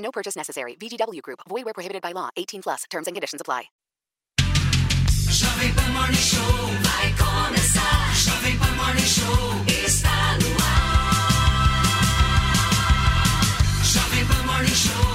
No 0.00 0.10
purchase 0.10 0.36
necessary. 0.36 0.74
VGW 0.80 1.22
Group. 1.22 1.40
Void 1.48 1.64
where 1.64 1.74
prohibited 1.74 2.02
by 2.02 2.12
law. 2.12 2.30
18 2.36 2.62
plus. 2.62 2.84
Terms 2.90 3.06
and 3.06 3.14
conditions 3.14 3.40
apply. 3.40 3.64
Jovem 5.30 5.74
Pan 5.74 5.92
Morning 5.94 6.16
Show 6.16 6.52
vai 6.82 7.14
começar. 7.16 8.14
Jovem 8.14 8.58
Pan 8.58 8.76
Morning 8.76 9.06
Show 9.06 9.64
está 9.66 10.36
no 10.38 10.50
ar. 10.64 10.90
Jovem 13.84 14.26
Pan 14.26 14.46
Morning 14.46 14.74
Show. 14.74 15.06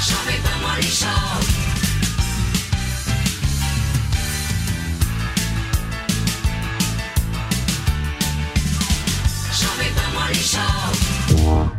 Jovem 0.00 0.42
Pan 0.42 0.60
Morning 0.60 0.90
Show. 0.90 1.53
Show. 10.44 11.73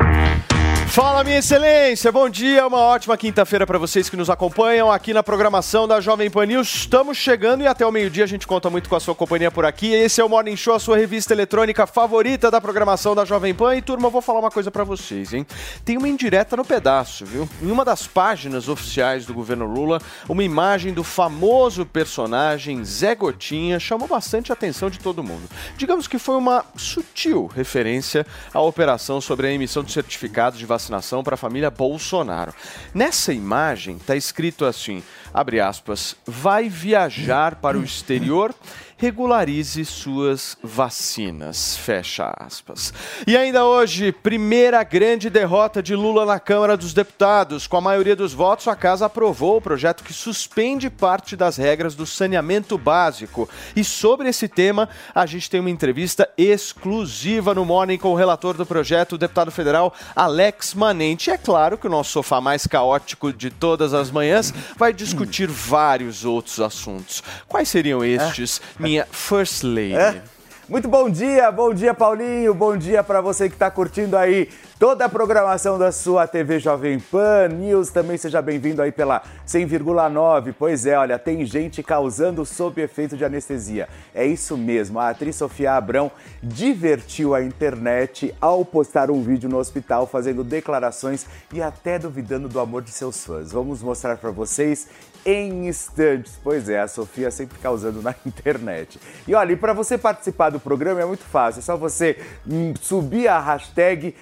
Fala, 0.87 1.25
minha 1.25 1.39
excelência, 1.39 2.09
bom 2.09 2.29
dia, 2.29 2.65
uma 2.65 2.79
ótima 2.79 3.17
quinta-feira 3.17 3.67
para 3.67 3.77
vocês 3.77 4.09
que 4.09 4.15
nos 4.15 4.29
acompanham 4.29 4.89
aqui 4.89 5.13
na 5.13 5.21
programação 5.21 5.85
da 5.85 5.99
Jovem 5.99 6.29
Pan 6.29 6.45
News. 6.45 6.73
Estamos 6.73 7.17
chegando 7.17 7.63
e 7.63 7.67
até 7.67 7.85
o 7.85 7.91
meio-dia 7.91 8.23
a 8.23 8.27
gente 8.27 8.47
conta 8.47 8.69
muito 8.69 8.87
com 8.87 8.95
a 8.95 8.99
sua 9.01 9.13
companhia 9.13 9.51
por 9.51 9.65
aqui. 9.65 9.91
Esse 9.91 10.21
é 10.21 10.23
o 10.23 10.29
Morning 10.29 10.55
Show, 10.55 10.73
a 10.73 10.79
sua 10.79 10.95
revista 10.95 11.33
eletrônica 11.33 11.85
favorita 11.85 12.49
da 12.49 12.61
programação 12.61 13.13
da 13.13 13.25
Jovem 13.25 13.53
Pan. 13.53 13.75
E 13.75 13.81
turma, 13.81 14.07
eu 14.07 14.11
vou 14.11 14.21
falar 14.21 14.39
uma 14.39 14.49
coisa 14.49 14.71
para 14.71 14.85
vocês, 14.85 15.33
hein? 15.33 15.45
Tem 15.83 15.97
uma 15.97 16.07
indireta 16.07 16.55
no 16.55 16.63
pedaço, 16.63 17.25
viu? 17.25 17.49
Em 17.61 17.69
uma 17.69 17.83
das 17.83 18.07
páginas 18.07 18.69
oficiais 18.69 19.25
do 19.25 19.33
governo 19.33 19.65
Lula, 19.65 19.99
uma 20.29 20.45
imagem 20.45 20.93
do 20.93 21.03
famoso 21.03 21.85
personagem 21.85 22.85
Zé 22.85 23.15
Gotinha 23.15 23.81
chamou 23.81 24.07
bastante 24.07 24.49
a 24.49 24.53
atenção 24.53 24.89
de 24.89 24.99
todo 24.99 25.21
mundo. 25.21 25.49
Digamos 25.75 26.07
que 26.07 26.17
foi 26.17 26.37
uma 26.37 26.63
sutil 26.77 27.47
referência 27.53 28.25
à 28.53 28.61
operação 28.61 29.19
sobre 29.19 29.47
a 29.47 29.51
emissão 29.51 29.83
de 29.83 29.91
certificados 29.91 30.57
de 30.57 30.65
vacinação 30.65 30.74
para 31.23 31.35
a 31.35 31.37
família 31.37 31.69
Bolsonaro. 31.69 32.53
Nessa 32.93 33.33
imagem 33.33 33.97
está 33.97 34.15
escrito 34.15 34.65
assim, 34.65 35.03
abre 35.33 35.59
aspas, 35.59 36.15
vai 36.25 36.69
viajar 36.69 37.55
para 37.55 37.77
o 37.77 37.83
exterior, 37.83 38.53
regularize 38.97 39.83
suas 39.85 40.57
vacinas, 40.63 41.75
fecha 41.77 42.33
aspas. 42.39 42.93
E 43.27 43.35
ainda 43.35 43.65
hoje, 43.65 44.11
primeira 44.11 44.83
grande 44.83 45.29
derrota 45.29 45.83
de 45.83 45.95
Lula 45.95 46.25
na 46.25 46.39
Câmara 46.39 46.77
dos 46.77 46.93
Deputados. 46.93 47.67
Com 47.67 47.77
a 47.77 47.81
maioria 47.81 48.15
dos 48.15 48.33
votos, 48.33 48.67
a 48.67 48.75
casa 48.75 49.05
aprovou 49.05 49.57
o 49.57 49.61
projeto 49.61 50.03
que 50.03 50.13
suspende 50.13 50.89
parte 50.89 51.35
das 51.35 51.57
regras 51.57 51.93
do 51.95 52.05
saneamento 52.05 52.77
básico. 52.77 53.49
E 53.75 53.83
sobre 53.83 54.29
esse 54.29 54.47
tema, 54.47 54.87
a 55.13 55.25
gente 55.25 55.49
tem 55.49 55.59
uma 55.59 55.69
entrevista 55.69 56.29
exclusiva 56.37 57.53
no 57.53 57.65
Morning 57.65 57.97
com 57.97 58.11
o 58.11 58.15
relator 58.15 58.55
do 58.55 58.65
projeto, 58.65 59.13
o 59.13 59.17
deputado 59.17 59.51
federal 59.51 59.93
Alex 60.15 60.73
Manente. 60.73 61.29
E 61.29 61.33
é 61.33 61.37
claro 61.37 61.77
que 61.77 61.87
o 61.87 61.89
nosso 61.89 62.11
sofá 62.11 62.39
mais 62.39 62.65
caótico 62.65 63.33
de 63.33 63.49
todas 63.49 63.93
as 63.93 64.09
manhãs 64.09 64.53
vai 64.77 64.93
discutir 64.93 65.47
vários 65.47 66.23
outros 66.23 66.59
assuntos. 66.59 67.21
Quais 67.47 67.67
seriam 67.67 68.03
estes, 68.03 68.61
minha 68.85 69.07
First 69.11 69.63
Lady? 69.63 69.95
É? 69.95 70.21
Muito 70.69 70.87
bom 70.87 71.09
dia, 71.09 71.51
bom 71.51 71.73
dia 71.73 71.93
Paulinho, 71.93 72.53
bom 72.53 72.77
dia 72.77 73.03
para 73.03 73.21
você 73.21 73.49
que 73.49 73.55
está 73.55 73.69
curtindo 73.69 74.17
aí 74.17 74.49
toda 74.79 75.05
a 75.05 75.09
programação 75.09 75.79
da 75.79 75.91
sua 75.91 76.27
TV 76.27 76.59
Jovem 76.59 76.99
Pan 76.99 77.47
News. 77.49 77.89
Também 77.89 78.17
seja 78.17 78.41
bem-vindo 78.41 78.81
aí 78.81 78.91
pela 78.91 79.21
100,9. 79.47 80.53
Pois 80.57 80.85
é, 80.85 80.97
olha, 80.97 81.17
tem 81.17 81.45
gente 81.45 81.81
causando 81.81 82.45
sob 82.45 82.81
efeito 82.81 83.15
de 83.15 83.23
anestesia. 83.23 83.87
É 84.13 84.25
isso 84.25 84.57
mesmo, 84.57 84.99
a 84.99 85.09
atriz 85.09 85.35
Sofia 85.35 85.73
Abrão 85.73 86.11
divertiu 86.41 87.33
a 87.33 87.41
internet 87.41 88.33
ao 88.41 88.65
postar 88.65 89.09
um 89.09 89.21
vídeo 89.21 89.49
no 89.49 89.57
hospital 89.57 90.05
fazendo 90.07 90.43
declarações 90.43 91.25
e 91.53 91.61
até 91.61 91.97
duvidando 91.97 92.49
do 92.49 92.59
amor 92.59 92.81
de 92.81 92.91
seus 92.91 93.25
fãs. 93.25 93.51
Vamos 93.51 93.81
mostrar 93.81 94.17
para 94.17 94.31
vocês 94.31 94.87
em 95.25 95.67
instantes. 95.67 96.39
Pois 96.43 96.69
é, 96.69 96.79
a 96.79 96.87
Sofia 96.87 97.31
sempre 97.31 97.57
causando 97.57 98.01
na 98.01 98.13
internet. 98.25 98.99
E 99.27 99.33
olha, 99.33 99.53
e 99.53 99.55
para 99.55 99.73
você 99.73 99.97
participar 99.97 100.51
do 100.51 100.59
programa 100.59 101.01
é 101.01 101.05
muito 101.05 101.23
fácil, 101.23 101.59
é 101.59 101.63
só 101.63 101.75
você 101.75 102.17
hum, 102.47 102.73
subir 102.79 103.27
a 103.27 103.39
hashtag 103.39 104.15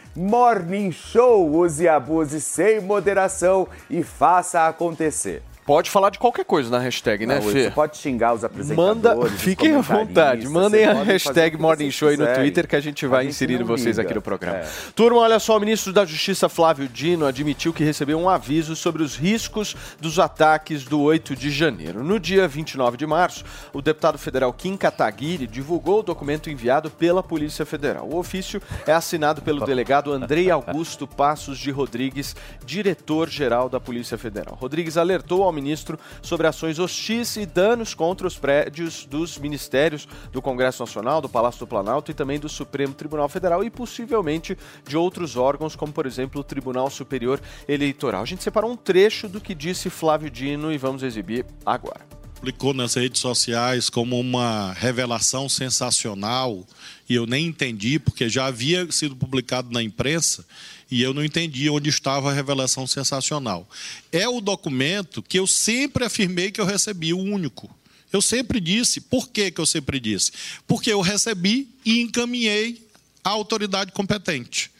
Morning 0.53 0.91
Show, 0.91 1.49
use 1.51 1.87
abuse 1.87 2.39
sem 2.39 2.79
moderação 2.79 3.67
e 3.89 4.03
faça 4.03 4.67
acontecer. 4.67 5.41
Pode 5.65 5.89
falar 5.89 6.09
de 6.09 6.19
qualquer 6.19 6.43
coisa 6.43 6.69
na 6.69 6.79
hashtag, 6.79 7.25
né, 7.25 7.35
Não, 7.35 7.41
Fê? 7.41 7.63
Você 7.63 7.71
pode 7.71 7.97
xingar 7.97 8.33
os 8.33 8.43
apresentadores. 8.43 9.03
Manda, 9.03 9.29
fiquem 9.37 9.75
à 9.75 9.81
vontade. 9.81 10.47
Mandem 10.47 10.85
a 10.85 11.03
hashtag 11.03 11.57
Morning 11.57 11.89
Show 11.89 12.09
aí 12.09 12.17
no. 12.17 12.27
Twitter 12.33 12.67
que 12.67 12.75
a 12.75 12.81
gente 12.81 13.05
vai 13.05 13.19
A 13.19 13.23
gente 13.23 13.31
inserir 13.31 13.63
vocês 13.63 13.97
liga. 13.97 14.01
aqui 14.01 14.13
no 14.13 14.21
programa. 14.21 14.57
É. 14.57 14.67
Turma, 14.95 15.19
olha 15.19 15.39
só, 15.39 15.55
o 15.55 15.59
ministro 15.59 15.93
da 15.93 16.03
Justiça 16.05 16.49
Flávio 16.49 16.87
Dino 16.87 17.25
admitiu 17.25 17.71
que 17.71 17.83
recebeu 17.83 18.19
um 18.19 18.27
aviso 18.27 18.75
sobre 18.75 19.03
os 19.03 19.15
riscos 19.15 19.75
dos 20.01 20.19
ataques 20.19 20.83
do 20.83 20.99
8 21.01 21.35
de 21.35 21.49
janeiro. 21.49 22.03
No 22.03 22.19
dia 22.19 22.47
29 22.47 22.97
de 22.97 23.05
março, 23.05 23.45
o 23.71 23.81
deputado 23.81 24.17
federal 24.17 24.51
Kim 24.51 24.75
Kataguiri 24.75 25.47
divulgou 25.47 25.99
o 25.99 26.03
documento 26.03 26.49
enviado 26.49 26.89
pela 26.89 27.23
Polícia 27.23 27.65
Federal. 27.65 28.07
O 28.09 28.17
ofício 28.17 28.61
é 28.85 28.91
assinado 28.91 29.41
pelo 29.41 29.63
delegado 29.65 30.11
Andrei 30.11 30.51
Augusto 30.51 31.07
Passos 31.07 31.57
de 31.57 31.71
Rodrigues, 31.71 32.35
diretor-geral 32.65 33.69
da 33.69 33.79
Polícia 33.79 34.17
Federal. 34.17 34.57
Rodrigues 34.59 34.97
alertou 34.97 35.43
ao 35.43 35.52
ministro 35.53 35.99
sobre 36.21 36.47
ações 36.47 36.79
hostis 36.79 37.35
e 37.37 37.45
danos 37.45 37.93
contra 37.93 38.27
os 38.27 38.37
prédios 38.37 39.05
dos 39.05 39.37
ministérios 39.37 40.07
do 40.31 40.41
Congresso 40.41 40.83
Nacional, 40.83 41.21
do 41.21 41.29
Palácio 41.29 41.59
do 41.59 41.67
Planalto 41.67 42.11
e 42.11 42.13
também 42.13 42.39
do 42.39 42.49
Supremo 42.49 42.93
Tribunal 42.93 43.29
Federal 43.29 43.63
e 43.63 43.69
possivelmente 43.69 44.57
de 44.87 44.97
outros 44.97 45.37
órgãos, 45.37 45.75
como 45.75 45.93
por 45.93 46.05
exemplo 46.05 46.41
o 46.41 46.43
Tribunal 46.43 46.89
Superior 46.89 47.39
Eleitoral. 47.67 48.21
A 48.21 48.25
gente 48.25 48.43
separou 48.43 48.71
um 48.71 48.77
trecho 48.77 49.29
do 49.29 49.39
que 49.39 49.53
disse 49.53 49.89
Flávio 49.89 50.29
Dino 50.29 50.71
e 50.71 50.77
vamos 50.77 51.03
exibir 51.03 51.45
agora. 51.65 52.22
Publicou 52.43 52.73
nas 52.73 52.95
redes 52.95 53.21
sociais 53.21 53.89
como 53.89 54.19
uma 54.19 54.73
revelação 54.73 55.47
sensacional 55.47 56.67
e 57.07 57.15
eu 57.15 57.25
nem 57.25 57.45
entendi 57.45 57.97
porque 57.97 58.27
já 58.27 58.47
havia 58.47 58.85
sido 58.91 59.15
publicado 59.15 59.71
na 59.71 59.81
imprensa 59.81 60.45
e 60.91 61.01
eu 61.01 61.13
não 61.13 61.23
entendi 61.23 61.69
onde 61.69 61.89
estava 61.89 62.29
a 62.29 62.33
revelação 62.33 62.85
sensacional. 62.85 63.65
É 64.11 64.27
o 64.27 64.41
documento 64.41 65.23
que 65.23 65.39
eu 65.39 65.47
sempre 65.47 66.03
afirmei 66.03 66.51
que 66.51 66.59
eu 66.59 66.65
recebi, 66.65 67.13
o 67.13 67.17
único. 67.17 67.73
Eu 68.11 68.21
sempre 68.21 68.59
disse. 68.59 68.99
Por 68.99 69.29
que, 69.29 69.49
que 69.49 69.61
eu 69.61 69.65
sempre 69.65 69.97
disse? 69.97 70.33
Porque 70.67 70.91
eu 70.91 70.99
recebi 70.99 71.69
e 71.85 72.01
encaminhei 72.01 72.85
à 73.23 73.29
autoridade 73.29 73.93
competente 73.93 74.72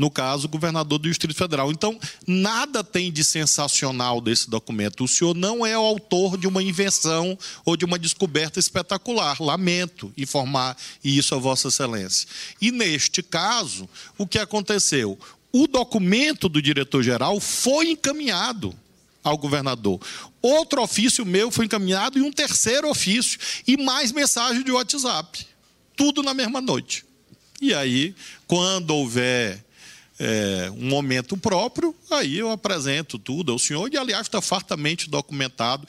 no 0.00 0.10
caso, 0.10 0.46
o 0.46 0.48
governador 0.48 0.98
do 0.98 1.10
Distrito 1.10 1.36
Federal. 1.36 1.70
Então, 1.70 2.00
nada 2.26 2.82
tem 2.82 3.12
de 3.12 3.22
sensacional 3.22 4.18
desse 4.18 4.48
documento. 4.48 5.04
O 5.04 5.08
senhor 5.08 5.36
não 5.36 5.66
é 5.66 5.76
o 5.76 5.82
autor 5.82 6.38
de 6.38 6.46
uma 6.46 6.62
invenção 6.62 7.38
ou 7.66 7.76
de 7.76 7.84
uma 7.84 7.98
descoberta 7.98 8.58
espetacular. 8.58 9.36
Lamento 9.38 10.10
informar 10.16 10.74
isso 11.04 11.34
a 11.34 11.38
Vossa 11.38 11.68
Excelência. 11.68 12.26
E 12.62 12.70
neste 12.70 13.22
caso, 13.22 13.86
o 14.16 14.26
que 14.26 14.38
aconteceu? 14.38 15.18
O 15.52 15.66
documento 15.66 16.48
do 16.48 16.62
diretor-geral 16.62 17.38
foi 17.38 17.90
encaminhado 17.90 18.74
ao 19.22 19.36
governador. 19.36 20.00
Outro 20.40 20.80
ofício 20.80 21.26
meu 21.26 21.50
foi 21.50 21.66
encaminhado 21.66 22.18
e 22.18 22.22
um 22.22 22.32
terceiro 22.32 22.88
ofício 22.88 23.38
e 23.66 23.76
mais 23.76 24.12
mensagem 24.12 24.64
de 24.64 24.72
WhatsApp. 24.72 25.46
Tudo 25.94 26.22
na 26.22 26.32
mesma 26.32 26.62
noite. 26.62 27.04
E 27.60 27.74
aí, 27.74 28.14
quando 28.46 28.92
houver 28.92 29.62
é, 30.22 30.70
um 30.72 30.86
momento 30.86 31.34
próprio, 31.34 31.94
aí 32.10 32.38
eu 32.38 32.50
apresento 32.50 33.18
tudo 33.18 33.52
ao 33.52 33.58
senhor, 33.58 33.90
e 33.90 33.96
aliás 33.96 34.26
está 34.26 34.42
fartamente 34.42 35.08
documentado. 35.08 35.88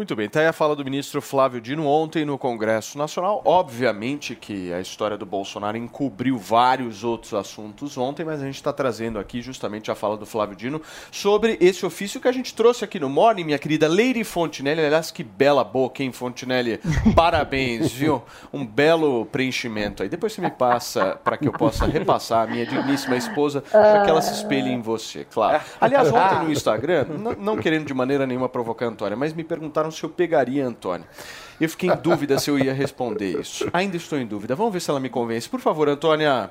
Muito 0.00 0.16
bem, 0.16 0.30
tá 0.30 0.40
aí 0.40 0.46
a 0.46 0.52
fala 0.54 0.74
do 0.74 0.82
ministro 0.82 1.20
Flávio 1.20 1.60
Dino 1.60 1.86
ontem 1.86 2.24
no 2.24 2.38
Congresso 2.38 2.96
Nacional. 2.96 3.42
Obviamente 3.44 4.34
que 4.34 4.72
a 4.72 4.80
história 4.80 5.14
do 5.14 5.26
Bolsonaro 5.26 5.76
encobriu 5.76 6.38
vários 6.38 7.04
outros 7.04 7.34
assuntos 7.34 7.98
ontem, 7.98 8.24
mas 8.24 8.40
a 8.40 8.46
gente 8.46 8.54
está 8.54 8.72
trazendo 8.72 9.18
aqui 9.18 9.42
justamente 9.42 9.90
a 9.90 9.94
fala 9.94 10.16
do 10.16 10.24
Flávio 10.24 10.56
Dino 10.56 10.80
sobre 11.12 11.58
esse 11.60 11.84
ofício 11.84 12.18
que 12.18 12.26
a 12.26 12.32
gente 12.32 12.54
trouxe 12.54 12.82
aqui 12.82 12.98
no 12.98 13.10
Morning, 13.10 13.44
minha 13.44 13.58
querida 13.58 13.86
Lady 13.88 14.24
Fontinelli. 14.24 14.82
Aliás, 14.82 15.10
que 15.10 15.22
bela 15.22 15.62
boca, 15.62 16.02
hein, 16.02 16.12
Fontinelli? 16.12 16.80
Parabéns, 17.14 17.92
viu? 17.92 18.22
Um 18.50 18.64
belo 18.64 19.26
preenchimento 19.26 20.02
aí. 20.02 20.08
Depois 20.08 20.32
você 20.32 20.40
me 20.40 20.50
passa 20.50 21.20
para 21.22 21.36
que 21.36 21.46
eu 21.46 21.52
possa 21.52 21.84
repassar 21.84 22.48
a 22.48 22.50
minha 22.50 22.64
digníssima 22.64 23.18
esposa 23.18 23.60
para 23.60 24.04
que 24.04 24.08
ela 24.08 24.22
se 24.22 24.32
espelhe 24.32 24.70
em 24.70 24.80
você, 24.80 25.26
claro. 25.30 25.62
Aliás, 25.78 26.10
ontem 26.10 26.44
no 26.44 26.50
Instagram, 26.50 27.04
não 27.38 27.58
querendo 27.58 27.84
de 27.84 27.92
maneira 27.92 28.26
nenhuma 28.26 28.48
provocar 28.48 28.86
Antônia, 28.86 29.14
mas 29.14 29.34
me 29.34 29.44
perguntaram 29.44 29.89
se 29.90 30.02
eu 30.04 30.10
pegaria 30.10 30.64
a 30.64 30.68
Antônia. 30.68 31.06
Eu 31.60 31.68
fiquei 31.68 31.90
em 31.90 31.96
dúvida 31.96 32.38
se 32.38 32.50
eu 32.50 32.58
ia 32.58 32.72
responder 32.72 33.38
isso. 33.38 33.68
Ainda 33.72 33.96
estou 33.96 34.18
em 34.18 34.26
dúvida. 34.26 34.54
Vamos 34.54 34.72
ver 34.72 34.80
se 34.80 34.88
ela 34.90 34.98
me 34.98 35.10
convence. 35.10 35.48
Por 35.48 35.60
favor, 35.60 35.88
Antônia. 35.88 36.50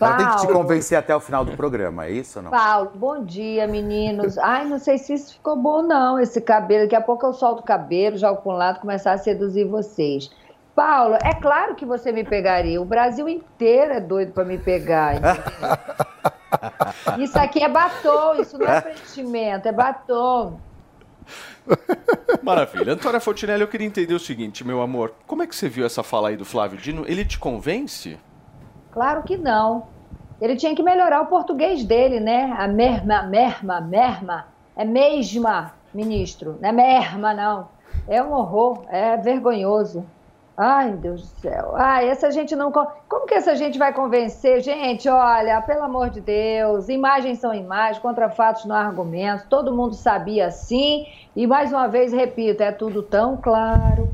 Ela 0.00 0.16
tem 0.16 0.26
que 0.26 0.36
te 0.36 0.46
Paulo. 0.46 0.52
convencer 0.52 0.98
até 0.98 1.16
o 1.16 1.20
final 1.20 1.44
do 1.44 1.56
programa, 1.56 2.04
é 2.06 2.10
isso 2.10 2.38
ou 2.38 2.44
não? 2.44 2.50
Paulo, 2.50 2.92
bom 2.94 3.24
dia, 3.24 3.66
meninos. 3.66 4.36
Ai, 4.38 4.64
não 4.66 4.78
sei 4.78 4.98
se 4.98 5.14
isso 5.14 5.32
ficou 5.34 5.56
bom, 5.56 5.82
não, 5.82 6.18
esse 6.20 6.40
cabelo. 6.40 6.82
Daqui 6.82 6.94
a 6.94 7.00
pouco 7.00 7.24
eu 7.26 7.32
solto 7.32 7.60
o 7.60 7.62
cabelo, 7.62 8.18
jogo 8.18 8.42
para 8.42 8.52
um 8.52 8.56
lado, 8.56 8.80
começar 8.80 9.12
a 9.12 9.18
seduzir 9.18 9.64
vocês. 9.64 10.30
Paulo, 10.74 11.16
é 11.24 11.34
claro 11.34 11.74
que 11.74 11.84
você 11.86 12.12
me 12.12 12.22
pegaria. 12.22 12.80
O 12.80 12.84
Brasil 12.84 13.28
inteiro 13.28 13.94
é 13.94 14.00
doido 14.00 14.32
para 14.32 14.44
me 14.44 14.58
pegar. 14.58 15.14
entendeu? 15.16 15.42
Isso 17.18 17.38
aqui 17.38 17.62
é 17.62 17.68
batom, 17.68 18.34
isso 18.40 18.56
não 18.58 18.66
é 18.66 18.80
preenchimento, 18.82 19.68
é 19.68 19.72
batom. 19.72 20.58
Maravilha. 22.42 22.92
Antônia 22.92 23.20
Fontinelli, 23.20 23.60
eu 23.60 23.68
queria 23.68 23.86
entender 23.86 24.14
o 24.14 24.18
seguinte, 24.18 24.64
meu 24.64 24.80
amor. 24.80 25.14
Como 25.26 25.42
é 25.42 25.46
que 25.46 25.54
você 25.54 25.68
viu 25.68 25.84
essa 25.84 26.02
fala 26.02 26.28
aí 26.28 26.36
do 26.36 26.44
Flávio 26.44 26.78
Dino? 26.78 27.04
Ele 27.06 27.24
te 27.24 27.38
convence? 27.38 28.18
Claro 28.90 29.22
que 29.22 29.36
não. 29.36 29.86
Ele 30.40 30.56
tinha 30.56 30.74
que 30.74 30.82
melhorar 30.82 31.20
o 31.22 31.26
português 31.26 31.84
dele, 31.84 32.20
né? 32.20 32.54
A 32.58 32.68
merma, 32.68 33.22
merma, 33.22 33.80
merma. 33.80 34.46
É 34.76 34.84
mesma, 34.84 35.72
ministro. 35.92 36.58
Não 36.60 36.68
é 36.68 36.72
merma, 36.72 37.34
não. 37.34 37.68
É 38.06 38.22
um 38.22 38.32
horror, 38.32 38.84
é 38.88 39.16
vergonhoso. 39.16 40.06
Ai, 40.60 40.90
Deus 40.90 41.22
do 41.22 41.40
céu. 41.40 41.76
Ai, 41.76 42.08
essa 42.08 42.32
gente 42.32 42.56
não. 42.56 42.72
Como 42.72 43.26
que 43.28 43.34
essa 43.34 43.54
gente 43.54 43.78
vai 43.78 43.92
convencer? 43.92 44.60
Gente, 44.60 45.08
olha, 45.08 45.62
pelo 45.62 45.84
amor 45.84 46.10
de 46.10 46.20
Deus, 46.20 46.88
imagens 46.88 47.38
são 47.38 47.54
imagens, 47.54 48.02
contra 48.02 48.28
fatos 48.28 48.64
não 48.64 48.74
há 48.74 48.80
argumentos. 48.80 49.46
Todo 49.48 49.72
mundo 49.72 49.94
sabia 49.94 50.48
assim. 50.48 51.06
E 51.36 51.46
mais 51.46 51.70
uma 51.70 51.86
vez, 51.86 52.12
repito, 52.12 52.60
é 52.60 52.72
tudo 52.72 53.04
tão 53.04 53.36
claro. 53.36 54.12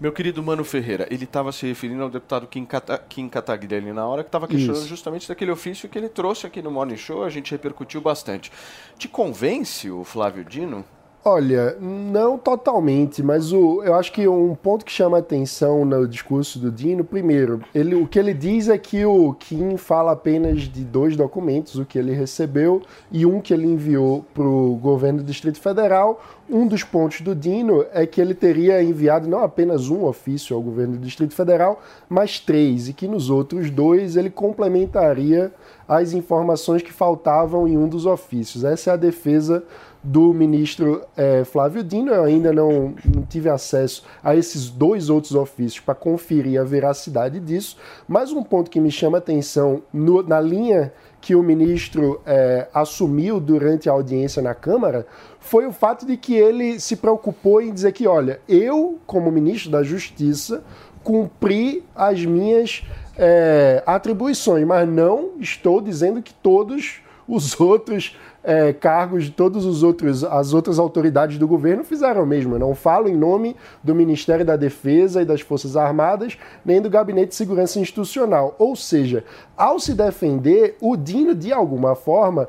Meu 0.00 0.10
querido 0.10 0.42
Mano 0.42 0.64
Ferreira, 0.64 1.06
ele 1.08 1.22
estava 1.22 1.52
se 1.52 1.66
referindo 1.66 2.02
ao 2.02 2.10
deputado 2.10 2.48
Kim, 2.48 2.64
Cata 2.64 2.98
Kim 2.98 3.28
Kataguiri 3.28 3.92
na 3.92 4.04
hora 4.08 4.24
que 4.24 4.28
estava 4.28 4.48
questionando 4.48 4.78
Isso. 4.78 4.88
justamente 4.88 5.28
daquele 5.28 5.52
ofício 5.52 5.88
que 5.88 5.96
ele 5.96 6.08
trouxe 6.08 6.48
aqui 6.48 6.60
no 6.60 6.70
Morning 6.70 6.96
Show, 6.96 7.22
a 7.22 7.30
gente 7.30 7.52
repercutiu 7.52 8.00
bastante. 8.00 8.50
Te 8.98 9.06
convence 9.06 9.88
o 9.88 10.02
Flávio 10.02 10.44
Dino? 10.44 10.84
Olha, 11.22 11.76
não 11.78 12.38
totalmente, 12.38 13.22
mas 13.22 13.52
o, 13.52 13.82
eu 13.84 13.94
acho 13.94 14.10
que 14.10 14.26
um 14.26 14.54
ponto 14.54 14.86
que 14.86 14.90
chama 14.90 15.18
atenção 15.18 15.84
no 15.84 16.08
discurso 16.08 16.58
do 16.58 16.70
Dino, 16.70 17.04
primeiro, 17.04 17.60
ele, 17.74 17.94
o 17.94 18.06
que 18.06 18.18
ele 18.18 18.32
diz 18.32 18.70
é 18.70 18.78
que 18.78 19.04
o 19.04 19.34
Kim 19.34 19.76
fala 19.76 20.12
apenas 20.12 20.62
de 20.62 20.82
dois 20.82 21.16
documentos, 21.16 21.76
o 21.76 21.84
que 21.84 21.98
ele 21.98 22.14
recebeu 22.14 22.80
e 23.12 23.26
um 23.26 23.38
que 23.38 23.52
ele 23.52 23.66
enviou 23.66 24.24
para 24.32 24.44
o 24.44 24.76
governo 24.76 25.18
do 25.18 25.24
Distrito 25.24 25.60
Federal. 25.60 26.22
Um 26.48 26.66
dos 26.66 26.82
pontos 26.82 27.20
do 27.20 27.34
Dino 27.34 27.84
é 27.92 28.06
que 28.06 28.18
ele 28.18 28.34
teria 28.34 28.82
enviado 28.82 29.28
não 29.28 29.44
apenas 29.44 29.90
um 29.90 30.04
ofício 30.04 30.56
ao 30.56 30.62
governo 30.62 30.94
do 30.94 31.04
Distrito 31.04 31.34
Federal, 31.34 31.82
mas 32.08 32.40
três, 32.40 32.88
e 32.88 32.94
que 32.94 33.06
nos 33.06 33.28
outros 33.28 33.70
dois 33.70 34.16
ele 34.16 34.30
complementaria 34.30 35.52
as 35.86 36.12
informações 36.12 36.82
que 36.82 36.92
faltavam 36.92 37.68
em 37.68 37.76
um 37.76 37.88
dos 37.88 38.06
ofícios. 38.06 38.64
Essa 38.64 38.90
é 38.90 38.92
a 38.94 38.96
defesa 38.96 39.62
do 40.02 40.32
ministro 40.32 41.02
eh, 41.16 41.44
Flávio 41.44 41.82
Dino. 41.84 42.10
Eu 42.12 42.24
ainda 42.24 42.52
não, 42.52 42.94
não 43.04 43.22
tive 43.28 43.48
acesso 43.48 44.04
a 44.24 44.34
esses 44.34 44.70
dois 44.70 45.10
outros 45.10 45.34
ofícios 45.34 45.80
para 45.80 45.94
conferir 45.94 46.60
a 46.60 46.64
veracidade 46.64 47.38
disso, 47.40 47.76
mas 48.08 48.32
um 48.32 48.42
ponto 48.42 48.70
que 48.70 48.80
me 48.80 48.90
chama 48.90 49.18
atenção 49.18 49.82
no- 49.92 50.22
na 50.22 50.40
linha 50.40 50.92
que 51.20 51.34
o 51.34 51.42
ministro 51.42 52.20
eh, 52.24 52.66
assumiu 52.72 53.38
durante 53.38 53.90
a 53.90 53.92
audiência 53.92 54.40
na 54.40 54.54
Câmara 54.54 55.06
foi 55.38 55.66
o 55.66 55.72
fato 55.72 56.06
de 56.06 56.16
que 56.16 56.34
ele 56.34 56.80
se 56.80 56.96
preocupou 56.96 57.60
em 57.60 57.72
dizer 57.72 57.92
que, 57.92 58.06
olha, 58.06 58.40
eu, 58.48 58.98
como 59.06 59.30
ministro 59.30 59.70
da 59.70 59.82
Justiça, 59.82 60.62
cumpri 61.04 61.84
as 61.94 62.24
minhas 62.24 62.82
eh, 63.18 63.82
atribuições, 63.84 64.66
mas 64.66 64.88
não 64.88 65.32
estou 65.40 65.80
dizendo 65.82 66.22
que 66.22 66.32
todos 66.32 67.02
os 67.30 67.58
outros 67.60 68.16
eh, 68.42 68.72
cargos 68.72 69.24
de 69.24 69.42
outros 69.42 70.24
as 70.24 70.52
outras 70.52 70.78
autoridades 70.78 71.38
do 71.38 71.46
governo 71.46 71.84
fizeram 71.84 72.22
o 72.22 72.26
mesmo. 72.26 72.54
Eu 72.54 72.58
não 72.58 72.74
falo 72.74 73.08
em 73.08 73.16
nome 73.16 73.54
do 73.84 73.94
Ministério 73.94 74.44
da 74.44 74.56
Defesa 74.56 75.22
e 75.22 75.24
das 75.24 75.40
Forças 75.40 75.76
Armadas, 75.76 76.36
nem 76.64 76.80
do 76.80 76.90
Gabinete 76.90 77.28
de 77.28 77.34
Segurança 77.34 77.78
Institucional. 77.78 78.54
Ou 78.58 78.74
seja, 78.74 79.24
ao 79.56 79.78
se 79.78 79.94
defender, 79.94 80.76
o 80.80 80.96
Dino 80.96 81.34
de 81.34 81.52
alguma 81.52 81.94
forma 81.94 82.48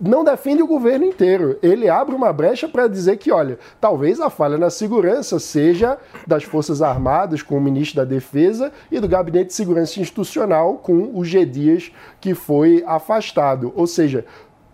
não 0.00 0.24
defende 0.24 0.62
o 0.62 0.66
governo 0.66 1.04
inteiro. 1.04 1.58
Ele 1.62 1.88
abre 1.88 2.14
uma 2.14 2.32
brecha 2.32 2.68
para 2.68 2.88
dizer 2.88 3.16
que, 3.16 3.30
olha, 3.30 3.58
talvez 3.80 4.20
a 4.20 4.28
falha 4.28 4.58
na 4.58 4.70
segurança 4.70 5.38
seja 5.38 5.98
das 6.26 6.44
Forças 6.44 6.82
Armadas 6.82 7.42
com 7.42 7.56
o 7.56 7.60
ministro 7.60 7.96
da 7.96 8.04
Defesa 8.04 8.72
e 8.90 8.98
do 8.98 9.08
Gabinete 9.08 9.48
de 9.48 9.54
Segurança 9.54 10.00
Institucional 10.00 10.78
com 10.78 11.10
o 11.14 11.24
G. 11.24 11.46
Dias, 11.46 11.92
que 12.20 12.34
foi 12.34 12.82
afastado. 12.86 13.72
Ou 13.76 13.86
seja, 13.86 14.24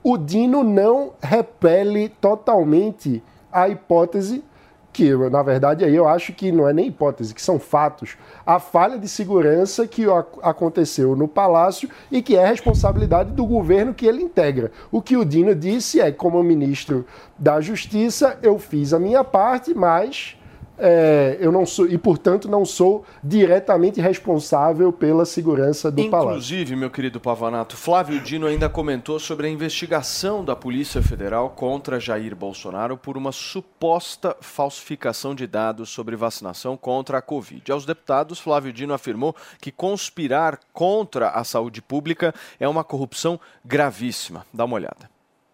o 0.02 0.16
Dino 0.16 0.64
não 0.64 1.12
repele 1.22 2.08
totalmente 2.20 3.22
a 3.52 3.68
hipótese 3.68 4.42
que, 4.92 5.14
na 5.30 5.42
verdade, 5.42 5.84
aí 5.84 5.94
eu 5.94 6.08
acho 6.08 6.32
que 6.32 6.50
não 6.50 6.68
é 6.68 6.72
nem 6.72 6.88
hipótese, 6.88 7.32
que 7.34 7.40
são 7.40 7.58
fatos. 7.58 8.16
A 8.44 8.58
falha 8.58 8.98
de 8.98 9.08
segurança 9.08 9.86
que 9.86 10.04
ac- 10.10 10.38
aconteceu 10.42 11.14
no 11.14 11.28
Palácio 11.28 11.88
e 12.10 12.20
que 12.20 12.36
é 12.36 12.44
responsabilidade 12.44 13.30
do 13.32 13.46
governo 13.46 13.94
que 13.94 14.06
ele 14.06 14.22
integra. 14.22 14.72
O 14.90 15.00
que 15.00 15.16
o 15.16 15.24
Dino 15.24 15.54
disse 15.54 16.00
é, 16.00 16.10
como 16.10 16.42
ministro 16.42 17.06
da 17.38 17.60
Justiça, 17.60 18.38
eu 18.42 18.58
fiz 18.58 18.92
a 18.92 18.98
minha 18.98 19.22
parte, 19.22 19.72
mas 19.72 20.36
é, 20.80 21.36
eu 21.40 21.52
não 21.52 21.66
sou, 21.66 21.86
e 21.86 21.98
portanto 21.98 22.48
não 22.48 22.64
sou 22.64 23.04
diretamente 23.22 24.00
responsável 24.00 24.92
pela 24.92 25.24
segurança 25.24 25.90
do 25.90 26.08
Palácio. 26.08 26.30
Inclusive, 26.30 26.76
meu 26.76 26.90
querido 26.90 27.20
Pavanato, 27.20 27.76
Flávio 27.76 28.20
Dino 28.20 28.46
ainda 28.46 28.68
comentou 28.68 29.18
sobre 29.18 29.46
a 29.46 29.50
investigação 29.50 30.44
da 30.44 30.56
Polícia 30.56 31.02
Federal 31.02 31.50
contra 31.50 32.00
Jair 32.00 32.34
Bolsonaro 32.34 32.96
por 32.96 33.16
uma 33.16 33.30
suposta 33.30 34.34
falsificação 34.40 35.34
de 35.34 35.46
dados 35.46 35.90
sobre 35.90 36.16
vacinação 36.16 36.76
contra 36.76 37.18
a 37.18 37.22
Covid. 37.22 37.70
Aos 37.70 37.84
deputados, 37.84 38.38
Flávio 38.40 38.72
Dino 38.72 38.94
afirmou 38.94 39.36
que 39.60 39.70
conspirar 39.70 40.58
contra 40.72 41.30
a 41.30 41.44
saúde 41.44 41.82
pública 41.82 42.34
é 42.58 42.66
uma 42.66 42.82
corrupção 42.82 43.38
gravíssima. 43.64 44.46
Dá 44.52 44.64
uma 44.64 44.76
olhada. 44.76 45.10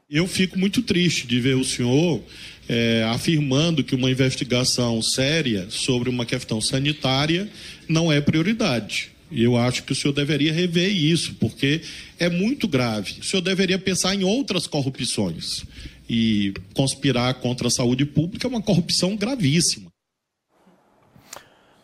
Eu 0.09 0.29
fico 0.29 0.57
muito 0.57 0.83
triste 0.83 1.27
de 1.27 1.41
ver 1.41 1.57
o 1.57 1.65
senhor 1.65 2.23
eh, 2.69 3.05
afirmando 3.09 3.85
que 3.85 3.95
uma 3.95 4.11
investigação 4.11 5.01
séria 5.03 5.67
sobre 5.71 6.09
uma 6.09 6.27
questão 6.27 6.61
sanitária 6.61 7.49
não 7.89 8.11
é 8.11 8.21
prioridade. 8.21 9.13
E 9.31 9.43
Eu 9.43 9.57
acho 9.57 9.83
que 9.83 9.93
o 9.93 9.95
senhor 9.95 10.13
deveria 10.13 10.53
rever 10.53 10.91
isso, 10.91 11.35
porque 11.35 11.83
é 12.19 12.29
muito 12.29 12.69
grave. 12.69 13.21
O 13.21 13.25
senhor 13.25 13.43
deveria 13.43 13.79
pensar 13.79 14.15
em 14.15 14.23
outras 14.25 14.67
corrupções. 14.67 15.65
E 16.09 16.55
conspirar 16.73 17.35
contra 17.35 17.67
a 17.67 17.71
saúde 17.71 18.05
pública 18.05 18.47
é 18.47 18.51
uma 18.51 18.63
corrupção 18.63 19.17
gravíssima. 19.17 19.91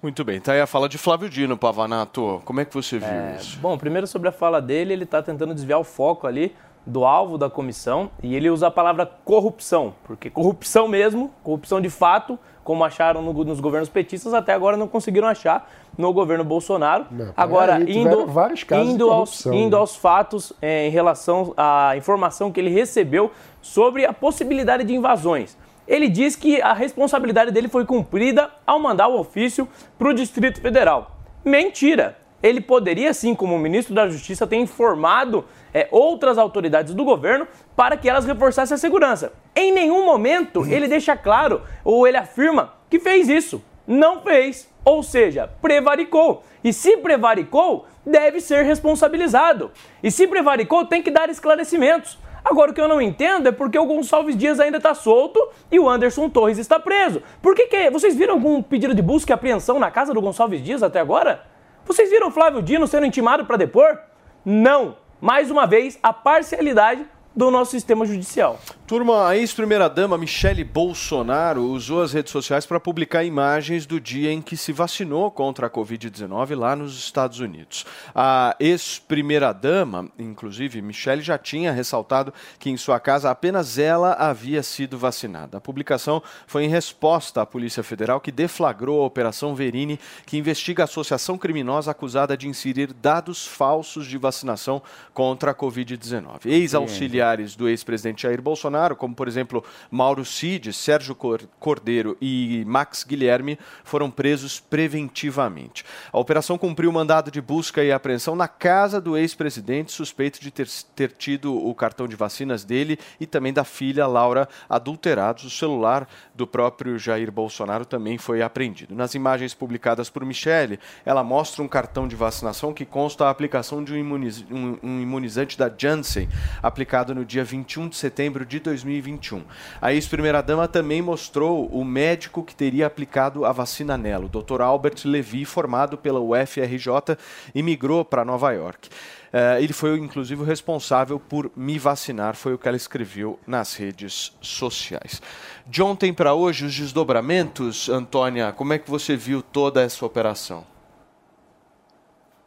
Muito 0.01 0.25
bem, 0.25 0.41
tá 0.41 0.53
aí 0.53 0.61
a 0.61 0.67
fala 0.67 0.89
de 0.89 0.99
Flávio 0.99 1.29
Dino, 1.29 1.57
Pavanato. 1.57 2.43
Como 2.45 2.61
é 2.61 2.65
que 2.65 2.75
você 2.75 2.99
viu 2.99 3.37
isso? 3.39 3.59
Bom, 3.61 3.79
primeiro 3.79 4.07
sobre 4.07 4.29
a 4.29 4.33
fala 4.33 4.61
dele, 4.61 4.93
ele 4.93 5.05
está 5.05 5.23
tentando 5.23 5.55
desviar 5.55 5.79
o 5.79 5.85
foco 5.85 6.27
ali 6.27 6.53
do 6.87 7.05
alvo 7.05 7.39
da 7.39 7.49
comissão 7.49 8.11
e 8.23 8.35
ele 8.35 8.51
usa 8.51 8.67
a 8.67 8.71
palavra 8.71 9.07
corrupção, 9.25 9.95
porque 10.05 10.29
corrupção 10.31 10.89
mesmo, 10.89 11.31
corrupção 11.43 11.81
de 11.81 11.89
fato, 11.89 12.39
como 12.65 12.83
acharam 12.85 13.23
no- 13.23 13.33
nos 13.45 13.61
governos 13.61 13.89
petistas, 13.89 14.35
até 14.35 14.53
agora 14.53 14.77
não 14.77 14.89
conseguiram 14.89 15.29
achar 15.29 15.71
no 15.97 16.13
governo 16.13 16.45
Bolsonaro. 16.45 17.07
Não, 17.11 17.33
agora, 17.37 17.73
peraí, 17.79 17.87
tiveram 17.93 18.23
indo, 18.23 18.27
vários 18.33 18.65
casos 18.65 18.87
de 18.89 18.93
indo, 18.95 19.05
aos, 19.11 19.13
corrupção, 19.15 19.55
indo 19.55 19.77
né? 19.77 19.81
aos 19.81 19.97
fatos 19.97 20.53
eh, 20.63 20.87
em 20.87 20.91
relação 20.91 21.53
à 21.57 21.95
informação 21.97 22.51
que 22.51 22.59
ele 22.61 22.71
recebeu 22.71 23.31
sobre 23.61 24.05
a 24.07 24.13
possibilidade 24.13 24.85
de 24.85 24.95
invasões. 24.95 25.57
Ele 25.87 26.09
diz 26.09 26.37
que 26.37 26.63
a 26.63 26.73
responsabilidade 26.73 27.51
dele 27.51 27.69
foi 27.69 27.85
cumprida 27.85 28.51
ao 28.67 28.79
mandar 28.79 29.09
o 29.09 29.19
ofício 29.19 29.69
para 29.99 30.09
o 30.09 30.15
Distrito 30.15 30.61
Federal. 30.61 31.17
Mentira! 31.45 32.17
Ele 32.43 32.61
poderia, 32.61 33.15
sim, 33.15 33.35
como 33.35 33.59
ministro 33.59 33.95
da 33.95 34.09
Justiça, 34.09 34.47
ter 34.47 34.57
informado 34.57 35.45
eh, 35.73 35.87
outras 35.91 36.39
autoridades 36.39 36.95
do 36.95 37.05
governo 37.05 37.47
para 37.77 37.97
que 37.97 38.09
elas 38.09 38.25
reforçassem 38.25 38.75
a 38.75 38.79
segurança. 38.79 39.33
Em 39.55 39.73
nenhum 39.73 40.05
momento 40.05 40.67
ele 40.67 40.89
deixa 40.89 41.17
claro 41.17 41.63
ou 41.85 42.07
ele 42.07 42.17
afirma 42.17 42.75
que 42.91 42.99
fez 42.99 43.29
isso. 43.29 43.63
Não 43.87 44.21
fez. 44.23 44.69
Ou 44.85 45.03
seja, 45.03 45.49
prevaricou. 45.61 46.43
E 46.65 46.73
se 46.73 46.97
prevaricou, 46.97 47.87
deve 48.05 48.41
ser 48.41 48.65
responsabilizado. 48.65 49.71
E 50.03 50.11
se 50.11 50.27
prevaricou, 50.27 50.85
tem 50.85 51.03
que 51.03 51.11
dar 51.11 51.29
esclarecimentos. 51.29 52.19
Agora, 52.45 52.73
o 52.73 52.75
que 52.75 52.81
eu 52.81 52.89
não 52.89 53.01
entendo 53.01 53.49
é 53.49 53.53
porque 53.53 53.79
o 53.79 53.87
Gonçalves 53.87 54.37
Dias 54.37 54.59
ainda 54.59 54.79
está 54.79 54.95
solto 54.95 55.41
e 55.71 55.79
o 55.79 55.89
Anderson 55.89 56.29
Torres 56.29 56.59
está 56.59 56.79
preso. 56.81 57.23
Por 57.41 57.55
que, 57.55 57.67
que 57.67 57.91
Vocês 57.91 58.17
viram 58.17 58.35
algum 58.35 58.61
pedido 58.61 58.95
de 58.95 59.03
busca 59.03 59.33
e 59.33 59.35
apreensão 59.35 59.79
na 59.79 59.91
casa 59.91 60.13
do 60.13 60.21
Gonçalves 60.21 60.63
Dias 60.63 60.83
até 60.83 60.99
agora? 60.99 61.52
Vocês 61.85 62.11
viram 62.11 62.31
Flávio 62.31 62.63
Dino 62.63 62.87
sendo 62.87 63.07
intimado 63.07 63.45
para 63.45 63.57
depor? 63.57 63.99
Não. 64.45 64.97
Mais 65.21 65.51
uma 65.51 65.67
vez, 65.67 65.99
a 66.03 66.13
parcialidade 66.13 67.05
do 67.35 67.51
nosso 67.51 67.73
sistema 67.73 68.05
judicial. 68.05 68.59
Turma, 68.93 69.27
a 69.27 69.39
ex-primeira-dama 69.39 70.19
Michele 70.19 70.63
Bolsonaro 70.63 71.63
usou 71.63 72.03
as 72.03 72.13
redes 72.13 72.31
sociais 72.31 72.67
para 72.67 72.79
publicar 72.79 73.25
imagens 73.25 73.87
do 73.87 73.99
dia 73.99 74.31
em 74.31 74.43
que 74.43 74.55
se 74.55 74.71
vacinou 74.71 75.31
contra 75.31 75.67
a 75.67 75.71
Covid-19 75.71 76.55
lá 76.55 76.77
nos 76.77 76.99
Estados 76.99 77.41
Unidos. 77.41 77.87
A 78.15 78.55
ex-primeira-dama, 78.61 80.11
inclusive, 80.19 80.83
Michele, 80.83 81.23
já 81.23 81.39
tinha 81.39 81.73
ressaltado 81.73 82.35
que 82.59 82.69
em 82.69 82.77
sua 82.77 83.01
casa 83.01 83.31
apenas 83.31 83.79
ela 83.79 84.13
havia 84.13 84.63
sido 84.63 84.99
vacinada. 84.99 85.57
A 85.57 85.61
publicação 85.63 86.23
foi 86.47 86.65
em 86.65 86.69
resposta 86.69 87.41
à 87.41 87.47
Polícia 87.47 87.83
Federal 87.83 88.21
que 88.21 88.31
deflagrou 88.31 89.01
a 89.01 89.07
Operação 89.07 89.55
Verini, 89.55 89.99
que 90.27 90.37
investiga 90.37 90.83
a 90.83 90.85
associação 90.85 91.39
criminosa 91.39 91.93
acusada 91.93 92.37
de 92.37 92.47
inserir 92.47 92.93
dados 92.93 93.47
falsos 93.47 94.07
de 94.07 94.19
vacinação 94.19 94.83
contra 95.15 95.53
a 95.53 95.55
Covid-19. 95.55 96.45
Ex-auxiliares 96.45 97.57
do 97.57 97.67
ex-presidente 97.67 98.25
Jair 98.25 98.43
Bolsonaro 98.43 98.82
Bolsonaro, 98.83 98.97
como 98.97 99.15
por 99.15 99.29
exemplo 99.29 99.65
Mauro 99.91 100.25
Cid, 100.25 100.73
Sérgio 100.73 101.15
Cordeiro 101.15 102.17
e 102.21 102.65
Max 102.67 103.05
Guilherme, 103.05 103.59
foram 103.85 104.11
presos 104.11 104.59
preventivamente. 104.59 105.85
A 106.13 106.19
operação 106.19 106.59
cumpriu 106.59 106.91
o 106.91 106.93
mandado 106.93 107.31
de 107.31 107.41
busca 107.41 107.83
e 107.85 107.93
apreensão 107.93 108.35
na 108.35 108.49
casa 108.49 109.01
do 109.01 109.17
ex-presidente, 109.17 109.93
suspeito 109.93 110.41
de 110.41 110.51
ter, 110.51 110.69
ter 110.95 111.13
tido 111.13 111.55
o 111.55 111.75
cartão 111.75 112.09
de 112.09 112.17
vacinas 112.17 112.65
dele 112.65 112.99
e 113.21 113.27
também 113.27 113.53
da 113.53 113.65
filha 113.65 114.07
Laura 114.07 114.49
adulterados. 114.69 115.45
O 115.45 115.51
celular 115.51 116.09
do 116.35 116.47
próprio 116.47 116.99
Jair 116.99 117.31
Bolsonaro 117.31 117.85
também 117.85 118.19
foi 118.19 118.43
apreendido. 118.43 118.95
Nas 118.95 119.15
imagens 119.15 119.55
publicadas 119.55 120.11
por 120.11 120.25
Michele, 120.25 120.79
ela 121.05 121.23
mostra 121.23 121.63
um 121.63 121.69
cartão 121.69 122.09
de 122.09 122.17
vacinação 122.17 122.73
que 122.73 122.85
consta 122.85 123.27
a 123.27 123.31
aplicação 123.31 123.85
de 123.85 123.93
um, 123.93 123.97
imuniz 123.97 124.45
um, 124.51 124.79
um 124.83 125.01
imunizante 125.01 125.57
da 125.57 125.71
Janssen, 125.77 126.29
aplicado 126.63 127.15
no 127.15 127.25
dia 127.25 127.45
21 127.45 127.89
de 127.89 127.97
setembro 127.97 128.45
de 128.45 128.61
2021. 128.73 129.43
A 129.81 129.93
ex-primeira-dama 129.93 130.67
também 130.67 131.03
mostrou 131.03 131.67
o 131.67 131.85
médico 131.85 132.43
que 132.43 132.55
teria 132.55 132.87
aplicado 132.87 133.45
a 133.45 133.53
vacina 133.53 133.99
nela, 133.99 134.25
o 134.25 134.29
Dr. 134.29 134.61
Albert 134.61 135.03
Levy, 135.05 135.45
formado 135.45 135.99
pela 135.99 136.21
UFRJ 136.21 137.17
e 137.55 137.63
migrou 137.63 138.05
para 138.05 138.25
Nova 138.25 138.53
York. 138.53 138.89
Uh, 138.89 139.59
ele 139.61 139.73
foi, 139.73 139.99
inclusive, 139.99 140.43
o 140.43 140.45
responsável 140.45 141.19
por 141.19 141.51
me 141.57 141.79
vacinar, 141.79 142.35
foi 142.35 142.53
o 142.53 142.59
que 142.59 142.69
ela 142.69 142.77
escreveu 142.77 143.39
nas 143.47 143.75
redes 143.75 144.37
sociais. 144.41 145.23
De 145.67 145.83
ontem 145.83 146.13
para 146.13 146.35
hoje, 146.35 146.67
os 146.67 146.75
desdobramentos, 146.75 147.89
Antônia, 147.89 148.53
como 148.53 148.75
é 148.75 148.79
que 148.79 148.91
você 148.91 149.17
viu 149.17 149.41
toda 149.41 149.81
essa 149.81 150.05
operação? 150.05 150.67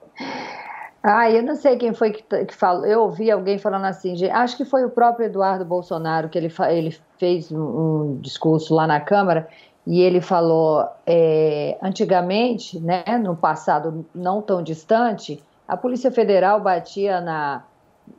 Ah, 1.06 1.30
eu 1.30 1.42
não 1.42 1.54
sei 1.54 1.76
quem 1.76 1.92
foi 1.92 2.12
que, 2.12 2.44
que 2.46 2.54
falou. 2.54 2.86
Eu 2.86 3.02
ouvi 3.02 3.30
alguém 3.30 3.58
falando 3.58 3.84
assim, 3.84 4.16
acho 4.30 4.56
que 4.56 4.64
foi 4.64 4.86
o 4.86 4.90
próprio 4.90 5.26
Eduardo 5.26 5.62
Bolsonaro 5.62 6.30
que 6.30 6.38
ele, 6.38 6.50
ele 6.70 6.98
fez 7.18 7.52
um, 7.52 7.60
um 7.60 8.18
discurso 8.22 8.74
lá 8.74 8.86
na 8.86 8.98
Câmara 8.98 9.46
e 9.86 10.00
ele 10.00 10.22
falou, 10.22 10.88
é, 11.04 11.76
antigamente, 11.82 12.80
né, 12.80 13.04
no 13.22 13.36
passado 13.36 14.06
não 14.14 14.40
tão 14.40 14.62
distante, 14.62 15.42
a 15.68 15.76
Polícia 15.76 16.10
Federal 16.10 16.58
batia 16.58 17.20
na, 17.20 17.62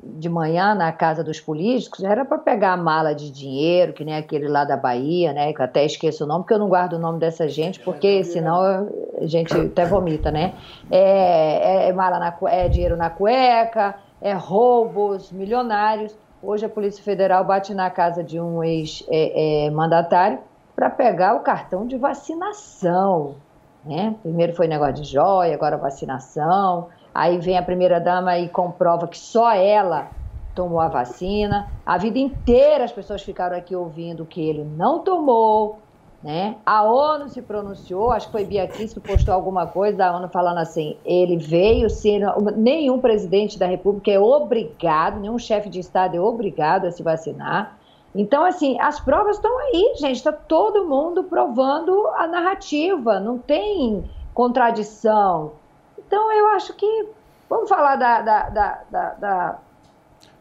de 0.04 0.30
manhã 0.30 0.74
na 0.74 0.92
casa 0.92 1.24
dos 1.24 1.40
políticos 1.40 2.04
era 2.04 2.24
para 2.24 2.38
pegar 2.38 2.74
a 2.74 2.78
mala 2.78 3.14
de 3.14 3.32
dinheiro, 3.32 3.94
que 3.94 4.04
nem 4.04 4.16
aquele 4.16 4.48
lá 4.48 4.64
da 4.64 4.78
Bahia, 4.78 5.34
né? 5.34 5.54
Que 5.54 5.62
eu 5.62 5.66
até 5.66 5.86
esqueço 5.86 6.24
o 6.24 6.28
nome, 6.28 6.42
porque 6.42 6.54
eu 6.54 6.60
não 6.60 6.70
guardo 6.70 6.94
o 6.94 7.00
nome 7.00 7.20
dessa 7.20 7.48
gente, 7.48 7.80
porque 7.80 8.24
senão 8.24 8.62
a 9.20 9.26
gente 9.26 9.56
até 9.56 9.86
vomita, 9.86 10.32
né? 10.32 10.54
É, 10.90 11.86
é, 11.86 11.90
é 11.90 11.94
mala 11.94 12.20
na, 12.20 12.36
é 12.50 12.68
dinheiro 12.68 12.96
na 12.96 13.10
cueca, 13.10 13.96
é 14.22 14.34
roubos 14.34 15.32
milionários. 15.32 16.16
Hoje 16.42 16.66
a 16.66 16.70
Polícia 16.70 17.04
Federal 17.04 17.44
bate 17.44 17.74
na 17.74 17.90
casa 17.90 18.24
de 18.24 18.40
um 18.40 18.64
ex-mandatário 18.64 20.38
é, 20.38 20.42
é, 20.42 20.44
para 20.76 20.90
pegar 20.90 21.36
o 21.36 21.40
cartão 21.40 21.88
de 21.88 21.98
vacinação. 21.98 23.36
Né? 23.84 24.16
Primeiro 24.22 24.56
foi 24.56 24.68
negócio 24.68 24.96
de 24.96 25.04
joia, 25.04 25.54
agora 25.54 25.78
vacinação. 25.78 26.90
Aí 27.16 27.38
vem 27.38 27.58
a 27.58 27.64
primeira-dama 27.64 28.38
e 28.38 28.50
comprova 28.50 29.08
que 29.08 29.18
só 29.18 29.54
ela 29.54 30.10
tomou 30.54 30.82
a 30.82 30.90
vacina. 30.90 31.72
A 31.86 31.98
vida 31.98 32.20
inteira 32.20 32.84
as 32.84 32.92
pessoas 32.92 33.24
ficaram 33.24 33.56
aqui 33.56 33.74
ouvindo 33.74 34.26
que 34.26 34.42
ele 34.42 34.66
não 34.66 35.00
tomou. 35.00 35.80
Né? 36.22 36.58
A 36.66 36.84
ONU 36.84 37.30
se 37.30 37.42
pronunciou, 37.42 38.12
acho 38.12 38.26
que 38.26 38.34
foi 38.34 38.44
Bia 38.44 38.68
Kiss 38.68 38.94
que 38.94 39.00
postou 39.00 39.34
alguma 39.34 39.66
coisa 39.66 39.96
da 39.96 40.14
ONU 40.14 40.28
falando 40.28 40.58
assim: 40.58 40.98
ele 41.06 41.38
veio, 41.38 41.90
se 41.90 42.20
nenhum 42.58 43.00
presidente 43.00 43.58
da 43.58 43.66
República 43.66 44.12
é 44.12 44.20
obrigado, 44.20 45.22
nenhum 45.22 45.40
chefe 45.40 45.70
de 45.70 45.80
Estado 45.80 46.18
é 46.18 46.20
obrigado 46.20 46.86
a 46.86 46.92
se 46.92 47.02
vacinar. 47.02 47.78
Então, 48.14 48.44
assim, 48.44 48.78
as 48.82 49.00
provas 49.00 49.38
estão 49.38 49.58
aí, 49.60 49.96
gente, 50.00 50.18
está 50.18 50.34
todo 50.34 50.86
mundo 50.86 51.24
provando 51.24 52.08
a 52.18 52.28
narrativa, 52.28 53.22
não 53.22 53.38
tem 53.38 54.04
contradição. 54.34 55.54
Então, 56.08 56.32
eu 56.32 56.48
acho 56.50 56.74
que. 56.74 57.10
Vamos 57.50 57.70
falar 57.70 57.96
da, 57.96 58.22
da, 58.22 58.50
da, 58.50 58.84
da, 59.20 59.60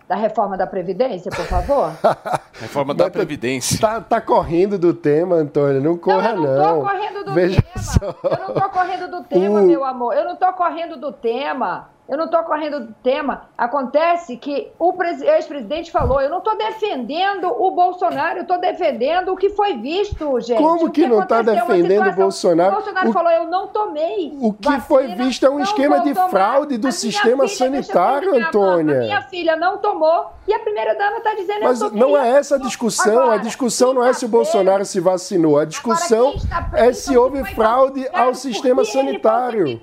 da 0.09 0.16
reforma 0.16 0.56
da 0.56 0.66
Previdência, 0.66 1.30
por 1.30 1.44
favor? 1.47 1.92
reforma 2.61 2.94
da 2.94 3.11
Previdência. 3.11 3.78
Tá, 3.80 4.00
tá 4.00 4.21
correndo 4.21 4.78
do 4.78 4.92
tema, 4.92 5.37
Antônio. 5.37 5.80
Não 5.80 5.97
corra, 5.97 6.33
não. 6.35 6.44
Eu 6.44 6.59
não 6.59 6.75
tô 6.75 6.88
correndo 6.88 7.25
do 7.25 7.35
Veja 7.35 7.62
tema. 7.62 7.85
Só. 7.85 8.14
Eu 8.23 8.49
não 8.49 8.54
tô 8.54 8.68
correndo 8.71 9.11
do 9.11 9.25
tema, 9.25 9.61
o... 9.62 9.64
meu 9.64 9.85
amor. 9.85 10.14
Eu 10.14 10.25
não 10.25 10.37
tô 10.37 10.52
correndo 10.52 10.97
do 10.97 11.12
tema. 11.12 11.88
Eu 12.06 12.18
não 12.18 12.26
estou 12.26 12.42
correndo 12.42 12.80
do 12.80 12.94
tema. 13.02 13.49
Acontece 13.56 14.37
que 14.37 14.70
o 14.78 14.94
ex-presidente 15.02 15.90
falou: 15.90 16.20
eu 16.20 16.28
não 16.28 16.38
estou 16.38 16.56
defendendo 16.56 17.46
o 17.46 17.70
Bolsonaro, 17.70 18.38
eu 18.38 18.42
estou 18.42 18.61
defendendo 18.61 19.32
o 19.32 19.37
que 19.37 19.50
foi 19.50 19.78
visto, 19.78 20.38
gente. 20.40 20.61
Como 20.61 20.90
que, 20.90 21.02
que 21.02 21.08
não 21.08 21.23
está 21.23 21.40
defendendo 21.40 22.08
o 22.08 22.12
Bolsonaro? 22.12 22.73
O 22.73 22.75
Bolsonaro 22.76 23.08
o... 23.08 23.12
falou: 23.12 23.30
eu 23.30 23.46
não 23.46 23.68
tomei. 23.68 24.37
O 24.38 24.52
que 24.52 24.68
vacina, 24.68 24.82
foi 24.82 25.06
visto 25.14 25.46
é 25.46 25.50
um 25.50 25.61
esquema 25.61 26.00
de 26.00 26.14
fraude 26.14 26.76
do 26.76 26.92
sistema 26.92 27.49
filha, 27.49 27.56
sanitário, 27.56 28.37
Antônia. 28.37 28.96
A 28.96 29.00
minha 29.00 29.23
filha 29.23 29.56
não 29.56 29.78
tomou 29.78 30.26
e 30.46 30.52
a 30.52 30.58
primeira-dama 30.58 31.18
está 31.18 31.34
dizendo 31.34 31.62
Mas 31.62 31.80
eu 31.80 31.90
não 31.90 32.16
é 32.16 32.37
essa 32.37 32.56
a 32.56 32.58
discussão. 32.58 33.18
Agora, 33.18 33.34
a 33.34 33.38
discussão 33.38 33.94
não 33.94 34.04
é 34.04 34.12
se 34.12 34.26
o 34.26 34.28
Bolsonaro 34.28 34.84
se 34.84 35.00
vacinou. 35.00 35.58
A 35.58 35.64
discussão 35.64 36.34
está, 36.34 36.70
é 36.75 36.92
se 36.92 37.16
houve 37.16 37.42
fraude 37.54 38.06
ao 38.12 38.34
sistema 38.34 38.84
sanitário. 38.84 39.66
Ele 39.66 39.80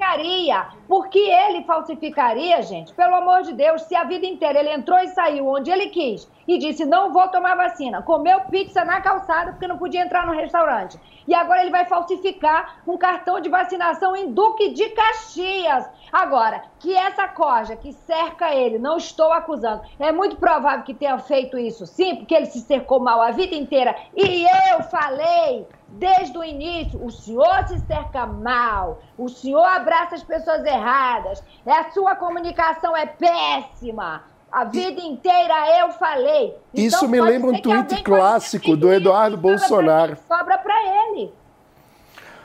porque 0.91 1.19
ele 1.19 1.63
falsificaria, 1.63 2.61
gente? 2.63 2.93
Pelo 2.93 3.15
amor 3.15 3.43
de 3.43 3.53
Deus, 3.53 3.83
se 3.83 3.95
a 3.95 4.03
vida 4.03 4.25
inteira 4.25 4.59
ele 4.59 4.73
entrou 4.73 4.99
e 4.99 5.07
saiu 5.07 5.47
onde 5.47 5.71
ele 5.71 5.87
quis 5.87 6.29
e 6.45 6.57
disse 6.57 6.83
não 6.83 7.13
vou 7.13 7.29
tomar 7.29 7.55
vacina, 7.55 8.01
comeu 8.01 8.41
pizza 8.41 8.83
na 8.83 8.99
calçada 8.99 9.53
porque 9.53 9.69
não 9.69 9.77
podia 9.77 10.01
entrar 10.01 10.27
no 10.27 10.33
restaurante. 10.33 10.99
E 11.31 11.33
agora 11.33 11.61
ele 11.61 11.71
vai 11.71 11.85
falsificar 11.85 12.81
um 12.85 12.97
cartão 12.97 13.39
de 13.39 13.47
vacinação 13.47 14.13
em 14.17 14.33
Duque 14.33 14.73
de 14.73 14.89
Caxias. 14.89 15.89
Agora, 16.11 16.61
que 16.77 16.93
essa 16.93 17.25
corja 17.25 17.73
que 17.73 17.93
cerca 17.93 18.53
ele, 18.53 18.77
não 18.77 18.97
estou 18.97 19.31
acusando, 19.31 19.81
é 19.97 20.11
muito 20.11 20.35
provável 20.35 20.83
que 20.83 20.93
tenha 20.93 21.17
feito 21.19 21.57
isso 21.57 21.85
sim, 21.85 22.17
porque 22.17 22.35
ele 22.35 22.47
se 22.47 22.59
cercou 22.59 22.99
mal 22.99 23.21
a 23.21 23.31
vida 23.31 23.55
inteira. 23.55 23.95
E 24.13 24.45
eu 24.73 24.83
falei 24.83 25.65
desde 25.87 26.37
o 26.37 26.43
início, 26.43 27.01
o 27.01 27.09
senhor 27.09 27.65
se 27.65 27.79
cerca 27.79 28.25
mal, 28.25 28.99
o 29.17 29.29
senhor 29.29 29.63
abraça 29.63 30.15
as 30.15 30.23
pessoas 30.23 30.65
erradas, 30.65 31.41
a 31.65 31.91
sua 31.91 32.13
comunicação 32.13 32.93
é 32.97 33.05
péssima. 33.05 34.25
A 34.51 34.65
vida 34.65 34.99
inteira 34.99 35.79
eu 35.79 35.91
falei. 35.91 36.55
Então, 36.73 36.85
Isso 36.85 37.07
me 37.07 37.21
lembra 37.21 37.51
um 37.51 37.61
tweet 37.61 38.03
clássico 38.03 38.75
do 38.75 38.91
Eduardo 38.91 39.37
Bolsonaro. 39.37 40.17
Sobra 40.27 40.57
para 40.57 40.75
ele. 41.07 41.31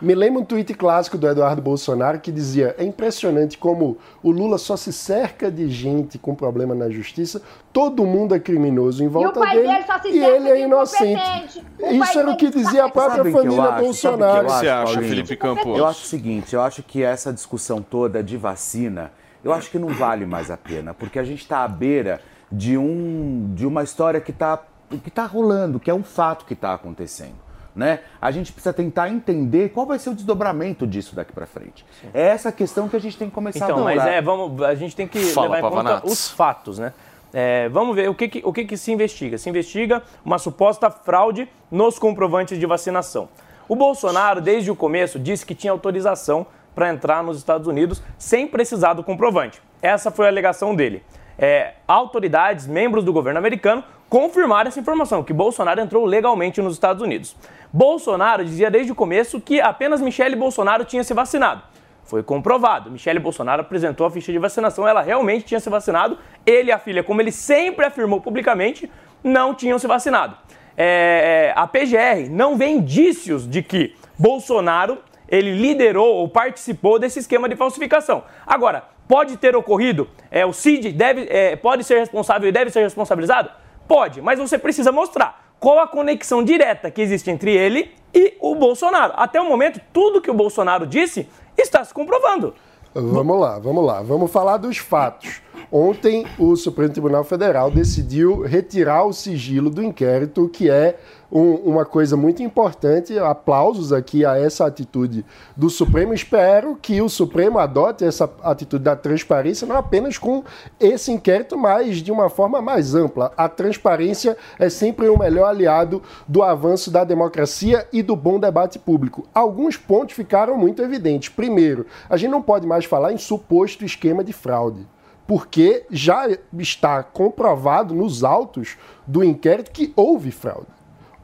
Me 0.01 0.15
lembra 0.15 0.43
um 0.43 0.45
tweet 0.45 0.75
clássico 0.75 1.17
do 1.17 1.27
Eduardo 1.27 1.63
Bolsonaro 1.63 2.21
que 2.21 2.31
dizia: 2.31 2.75
é 2.79 2.85
impressionante 2.85 3.57
como 3.57 3.97
o 4.23 4.31
Lula 4.31 4.59
só 4.59 4.77
se 4.77 4.93
cerca 4.93 5.51
de 5.51 5.69
gente 5.71 6.19
com 6.19 6.35
problema 6.35 6.75
na 6.75 6.91
justiça, 6.91 7.41
todo 7.73 8.05
mundo 8.05 8.35
é 8.35 8.39
criminoso 8.39 9.03
em 9.03 9.09
volta 9.09 9.41
e 9.41 9.57
dele, 9.57 9.69
dele 9.69 10.19
e 10.19 10.25
ele 10.25 10.49
é 10.51 10.61
inocente. 10.61 11.65
Isso 11.81 12.19
era 12.19 12.31
o 12.31 12.37
que 12.37 12.51
dizia 12.51 12.85
a 12.85 12.91
própria 12.91 13.25
família 13.25 13.63
acho, 13.63 13.83
Bolsonaro. 13.83 14.47
O 14.47 14.47
que 14.47 14.53
você 14.53 14.69
acha, 14.69 15.01
Felipe 15.01 15.37
Campos? 15.37 15.79
Eu 15.79 15.87
acho 15.87 16.05
o 16.05 16.07
seguinte: 16.07 16.55
eu 16.55 16.61
acho 16.61 16.83
que 16.83 17.03
essa 17.03 17.33
discussão 17.33 17.81
toda 17.81 18.23
de 18.23 18.37
vacina, 18.37 19.11
eu 19.47 19.53
acho 19.53 19.71
que 19.71 19.79
não 19.79 19.88
vale 19.88 20.26
mais 20.26 20.50
a 20.50 20.57
pena, 20.57 20.93
porque 20.93 21.19
a 21.19 21.25
gente 21.25 21.41
está 21.43 21.65
à 21.65 21.69
beira 21.69 22.21
de, 22.50 22.76
um, 22.76 23.53
de 23.55 23.67
uma 23.67 23.83
história 23.83 24.21
que 24.21 24.31
está 24.31 24.61
que 25.03 25.09
está 25.09 25.25
rolando, 25.26 25.81
que 25.81 25.91
é 25.91 25.95
um 25.95 26.05
fato 26.05 26.45
que 26.45 26.53
está 26.53 26.73
acontecendo. 26.73 27.35
Né? 27.75 27.99
A 28.23 28.31
gente 28.31 28.53
precisa 28.53 28.73
tentar 28.73 29.09
entender 29.11 29.71
qual 29.71 29.85
vai 29.85 29.99
ser 29.99 30.11
o 30.11 30.15
desdobramento 30.15 30.87
disso 30.87 31.15
daqui 31.17 31.33
para 31.33 31.45
frente. 31.45 31.85
É 32.15 32.23
essa 32.29 32.50
questão 32.53 32.88
que 32.88 32.95
a 32.97 33.00
gente 33.00 33.19
tem 33.19 33.29
que 33.29 33.35
começar 33.35 33.65
Então, 33.67 33.79
a 33.81 33.85
mas 33.85 33.97
explorar. 33.97 34.17
é, 34.17 34.23
vamos, 34.23 34.62
a 34.62 34.75
gente 34.76 34.95
tem 34.97 35.07
que 35.09 35.19
Fala, 35.33 35.57
levar 35.57 35.69
em 35.69 35.71
conta 35.71 36.03
os 36.07 36.31
fatos, 36.31 36.79
né? 36.79 36.93
É, 37.35 37.69
vamos 37.69 37.95
ver 37.97 38.09
o, 38.09 38.15
que, 38.15 38.29
que- 38.29 38.43
o 38.45 38.53
que, 38.53 38.65
que 38.65 38.76
se 38.76 38.93
investiga. 38.93 39.37
Se 39.37 39.50
investiga 39.50 40.03
uma 40.25 40.38
suposta 40.38 40.88
fraude 40.91 41.49
nos 41.71 41.99
comprovantes 41.99 42.59
de 42.59 42.65
vacinação. 42.65 43.29
O 43.69 43.75
Bolsonaro, 43.76 44.41
desde 44.41 44.71
o 44.71 44.76
começo, 44.76 45.19
disse 45.19 45.45
que 45.45 45.55
tinha 45.55 45.73
autorização 45.73 46.47
para 46.76 46.90
entrar 46.90 47.25
nos 47.25 47.38
Estados 47.38 47.66
Unidos 47.66 48.02
sem 48.18 48.47
precisar 48.47 48.92
do 48.92 49.02
comprovante. 49.02 49.62
Essa 49.80 50.11
foi 50.11 50.26
a 50.26 50.28
alegação 50.28 50.76
dele. 50.76 51.02
É, 51.38 51.73
autoridades, 51.88 52.66
membros 52.66 53.02
do 53.02 53.14
governo 53.14 53.38
americano, 53.38 53.83
confirmaram 54.11 54.68
essa 54.68 54.78
informação, 54.78 55.25
que 55.25 55.33
Bolsonaro 55.33 55.80
entrou 55.80 56.04
legalmente 56.04 56.61
nos 56.61 56.75
Estados 56.75 57.02
Unidos. 57.02 57.35
Bolsonaro 57.73 58.45
dizia 58.45 58.71
desde 58.71 58.92
o 58.92 58.95
começo 58.95 59.40
que 59.40 59.59
apenas 59.61 60.02
Michele 60.02 60.37
Bolsonaro 60.37 60.85
tinha 60.85 61.02
se 61.02 61.14
vacinado. 61.14 61.62
Foi 62.04 62.23
comprovado. 62.23 62.90
Michele 62.90 63.18
Bolsonaro 63.18 63.62
apresentou 63.62 64.06
a 64.06 64.11
ficha 64.11 64.30
de 64.30 64.38
vacinação, 64.38 64.87
ela 64.87 65.00
realmente 65.00 65.47
tinha 65.47 65.59
se 65.59 65.68
vacinado. 65.68 66.18
Ele 66.45 66.68
e 66.68 66.73
a 66.73 66.78
filha, 66.78 67.02
como 67.02 67.21
ele 67.21 67.33
sempre 67.33 67.85
afirmou 67.87 68.21
publicamente, 68.21 68.90
não 69.25 69.54
tinham 69.54 69.78
se 69.78 69.87
vacinado. 69.87 70.37
É, 70.76 71.52
é, 71.56 71.59
a 71.59 71.66
PGR 71.66 72.30
não 72.30 72.56
vê 72.56 72.66
indícios 72.66 73.49
de 73.49 73.62
que 73.62 73.97
Bolsonaro 74.18 74.99
ele 75.28 75.52
liderou 75.52 76.16
ou 76.16 76.28
participou 76.28 76.99
desse 76.99 77.18
esquema 77.18 77.49
de 77.49 77.56
falsificação. 77.56 78.25
Agora, 78.47 78.85
pode 79.09 79.37
ter 79.37 79.54
ocorrido, 79.56 80.09
é, 80.30 80.45
o 80.45 80.52
CID 80.52 80.92
deve, 80.92 81.26
é, 81.28 81.56
pode 81.56 81.85
ser 81.85 81.99
responsável 81.99 82.49
e 82.49 82.52
deve 82.52 82.71
ser 82.71 82.83
responsabilizado? 82.83 83.50
Pode, 83.87 84.21
mas 84.21 84.38
você 84.38 84.59
precisa 84.59 84.90
mostrar 84.90 85.47
qual 85.61 85.78
a 85.78 85.87
conexão 85.87 86.42
direta 86.42 86.90
que 86.90 87.00
existe 87.00 87.30
entre 87.30 87.52
ele 87.52 87.95
e 88.14 88.35
o 88.40 88.54
Bolsonaro. 88.54 89.12
Até 89.16 89.40
o 89.40 89.49
momento, 89.49 89.80
tudo 89.92 90.21
que 90.21 90.30
o 90.30 90.35
Bolsonaro 90.35 90.87
disse 90.87 91.28
está 91.56 91.85
se 91.85 91.95
comprovando. 91.95 92.54
Vamos 92.95 93.38
lá, 93.38 93.59
vamos 93.59 93.85
lá. 93.85 94.02
Vamos 94.02 94.33
falar 94.33 94.56
dos 94.56 94.78
fatos. 94.78 95.42
Ontem, 95.71 96.25
o 96.39 96.55
Supremo 96.55 96.93
Tribunal 96.93 97.25
Federal 97.25 97.71
decidiu 97.71 98.43
retirar 98.43 99.05
o 99.05 99.13
sigilo 99.13 99.69
do 99.69 99.83
inquérito, 99.83 100.49
que 100.49 100.71
é 100.71 100.97
um- 101.31 101.55
uma 101.55 101.85
coisa 101.85 102.17
muito 102.17 102.43
importante. 102.43 103.19
Aplausos 103.19 103.93
aqui 103.93 104.25
a 104.25 104.39
essa 104.39 104.65
atitude 104.65 105.25
do 105.57 105.69
Supremo. 105.69 106.15
Espero 106.15 106.77
que 106.81 107.03
o 107.03 107.09
Supremo 107.09 107.59
adote 107.59 108.05
essa 108.05 108.31
atitude 108.43 108.85
da 108.85 108.95
transparência, 108.95 109.67
não 109.67 109.77
apenas 109.77 110.19
com 110.19 110.45
esse 110.79 111.11
inquérito, 111.11 111.59
mas 111.59 111.97
de 111.97 112.13
uma 112.13 112.29
forma 112.29 112.63
mais 112.63 112.95
ampla. 112.95 113.33
A 113.37 113.49
transparência 113.49 114.37
é 114.59 114.69
sempre 114.69 115.09
o 115.09 115.19
melhor 115.19 115.49
aliado 115.49 116.01
do 116.29 116.43
avanço 116.43 116.91
da 116.91 117.03
democracia 117.03 117.87
e 117.93 118.03
do 118.03 118.15
bom 118.15 118.39
debate 118.39 118.79
público. 118.79 119.27
Alguns 119.35 119.77
pontos 119.77 120.15
ficaram 120.15 120.57
muito 120.57 120.81
evidentes. 120.81 121.29
Primeiro, 121.29 121.87
a 122.09 122.17
gente 122.17 122.31
não 122.31 122.41
pode 122.41 122.67
mais 122.67 122.85
falar 122.85 123.13
em 123.13 123.19
suposto 123.19 123.85
esquema 123.85 124.23
de 124.23 124.33
fraude 124.33 124.87
porque 125.26 125.85
já 125.90 126.26
está 126.59 127.02
comprovado 127.02 127.95
nos 127.95 128.23
autos 128.23 128.76
do 129.06 129.25
inquérito 129.25 129.71
que 129.71 129.92
houve 129.97 130.30
fraude. 130.30 130.66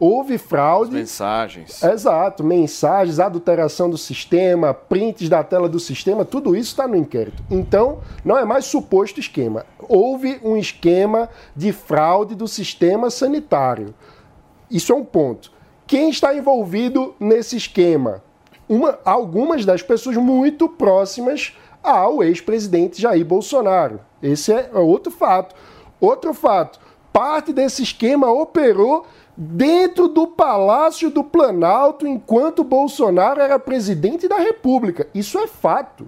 Houve 0.01 0.37
fraude. 0.37 0.91
Mensagens. 0.97 1.81
Exato, 1.81 2.43
mensagens, 2.43 3.21
adulteração 3.21 3.89
do 3.89 3.97
sistema, 3.97 4.75
prints 4.75 5.29
da 5.29 5.45
tela 5.45 5.69
do 5.69 5.79
sistema, 5.79 6.25
tudo 6.25 6.57
isso 6.57 6.71
está 6.71 6.89
no 6.89 6.97
inquérito. 6.97 7.41
Então, 7.49 8.01
não 8.25 8.37
é 8.37 8.45
mais 8.45 8.65
suposto 8.65 9.21
esquema. 9.21 9.65
Houve 9.79 10.41
um 10.43 10.57
esquema 10.57 11.29
de 11.55 11.71
fraude 11.73 12.35
do 12.35 12.49
sistema 12.49 13.11
sanitário. 13.11 13.95
Isso 14.69 14.93
é 14.93 14.97
um 14.97 15.05
ponto. 15.05 15.53
Quem 15.87 16.11
está 16.11 16.35
envolvido 16.35 17.15
nesse 17.21 17.57
esquema? 17.57 18.25
Uma- 18.69 18.99
algumas 19.05 19.65
das 19.65 19.83
pessoas 19.83 20.17
muito 20.17 20.69
próximas 20.69 21.57
ao 21.83 22.23
ex-presidente 22.23 23.01
Jair 23.01 23.25
Bolsonaro. 23.25 24.01
Esse 24.23 24.53
é 24.53 24.71
outro 24.75 25.11
fato. 25.11 25.55
Outro 26.01 26.33
fato: 26.33 26.79
parte 27.13 27.53
desse 27.53 27.83
esquema 27.83 28.31
operou 28.31 29.05
dentro 29.37 30.09
do 30.09 30.27
Palácio 30.27 31.11
do 31.11 31.25
Planalto 31.25 32.07
enquanto 32.07 32.65
Bolsonaro 32.65 33.41
era 33.41 33.59
presidente 33.59 34.29
da 34.29 34.37
República. 34.37 35.09
Isso 35.15 35.39
é 35.39 35.47
fato. 35.47 36.07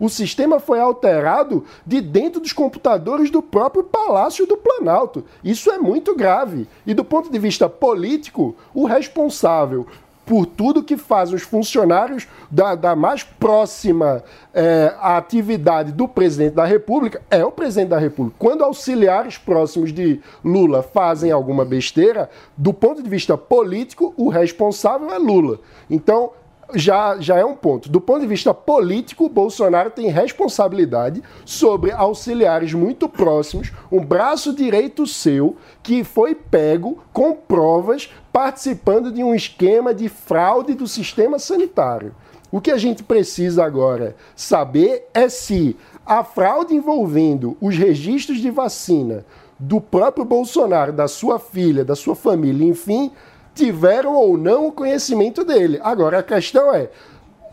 O 0.00 0.08
sistema 0.08 0.60
foi 0.60 0.78
alterado 0.78 1.64
de 1.84 2.00
dentro 2.00 2.40
dos 2.40 2.52
computadores 2.52 3.30
do 3.30 3.42
próprio 3.42 3.82
Palácio 3.82 4.46
do 4.46 4.56
Planalto. 4.56 5.24
Isso 5.42 5.70
é 5.70 5.78
muito 5.78 6.14
grave. 6.14 6.68
E 6.86 6.94
do 6.94 7.04
ponto 7.04 7.30
de 7.30 7.38
vista 7.38 7.68
político, 7.68 8.54
o 8.72 8.86
responsável 8.86 9.86
por 10.28 10.44
tudo 10.44 10.82
que 10.82 10.98
fazem 10.98 11.34
os 11.34 11.42
funcionários 11.42 12.28
da, 12.50 12.74
da 12.74 12.94
mais 12.94 13.22
próxima 13.22 14.22
eh, 14.52 14.94
atividade 15.00 15.90
do 15.90 16.06
presidente 16.06 16.54
da 16.54 16.66
República 16.66 17.22
é 17.30 17.42
o 17.42 17.50
presidente 17.50 17.88
da 17.88 17.98
República. 17.98 18.36
Quando 18.38 18.62
auxiliares 18.62 19.38
próximos 19.38 19.90
de 19.90 20.20
Lula 20.44 20.82
fazem 20.82 21.32
alguma 21.32 21.64
besteira, 21.64 22.28
do 22.54 22.74
ponto 22.74 23.02
de 23.02 23.08
vista 23.08 23.38
político, 23.38 24.12
o 24.18 24.28
responsável 24.28 25.10
é 25.10 25.16
Lula. 25.16 25.60
Então, 25.88 26.32
já, 26.74 27.18
já 27.18 27.38
é 27.38 27.44
um 27.44 27.54
ponto. 27.54 27.88
Do 27.88 28.00
ponto 28.00 28.20
de 28.20 28.26
vista 28.26 28.52
político, 28.52 29.28
Bolsonaro 29.28 29.90
tem 29.90 30.08
responsabilidade 30.08 31.22
sobre 31.44 31.90
auxiliares 31.90 32.72
muito 32.74 33.08
próximos, 33.08 33.72
um 33.90 34.04
braço 34.04 34.54
direito 34.54 35.06
seu, 35.06 35.56
que 35.82 36.04
foi 36.04 36.34
pego 36.34 36.98
com 37.12 37.34
provas 37.34 38.10
participando 38.32 39.10
de 39.10 39.22
um 39.24 39.34
esquema 39.34 39.94
de 39.94 40.08
fraude 40.08 40.74
do 40.74 40.86
sistema 40.86 41.38
sanitário. 41.38 42.14
O 42.50 42.60
que 42.60 42.70
a 42.70 42.78
gente 42.78 43.02
precisa 43.02 43.64
agora 43.64 44.16
saber 44.34 45.06
é 45.12 45.28
se 45.28 45.76
a 46.06 46.24
fraude 46.24 46.74
envolvendo 46.74 47.56
os 47.60 47.76
registros 47.76 48.38
de 48.38 48.50
vacina 48.50 49.24
do 49.58 49.80
próprio 49.80 50.24
Bolsonaro, 50.24 50.92
da 50.92 51.08
sua 51.08 51.38
filha, 51.38 51.84
da 51.84 51.96
sua 51.96 52.14
família, 52.14 52.66
enfim, 52.66 53.10
tiveram 53.58 54.14
ou 54.14 54.38
não 54.38 54.68
o 54.68 54.72
conhecimento 54.72 55.44
dele. 55.44 55.78
Agora 55.82 56.20
a 56.20 56.22
questão 56.22 56.72
é: 56.74 56.88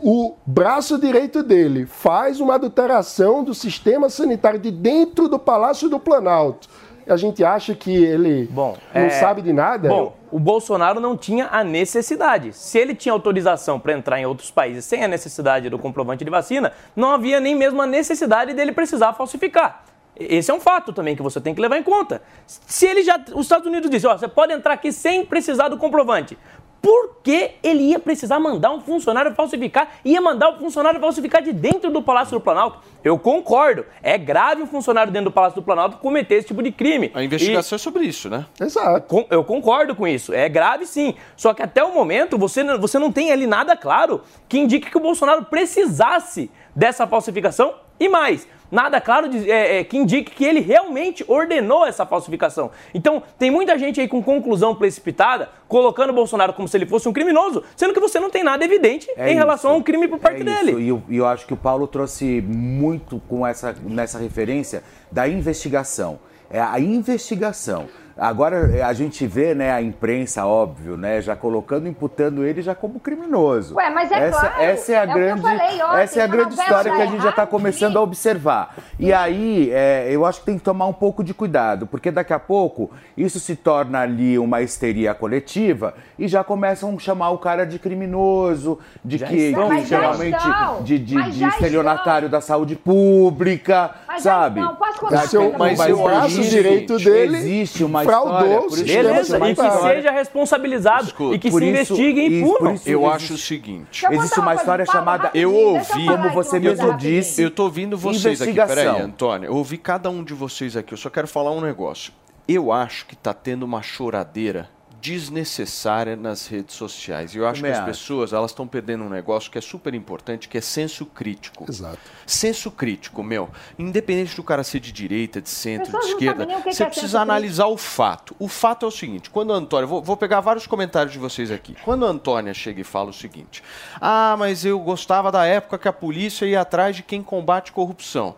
o 0.00 0.34
braço 0.46 0.98
direito 0.98 1.42
dele 1.42 1.84
faz 1.84 2.40
uma 2.40 2.54
adulteração 2.54 3.42
do 3.42 3.52
sistema 3.52 4.08
sanitário 4.08 4.58
de 4.58 4.70
dentro 4.70 5.28
do 5.28 5.38
Palácio 5.38 5.88
do 5.88 5.98
Planalto. 5.98 6.68
A 7.08 7.16
gente 7.16 7.44
acha 7.44 7.72
que 7.72 7.94
ele 7.94 8.48
Bom, 8.50 8.76
não 8.92 9.02
é- 9.02 9.10
sabe 9.10 9.40
de 9.40 9.52
nada? 9.52 9.88
Bom, 9.88 10.16
o 10.30 10.40
Bolsonaro 10.40 10.98
não 11.00 11.16
tinha 11.16 11.48
a 11.52 11.62
necessidade. 11.62 12.52
Se 12.52 12.78
ele 12.78 12.96
tinha 12.96 13.12
autorização 13.12 13.78
para 13.78 13.92
entrar 13.92 14.20
em 14.20 14.26
outros 14.26 14.50
países 14.50 14.84
sem 14.84 15.04
a 15.04 15.08
necessidade 15.08 15.70
do 15.70 15.78
comprovante 15.78 16.24
de 16.24 16.30
vacina, 16.30 16.72
não 16.96 17.12
havia 17.12 17.38
nem 17.38 17.54
mesmo 17.54 17.80
a 17.80 17.86
necessidade 17.86 18.54
dele 18.54 18.72
precisar 18.72 19.12
falsificar. 19.12 19.84
Esse 20.18 20.50
é 20.50 20.54
um 20.54 20.60
fato 20.60 20.92
também 20.92 21.14
que 21.14 21.22
você 21.22 21.40
tem 21.40 21.54
que 21.54 21.60
levar 21.60 21.78
em 21.78 21.82
conta. 21.82 22.22
Se 22.46 22.86
ele 22.86 23.02
já. 23.02 23.18
Os 23.34 23.46
Estados 23.46 23.66
Unidos 23.66 23.90
dizem, 23.90 24.10
ó, 24.10 24.16
você 24.16 24.28
pode 24.28 24.52
entrar 24.52 24.74
aqui 24.74 24.90
sem 24.92 25.24
precisar 25.24 25.68
do 25.68 25.76
comprovante. 25.76 26.38
Por 26.80 27.16
que 27.20 27.50
ele 27.64 27.82
ia 27.82 27.98
precisar 27.98 28.38
mandar 28.38 28.70
um 28.70 28.80
funcionário 28.80 29.34
falsificar? 29.34 29.88
Ia 30.04 30.20
mandar 30.20 30.50
o 30.50 30.58
funcionário 30.58 31.00
falsificar 31.00 31.42
de 31.42 31.52
dentro 31.52 31.90
do 31.90 32.00
Palácio 32.00 32.38
do 32.38 32.40
Planalto? 32.40 32.78
Eu 33.02 33.18
concordo. 33.18 33.84
É 34.00 34.16
grave 34.16 34.62
um 34.62 34.68
funcionário 34.68 35.12
dentro 35.12 35.30
do 35.30 35.32
Palácio 35.32 35.60
do 35.60 35.64
Planalto 35.64 35.96
cometer 35.96 36.36
esse 36.36 36.46
tipo 36.46 36.62
de 36.62 36.70
crime. 36.70 37.10
A 37.12 37.24
investigação 37.24 37.74
é 37.74 37.78
sobre 37.78 38.04
isso, 38.04 38.30
né? 38.30 38.46
Exato. 38.60 39.26
Eu 39.28 39.42
concordo 39.42 39.96
com 39.96 40.06
isso. 40.06 40.32
É 40.32 40.48
grave 40.48 40.86
sim. 40.86 41.16
Só 41.36 41.52
que 41.52 41.60
até 41.60 41.82
o 41.82 41.92
momento 41.92 42.38
você, 42.38 42.62
você 42.76 43.00
não 43.00 43.10
tem 43.10 43.32
ali 43.32 43.48
nada 43.48 43.76
claro 43.76 44.22
que 44.48 44.56
indique 44.56 44.88
que 44.88 44.96
o 44.96 45.00
Bolsonaro 45.00 45.44
precisasse 45.46 46.48
dessa 46.72 47.04
falsificação 47.04 47.74
e 47.98 48.08
mais. 48.08 48.46
Nada 48.70 49.00
claro 49.00 49.28
de- 49.28 49.50
é, 49.50 49.78
é, 49.80 49.84
que 49.84 49.96
indique 49.96 50.30
que 50.32 50.44
ele 50.44 50.60
realmente 50.60 51.24
ordenou 51.28 51.86
essa 51.86 52.04
falsificação. 52.04 52.70
Então, 52.92 53.22
tem 53.38 53.50
muita 53.50 53.78
gente 53.78 54.00
aí 54.00 54.08
com 54.08 54.22
conclusão 54.22 54.74
precipitada, 54.74 55.48
colocando 55.68 56.10
o 56.10 56.12
Bolsonaro 56.12 56.52
como 56.52 56.66
se 56.66 56.76
ele 56.76 56.86
fosse 56.86 57.08
um 57.08 57.12
criminoso, 57.12 57.62
sendo 57.76 57.94
que 57.94 58.00
você 58.00 58.18
não 58.20 58.30
tem 58.30 58.42
nada 58.42 58.64
evidente 58.64 59.08
É 59.16 59.30
em 59.30 59.34
relação 59.34 59.70
isso. 59.70 59.76
a 59.76 59.80
um 59.80 59.82
crime 59.82 60.08
por 60.08 60.18
parte 60.18 60.40
é 60.42 60.44
dele. 60.44 60.80
E 60.82 60.88
eu, 60.88 61.02
e 61.08 61.16
eu 61.16 61.26
acho 61.26 61.46
que 61.46 61.54
o 61.54 61.56
Paulo 61.56 61.86
trouxe 61.86 62.40
muito 62.42 63.20
com 63.28 63.46
essa 63.46 63.74
nessa 63.84 64.18
referência 64.18 64.82
da 65.10 65.28
investigação. 65.28 66.18
É 66.50 66.60
a 66.60 66.78
investigação. 66.80 67.86
Agora 68.18 68.70
é, 68.74 68.82
a 68.82 68.94
gente 68.94 69.26
vê, 69.26 69.54
né, 69.54 69.70
a 69.72 69.82
imprensa, 69.82 70.46
óbvio, 70.46 70.96
né, 70.96 71.20
já 71.20 71.36
colocando, 71.36 71.86
imputando 71.86 72.44
ele 72.44 72.62
já 72.62 72.74
como 72.74 72.98
criminoso. 72.98 73.74
Ué, 73.74 73.90
mas 73.90 74.10
é 74.10 74.28
essa, 74.28 74.40
claro, 74.40 74.62
essa 74.62 74.92
é 74.92 74.96
a 74.96 75.00
é 75.00 75.04
o 75.04 75.06
que 75.06 75.10
eu 75.12 75.14
grande, 75.18 75.42
falei 75.42 75.82
ontem, 75.82 76.00
essa 76.00 76.18
é 76.20 76.22
a 76.22 76.26
uma 76.26 76.36
grande 76.36 76.54
história 76.54 76.92
que 76.96 77.02
a 77.02 77.06
gente 77.06 77.22
já 77.22 77.28
está 77.28 77.46
começando 77.46 77.98
a 77.98 78.00
observar. 78.00 78.74
E 78.98 79.12
aí, 79.12 79.70
é, 79.70 80.08
eu 80.10 80.24
acho 80.24 80.40
que 80.40 80.46
tem 80.46 80.56
que 80.56 80.64
tomar 80.64 80.86
um 80.86 80.94
pouco 80.94 81.22
de 81.22 81.34
cuidado, 81.34 81.86
porque 81.86 82.10
daqui 82.10 82.32
a 82.32 82.38
pouco 82.38 82.90
isso 83.18 83.38
se 83.38 83.54
torna 83.54 84.00
ali 84.00 84.38
uma 84.38 84.62
histeria 84.62 85.12
coletiva 85.14 85.92
e 86.18 86.26
já 86.26 86.42
começam 86.42 86.94
a 86.94 86.98
chamar 86.98 87.30
o 87.30 87.38
cara 87.38 87.66
de 87.66 87.78
criminoso, 87.78 88.78
de 89.04 89.18
Já 89.18 89.26
que, 89.26 89.36
estão. 89.36 89.84
geralmente 89.84 90.38
de, 90.80 90.98
de, 90.98 91.30
de 91.32 91.44
estelionatário 91.44 92.30
da 92.30 92.40
saúde 92.40 92.76
pública. 92.76 93.90
Mas 94.08 94.22
sabe? 94.22 94.60
não, 94.60 94.74
posso 94.76 95.04
Mas 95.10 95.34
eu- 95.34 95.54
mas 95.58 95.78
eu 95.80 96.10
existe- 96.24 96.50
direito 96.50 96.96
dele 96.98 97.36
existe 97.36 97.84
uma 97.84 98.05
fraudou 98.06 98.66
o 98.66 98.70
sistema 98.70 99.02
Beleza, 99.02 99.48
e 99.48 99.54
que 99.54 99.70
seja 99.82 100.10
responsabilizado 100.10 101.04
Escuta, 101.06 101.34
e 101.34 101.38
que 101.38 101.50
por 101.50 101.60
se 101.60 101.66
isso- 101.68 101.92
investigue 101.94 102.20
e 102.26 102.42
punam. 102.42 102.74
isso- 102.74 102.88
Eu 102.88 103.10
acho 103.10 103.34
o 103.34 103.38
seguinte. 103.38 104.06
Existe 104.10 104.40
uma 104.40 104.54
história 104.54 104.86
chamada- 104.86 105.30
Eu 105.34 105.54
ouvi- 105.54 106.06
Como 106.06 106.30
você 106.30 106.58
mesmo 106.58 106.94
disse. 106.96 107.42
Eu 107.42 107.50
tô 107.50 107.64
ouvindo 107.64 107.96
vocês 107.98 108.40
aqui. 108.40 108.54
Peraí. 108.54 108.86
Antônio. 109.00 109.48
Eu 109.48 109.54
ouvi 109.56 109.76
cada 109.78 110.08
um 110.10 110.22
de 110.24 110.34
vocês 110.34 110.76
aqui. 110.76 110.92
Eu 110.94 110.98
só 110.98 111.10
quero 111.10 111.26
falar 111.28 111.50
um 111.50 111.60
negócio. 111.60 112.12
Eu 112.48 112.70
acho 112.72 113.06
que 113.06 113.16
tá 113.16 113.34
tendo 113.34 113.64
uma 113.64 113.82
choradeira 113.82 114.68
desnecessária 115.06 116.16
nas 116.16 116.48
redes 116.48 116.74
sociais. 116.74 117.32
E 117.32 117.38
eu 117.38 117.46
acho 117.46 117.60
Também 117.60 117.70
que 117.72 117.78
as 117.78 117.84
acho. 117.84 117.98
pessoas 117.98 118.32
elas 118.32 118.50
estão 118.50 118.66
perdendo 118.66 119.04
um 119.04 119.08
negócio 119.08 119.48
que 119.50 119.56
é 119.56 119.60
super 119.60 119.94
importante, 119.94 120.48
que 120.48 120.58
é 120.58 120.60
senso 120.60 121.06
crítico. 121.06 121.64
Exato. 121.68 121.98
Senso 122.26 122.72
crítico, 122.72 123.22
meu. 123.22 123.48
Independente 123.78 124.34
do 124.34 124.42
cara 124.42 124.64
ser 124.64 124.80
de 124.80 124.90
direita, 124.90 125.40
de 125.40 125.48
centro, 125.48 125.86
de 125.86 125.92
não 125.92 126.00
esquerda, 126.00 126.46
você 126.64 126.82
é 126.82 126.86
precisa 126.86 127.20
analisar 127.20 127.66
o 127.66 127.76
fato. 127.76 128.34
O 128.38 128.48
fato 128.48 128.84
é 128.84 128.88
o 128.88 128.90
seguinte: 128.90 129.30
quando 129.30 129.52
a 129.52 129.56
Antônia, 129.56 129.86
vou, 129.86 130.02
vou 130.02 130.16
pegar 130.16 130.40
vários 130.40 130.66
comentários 130.66 131.12
de 131.12 131.18
vocês 131.18 131.52
aqui. 131.52 131.76
Quando 131.84 132.04
a 132.04 132.08
Antônia 132.08 132.52
chega 132.52 132.80
e 132.80 132.84
fala 132.84 133.10
o 133.10 133.14
seguinte: 133.14 133.62
Ah, 134.00 134.34
mas 134.36 134.64
eu 134.64 134.78
gostava 134.80 135.30
da 135.30 135.44
época 135.46 135.78
que 135.78 135.86
a 135.86 135.92
polícia 135.92 136.46
ia 136.46 136.60
atrás 136.60 136.96
de 136.96 137.04
quem 137.04 137.22
combate 137.22 137.70
corrupção. 137.70 138.34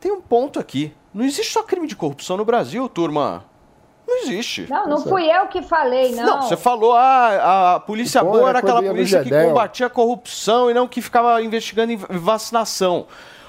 Tem 0.00 0.12
um 0.12 0.20
ponto 0.20 0.60
aqui. 0.60 0.92
Não 1.12 1.24
existe 1.24 1.52
só 1.52 1.62
crime 1.62 1.86
de 1.86 1.96
corrupção 1.96 2.36
no 2.36 2.44
Brasil, 2.44 2.88
turma. 2.88 3.44
Não 4.12 4.22
existe. 4.22 4.66
Não, 4.68 4.86
não 4.86 5.02
fui 5.02 5.24
eu 5.24 5.46
que 5.46 5.62
falei, 5.62 6.14
não. 6.14 6.26
Não, 6.26 6.42
você 6.42 6.56
falou, 6.56 6.94
ah, 6.94 7.76
a 7.76 7.80
polícia 7.80 8.22
boa 8.22 8.40
era 8.40 8.48
era 8.50 8.58
aquela 8.58 8.82
polícia 8.82 9.22
que 9.22 9.30
combatia 9.30 9.86
a 9.86 9.90
corrupção 9.90 10.70
e 10.70 10.74
não 10.74 10.86
que 10.86 11.00
ficava 11.00 11.42
investigando 11.42 11.96
vacinação. 12.10 13.06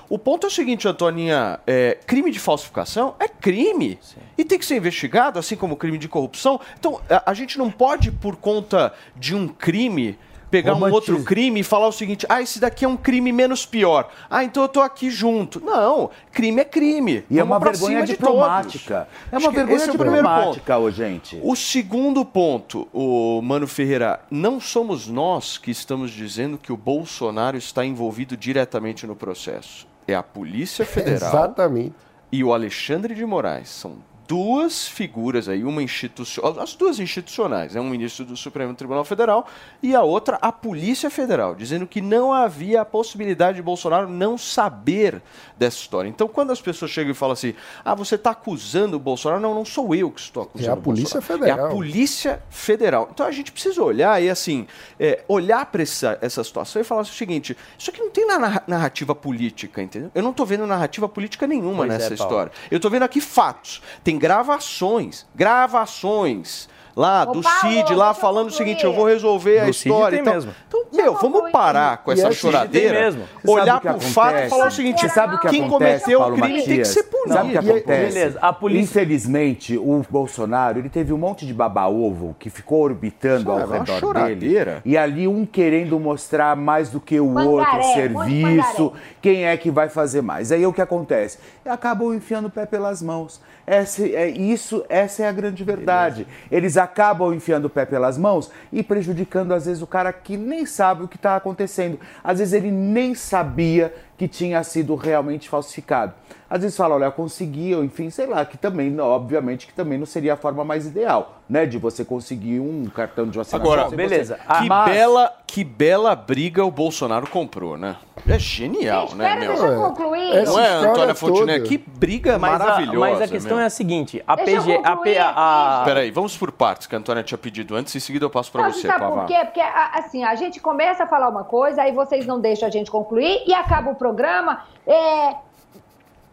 O 0.10 0.18
ponto 0.20 0.46
é 0.46 0.48
o 0.48 0.52
seguinte, 0.52 0.88
Antoninha, 0.88 1.60
é, 1.66 1.98
crime 2.06 2.30
de 2.30 2.40
falsificação 2.40 3.16
é 3.20 3.28
crime. 3.28 4.00
E 4.38 4.44
tem 4.44 4.60
que 4.60 4.66
ser 4.66 4.76
investigado, 4.76 5.40
assim 5.40 5.56
como 5.56 5.76
crime 5.76 5.98
de 5.98 6.08
corrupção. 6.08 6.60
Então, 6.80 7.02
a, 7.10 7.32
a 7.32 7.34
gente 7.34 7.58
não 7.58 7.72
pode, 7.72 8.12
por 8.12 8.36
conta 8.36 8.94
de 9.16 9.36
um 9.36 9.48
crime, 9.48 10.18
pegar 10.54 10.76
um 10.76 10.92
outro 10.92 11.24
crime 11.24 11.62
e 11.62 11.64
falar 11.64 11.88
o 11.88 11.92
seguinte, 11.92 12.28
ah, 12.30 12.40
esse 12.40 12.60
daqui 12.60 12.86
é 12.86 12.88
um 12.88 12.96
crime 12.96 13.32
menos 13.32 13.66
pior. 13.66 14.12
Ah, 14.30 14.44
então 14.44 14.62
eu 14.62 14.70
tô 14.70 14.82
aqui 14.82 15.10
junto. 15.10 15.60
Não, 15.60 16.12
crime 16.32 16.62
é 16.62 16.66
crime. 16.66 17.24
E 17.28 17.40
é 17.40 17.42
Vamos 17.42 17.54
uma 17.56 17.60
pra 17.60 17.72
vergonha 17.72 18.04
de 18.04 18.12
diplomática. 18.12 19.08
É 19.32 19.38
uma 19.40 19.50
vergonha 19.52 19.78
esse 19.78 19.90
é 19.90 19.94
ponto. 19.94 20.04
diplomática, 20.04 20.78
ô, 20.78 20.92
gente. 20.92 21.40
O 21.42 21.56
segundo 21.56 22.24
ponto, 22.24 22.88
o 22.94 23.42
Mano 23.42 23.66
Ferreira, 23.66 24.20
não 24.30 24.60
somos 24.60 25.08
nós 25.08 25.58
que 25.58 25.72
estamos 25.72 26.12
dizendo 26.12 26.60
que 26.60 26.72
o 26.72 26.78
Bolsonaro 26.78 27.58
está 27.58 27.84
envolvido 27.84 28.38
diretamente 28.38 29.08
no 29.08 29.16
processo. 29.16 29.88
É 30.08 30.14
a 30.14 30.22
Polícia 30.22 30.86
Federal 30.86 31.30
Exatamente. 31.34 31.96
e 32.32 32.44
o 32.44 32.54
Alexandre 32.54 33.16
de 33.16 33.26
Moraes. 33.26 33.70
São 33.70 33.96
duas 34.28 34.88
figuras 34.88 35.50
aí, 35.50 35.64
uma 35.64 35.82
institucional, 35.82 36.60
as 36.60 36.74
duas 36.76 37.00
institucionais, 37.00 37.74
né? 37.74 37.82
um 37.82 37.90
ministro 37.90 38.26
do 38.26 38.38
Supremo 38.38 38.74
Tribunal 38.74 39.04
Federal 39.04 39.48
e 39.82 39.96
a 39.96 40.02
outra 40.02 40.38
a 40.42 40.52
Polícia 40.52 41.10
Federal, 41.10 41.56
dizendo 41.56 41.86
que 41.86 42.02
não 42.02 42.34
havia 42.34 42.82
a 42.82 42.86
possibilidade 42.86 43.58
de 43.58 43.62
Bolsonaro 43.62 44.10
não 44.10 44.38
saber 44.38 45.22
dessa 45.58 45.78
história. 45.78 46.10
Então, 46.10 46.28
quando 46.28 46.52
as 46.52 46.62
pessoas 46.62 46.92
chegam 46.92 47.12
e 47.12 47.14
falam 47.14 47.34
assim, 47.34 47.54
ah, 47.86 47.94
você 47.96 48.16
está 48.16 48.32
acusando 48.32 48.98
o 48.98 49.00
Bolsonaro, 49.00 49.40
não, 49.42 49.54
não 49.54 49.66
sou 49.66 49.94
eu 49.96 50.10
que 50.12 50.20
estou 50.22 50.44
acusando 50.44 50.70
É 50.70 50.74
a 50.74 50.76
Polícia 50.78 51.20
Bolsonaro. 51.20 51.44
É 51.44 51.48
Federal. 51.48 51.68
a 51.68 51.70
Polícia 51.70 52.44
Federal. 52.50 53.10
Então 53.14 53.26
a 53.26 53.32
gente 53.32 53.52
precisa 53.52 53.82
olhar 53.84 54.22
e 54.22 54.30
assim, 54.30 54.68
é, 55.00 55.24
olhar 55.28 55.66
para 55.68 55.82
essa, 55.84 56.18
essa 56.22 56.44
situação 56.44 56.82
e 56.82 56.86
falar 56.86 57.02
o 57.02 57.06
seguinte: 57.06 57.56
isso 57.78 57.90
aqui 57.90 58.00
não 58.02 58.10
tem 58.10 58.26
na 58.28 58.40
narra- 58.40 58.64
narrativa 58.68 59.14
política, 59.16 59.82
entendeu? 59.82 60.12
Eu 60.14 60.24
não 60.24 60.32
estou 60.32 60.46
vendo 60.46 60.66
narrativa 60.66 61.08
política 61.08 61.46
nenhuma 61.48 61.86
Pois 61.86 61.90
é, 61.90 61.94
nessa 61.94 62.16
Paulo. 62.16 62.24
história. 62.24 62.52
Eu 62.72 62.78
estou 62.78 62.90
vendo 62.92 63.04
aqui 63.04 63.22
fatos. 63.22 63.82
Tem 64.04 64.18
gravações, 64.18 65.26
gravações 65.36 66.70
lá 66.96 67.26
do 67.26 67.42
Paulo, 67.42 67.60
Cid 67.62 67.94
lá 67.96 68.14
falando 68.14 68.48
o 68.48 68.52
seguinte: 68.52 68.84
eu 68.84 68.94
vou 68.94 69.06
resolver 69.06 69.60
a 69.60 69.70
história. 69.70 70.18
e 70.20 70.24
tal. 70.24 70.34
mesmo. 70.36 70.54
Então, 70.68 70.84
meu, 70.94 71.06
eu 71.06 71.14
vamos 71.16 71.52
parar 71.52 71.98
com 71.98 72.12
E 72.12 72.14
essa 72.14 72.32
choradeira, 72.32 73.00
mesmo. 73.00 73.24
Olhar 73.48 73.78
o 73.78 73.82
que 73.82 73.88
para 73.88 73.98
o 73.98 74.02
fato 74.02 74.28
e 74.28 74.30
acontece? 74.32 74.50
falar 74.50 74.68
o 74.68 74.72
seguinte: 74.72 75.02
Você 75.02 75.10
sabe 75.10 75.36
o 75.36 75.40
que 75.40 75.50
quem 75.50 75.66
acontece, 75.66 76.04
cometeu 76.06 76.22
o 76.22 76.34
crime 76.34 76.64
tem 76.64 76.78
que 76.80 76.86
ser 76.86 77.04
punido. 77.04 77.34
Sabe 77.34 77.48
o 77.48 77.52
que 77.52 77.58
acontece? 77.70 78.14
beleza, 78.14 78.40
a 78.42 78.54
polícia- 78.54 78.84
Infelizmente, 78.84 79.78
o 79.78 80.04
Bolsonaro, 80.10 80.80
ele 80.80 80.90
teve 80.90 81.12
um 81.14 81.18
monte 81.18 81.46
de 81.46 81.54
baba-ovo 81.54 82.36
que 82.40 82.50
ficou 82.50 82.82
orbitando 82.84 83.52
ao 83.52 83.60
é 83.60 83.62
redor 83.64 83.84
dele. 83.86 84.00
choradeira. 84.00 84.82
E 84.86 84.98
ali 84.98 85.28
um 85.28 85.46
querendo 85.46 86.00
mostrar 86.00 86.56
mais 86.56 86.90
do 86.90 87.00
que 87.00 87.20
o 87.20 87.34
outro 87.38 87.84
serviço, 87.94 88.94
quem 89.22 89.46
é 89.46 89.56
que 89.58 89.72
vai 89.72 89.90
fazer 89.90 90.22
mais. 90.22 90.52
Aí 90.52 90.66
o 90.66 90.74
que 90.74 90.82
acontece? 90.82 91.38
Acabam 91.66 92.14
enfiando 92.14 92.46
o 92.48 92.50
pé 92.50 92.66
pelas 92.66 93.02
mãos. 93.02 93.42
Essa, 93.66 94.06
é 94.06 94.30
isso, 94.30 94.86
essa 94.90 95.24
é 95.24 95.28
a 95.28 95.32
grande 95.32 95.64
verdade. 95.64 96.28
Eles 96.52 96.76
acabam 96.76 97.34
enfiando 97.34 97.66
o 97.66 97.70
pé 97.70 97.86
pelas 97.86 98.18
mãos 98.18 98.52
e 98.72 98.84
prejudicando, 98.84 99.54
às 99.54 99.66
vezes, 99.66 99.82
o 99.82 99.88
cara 99.88 100.12
que 100.12 100.36
nem 100.36 100.66
sabe 100.66 101.04
o 101.04 101.08
que 101.08 101.16
está 101.16 101.36
acontecendo. 101.36 102.00
Às 102.24 102.40
vezes 102.40 102.54
ele 102.54 102.72
nem 102.72 103.16
sabia 103.16 103.94
que 104.18 104.28
tinha 104.28 104.64
sido 104.64 104.96
realmente 104.96 105.48
falsificado. 105.48 106.14
Às 106.54 106.62
vezes 106.62 106.78
fala, 106.78 106.94
olha, 106.94 107.06
eu 107.06 107.12
consegui, 107.12 107.74
ou 107.74 107.84
enfim, 107.84 108.12
sei 108.12 108.28
lá, 108.28 108.46
que 108.46 108.60
também, 108.60 109.00
obviamente, 109.00 109.66
que 109.66 109.74
também 109.74 109.98
não 109.98 110.06
seria 110.06 110.34
a 110.34 110.38
forma 110.38 110.64
mais 110.64 110.86
ideal, 110.86 111.40
né? 111.50 111.66
De 111.66 111.80
você 111.80 112.06
conseguir 112.06 112.60
um 112.60 112.86
cartão 112.94 113.26
de 113.28 113.36
vacinação. 113.40 113.74
Agora, 113.74 113.90
beleza. 113.90 114.38
você- 114.38 114.62
Que, 114.62 114.70
Mas- 114.70 114.92
bela, 114.92 115.34
que 115.48 115.64
bela 115.64 116.16
briga 116.16 116.64
o 116.64 116.70
Bolsonaro 116.70 117.26
comprou, 117.28 117.76
né? 117.76 117.96
É 118.30 118.38
genial, 118.38 119.08
Gente, 119.08 119.16
né, 119.16 119.24
espera, 119.26 119.40
meu? 119.40 119.50
deixa 119.58 119.66
eu 119.74 119.82
concluir. 119.82 120.32
Essa 120.36 120.52
Não 120.52 120.60
é, 120.60 120.70
Antônia 120.92 121.16
Fontenay? 121.16 121.58
toda. 121.58 121.70
Que 121.70 121.78
briga 121.80 122.38
Mas 122.38 122.54
a, 122.54 122.60
maravilhosa. 122.60 123.00
mas 123.00 123.22
a 123.22 123.28
questão 123.28 123.56
meu. 123.58 123.64
é 123.64 123.66
a 123.66 123.70
seguinte: 123.72 124.24
a 124.28 124.36
Deixa 124.36 124.62
PG. 124.62 124.82
A, 124.84 124.96
P- 124.98 125.18
a, 125.18 125.34
a- 125.82 125.84
Peraí, 125.86 126.12
vamos 126.12 126.38
por 126.38 126.52
partes, 126.52 126.86
que 126.86 126.94
a 126.96 127.00
Antônia 127.00 127.24
tinha 127.24 127.38
pedido 127.40 127.76
antes, 127.76 127.96
em 127.96 128.00
seguida 128.00 128.26
eu 128.26 128.30
passo 128.30 128.52
pra 128.52 128.62
Não, 128.66 128.72
você, 128.72 128.86
sabe 128.88 129.00
Pavá. 129.00 129.22
por 129.22 129.26
quê? 129.26 129.40
Porque, 129.44 129.60
a- 129.60 129.92
assim, 129.96 130.24
a 130.24 130.36
gente 130.36 130.60
começa 130.60 131.04
a 131.04 131.08
falar 131.08 131.30
uma 131.30 131.44
coisa, 131.44 131.82
aí 131.82 131.92
vocês 131.92 132.28
não 132.28 132.40
deixam 132.40 132.68
a 132.68 132.72
gente 132.72 132.92
concluir 132.92 133.42
e 133.48 133.54
acaba 133.56 133.90
o 133.90 133.96
programa. 133.96 134.62
É... 134.86 135.34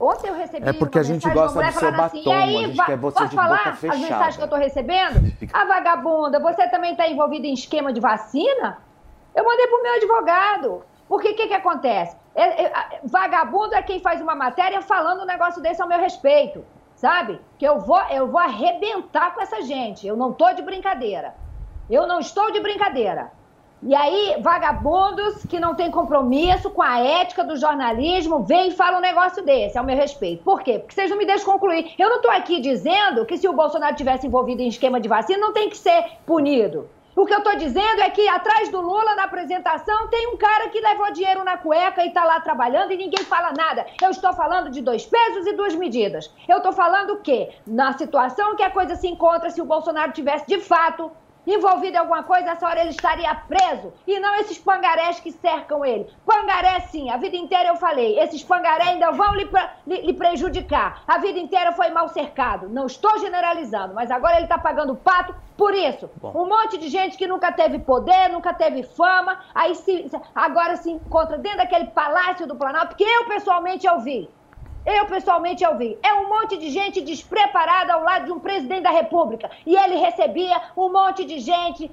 Ontem 0.00 0.28
eu 0.28 0.34
recebi 0.34 0.66
É 0.66 0.72
porque 0.72 0.96
uma 0.96 1.02
a 1.02 1.04
gente 1.04 1.28
de 1.28 1.34
gosta 1.34 1.56
mulher 1.56 1.72
do 1.72 1.78
seu 1.78 1.88
assim, 1.88 1.96
batom, 1.98 2.30
e 2.30 2.32
aí, 2.32 2.56
a 2.64 2.68
gente 2.68 2.84
quer 2.86 2.96
você 2.96 3.18
posso 3.18 3.28
de 3.28 3.36
falar 3.36 3.58
boca 3.58 3.70
as 3.70 3.78
fechada. 3.78 4.00
mensagens 4.00 4.36
que 4.38 4.42
eu 4.42 4.48
tô 4.48 4.56
recebendo? 4.56 5.32
A 5.52 5.64
vagabunda, 5.66 6.40
você 6.40 6.66
também 6.68 6.92
está 6.92 7.06
envolvida 7.06 7.46
em 7.46 7.52
esquema 7.52 7.92
de 7.92 8.00
vacina? 8.00 8.78
Eu 9.34 9.44
mandei 9.44 9.66
pro 9.66 9.82
meu 9.82 9.94
advogado. 9.94 10.82
Porque 11.06 11.30
o 11.30 11.36
que, 11.36 11.48
que 11.48 11.54
acontece? 11.54 12.16
É- 12.34 12.64
é- 12.64 13.00
vagabundo 13.04 13.74
é 13.74 13.82
quem 13.82 14.00
faz 14.00 14.20
uma 14.22 14.34
matéria 14.34 14.80
falando 14.80 15.22
um 15.22 15.26
negócio 15.26 15.60
desse 15.60 15.82
ao 15.82 15.88
meu 15.88 15.98
respeito. 15.98 16.64
Sabe? 16.94 17.40
Que 17.58 17.66
eu 17.66 17.78
vou, 17.80 18.00
eu 18.10 18.26
vou 18.26 18.40
arrebentar 18.40 19.34
com 19.34 19.40
essa 19.42 19.60
gente. 19.62 20.06
Eu 20.06 20.16
não 20.16 20.32
tô 20.32 20.52
de 20.52 20.62
brincadeira. 20.62 21.34
Eu 21.90 22.06
não 22.06 22.20
estou 22.20 22.50
de 22.52 22.60
brincadeira. 22.60 23.32
E 23.82 23.94
aí, 23.94 24.36
vagabundos 24.42 25.46
que 25.46 25.58
não 25.58 25.74
têm 25.74 25.90
compromisso 25.90 26.68
com 26.68 26.82
a 26.82 27.00
ética 27.00 27.42
do 27.42 27.56
jornalismo, 27.56 28.44
vêm 28.44 28.68
e 28.68 28.72
falam 28.72 28.98
um 28.98 29.02
negócio 29.02 29.42
desse, 29.42 29.78
ao 29.78 29.84
meu 29.84 29.96
respeito. 29.96 30.44
Por 30.44 30.62
quê? 30.62 30.78
Porque 30.78 30.94
vocês 30.94 31.08
não 31.08 31.16
me 31.16 31.24
deixam 31.24 31.50
concluir. 31.50 31.94
Eu 31.98 32.10
não 32.10 32.16
estou 32.16 32.30
aqui 32.30 32.60
dizendo 32.60 33.24
que 33.24 33.38
se 33.38 33.48
o 33.48 33.54
Bolsonaro 33.54 33.96
tivesse 33.96 34.26
envolvido 34.26 34.60
em 34.60 34.68
esquema 34.68 35.00
de 35.00 35.08
vacina, 35.08 35.38
não 35.38 35.54
tem 35.54 35.70
que 35.70 35.78
ser 35.78 36.04
punido. 36.26 36.90
O 37.16 37.24
que 37.24 37.32
eu 37.32 37.38
estou 37.38 37.56
dizendo 37.56 38.02
é 38.02 38.10
que 38.10 38.28
atrás 38.28 38.68
do 38.68 38.82
Lula, 38.82 39.14
na 39.14 39.24
apresentação, 39.24 40.08
tem 40.08 40.28
um 40.28 40.36
cara 40.36 40.68
que 40.68 40.78
levou 40.78 41.10
dinheiro 41.12 41.42
na 41.42 41.56
cueca 41.56 42.04
e 42.04 42.08
está 42.08 42.22
lá 42.22 42.38
trabalhando 42.38 42.92
e 42.92 42.98
ninguém 42.98 43.24
fala 43.24 43.50
nada. 43.56 43.86
Eu 44.02 44.10
estou 44.10 44.32
falando 44.34 44.70
de 44.70 44.82
dois 44.82 45.06
pesos 45.06 45.46
e 45.46 45.54
duas 45.54 45.74
medidas. 45.74 46.30
Eu 46.46 46.58
estou 46.58 46.72
falando 46.72 47.14
o 47.14 47.20
quê? 47.20 47.48
Na 47.66 47.92
situação 47.94 48.54
que 48.56 48.62
a 48.62 48.70
coisa 48.70 48.94
se 48.94 49.08
encontra, 49.08 49.48
se 49.48 49.60
o 49.60 49.64
Bolsonaro 49.64 50.12
tivesse 50.12 50.46
de 50.46 50.60
fato 50.60 51.10
envolvido 51.54 51.96
em 51.96 51.98
alguma 51.98 52.22
coisa, 52.22 52.50
essa 52.50 52.66
hora 52.66 52.80
ele 52.80 52.90
estaria 52.90 53.34
preso. 53.34 53.92
E 54.06 54.18
não 54.20 54.34
esses 54.36 54.58
pangarés 54.58 55.20
que 55.20 55.32
cercam 55.32 55.84
ele. 55.84 56.08
Pangaré, 56.24 56.80
sim, 56.80 57.10
a 57.10 57.16
vida 57.16 57.36
inteira 57.36 57.68
eu 57.70 57.76
falei. 57.76 58.18
Esses 58.18 58.42
pangaré 58.42 58.84
ainda 58.90 59.10
vão 59.10 59.34
lhe, 59.34 59.48
lhe- 59.86 60.00
lhe 60.02 60.12
prejudicar. 60.12 61.02
A 61.06 61.18
vida 61.18 61.38
inteira 61.38 61.72
foi 61.72 61.90
mal 61.90 62.08
cercado. 62.08 62.68
Não 62.68 62.86
estou 62.86 63.18
generalizando, 63.18 63.94
mas 63.94 64.10
agora 64.10 64.34
ele 64.36 64.44
está 64.44 64.58
pagando 64.58 64.94
pato 64.96 65.34
por 65.56 65.74
isso. 65.74 66.08
Um 66.22 66.46
monte 66.48 66.78
de 66.78 66.88
gente 66.88 67.16
que 67.18 67.26
nunca 67.26 67.52
teve 67.52 67.78
poder, 67.78 68.28
nunca 68.30 68.52
teve 68.54 68.82
fama, 68.82 69.38
aí 69.54 69.74
se, 69.74 70.10
agora 70.34 70.76
se 70.76 70.90
encontra 70.90 71.36
dentro 71.38 71.58
daquele 71.58 71.86
palácio 71.88 72.46
do 72.46 72.56
Planalto, 72.56 72.96
que 72.96 73.04
eu 73.04 73.26
pessoalmente 73.26 73.86
eu 73.86 74.00
vi. 74.00 74.28
Eu 74.84 75.06
pessoalmente 75.06 75.62
eu 75.62 75.76
vi. 75.76 75.98
É 76.02 76.14
um 76.14 76.28
monte 76.28 76.56
de 76.56 76.70
gente 76.70 77.00
despreparada 77.00 77.94
ao 77.94 78.02
lado 78.02 78.26
de 78.26 78.32
um 78.32 78.40
presidente 78.40 78.82
da 78.82 78.90
República. 78.90 79.50
E 79.66 79.76
ele 79.76 79.96
recebia 79.96 80.60
um 80.76 80.90
monte 80.92 81.24
de 81.24 81.38
gente 81.38 81.90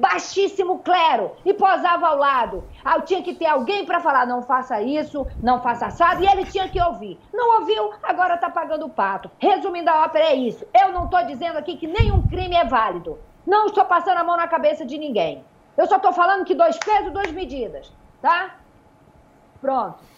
baixíssimo 0.00 0.80
clero 0.80 1.32
e 1.44 1.54
posava 1.54 2.08
ao 2.08 2.18
lado. 2.18 2.64
Ah, 2.84 3.00
tinha 3.00 3.22
que 3.22 3.34
ter 3.34 3.46
alguém 3.46 3.84
para 3.84 4.00
falar, 4.00 4.26
não 4.26 4.42
faça 4.42 4.82
isso, 4.82 5.26
não 5.42 5.62
faça 5.62 5.86
assado, 5.86 6.22
e 6.22 6.26
ele 6.26 6.44
tinha 6.44 6.68
que 6.68 6.80
ouvir. 6.80 7.18
Não 7.32 7.60
ouviu, 7.60 7.92
agora 8.02 8.34
está 8.34 8.50
pagando 8.50 8.86
o 8.86 8.90
pato. 8.90 9.30
Resumindo 9.38 9.90
a 9.90 10.04
ópera, 10.04 10.26
é 10.26 10.34
isso. 10.34 10.66
Eu 10.74 10.92
não 10.92 11.04
estou 11.04 11.24
dizendo 11.24 11.58
aqui 11.58 11.76
que 11.76 11.86
nenhum 11.86 12.22
crime 12.22 12.54
é 12.54 12.64
válido. 12.64 13.18
Não 13.46 13.66
estou 13.66 13.84
passando 13.84 14.18
a 14.18 14.24
mão 14.24 14.36
na 14.36 14.46
cabeça 14.48 14.84
de 14.84 14.98
ninguém. 14.98 15.44
Eu 15.76 15.86
só 15.86 15.96
estou 15.96 16.12
falando 16.12 16.44
que 16.44 16.54
dois 16.54 16.76
pesos, 16.78 17.12
duas 17.12 17.32
medidas, 17.32 17.92
tá? 18.20 18.60
Pronto. 19.60 20.11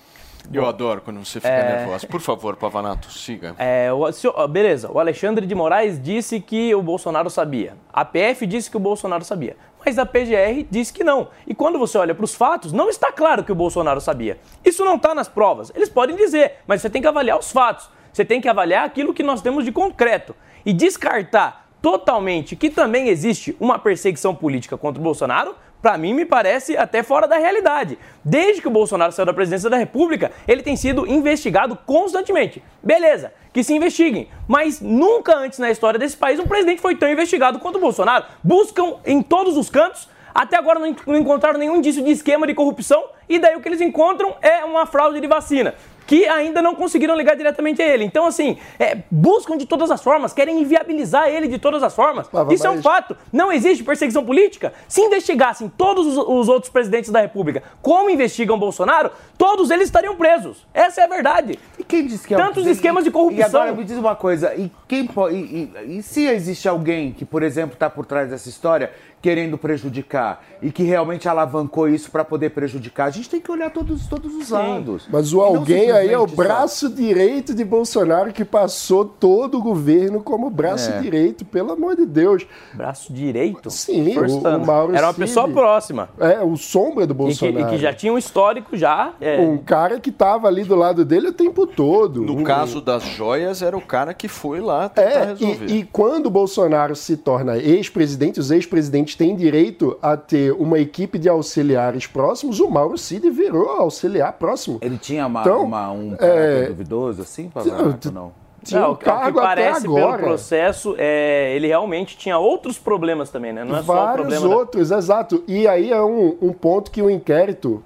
Eu 0.52 0.66
adoro 0.66 1.00
quando 1.00 1.24
você 1.24 1.40
fica 1.40 1.52
É. 1.52 1.76
nervoso. 1.78 2.06
Por 2.06 2.20
favor, 2.20 2.56
Pavanato, 2.56 3.10
siga. 3.10 3.54
É, 3.58 3.92
o, 3.92 4.10
se 4.12 4.28
o- 4.28 4.48
beleza, 4.48 4.90
o 4.92 4.98
Alexandre 4.98 5.46
de 5.46 5.54
Moraes 5.54 6.00
disse 6.00 6.40
que 6.40 6.74
o 6.74 6.82
Bolsonaro 6.82 7.30
sabia. 7.30 7.76
A 7.92 8.04
PF 8.04 8.46
disse 8.46 8.70
que 8.70 8.76
o 8.76 8.80
Bolsonaro 8.80 9.24
sabia. 9.24 9.56
Mas 9.84 9.98
a 9.98 10.06
PGR 10.06 10.66
disse 10.70 10.92
que 10.92 11.04
não. 11.04 11.28
E 11.46 11.54
quando 11.54 11.78
você 11.78 11.98
olha 11.98 12.14
para 12.14 12.24
os 12.24 12.34
fatos, 12.34 12.72
não 12.72 12.88
está 12.88 13.12
claro 13.12 13.44
que 13.44 13.52
o 13.52 13.54
Bolsonaro 13.54 14.00
sabia. 14.00 14.38
Isso 14.64 14.84
não 14.84 14.96
está 14.96 15.14
nas 15.14 15.28
provas. 15.28 15.70
Eles 15.74 15.88
podem 15.90 16.16
dizer, 16.16 16.54
mas 16.66 16.80
você 16.80 16.88
tem 16.88 17.02
que 17.02 17.08
avaliar 17.08 17.38
os 17.38 17.50
fatos. 17.52 17.90
Você 18.12 18.24
tem 18.24 18.40
que 18.40 18.48
avaliar 18.48 18.84
aquilo 18.86 19.12
que 19.12 19.22
nós 19.22 19.42
temos 19.42 19.64
de 19.64 19.72
concreto. 19.72 20.34
E 20.64 20.72
descartar 20.72 21.68
totalmente 21.82 22.56
que 22.56 22.70
também 22.70 23.08
existe 23.08 23.54
uma 23.60 23.78
perseguição 23.78 24.34
política 24.34 24.78
contra 24.78 24.98
o 25.00 25.04
Bolsonaro, 25.04 25.54
para 25.84 25.98
mim 25.98 26.14
me 26.14 26.24
parece 26.24 26.78
até 26.78 27.02
fora 27.02 27.28
da 27.28 27.36
realidade. 27.36 27.98
Desde 28.24 28.62
que 28.62 28.68
o 28.68 28.70
Bolsonaro 28.70 29.12
saiu 29.12 29.26
da 29.26 29.34
presidência 29.34 29.68
da 29.68 29.76
República, 29.76 30.32
ele 30.48 30.62
tem 30.62 30.76
sido 30.76 31.06
investigado 31.06 31.76
constantemente. 31.84 32.62
Beleza, 32.82 33.34
que 33.52 33.62
se 33.62 33.74
investiguem, 33.74 34.30
mas 34.48 34.80
nunca 34.80 35.36
antes 35.36 35.58
na 35.58 35.70
história 35.70 35.98
desse 35.98 36.16
país 36.16 36.40
um 36.40 36.46
presidente 36.46 36.80
foi 36.80 36.96
tão 36.96 37.06
investigado 37.10 37.58
quanto 37.58 37.76
o 37.76 37.80
Bolsonaro. 37.82 38.24
Buscam 38.42 38.94
em 39.04 39.20
todos 39.20 39.58
os 39.58 39.68
cantos, 39.68 40.08
até 40.34 40.56
agora 40.56 40.78
não 40.80 40.86
en- 40.86 40.96
não 41.06 41.16
encontraram 41.18 41.58
nenhum 41.58 41.76
indício 41.76 42.02
de 42.02 42.12
esquema 42.12 42.46
de 42.46 42.54
corrupção, 42.54 43.04
e 43.28 43.38
daí 43.38 43.54
o 43.54 43.60
que 43.60 43.68
eles 43.68 43.82
encontram 43.82 44.34
é 44.40 44.64
uma 44.64 44.86
fraude 44.86 45.20
de 45.20 45.26
vacina. 45.26 45.74
Que 46.06 46.26
ainda 46.28 46.60
não 46.60 46.74
conseguiram 46.74 47.16
ligar 47.16 47.34
diretamente 47.36 47.80
a 47.80 47.86
ele. 47.86 48.04
Então, 48.04 48.26
assim, 48.26 48.58
é, 48.78 48.98
buscam 49.10 49.56
de 49.56 49.66
todas 49.66 49.90
as 49.90 50.02
formas, 50.02 50.32
querem 50.32 50.60
inviabilizar 50.60 51.28
ele 51.28 51.48
de 51.48 51.58
todas 51.58 51.82
as 51.82 51.94
formas. 51.94 52.28
Isso 52.50 52.66
é 52.66 52.70
um 52.70 52.82
fato. 52.82 53.16
Não 53.32 53.50
existe 53.50 53.82
perseguição 53.82 54.24
política. 54.24 54.72
Se 54.86 55.00
investigassem 55.00 55.68
todos 55.76 56.06
os, 56.06 56.16
os 56.18 56.48
outros 56.48 56.70
presidentes 56.70 57.10
da 57.10 57.20
República 57.20 57.62
como 57.80 58.10
investigam 58.10 58.58
Bolsonaro, 58.58 59.10
todos 59.38 59.70
eles 59.70 59.84
estariam 59.86 60.16
presos. 60.16 60.66
Essa 60.74 61.00
é 61.02 61.04
a 61.04 61.08
verdade. 61.08 61.58
E 61.78 61.84
quem 61.84 62.06
disse 62.06 62.26
que 62.26 62.34
é 62.34 62.36
Tantos 62.36 62.66
e- 62.66 62.70
esquemas 62.70 63.04
de 63.04 63.10
E 63.10 63.12
corrupção. 63.12 63.46
agora 63.62 63.72
me 63.72 63.84
diz 63.84 63.96
uma 63.96 64.14
coisa, 64.16 64.54
e 64.54 64.70
quem 64.88 65.08
e, 65.30 65.34
e- 65.34 65.98
e 65.98 66.02
se 66.02 66.26
existe 66.26 66.68
alguém 66.68 67.12
que, 67.12 67.24
por 67.24 67.42
exemplo, 67.42 67.74
está 67.74 67.88
por 67.88 68.04
trás 68.06 68.28
dessa 68.30 68.48
história 68.48 68.90
querendo 69.24 69.56
prejudicar 69.56 70.44
e 70.60 70.70
que 70.70 70.82
realmente 70.82 71.26
alavancou 71.26 71.88
isso 71.88 72.10
para 72.10 72.22
poder 72.22 72.50
prejudicar, 72.50 73.06
a 73.06 73.10
gente 73.10 73.30
tem 73.30 73.40
que 73.40 73.50
olhar 73.50 73.70
todos, 73.70 74.06
todos 74.06 74.34
os 74.34 74.50
lados. 74.50 75.08
Mas 75.10 75.32
o 75.32 75.40
alguém 75.40 75.90
aí 75.90 76.12
é 76.12 76.18
o 76.18 76.26
braço 76.26 76.90
direito 76.90 77.54
de 77.54 77.64
Bolsonaro 77.64 78.34
que 78.34 78.44
passou 78.44 79.02
todo 79.02 79.56
o 79.56 79.62
governo 79.62 80.22
como 80.22 80.50
braço 80.50 80.90
É. 80.90 81.00
direito, 81.00 81.42
pelo 81.42 81.72
amor 81.72 81.96
de 81.96 82.04
Deus. 82.04 82.46
Braço 82.74 83.10
direito? 83.14 83.70
Sim, 83.70 84.14
o, 84.18 84.46
o 84.58 84.66
Mauro 84.66 84.94
Era 84.94 85.06
uma 85.06 85.14
Cid. 85.14 85.24
pessoa 85.26 85.48
próxima. 85.48 86.10
É, 86.20 86.42
o 86.42 86.54
sombra 86.58 87.06
do 87.06 87.14
E 87.14 87.16
que, 87.16 87.22
Bolsonaro. 87.22 87.60
e 87.60 87.70
que 87.70 87.78
já 87.78 87.94
tinha 87.94 88.12
um 88.12 88.18
histórico 88.18 88.76
já. 88.76 89.14
é, 89.22 89.40
Um 89.40 89.56
cara 89.56 89.98
que 89.98 90.12
tava 90.12 90.48
ali 90.48 90.64
do 90.64 90.74
lado 90.74 91.02
dele 91.02 91.28
o 91.28 91.32
tempo 91.32 91.66
todo. 91.66 92.20
No 92.20 92.36
Um- 92.40 92.44
caso 92.44 92.78
das 92.82 93.02
joias, 93.04 93.62
era 93.62 93.74
o 93.74 93.80
cara 93.80 94.12
que 94.12 94.28
foi 94.28 94.60
lá 94.60 94.86
tentar 94.90 95.08
É, 95.08 95.24
resolver. 95.28 95.64
e, 95.66 95.78
e 95.78 95.84
quando 95.84 96.26
o 96.26 96.30
Bolsonaro 96.30 96.94
se 96.94 97.16
torna 97.16 97.56
ex-presidente, 97.56 98.38
os 98.38 98.50
ex-presidentes 98.50 99.13
têm 99.14 99.34
direito 99.36 99.96
a 100.02 100.16
ter 100.16 100.52
uma 100.52 100.78
equipe 100.78 101.18
de 101.18 101.28
auxiliares 101.28 102.06
próximos, 102.06 102.60
o 102.60 102.68
Mauro 102.70 102.98
Cid 102.98 103.28
virou 103.30 103.68
auxiliar 103.70 104.32
próximo. 104.34 104.78
Ele 104.82 104.98
tinha 104.98 105.26
uma, 105.26 105.40
Então, 105.42 105.62
uma- 105.62 105.90
um 105.90 106.10
caráter 106.16 106.64
é, 106.64 106.66
duvidoso 106.68 107.22
assim, 107.22 107.48
Pavanato, 107.48 108.10
não? 108.12 108.32
Tinha 108.62 108.80
Não, 108.80 108.88
um 108.88 108.92
o 108.92 108.96
que 108.96 109.04
cargo 109.04 109.40
até 109.40 109.46
parece 109.62 109.82
pelo 109.82 109.98
agora. 109.98 110.22
processo, 110.22 110.94
é, 110.96 111.54
ele 111.54 111.66
realmente 111.66 112.16
tinha 112.16 112.38
outros 112.38 112.78
problemas 112.78 113.28
também, 113.28 113.52
né? 113.52 113.62
Não 113.62 113.76
é 113.76 113.82
só 113.82 113.92
o 113.92 113.96
Vários 113.96 114.16
problema 114.26 114.48
da- 114.48 114.56
outros, 114.56 114.90
exato. 114.90 115.44
E 115.46 115.68
aí 115.68 115.92
é 115.92 116.02
um, 116.02 116.34
um 116.40 116.50
ponto 116.50 116.90
que 116.90 117.02
o 117.02 117.10
inquérito 117.10 117.82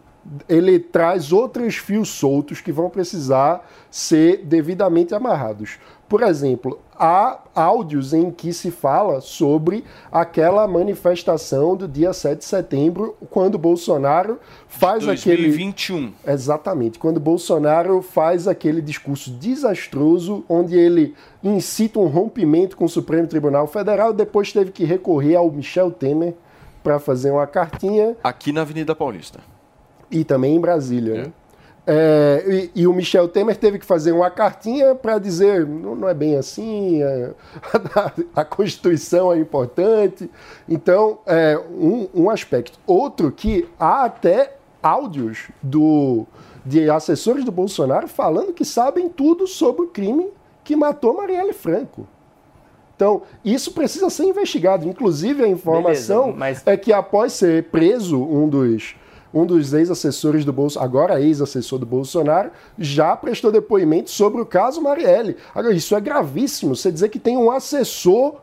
ele 0.48 0.78
traz 0.78 1.32
outros 1.32 1.76
fios 1.76 2.08
soltos 2.08 2.60
que 2.60 2.72
vão 2.72 2.90
precisar 2.90 3.66
ser 3.90 4.44
devidamente 4.44 5.14
amarrados. 5.14 5.78
Por 6.08 6.22
exemplo, 6.22 6.78
há 6.98 7.38
áudios 7.54 8.14
em 8.14 8.30
que 8.30 8.50
se 8.52 8.70
fala 8.70 9.20
sobre 9.20 9.84
aquela 10.10 10.66
manifestação 10.66 11.76
do 11.76 11.86
dia 11.86 12.14
7 12.14 12.38
de 12.38 12.44
setembro, 12.46 13.14
quando 13.28 13.58
Bolsonaro 13.58 14.38
faz 14.66 15.06
aquele 15.06 15.42
2021. 15.42 16.12
Exatamente. 16.26 16.98
Quando 16.98 17.20
Bolsonaro 17.20 18.00
faz 18.00 18.48
aquele 18.48 18.80
discurso 18.80 19.30
desastroso, 19.32 20.44
onde 20.48 20.76
ele 20.78 21.14
incita 21.44 21.98
um 21.98 22.06
rompimento 22.06 22.74
com 22.74 22.86
o 22.86 22.88
Supremo 22.88 23.28
Tribunal 23.28 23.66
Federal, 23.66 24.14
depois 24.14 24.50
teve 24.50 24.72
que 24.72 24.84
recorrer 24.84 25.36
ao 25.36 25.50
Michel 25.50 25.90
Temer 25.90 26.34
para 26.82 26.98
fazer 26.98 27.30
uma 27.30 27.46
cartinha 27.46 28.16
Aqui 28.24 28.50
na 28.50 28.62
Avenida 28.62 28.94
Paulista. 28.94 29.40
E 30.10 30.24
também 30.24 30.56
em 30.56 30.60
Brasília. 30.60 31.22
né? 31.24 31.32
É, 31.90 32.44
e, 32.74 32.82
e 32.82 32.86
o 32.86 32.92
Michel 32.92 33.26
Temer 33.28 33.56
teve 33.56 33.78
que 33.78 33.86
fazer 33.86 34.12
uma 34.12 34.30
cartinha 34.30 34.94
para 34.94 35.18
dizer 35.18 35.66
não, 35.66 35.94
não 35.94 36.06
é 36.06 36.12
bem 36.12 36.36
assim, 36.36 37.02
é, 37.02 37.30
a, 38.36 38.44
Constituição 38.44 39.32
é 39.32 39.38
importante. 39.38 40.30
Então, 40.68 41.20
é 41.24 41.58
um, 41.58 42.06
um 42.14 42.30
aspecto. 42.30 42.78
Outro 42.86 43.32
que 43.32 43.66
há 43.80 44.04
até 44.04 44.56
áudios 44.82 45.48
do, 45.62 46.26
de 46.64 46.90
assessores 46.90 47.42
do 47.42 47.50
Bolsonaro 47.50 48.06
falando 48.06 48.52
que 48.52 48.66
sabem 48.66 49.08
tudo 49.08 49.46
sobre 49.46 49.82
o 49.82 49.88
crime 49.88 50.28
que 50.62 50.76
matou 50.76 51.16
Marielle 51.16 51.54
Franco. 51.54 52.06
Então, 52.94 53.22
isso 53.42 53.72
precisa 53.72 54.10
ser 54.10 54.24
investigado. 54.24 54.86
Inclusive, 54.86 55.42
a 55.42 55.48
informação 55.48 56.32
Beleza, 56.32 56.38
mas- 56.38 56.66
é 56.66 56.76
que 56.76 56.92
após 56.92 57.32
ser 57.32 57.64
preso 57.70 58.20
um 58.22 58.46
dos, 58.46 58.94
um 59.32 59.44
dos 59.44 59.72
ex-assessores 59.72 60.44
do 60.44 60.52
Bolsonaro, 60.52 60.88
agora 60.88 61.20
ex-assessor 61.20 61.78
do 61.78 61.86
Bolsonaro, 61.86 62.50
já 62.78 63.14
prestou 63.16 63.52
depoimento 63.52 64.10
sobre 64.10 64.40
o 64.40 64.46
caso 64.46 64.80
Marielle. 64.80 65.36
Agora, 65.54 65.74
isso 65.74 65.94
é 65.94 66.00
gravíssimo. 66.00 66.74
Você 66.74 66.90
dizer 66.90 67.08
que 67.08 67.18
tem 67.18 67.36
um 67.36 67.50
assessor 67.50 68.36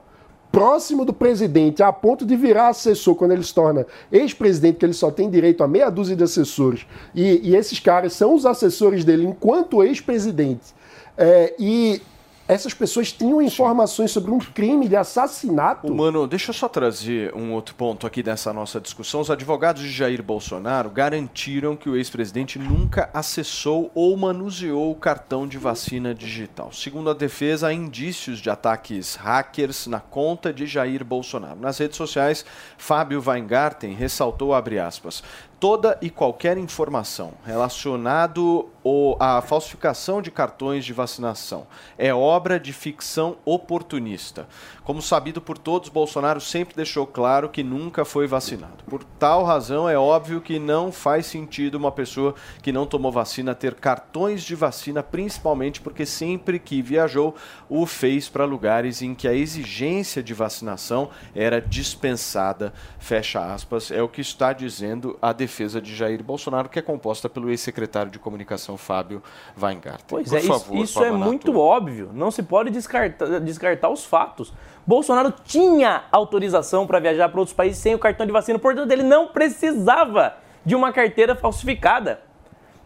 próximo 0.52 1.04
do 1.04 1.12
presidente, 1.12 1.84
a 1.84 1.92
ponto 1.92 2.26
de 2.26 2.36
virar 2.38 2.70
assessor 2.70 3.14
quando 3.16 3.32
ele 3.32 3.44
se 3.44 3.54
torna 3.54 3.86
ex-presidente, 4.10 4.78
que 4.78 4.86
ele 4.86 4.94
só 4.94 5.12
tem 5.12 5.30
direito 5.30 5.62
a 5.64 5.68
meia 5.68 5.90
dúzia 5.90 6.16
de 6.16 6.24
assessores, 6.24 6.86
e, 7.14 7.50
e 7.50 7.56
esses 7.58 7.78
caras 7.78 8.14
são 8.14 8.34
os 8.34 8.46
assessores 8.46 9.04
dele 9.04 9.26
enquanto 9.26 9.84
ex-presidente. 9.84 10.74
É, 11.18 11.54
e 11.60 12.02
essas 12.48 12.74
pessoas 12.74 13.12
tinham 13.12 13.42
informações 13.42 14.12
sobre 14.12 14.32
um 14.32 14.40
crime 14.40 14.88
de 14.88 14.96
assassinato. 14.96 15.94
Mano, 15.94 16.28
deixa 16.28 16.52
eu 16.52 16.54
só 16.54 16.70
trazer 16.70 17.34
um 17.36 17.54
outro 17.54 17.74
ponto 17.74 18.06
aqui 18.06 18.22
dessa 18.22 18.54
nossa 18.54 18.80
discussão. 18.80 19.22
Os 19.22 19.32
advogados 19.32 19.82
de 19.82 19.92
Jair 19.92 20.22
Bolsonaro 20.22 20.90
garantiram 20.90 21.76
que 21.76 21.90
o 21.90 21.96
ex-presidente 21.96 22.60
nunca 22.60 23.10
acessou 23.14 23.90
ou 23.96 24.16
manuseou 24.16 24.92
o 24.92 24.96
cartão 24.96 25.48
de 25.48 25.58
vacina 25.58 26.14
digital. 26.14 26.72
Segundo 26.72 27.10
a 27.10 27.14
defesa, 27.14 27.68
há 27.68 27.74
indícios 27.74 28.40
de 28.40 28.50
ataques 28.50 29.16
hackers 29.16 29.88
na 29.88 30.00
conta 30.00 30.54
de 30.54 30.68
Jair 30.68 31.04
Bolsonaro. 31.04 31.60
Nas 31.60 31.80
redes 31.80 31.98
sociais, 31.98 32.46
Fábio 32.78 33.24
Weingarten 33.26 33.94
ressaltou, 33.94 34.54
aspas, 34.54 35.24
toda 35.60 35.98
e 36.02 36.10
qualquer 36.10 36.58
informação 36.58 37.34
relacionado 37.46 38.70
ou 38.84 39.18
à 39.20 39.42
falsificação 39.42 40.22
de 40.22 40.30
cartões 40.30 40.86
de 40.86 40.94
vacinação 40.94 41.66
é 41.98 42.14
obra 42.14 42.60
de 42.60 42.72
ficção 42.72 43.38
oportunista. 43.44 44.48
Como 44.84 45.02
sabido 45.02 45.42
por 45.42 45.58
todos, 45.58 45.90
Bolsonaro 45.90 46.40
sempre 46.40 46.76
deixou 46.76 47.08
claro 47.08 47.50
que 47.50 47.64
nunca 47.64 48.06
foi 48.06 48.28
vacinado. 48.28 48.84
Por 48.86 49.04
tal 49.04 49.44
razão, 49.44 49.90
é 49.90 49.98
óbvio 49.98 50.40
que 50.40 50.60
não 50.60 50.92
faz 50.92 51.26
sentido 51.26 51.74
uma 51.74 51.92
pessoa 51.92 52.36
que 52.62 52.72
não 52.72 52.86
tomou 52.86 53.12
vacina 53.12 53.56
ter 53.56 53.74
cartões 53.74 54.44
de 54.44 54.54
vacina, 54.54 55.02
principalmente 55.02 55.82
porque 55.82 56.06
sempre 56.06 56.60
que 56.60 56.84
viajou 56.84 57.34
o 57.68 57.88
fez 57.88 58.30
para 58.30 58.46
lugares 58.46 59.02
em 59.02 59.16
que 59.16 59.28
a 59.28 59.34
exigência 59.34 60.22
de 60.22 60.36
vacinação 60.36 61.10
era 61.34 61.60
dispensada. 61.60 62.72
Fecha 63.00 63.52
aspas, 63.52 63.90
é 63.90 64.04
o 64.04 64.08
que 64.08 64.22
está 64.22 64.54
dizendo 64.54 65.18
a 65.20 65.34
defesa 65.46 65.80
de 65.80 65.96
Jair 65.96 66.24
Bolsonaro, 66.24 66.68
que 66.68 66.80
é 66.80 66.82
composta 66.82 67.30
pelo 67.30 67.50
ex-secretário 67.50 68.12
de 68.12 68.18
comunicação 68.18 68.78
Fábio 68.78 69.22
Weingarten. 69.62 70.06
Pois 70.08 70.28
Por 70.28 70.36
é, 70.36 70.40
isso, 70.40 70.48
favor, 70.48 70.78
isso 70.78 71.00
é 71.00 71.06
Pavanato. 71.06 71.30
muito 71.30 71.60
óbvio. 71.60 72.10
Não 72.14 72.32
se 72.32 72.42
pode 72.42 72.72
descartar, 72.72 73.40
descartar 73.40 73.90
os 73.90 74.04
fatos. 74.04 74.52
Bolsonaro 74.86 75.32
tinha 75.46 76.04
autorização 76.12 76.88
para 76.88 77.00
viajar 77.00 77.30
para 77.30 77.40
outros 77.40 77.56
países 77.56 77.78
sem 77.78 77.94
o 77.94 78.00
cartão 78.00 78.26
de 78.26 78.32
vacina, 78.32 78.58
portanto, 78.58 78.92
ele 78.92 79.04
não 79.04 79.28
precisava 79.28 80.36
de 80.66 80.76
uma 80.76 80.92
carteira 80.92 81.36
falsificada. 81.36 82.20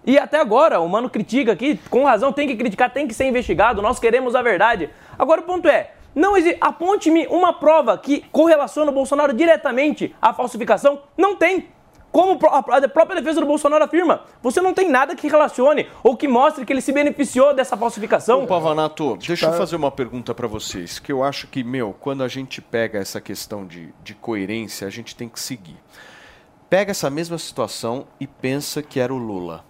E 0.06 0.18
até 0.18 0.40
agora, 0.40 0.80
o 0.80 0.90
Mano 0.90 1.10
critica 1.10 1.52
aqui, 1.52 1.80
com 1.90 2.04
razão, 2.04 2.32
tem 2.32 2.48
que 2.48 2.56
criticar, 2.56 2.92
tem 2.92 3.08
que 3.08 3.14
ser 3.14 3.26
investigado, 3.26 3.82
nós 3.82 4.00
queremos 4.00 4.36
a 4.36 4.42
verdade. 4.42 4.90
Agora 5.18 5.42
o 5.42 5.44
ponto 5.44 5.68
é, 5.68 5.92
não 6.16 6.34
aponte-me 6.60 7.28
uma 7.28 7.54
prova 7.54 7.98
que 7.98 8.22
correlaciona 8.32 8.92
o 8.92 8.94
Bolsonaro 8.94 9.34
diretamente 9.34 10.16
à 10.22 10.34
falsificação. 10.34 11.02
Não 11.18 11.36
tem. 11.36 11.68
Como 12.12 12.40
a 12.48 12.64
própria 12.64 13.22
defesa 13.22 13.40
do 13.40 13.46
Bolsonaro 13.46 13.84
afirma, 13.84 14.24
você 14.42 14.62
não 14.62 14.74
tem 14.74 14.90
nada 14.90 15.16
que 15.16 15.28
relacione 15.28 15.88
ou 16.04 16.18
que 16.18 16.28
mostre 16.28 16.66
que 16.66 16.74
ele 16.74 16.82
se 16.82 16.92
beneficiou 16.92 17.54
dessa 17.54 17.78
falsificação. 17.78 18.44
Ô, 18.44 18.48
Pavanato, 18.48 19.16
deixa 19.18 19.46
eu 19.46 19.54
fazer 19.54 19.76
uma 19.76 19.92
pergunta 19.92 20.34
pra 20.34 20.48
vocês, 20.48 20.98
que 20.98 21.12
eu 21.12 21.24
acho 21.24 21.48
que, 21.48 21.64
meu, 21.64 21.96
quando 22.00 22.24
a 22.24 22.28
gente 22.28 22.62
pega 22.62 22.98
essa 23.00 23.22
questão 23.22 23.66
de, 23.66 23.94
de 24.04 24.16
coerência, 24.16 24.88
a 24.88 24.90
gente 24.90 25.16
tem 25.16 25.30
que 25.30 25.40
seguir. 25.40 25.78
Pega 26.70 26.92
essa 26.92 27.10
mesma 27.10 27.38
situação 27.38 28.08
e 28.20 28.28
pensa 28.28 28.82
que 28.82 29.00
era 29.00 29.14
o 29.14 29.18
Lula. 29.18 29.64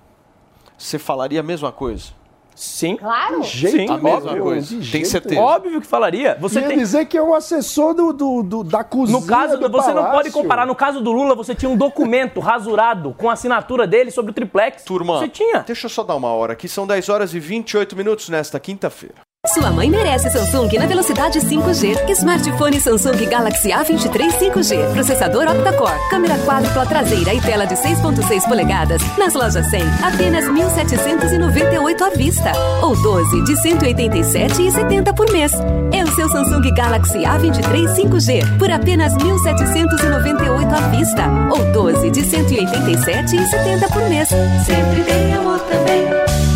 você 0.77 0.99
falaria 0.99 1.39
a 1.39 1.43
mesma 1.43 1.71
coisa? 1.71 2.18
Sim. 2.61 2.97
Claro. 2.97 3.41
jeito 3.41 3.77
Sim, 3.77 3.89
A 3.89 3.97
mesma 3.97 4.31
nenhum, 4.33 4.43
coisa. 4.43 4.67
de 4.67 4.75
Tem 4.75 4.81
jeito 4.81 5.07
certeza. 5.07 5.39
Óbvio 5.39 5.79
que 5.79 5.87
falaria. 5.87 6.37
Você 6.41 6.59
Ia 6.59 6.67
tem... 6.67 6.77
dizer 6.77 7.05
que 7.05 7.17
é 7.17 7.23
um 7.23 7.33
assessor 7.33 7.93
do, 7.93 8.11
do- 8.11 8.43
do- 8.43 8.63
da 8.65 8.83
cozinha 8.83 9.17
No 9.17 9.25
caso, 9.25 9.57
do 9.57 9.69
você 9.69 9.93
não 9.93 10.01
pode 10.03 10.11
palácio. 10.11 10.33
comparar. 10.33 10.65
No 10.65 10.75
caso 10.75 10.99
do 10.99 11.09
Lula, 11.11 11.35
você 11.35 11.55
tinha 11.55 11.69
um 11.69 11.77
documento 11.77 12.41
rasurado 12.41 13.15
com 13.17 13.29
a 13.29 13.33
assinatura 13.33 13.87
dele 13.87 14.11
sobre 14.11 14.31
o 14.31 14.33
triplex. 14.33 14.83
Turma, 14.83 15.19
Você 15.19 15.29
tinha. 15.29 15.59
deixa 15.59 15.85
eu 15.85 15.89
só 15.89 16.03
dar 16.03 16.15
uma 16.15 16.33
hora 16.33 16.51
aqui. 16.51 16.67
São 16.67 16.85
10 16.85 17.07
horas 17.07 17.33
e 17.33 17.39
28 17.39 17.95
minutos 17.95 18.27
nesta 18.27 18.59
quinta-feira. 18.59 19.15
Sua 19.53 19.71
mãe 19.71 19.89
merece 19.89 20.29
Samsung 20.29 20.69
na 20.77 20.85
velocidade 20.85 21.39
5G. 21.39 22.07
Smartphone 22.11 22.79
Samsung 22.79 23.25
Galaxy 23.25 23.69
A23 23.69 24.37
5G. 24.37 24.93
Processador 24.93 25.47
octa-core. 25.47 25.97
Câmera 26.11 26.37
quádrupla 26.45 26.85
traseira 26.85 27.33
e 27.33 27.41
tela 27.41 27.65
de 27.65 27.73
6.6 27.73 28.47
polegadas. 28.47 29.01
Nas 29.17 29.33
lojas 29.33 29.67
100, 29.71 29.81
apenas 30.03 30.45
1.798 30.45 32.01
à 32.01 32.09
vista. 32.11 32.51
Ou 32.83 32.95
12 33.01 33.43
de 33.45 33.53
187,70 33.53 35.15
por 35.15 35.31
mês. 35.31 35.51
É 35.93 36.03
o 36.03 36.15
seu 36.15 36.29
Samsung 36.29 36.71
Galaxy 36.75 37.19
A23 37.19 37.95
5G 37.95 38.59
por 38.59 38.69
apenas 38.69 39.13
1.798 39.13 40.73
à 40.73 40.87
vista. 40.89 41.23
Ou 41.49 41.71
12 41.73 42.11
de 42.11 42.21
187,70 42.21 43.91
por 43.91 44.09
mês. 44.09 44.29
Sempre 44.29 45.03
tem 45.05 45.33
amor 45.33 45.59
também. 45.61 46.05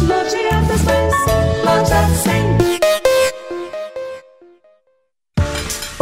Mães, 0.08 0.32
loja 1.66 2.08
100. 2.24 2.73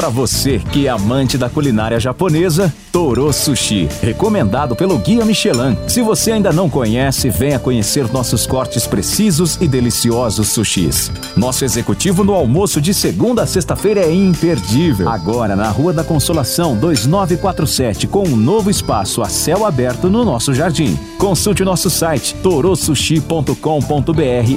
Para 0.02 0.10
você 0.10 0.58
que 0.58 0.88
é 0.88 0.90
amante 0.90 1.38
da 1.38 1.48
culinária 1.48 2.00
japonesa, 2.00 2.74
Toro 2.92 3.32
Sushi, 3.32 3.88
recomendado 4.02 4.76
pelo 4.76 4.98
Guia 4.98 5.24
Michelin. 5.24 5.78
Se 5.88 6.02
você 6.02 6.32
ainda 6.32 6.52
não 6.52 6.68
conhece, 6.68 7.30
venha 7.30 7.60
conhecer 7.60 8.12
nossos 8.12 8.48
cortes 8.48 8.88
precisos 8.88 9.60
e 9.62 9.68
deliciosos 9.68 10.48
sushis. 10.48 11.12
Nosso 11.38 11.64
executivo 11.64 12.24
no 12.24 12.34
almoço 12.34 12.82
de 12.82 12.96
segunda 12.96 13.44
a 13.44 13.46
sexta-feira 13.46 14.02
é 14.02 14.12
imperdível. 14.12 15.08
Agora 15.08 15.56
na 15.56 15.70
Rua 15.70 15.94
da 15.94 16.04
Consolação 16.04 16.76
2947, 16.76 18.08
com 18.08 18.28
um 18.28 18.36
novo 18.36 18.72
espaço 18.72 19.22
a 19.22 19.30
céu 19.30 19.68
aberto 19.68 20.10
no 20.10 20.26
nosso 20.26 20.52
jardim. 20.52 20.98
Consulte 21.20 21.64
nosso 21.64 21.92
site 21.92 22.34
torosushi.com.br 22.42 23.54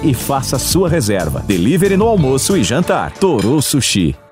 e 0.02 0.14
faça 0.14 0.58
sua 0.58 0.88
reserva. 0.88 1.44
Delivery 1.46 1.98
no 1.98 2.08
almoço 2.08 2.56
e 2.56 2.64
jantar. 2.64 3.12
Toro 3.18 3.60
Sushi. 3.60 4.23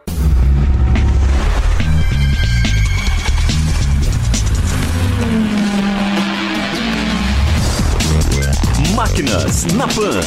Máquinas 9.33 9.65
na 9.75 9.89
Pan. 9.89 10.21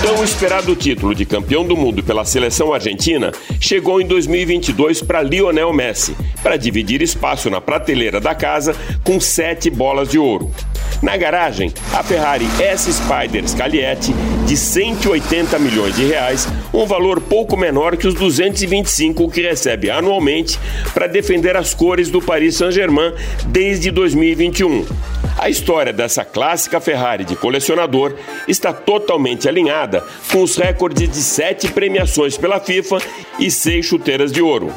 Tão 0.00 0.22
esperado 0.22 0.76
título 0.76 1.14
de 1.14 1.26
campeão 1.26 1.66
do 1.66 1.76
mundo 1.76 2.02
pela 2.04 2.24
seleção 2.24 2.72
argentina 2.72 3.32
chegou 3.60 4.00
em 4.00 4.06
2022 4.06 5.02
para 5.02 5.22
Lionel 5.22 5.72
Messi, 5.72 6.16
para 6.40 6.56
dividir 6.56 7.02
espaço 7.02 7.50
na 7.50 7.60
prateleira 7.60 8.20
da 8.20 8.34
casa 8.34 8.76
com 9.02 9.20
sete 9.20 9.70
bolas 9.70 10.08
de 10.08 10.18
ouro. 10.18 10.52
Na 11.02 11.16
garagem, 11.16 11.72
a 11.92 12.02
Ferrari 12.02 12.46
S 12.60 12.92
Spider 12.92 13.48
Scalietti 13.48 14.12
de 14.46 14.56
180 14.56 15.58
milhões 15.58 15.96
de 15.96 16.04
reais, 16.04 16.48
um 16.72 16.86
valor 16.86 17.20
pouco 17.20 17.56
menor 17.56 17.96
que 17.96 18.06
os 18.06 18.14
225 18.14 19.30
que 19.30 19.42
recebe 19.42 19.90
anualmente 19.90 20.58
para 20.92 21.06
defender 21.06 21.56
as 21.56 21.74
cores 21.74 22.10
do 22.10 22.20
Paris 22.20 22.56
Saint-Germain 22.56 23.12
desde 23.46 23.90
2021. 23.90 24.86
A 25.38 25.48
história 25.48 25.92
dessa 25.92 26.24
clássica 26.24 26.80
Ferrari 26.80 27.24
de 27.24 27.36
colecionador 27.36 28.14
está 28.46 28.72
totalmente 28.72 29.48
alinhada 29.48 30.04
com 30.32 30.42
os 30.42 30.56
recordes 30.56 31.08
de 31.08 31.18
sete 31.18 31.68
premiações 31.68 32.36
pela 32.36 32.58
FIFA 32.58 32.98
e 33.38 33.50
seis 33.50 33.86
chuteiras 33.86 34.32
de 34.32 34.42
ouro. 34.42 34.72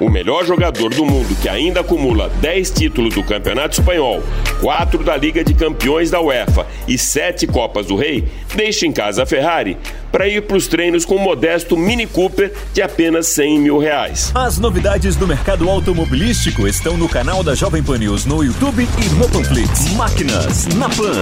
O 0.00 0.08
melhor 0.08 0.46
jogador 0.46 0.94
do 0.94 1.04
mundo 1.04 1.36
que 1.42 1.48
ainda 1.48 1.80
acumula 1.80 2.30
10 2.40 2.70
títulos 2.70 3.14
do 3.14 3.22
Campeonato 3.22 3.78
Espanhol, 3.78 4.22
4 4.62 5.04
da 5.04 5.14
Liga 5.14 5.44
de 5.44 5.52
Campeões 5.52 6.10
da 6.10 6.18
UEFA 6.20 6.66
e 6.88 6.96
7 6.96 7.46
Copas 7.46 7.86
do 7.86 7.96
Rei, 7.96 8.26
deixa 8.54 8.86
em 8.86 8.92
casa 8.92 9.24
a 9.24 9.26
Ferrari 9.26 9.76
para 10.10 10.26
ir 10.26 10.42
para 10.42 10.56
os 10.56 10.66
treinos 10.66 11.04
com 11.04 11.16
um 11.16 11.22
modesto 11.22 11.76
Mini 11.76 12.06
Cooper 12.06 12.50
de 12.72 12.80
apenas 12.80 13.26
100 13.28 13.58
mil 13.60 13.78
reais. 13.78 14.32
As 14.34 14.58
novidades 14.58 15.16
do 15.16 15.26
mercado 15.26 15.68
automobilístico 15.68 16.66
estão 16.66 16.96
no 16.96 17.08
canal 17.08 17.42
da 17.42 17.54
Jovem 17.54 17.82
Pan 17.82 17.98
News 17.98 18.24
no 18.24 18.42
YouTube 18.42 18.88
e 18.98 19.08
no 19.16 19.28
Panflix. 19.28 19.92
Máquinas 19.92 20.66
na 20.68 20.88
Pan. 20.88 21.20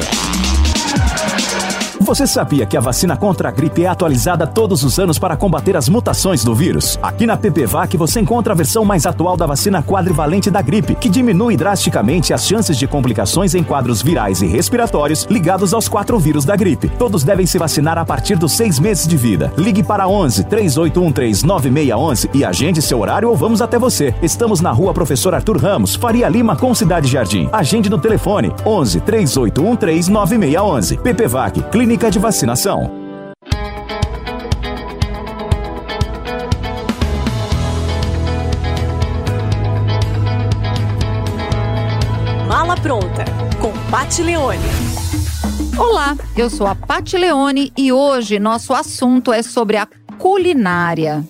Você 2.08 2.26
sabia 2.26 2.64
que 2.64 2.74
a 2.74 2.80
vacina 2.80 3.18
contra 3.18 3.50
a 3.50 3.52
gripe 3.52 3.84
é 3.84 3.86
atualizada 3.86 4.46
todos 4.46 4.82
os 4.82 4.98
anos 4.98 5.18
para 5.18 5.36
combater 5.36 5.76
as 5.76 5.90
mutações 5.90 6.42
do 6.42 6.54
vírus? 6.54 6.98
Aqui 7.02 7.26
na 7.26 7.36
PPVAC 7.36 7.98
você 7.98 8.18
encontra 8.18 8.54
a 8.54 8.56
versão 8.56 8.82
mais 8.82 9.04
atual 9.04 9.36
da 9.36 9.44
vacina 9.44 9.82
quadrivalente 9.82 10.50
da 10.50 10.62
gripe, 10.62 10.94
que 10.94 11.10
diminui 11.10 11.54
drasticamente 11.54 12.32
as 12.32 12.46
chances 12.46 12.78
de 12.78 12.86
complicações 12.86 13.54
em 13.54 13.62
quadros 13.62 14.00
virais 14.00 14.40
e 14.40 14.46
respiratórios 14.46 15.26
ligados 15.28 15.74
aos 15.74 15.86
quatro 15.86 16.18
vírus 16.18 16.46
da 16.46 16.56
gripe. 16.56 16.88
Todos 16.88 17.24
devem 17.24 17.44
se 17.44 17.58
vacinar 17.58 17.98
a 17.98 18.06
partir 18.06 18.36
dos 18.36 18.52
seis 18.52 18.78
meses 18.78 19.06
de 19.06 19.18
vida. 19.18 19.52
Ligue 19.58 19.82
para 19.82 20.08
11 20.08 20.44
3813 20.44 21.44
9611 21.44 22.30
e 22.32 22.42
agende 22.42 22.80
seu 22.80 23.00
horário 23.00 23.28
ou 23.28 23.36
vamos 23.36 23.60
até 23.60 23.78
você. 23.78 24.14
Estamos 24.22 24.62
na 24.62 24.72
rua 24.72 24.94
Professor 24.94 25.34
Arthur 25.34 25.58
Ramos, 25.58 25.94
Faria 25.94 26.26
Lima, 26.26 26.56
com 26.56 26.74
Cidade 26.74 27.06
Jardim. 27.06 27.50
Agende 27.52 27.90
no 27.90 27.98
telefone 27.98 28.50
11 28.64 28.98
3813 29.00 30.10
9611. 30.10 30.96
PPVAC, 30.96 31.62
Clínica 31.70 31.97
de 32.06 32.18
Vacinação. 32.20 32.90
Mala 42.46 42.76
pronta 42.76 43.24
com 43.60 43.72
Pat 43.90 44.20
Leone. 44.20 44.58
Olá, 45.76 46.16
eu 46.36 46.48
sou 46.48 46.68
a 46.68 46.74
Pati 46.74 47.18
Leone 47.18 47.72
e 47.76 47.92
hoje 47.92 48.38
nosso 48.38 48.72
assunto 48.72 49.32
é 49.32 49.42
sobre 49.42 49.76
a 49.76 49.86
culinária. 50.18 51.24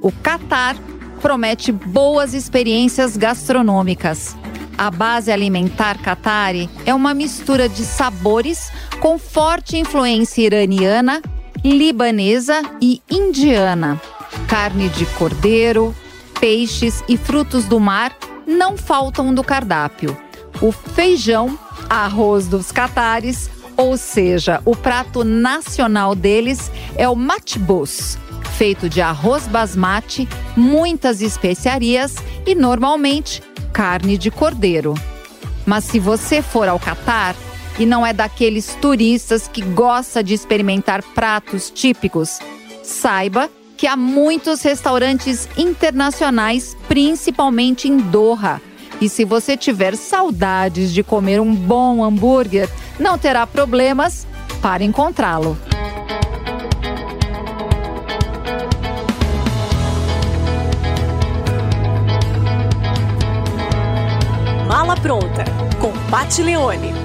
O 0.00 0.12
Catar 0.12 0.76
promete 1.20 1.72
boas 1.72 2.34
experiências 2.34 3.16
gastronômicas. 3.16 4.36
A 4.76 4.90
base 4.90 5.30
alimentar 5.30 5.98
Qatari 5.98 6.68
é 6.84 6.94
uma 6.94 7.14
mistura 7.14 7.68
de 7.68 7.84
sabores 7.84 8.70
com 9.00 9.18
forte 9.18 9.76
influência 9.76 10.42
iraniana, 10.42 11.22
libanesa 11.64 12.62
e 12.80 13.00
indiana. 13.10 14.00
Carne 14.48 14.88
de 14.88 15.06
cordeiro, 15.06 15.94
peixes 16.40 17.04
e 17.08 17.16
frutos 17.16 17.64
do 17.66 17.78
mar 17.78 18.16
não 18.46 18.76
faltam 18.76 19.32
do 19.34 19.44
cardápio. 19.44 20.16
O 20.60 20.72
feijão, 20.72 21.58
arroz 21.88 22.46
dos 22.48 22.72
catares, 22.72 23.50
ou 23.76 23.96
seja, 23.96 24.60
o 24.64 24.76
prato 24.76 25.24
nacional 25.24 26.14
deles 26.14 26.70
é 26.96 27.08
o 27.08 27.16
matbus, 27.16 28.18
feito 28.56 28.88
de 28.88 29.00
arroz 29.00 29.46
basmati, 29.46 30.28
muitas 30.56 31.20
especiarias 31.20 32.16
e 32.46 32.54
normalmente 32.54 33.42
carne 33.72 34.18
de 34.18 34.30
cordeiro. 34.30 34.94
Mas 35.64 35.84
se 35.84 35.98
você 35.98 36.42
for 36.42 36.68
ao 36.68 36.78
Catar 36.78 37.34
e 37.78 37.86
não 37.86 38.06
é 38.06 38.12
daqueles 38.12 38.76
turistas 38.80 39.48
que 39.48 39.62
gosta 39.62 40.22
de 40.22 40.34
experimentar 40.34 41.02
pratos 41.02 41.70
típicos, 41.70 42.38
saiba 42.82 43.48
que 43.76 43.86
há 43.86 43.96
muitos 43.96 44.62
restaurantes 44.62 45.48
internacionais, 45.56 46.76
principalmente 46.86 47.88
em 47.88 47.96
Doha. 47.96 48.60
E 49.00 49.08
se 49.08 49.24
você 49.24 49.56
tiver 49.56 49.96
saudades 49.96 50.92
de 50.92 51.02
comer 51.02 51.40
um 51.40 51.52
bom 51.52 52.04
hambúrguer, 52.04 52.68
não 53.00 53.18
terá 53.18 53.46
problemas 53.46 54.26
para 54.60 54.84
encontrá-lo. 54.84 55.58
Mala 64.72 64.96
pronta 64.96 65.44
com 65.78 65.92
Pat 66.08 66.38
Leone. 66.38 67.01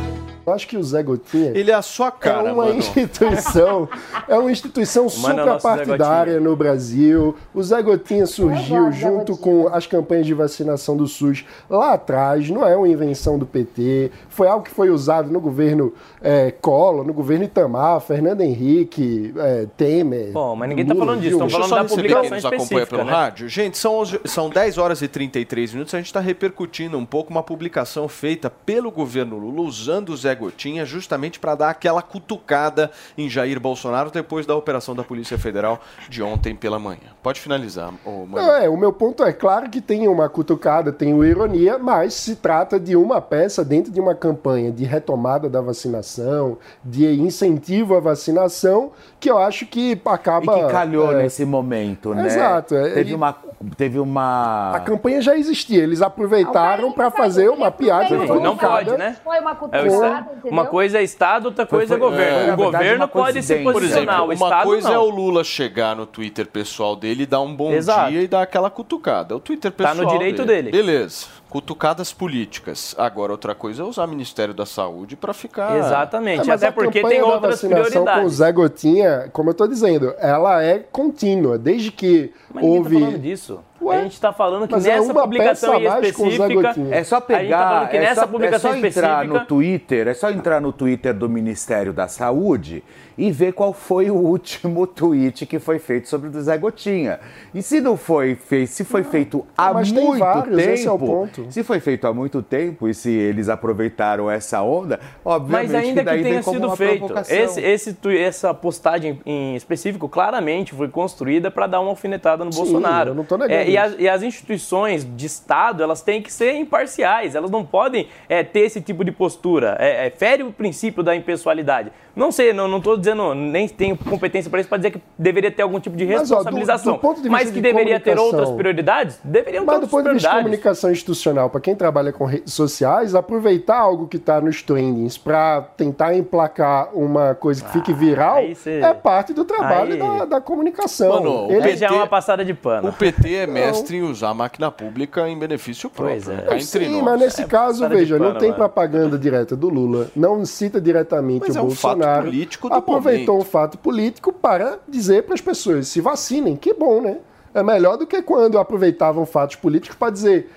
Eu 0.47 0.53
acho 0.53 0.65
que 0.65 0.77
o 0.77 0.81
Zé 0.81 1.03
Gotinha. 1.03 1.51
Ele 1.53 1.71
é 1.71 1.73
a 1.73 1.81
sua 1.81 2.09
cara, 2.09 2.47
é 2.47 2.53
uma 2.53 2.67
mano. 2.67 2.79
instituição. 2.79 3.89
é 4.29 4.37
uma 4.37 4.49
instituição 4.49 5.07
é 5.07 5.09
suprapartidária 5.09 6.39
no 6.39 6.55
Brasil. 6.55 7.35
O 7.53 7.61
Zé 7.61 7.81
Gotinha 7.81 8.25
surgiu 8.25 8.85
do 8.85 8.91
Zé 8.93 8.97
junto 8.97 9.35
com 9.35 9.67
as 9.67 9.85
campanhas 9.85 10.25
de 10.25 10.33
vacinação 10.33 10.95
do 10.95 11.05
SUS 11.05 11.43
lá 11.69 11.95
atrás. 11.95 12.49
Não 12.49 12.65
é 12.65 12.77
uma 12.77 12.87
invenção 12.87 13.37
do 13.37 13.45
PT. 13.45 14.09
Foi 14.29 14.47
algo 14.47 14.63
que 14.63 14.71
foi 14.71 14.89
usado 14.89 15.29
no 15.29 15.41
governo 15.41 15.93
é, 16.21 16.49
Collor, 16.49 17.05
no 17.05 17.13
governo 17.13 17.43
Itamar, 17.43 17.99
Fernando 17.99 18.39
Henrique, 18.39 19.33
é, 19.35 19.67
Temer. 19.75 20.31
Bom, 20.31 20.55
mas 20.55 20.69
ninguém 20.69 20.85
tá 20.85 20.93
Lula, 20.93 21.07
falando 21.07 21.21
disso, 21.23 21.31
Dilma. 21.31 21.49
tão 21.49 21.59
Deixa 21.59 21.65
eu 21.65 21.69
falando 21.69 21.89
da 21.89 21.93
publicação 21.93 22.23
nos 22.23 22.45
acompanha 22.45 22.63
específica, 22.63 22.95
pelo 22.95 23.03
né? 23.03 23.11
rádio. 23.11 23.49
Gente, 23.49 23.77
são, 23.77 24.01
são 24.23 24.49
10 24.49 24.77
horas 24.77 25.01
e 25.01 25.09
33 25.09 25.73
minutos. 25.73 25.93
A 25.93 25.97
gente 25.97 26.07
está 26.07 26.21
repercutindo 26.21 26.97
um 26.97 27.05
pouco 27.05 27.31
uma 27.31 27.43
publicação 27.43 28.07
feita 28.07 28.49
pelo 28.49 28.89
governo 28.89 29.37
Lula 29.37 29.67
usando 29.67 30.11
o 30.11 30.15
Zé 30.15 30.36
Gotinha, 30.37 30.85
justamente 30.85 31.39
para 31.39 31.55
dar 31.55 31.69
aquela 31.69 32.01
cutucada 32.01 32.91
em 33.17 33.29
Jair 33.29 33.59
Bolsonaro 33.59 34.09
depois 34.11 34.45
da 34.45 34.55
operação 34.55 34.95
da 34.95 35.03
Polícia 35.03 35.37
Federal 35.37 35.79
de 36.09 36.21
ontem 36.23 36.55
pela 36.55 36.79
manhã. 36.79 36.99
Pode 37.21 37.39
finalizar, 37.41 37.91
ô. 38.05 38.25
Não, 38.27 38.55
é, 38.55 38.69
o 38.69 38.77
meu 38.77 38.93
ponto 38.93 39.23
é 39.23 39.33
claro 39.33 39.69
que 39.69 39.81
tem 39.81 40.07
uma 40.07 40.29
cutucada, 40.29 40.91
tem 40.91 41.13
uma 41.13 41.27
ironia, 41.27 41.77
mas 41.77 42.13
se 42.13 42.35
trata 42.35 42.79
de 42.79 42.95
uma 42.95 43.19
peça 43.21 43.65
dentro 43.65 43.91
de 43.91 43.99
uma 43.99 44.15
campanha 44.15 44.71
de 44.71 44.83
retomada 44.83 45.49
da 45.49 45.61
vacinação, 45.61 46.57
de 46.83 47.05
incentivo 47.19 47.95
à 47.95 47.99
vacinação, 47.99 48.91
que 49.19 49.29
eu 49.29 49.37
acho 49.37 49.65
que 49.65 49.99
acaba. 50.05 50.59
E 50.59 50.63
que 50.65 50.71
calhou 50.71 51.11
é, 51.11 51.23
nesse 51.23 51.45
momento, 51.45 52.13
né? 52.13 52.25
Exato. 52.27 52.75
é, 52.75 52.93
Teve 52.93 53.11
e- 53.11 53.15
uma. 53.15 53.35
Teve 53.75 53.99
uma. 53.99 54.71
A 54.75 54.79
campanha 54.81 55.19
já 55.19 55.35
existia, 55.35 55.81
eles 55.81 56.01
aproveitaram 56.03 56.91
para 56.91 57.09
fazer 57.09 57.49
uma 57.49 57.71
piada. 57.71 58.15
Não 58.39 58.55
pode, 58.55 58.95
né? 58.97 59.17
Foi 59.23 59.39
uma 59.39 59.51
É 59.51 59.55
cutucada, 59.55 60.26
entendeu? 60.33 60.51
uma 60.51 60.65
coisa 60.65 60.99
é 60.99 61.03
Estado, 61.03 61.45
outra 61.47 61.65
coisa 61.65 61.95
é 61.95 61.97
foi- 61.97 62.09
governo. 62.09 62.37
é, 62.37 62.43
o 62.43 62.45
verdade, 62.57 62.63
governo 62.63 63.01
uma 63.03 63.07
pode 63.07 63.43
se 63.43 63.55
Por 63.57 63.73
posicionar, 63.73 64.01
exemplo, 64.15 64.21
o 64.21 64.25
uma 64.25 64.33
Estado 64.33 64.63
coisa 64.65 64.89
não. 64.89 64.95
é 64.95 64.99
o 64.99 65.09
Lula 65.09 65.43
chegar 65.43 65.95
no 65.95 66.05
Twitter 66.05 66.45
pessoal 66.47 66.95
dele 66.95 67.23
e 67.23 67.25
dar 67.25 67.41
um 67.41 67.55
bom 67.55 67.71
Exato. 67.71 68.11
dia 68.11 68.21
e 68.21 68.27
dar 68.27 68.41
aquela 68.41 68.69
cutucada. 68.69 69.33
É 69.33 69.37
o 69.37 69.39
Twitter 69.39 69.71
Tá 69.71 69.89
pessoal 69.89 70.05
no 70.05 70.11
direito 70.17 70.45
dele. 70.45 70.71
Beleza. 70.71 71.25
Cutucadas 71.49 72.11
políticas. 72.11 72.93
Agora, 72.97 73.31
outra 73.31 73.55
coisa 73.55 73.81
é 73.81 73.85
usar 73.85 74.03
o 74.03 74.07
Ministério 74.07 74.53
da 74.53 74.65
Saúde 74.65 75.15
para 75.15 75.33
ficar... 75.33 75.77
Exatamente, 75.77 76.41
É, 76.41 76.45
mas 76.47 76.61
até 76.61 76.67
a 76.67 76.71
porque 76.71 77.01
tem 77.01 77.21
outras 77.21 77.61
vacinação 77.61 77.83
com 77.83 77.87
o 77.87 77.91
prioridades. 78.01 78.33
Zé 78.33 78.51
Gotinha, 78.51 79.29
como 79.31 79.49
eu 79.49 79.53
tô 79.53 79.65
dizendo, 79.67 80.13
ela 80.19 80.61
é 80.61 80.79
contínua. 80.79 81.57
Desde 81.57 81.91
que 81.91 82.33
Mas 82.53 82.63
ninguém 82.63 82.77
houve. 82.79 82.95
tá 82.95 83.01
falando 83.05 83.19
disso. 83.21 83.59
a 83.89 84.01
gente 84.01 84.21
tá 84.21 84.33
falando 84.33 84.67
que 84.67 84.73
mas 84.73 84.85
é 84.85 84.99
nessa 84.99 85.13
uma 85.13 85.23
publicação 85.23 85.71
peça 85.71 85.81
em 85.83 85.87
a 85.87 85.91
mais 86.01 86.11
com 86.11 86.23
o 86.23 86.25
Zé 86.25 86.31
específica. 86.33 86.67
Gotinha. 86.67 86.95
É 86.95 87.03
só 87.03 87.21
tá 87.21 87.25
pegar, 87.27 87.57
falando 87.59 87.89
que 87.89 87.97
é 87.97 87.99
nessa 88.01 88.21
só, 88.21 88.27
publicação 88.27 88.69
é 88.69 88.73
só 88.73 88.77
entrar 88.79 88.87
específica. 89.25 89.39
no 89.39 89.45
Twitter, 89.45 90.07
é 90.09 90.13
só 90.13 90.29
entrar 90.31 90.61
no 90.61 90.73
Twitter 90.73 91.13
do 91.13 91.29
Ministério 91.29 91.93
da 91.93 92.07
Saúde 92.09 92.83
e 93.17 93.31
ver 93.31 93.53
qual 93.53 93.73
foi 93.73 94.11
o 94.11 94.15
último 94.15 94.85
tweet 94.87 95.45
que 95.45 95.59
foi 95.59 95.79
feito 95.79 96.07
sobre 96.07 96.29
o 96.29 96.41
Zé 96.41 96.57
Gotinha. 96.57 97.19
E 97.53 97.61
se 97.61 97.81
não 97.81 97.97
foi 97.97 98.35
feito, 98.35 98.69
se 98.69 98.83
foi 98.83 99.03
feito 99.03 99.45
há 99.57 99.73
mas 99.73 99.91
tem 99.91 100.03
muito 100.03 100.19
vários, 100.19 100.55
tempo, 100.55 100.73
esse 100.73 100.87
é 100.87 100.91
o 100.91 100.99
ponto. 100.99 101.47
se 101.49 101.63
foi 101.63 101.79
feito 101.79 102.05
há 102.05 102.13
muito 102.13 102.41
tempo 102.41 102.87
e 102.87 102.93
se 102.93 103.11
eles 103.11 103.49
aproveitaram 103.49 104.29
essa 104.29 104.61
onda, 104.61 104.99
obviamente 105.25 105.71
Mas 105.71 105.75
ainda 105.75 106.01
que, 106.01 106.05
daí 106.05 106.21
tenha 106.21 106.35
vem 106.35 106.43
como 106.43 106.55
sido 106.57 106.67
uma 106.67 106.75
feito, 106.75 107.13
esse, 107.29 107.61
esse 107.61 107.97
essa 108.17 108.53
postagem 108.53 109.19
em 109.25 109.55
específico 109.55 110.07
claramente 110.07 110.73
foi 110.73 110.87
construída 110.87 111.49
para 111.49 111.67
dar 111.67 111.79
uma 111.79 111.89
alfinetada 111.89 112.45
no 112.45 112.51
Sim, 112.51 112.59
Bolsonaro. 112.59 113.11
eu 113.11 113.15
não 113.15 113.23
tô 113.23 113.37
negando 113.37 113.53
É, 113.53 113.67
e, 113.67 114.03
e 114.03 114.09
as 114.09 114.21
instituições 114.21 115.07
de 115.15 115.25
Estado 115.25 115.81
elas 115.83 116.01
têm 116.01 116.21
que 116.21 116.31
ser 116.31 116.55
imparciais, 116.55 117.35
elas 117.35 117.49
não 117.49 117.65
podem 117.65 118.07
é, 118.29 118.43
ter 118.43 118.61
esse 118.61 118.81
tipo 118.81 119.03
de 119.03 119.11
postura. 119.11 119.75
É, 119.79 120.07
é, 120.07 120.09
fere 120.09 120.43
o 120.43 120.51
princípio 120.51 121.03
da 121.03 121.15
impessoalidade. 121.15 121.91
Não 122.15 122.31
sei, 122.31 122.51
não, 122.51 122.67
não 122.67 122.81
tô 122.81 122.97
dizendo, 123.15 123.33
nem 123.35 123.67
tenho 123.67 123.97
competência 123.97 124.49
para 124.49 124.59
isso 124.59 124.69
para 124.69 124.77
dizer 124.77 124.91
que 124.91 125.01
deveria 125.17 125.51
ter 125.51 125.61
algum 125.61 125.79
tipo 125.79 125.95
de 125.95 126.05
Mas, 126.05 126.15
ó, 126.15 126.17
do- 126.17 126.21
responsabilização. 126.37 126.93
do 126.93 126.99
ponto 126.99 127.15
de 127.17 127.21
vista 127.23 127.31
mas 127.31 127.47
que 127.49 127.55
de 127.55 127.61
deveria 127.61 127.99
ter 127.99 128.17
outras 128.17 128.49
prioridades, 128.51 129.19
deveriam 129.23 129.63
ter 129.63 129.67
Mas 129.67 129.79
do 129.79 129.83
outras 129.83 129.91
ponto 129.91 130.03
de 130.07 130.13
vista 130.13 130.27
de 130.29 130.33
prioridades. 130.35 130.43
comunicação 130.43 130.91
institucional, 130.91 131.49
para 131.49 131.61
quem 131.61 131.75
trabalha 131.75 132.11
com 132.11 132.25
redes 132.25 132.53
sociais, 132.53 133.15
aproveitar 133.15 133.77
algo 133.79 134.07
que 134.07 134.17
está 134.17 134.39
nos 134.41 134.61
trendings 134.61 135.17
para 135.17 135.61
tentar 135.75 136.15
emplacar 136.15 136.89
uma 136.93 137.33
coisa 137.35 137.63
que 137.63 137.71
fique 137.71 137.93
viral 137.93 138.43
cê- 138.55 138.79
é 138.81 138.93
parte 138.93 139.33
do 139.33 139.45
trabalho 139.45 139.93
aí- 139.93 139.99
da, 140.19 140.25
da 140.25 140.41
comunicação. 140.41 141.09
Mano, 141.09 141.47
o 141.47 141.51
Ele- 141.51 141.75
já 141.77 141.87
é 141.87 141.91
uma 141.91 142.07
passada 142.07 142.43
de 142.43 142.53
pano. 142.53 142.89
O 142.89 142.93
PT 142.93 143.35
é 143.35 143.47
mestre 143.47 143.97
em 143.97 144.01
usar 144.03 144.29
a 144.29 144.33
máquina 144.33 144.69
pública 144.71 145.27
em 145.27 145.37
benefício 145.37 145.89
próprio. 145.89 146.21
Pois 146.23 146.29
é. 146.29 146.43
entre 146.55 146.85
Sim, 146.85 146.95
nós. 146.95 147.03
mas 147.03 147.19
nesse 147.19 147.41
É 147.43 147.45
caso, 147.45 147.87
veja, 147.87 148.17
não 148.17 148.27
pano, 148.27 148.39
tem 148.39 148.49
mano. 148.49 148.59
propaganda 148.59 149.17
direta 149.17 149.55
do 149.55 149.69
Lula, 149.69 150.07
não 150.15 150.45
cita 150.45 150.79
diretamente 150.81 151.45
Mas 151.47 151.55
o 151.55 151.59
é 151.59 151.61
um 151.61 151.69
fato 151.71 151.97
Bolsonaro. 151.97 152.25
político 152.25 152.69
do 152.69 152.75
aproveitou 152.97 153.39
um 153.39 153.43
fato 153.43 153.77
político 153.77 154.31
para 154.31 154.79
dizer 154.87 155.23
para 155.23 155.33
as 155.33 155.41
pessoas 155.41 155.87
se 155.87 156.01
vacinem. 156.01 156.55
Que 156.55 156.73
bom, 156.73 157.01
né? 157.01 157.17
É 157.53 157.63
melhor 157.63 157.97
do 157.97 158.05
que 158.05 158.21
quando 158.21 158.59
aproveitavam 158.59 159.25
fatos 159.25 159.55
políticos 159.55 159.97
para 159.97 160.11
dizer 160.11 160.51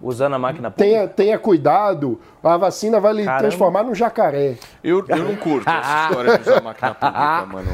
Usando 0.00 0.34
a 0.34 0.38
máquina 0.38 0.70
pública. 0.70 0.98
tenha, 0.98 1.08
tenha 1.08 1.38
cuidado, 1.38 2.20
a 2.42 2.56
vacina 2.56 3.00
vai 3.00 3.12
lhe 3.12 3.24
Caramba. 3.24 3.48
transformar 3.48 3.82
num 3.82 3.94
jacaré. 3.94 4.56
Eu, 4.84 5.04
eu 5.08 5.24
não 5.24 5.36
curto 5.36 5.68
essa 5.68 6.08
história 6.08 6.38
de 6.38 6.42
usar 6.42 6.62
máquina 6.62 6.94
pública, 6.94 7.46
mano. 7.46 7.68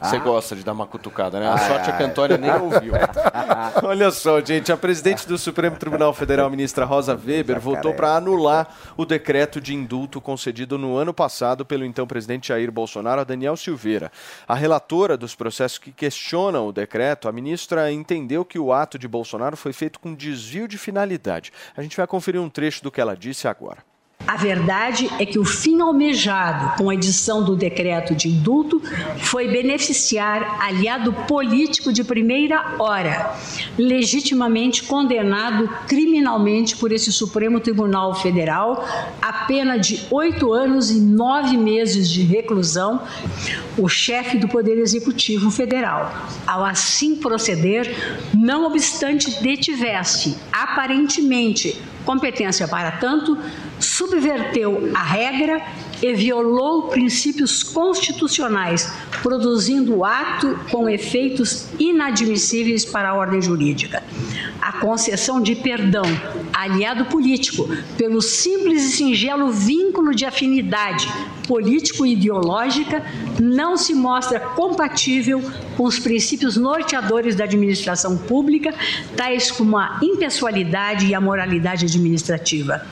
Você 0.00 0.18
gosta 0.18 0.54
de 0.54 0.62
dar 0.62 0.72
uma 0.72 0.86
cutucada, 0.86 1.40
né? 1.40 1.48
A 1.48 1.58
sorte 1.58 1.90
é 1.90 1.92
que 1.92 2.02
a 2.02 2.06
Antônia 2.06 2.38
nem 2.38 2.52
ouviu. 2.52 2.92
Olha 3.82 4.10
só, 4.10 4.40
gente, 4.40 4.70
a 4.70 4.76
presidente 4.76 5.26
do 5.26 5.36
Supremo 5.36 5.76
Tribunal 5.76 6.12
Federal, 6.12 6.48
ministra 6.50 6.84
Rosa 6.84 7.14
Weber, 7.14 7.58
votou 7.58 7.94
para 7.94 8.14
anular 8.14 8.68
o 8.96 9.04
decreto 9.04 9.60
de 9.60 9.74
indulto 9.74 10.20
concedido 10.20 10.78
no 10.78 10.96
ano 10.96 11.12
passado 11.12 11.64
pelo 11.64 11.84
então 11.84 12.06
presidente 12.06 12.48
Jair 12.48 12.70
Bolsonaro 12.70 13.22
a 13.22 13.24
Daniel 13.24 13.56
Silveira. 13.56 14.12
A 14.46 14.54
relatora 14.54 15.16
dos 15.16 15.34
processos 15.34 15.78
que 15.78 15.90
questionam 15.90 16.68
o 16.68 16.72
decreto, 16.72 17.28
a 17.28 17.32
ministra 17.32 17.90
entendeu 17.90 18.44
que 18.44 18.58
o 18.58 18.72
ato 18.72 18.98
de 18.98 19.08
Bolsonaro 19.08 19.56
foi 19.56 19.72
feito 19.72 19.98
com 19.98 20.14
desvio 20.14 20.68
de 20.68 20.78
finalidade. 20.78 21.22
A 21.76 21.82
gente 21.82 21.96
vai 21.96 22.06
conferir 22.06 22.40
um 22.40 22.48
trecho 22.48 22.82
do 22.82 22.90
que 22.90 23.00
ela 23.00 23.16
disse 23.16 23.46
agora. 23.46 23.84
A 24.26 24.36
verdade 24.36 25.10
é 25.18 25.26
que 25.26 25.38
o 25.38 25.44
fim 25.44 25.80
almejado 25.80 26.76
com 26.76 26.88
a 26.88 26.94
edição 26.94 27.44
do 27.44 27.56
decreto 27.56 28.14
de 28.14 28.28
indulto 28.28 28.80
foi 29.18 29.48
beneficiar 29.48 30.58
aliado 30.60 31.12
político 31.26 31.92
de 31.92 32.04
primeira 32.04 32.76
hora, 32.78 33.34
legitimamente 33.76 34.84
condenado 34.84 35.68
criminalmente 35.86 36.76
por 36.76 36.92
esse 36.92 37.12
Supremo 37.12 37.60
Tribunal 37.60 38.14
Federal 38.14 38.86
a 39.20 39.32
pena 39.44 39.76
de 39.78 40.00
oito 40.10 40.52
anos 40.52 40.90
e 40.90 41.00
nove 41.00 41.56
meses 41.56 42.08
de 42.08 42.22
reclusão, 42.22 43.02
o 43.76 43.88
chefe 43.88 44.38
do 44.38 44.48
Poder 44.48 44.78
Executivo 44.78 45.50
Federal. 45.50 46.12
Ao 46.46 46.64
assim 46.64 47.16
proceder, 47.16 47.92
não 48.34 48.66
obstante 48.66 49.42
detivesse, 49.42 50.36
aparentemente, 50.52 51.80
competência 52.04 52.66
para 52.66 52.92
tanto, 52.92 53.38
subverteu 53.82 54.90
a 54.94 55.02
regra 55.02 55.60
e 56.02 56.12
violou 56.14 56.88
princípios 56.88 57.62
constitucionais, 57.62 58.90
produzindo 59.22 60.04
ato 60.04 60.58
com 60.70 60.88
efeitos 60.88 61.66
inadmissíveis 61.78 62.84
para 62.84 63.10
a 63.10 63.14
ordem 63.14 63.40
jurídica. 63.40 64.02
A 64.60 64.72
concessão 64.74 65.40
de 65.40 65.56
perdão, 65.56 66.04
aliado 66.52 67.06
político, 67.06 67.68
pelo 67.96 68.22
simples 68.22 68.84
e 68.84 68.92
singelo 68.92 69.50
vínculo 69.50 70.14
de 70.14 70.24
afinidade 70.24 71.08
político-ideológica, 71.46 73.04
não 73.40 73.76
se 73.76 73.94
mostra 73.94 74.40
compatível 74.40 75.42
com 75.76 75.84
os 75.84 75.98
princípios 75.98 76.56
norteadores 76.56 77.34
da 77.34 77.44
administração 77.44 78.16
pública, 78.16 78.74
tais 79.16 79.50
como 79.50 79.76
a 79.76 79.98
impessoalidade 80.02 81.06
e 81.06 81.14
a 81.14 81.20
moralidade 81.20 81.86
administrativa. 81.86 82.86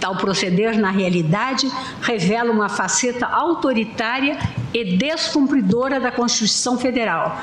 Tal 0.00 0.16
proceder, 0.16 0.78
na 0.78 0.90
realidade, 0.90 1.66
revela 2.00 2.50
uma 2.50 2.68
faceta 2.68 3.26
autoritária 3.26 4.38
e 4.72 4.96
descumpridora 4.96 6.00
da 6.00 6.10
Constituição 6.10 6.78
Federal. 6.78 7.42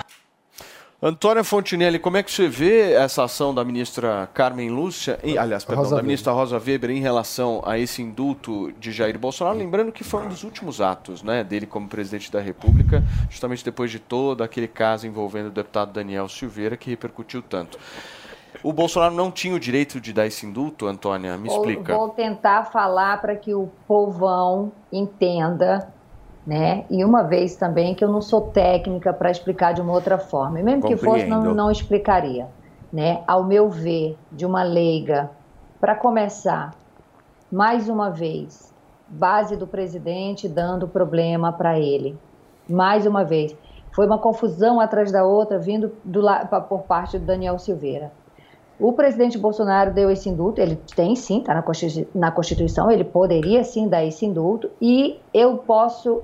Antônia 1.00 1.44
Fontinelli, 1.44 2.00
como 2.00 2.18
é 2.18 2.24
que 2.24 2.32
você 2.32 2.48
vê 2.48 2.94
essa 2.94 3.24
ação 3.24 3.54
da 3.54 3.64
ministra 3.64 4.28
Carmen 4.34 4.72
Lúcia, 4.72 5.20
em- 5.24 5.38
aliás, 5.38 5.64
perdão, 5.64 5.84
Rosa 5.84 5.96
da 5.98 6.02
ministra 6.02 6.34
Rosa 6.34 6.58
Weber 6.58 6.90
em 6.90 7.00
relação 7.00 7.62
a 7.68 7.78
esse 7.78 8.02
indulto 8.02 8.74
de 8.80 8.92
Jair 8.92 9.20
Bolsonaro? 9.20 9.56
Lembrando 9.60 9.92
que 9.92 10.04
foi 10.04 10.24
um 10.24 10.28
dos 10.28 10.44
últimos 10.44 10.82
atos 10.82 11.22
né, 11.22 11.44
dele 11.44 11.68
como 11.68 11.88
presidente 11.88 12.32
da 12.32 12.42
República, 12.42 13.04
justamente 13.30 13.64
depois 13.64 13.92
de 13.92 14.00
todo 14.00 14.42
aquele 14.44 14.68
caso 14.68 15.06
envolvendo 15.06 15.48
o 15.48 15.52
deputado 15.52 15.94
Daniel 15.94 16.28
Silveira, 16.28 16.76
que 16.76 16.90
repercutiu 16.90 17.44
tanto. 17.44 17.78
O 18.64 18.74
Bolsonaro 18.74 19.14
não 19.14 19.32
tinha 19.32 19.56
o 19.56 19.60
direito 19.60 20.00
de 20.02 20.12
dar 20.12 20.26
esse 20.26 20.46
indulto, 20.46 20.88
Antônia? 20.88 21.38
Me 21.38 21.48
Vou- 21.48 21.58
explica. 21.58 21.96
Vou 21.96 22.10
tentar 22.10 22.66
falar 22.66 23.22
para 23.22 23.36
que 23.36 23.54
o 23.54 23.70
povão 23.88 24.72
entenda, 24.92 25.88
né? 26.46 26.86
E 26.90 27.04
uma 27.06 27.24
vez 27.24 27.56
também 27.56 27.94
que 27.94 28.04
eu 28.04 28.12
não 28.12 28.22
sou 28.22 28.42
técnica 28.42 29.14
para 29.14 29.30
explicar 29.30 29.74
de 29.74 29.82
uma 29.82 29.94
outra 29.94 30.18
forma. 30.18 30.60
E 30.60 30.64
mesmo 30.64 30.88
que 30.88 30.96
fosse, 30.98 31.26
não, 31.26 31.38
Compreendo. 31.38 31.56
não 31.56 31.72
explicaria, 31.72 32.48
né? 32.92 33.22
Ao 33.28 33.44
meu 33.44 33.70
ver, 33.70 34.18
de 34.32 34.46
uma 34.46 34.64
leiga, 34.64 35.30
para 35.80 35.96
começar, 35.96 36.74
mais 37.52 37.88
uma 37.88 38.10
vez, 38.10 38.74
base 39.08 39.56
do 39.56 39.68
presidente 39.68 40.48
dando 40.50 40.88
problema 40.88 41.54
para 41.54 41.80
ele. 41.80 42.18
Mais 42.70 43.06
uma 43.06 43.24
vez. 43.24 43.56
Foi 43.94 44.06
uma 44.06 44.18
confusão 44.18 44.80
atrás 44.80 45.12
da 45.12 45.24
outra 45.24 45.58
vindo 45.58 45.92
do, 46.04 46.22
por 46.68 46.82
parte 46.84 47.18
do 47.18 47.26
Daniel 47.26 47.58
Silveira. 47.58 48.12
O 48.80 48.94
presidente 48.94 49.38
Bolsonaro 49.38 49.94
deu 49.94 50.10
esse 50.12 50.30
indulto, 50.30 50.62
ele 50.62 50.76
tem 50.96 51.16
sim, 51.16 51.40
está 51.40 51.54
na, 51.54 51.64
Constitu- 51.64 52.08
na 52.18 52.32
Constituição, 52.32 52.92
ele 52.92 53.04
poderia 53.04 53.64
sim 53.64 53.88
dar 53.88 54.06
esse 54.06 54.26
indulto, 54.26 54.70
e 54.80 55.20
eu 55.34 55.58
posso 55.58 56.22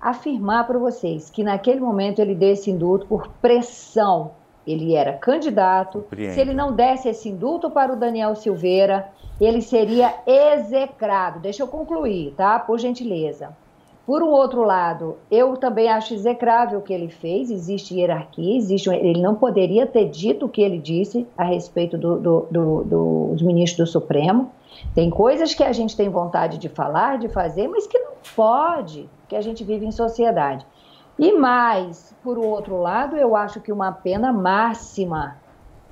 afirmar 0.00 0.66
para 0.66 0.78
vocês 0.78 1.30
que 1.30 1.44
naquele 1.44 1.80
momento 1.80 2.18
ele 2.20 2.34
deu 2.34 2.50
esse 2.50 2.70
indulto 2.70 3.06
por 3.06 3.28
pressão. 3.40 4.32
Ele 4.66 4.94
era 4.94 5.12
candidato. 5.14 6.02
Compreendo. 6.02 6.34
Se 6.34 6.40
ele 6.40 6.54
não 6.54 6.72
desse 6.74 7.08
esse 7.08 7.28
indulto 7.28 7.70
para 7.70 7.92
o 7.92 7.96
Daniel 7.96 8.34
Silveira, 8.34 9.08
ele 9.40 9.60
seria 9.60 10.14
execrado. 10.26 11.40
Deixa 11.40 11.62
eu 11.62 11.68
concluir, 11.68 12.34
tá? 12.36 12.58
Por 12.58 12.78
gentileza. 12.78 13.56
Por 14.04 14.20
um 14.22 14.30
outro 14.30 14.64
lado, 14.64 15.16
eu 15.30 15.56
também 15.56 15.88
acho 15.88 16.12
execrável 16.12 16.80
o 16.80 16.82
que 16.82 16.92
ele 16.92 17.08
fez, 17.08 17.50
existe 17.50 17.94
hierarquia, 17.94 18.56
existe, 18.56 18.90
ele 18.90 19.22
não 19.22 19.36
poderia 19.36 19.86
ter 19.86 20.08
dito 20.08 20.46
o 20.46 20.48
que 20.48 20.60
ele 20.60 20.78
disse 20.78 21.26
a 21.38 21.44
respeito 21.44 21.96
do, 21.96 22.18
do, 22.18 22.46
do, 22.50 22.84
do, 22.84 23.24
dos 23.32 23.42
ministros 23.42 23.88
do 23.88 23.92
Supremo. 23.92 24.50
Tem 24.92 25.08
coisas 25.08 25.54
que 25.54 25.62
a 25.62 25.72
gente 25.72 25.96
tem 25.96 26.08
vontade 26.08 26.58
de 26.58 26.68
falar, 26.68 27.18
de 27.18 27.28
fazer, 27.28 27.68
mas 27.68 27.86
que 27.86 27.98
não 27.98 28.14
pode, 28.34 29.08
que 29.28 29.36
a 29.36 29.40
gente 29.40 29.62
vive 29.62 29.86
em 29.86 29.92
sociedade. 29.92 30.66
E 31.16 31.32
mais, 31.32 32.12
por 32.24 32.38
outro 32.38 32.80
lado, 32.80 33.16
eu 33.16 33.36
acho 33.36 33.60
que 33.60 33.70
uma 33.70 33.92
pena 33.92 34.32
máxima 34.32 35.36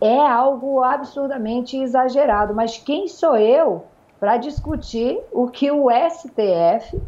é 0.00 0.18
algo 0.18 0.82
absurdamente 0.82 1.76
exagerado. 1.76 2.54
Mas 2.54 2.78
quem 2.78 3.06
sou 3.06 3.36
eu 3.36 3.84
para 4.18 4.36
discutir 4.36 5.20
o 5.32 5.46
que 5.46 5.70
o 5.70 5.88
STF, 5.90 7.00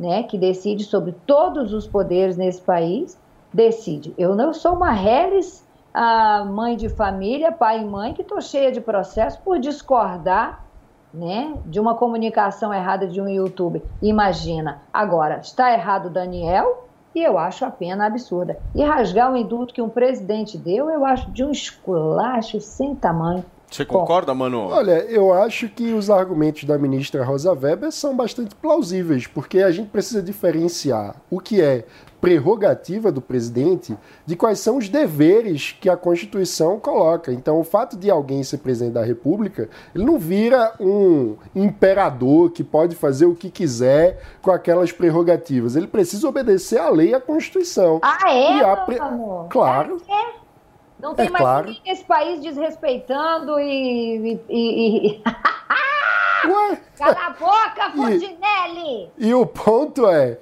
né, 0.00 0.22
que 0.22 0.38
decide 0.38 0.84
sobre 0.84 1.12
todos 1.26 1.74
os 1.74 1.86
poderes 1.86 2.36
nesse 2.36 2.62
país, 2.62 3.20
decide? 3.52 4.14
Eu 4.16 4.34
não 4.34 4.54
sou 4.54 4.72
uma 4.72 4.90
Harris, 4.90 5.62
a 5.92 6.42
mãe 6.44 6.74
de 6.74 6.88
família, 6.88 7.52
pai 7.52 7.82
e 7.82 7.84
mãe, 7.84 8.14
que 8.14 8.22
estou 8.22 8.40
cheia 8.40 8.72
de 8.72 8.80
processo 8.80 9.38
por 9.42 9.58
discordar 9.58 10.64
né, 11.12 11.54
de 11.66 11.78
uma 11.78 11.94
comunicação 11.94 12.72
errada 12.72 13.06
de 13.06 13.20
um 13.20 13.28
YouTube. 13.28 13.82
Imagina. 14.00 14.80
Agora, 14.90 15.38
está 15.38 15.70
errado 15.72 16.08
Daniel 16.08 16.88
e 17.14 17.22
eu 17.22 17.36
acho 17.36 17.64
a 17.66 17.70
pena 17.70 18.06
absurda. 18.06 18.58
E 18.74 18.82
rasgar 18.82 19.30
o 19.30 19.36
indulto 19.36 19.74
que 19.74 19.82
um 19.82 19.88
presidente 19.88 20.56
deu, 20.56 20.88
eu 20.88 21.04
acho 21.04 21.30
de 21.30 21.44
um 21.44 21.50
esculacho 21.50 22.58
sem 22.60 22.94
tamanho. 22.94 23.44
Você 23.70 23.84
concorda, 23.84 24.34
Mano? 24.34 24.66
Olha, 24.68 25.04
eu 25.04 25.32
acho 25.32 25.68
que 25.68 25.92
os 25.92 26.10
argumentos 26.10 26.64
da 26.64 26.76
ministra 26.76 27.24
Rosa 27.24 27.52
Weber 27.52 27.92
são 27.92 28.16
bastante 28.16 28.54
plausíveis, 28.56 29.28
porque 29.28 29.60
a 29.60 29.70
gente 29.70 29.88
precisa 29.90 30.20
diferenciar 30.20 31.14
o 31.30 31.38
que 31.38 31.60
é 31.60 31.84
prerrogativa 32.20 33.10
do 33.10 33.20
presidente 33.20 33.96
de 34.26 34.36
quais 34.36 34.58
são 34.58 34.76
os 34.76 34.88
deveres 34.88 35.74
que 35.80 35.88
a 35.88 35.96
Constituição 35.96 36.78
coloca. 36.78 37.32
Então, 37.32 37.58
o 37.58 37.64
fato 37.64 37.96
de 37.96 38.10
alguém 38.10 38.42
ser 38.42 38.58
presidente 38.58 38.94
da 38.94 39.04
República, 39.04 39.70
ele 39.94 40.04
não 40.04 40.18
vira 40.18 40.74
um 40.78 41.36
imperador 41.54 42.50
que 42.50 42.62
pode 42.62 42.94
fazer 42.94 43.24
o 43.24 43.34
que 43.34 43.50
quiser 43.50 44.20
com 44.42 44.50
aquelas 44.50 44.92
prerrogativas. 44.92 45.76
Ele 45.76 45.86
precisa 45.86 46.28
obedecer 46.28 46.78
à 46.78 46.90
lei 46.90 47.10
e 47.10 47.14
à 47.14 47.20
Constituição. 47.20 48.00
Ah, 48.02 48.30
é, 48.30 48.58
e 48.58 48.64
a 48.64 48.76
pre... 48.76 48.98
Claro. 49.48 49.96
É. 50.08 50.39
Não 51.02 51.14
tem 51.14 51.26
É 51.26 51.30
mais 51.30 51.42
claro. 51.42 51.66
ninguém 51.68 51.82
nesse 51.86 52.04
país 52.04 52.40
desrespeitando 52.40 53.58
e. 53.58 54.32
e, 54.32 54.40
e- 54.48 55.06
e- 55.12 55.22
Cala 56.96 57.26
a 57.26 57.30
boca, 57.30 57.90
Fontinelli! 57.94 59.10
E 59.18 59.34
o 59.34 59.44
ponto 59.44 60.06
é, 60.06 60.38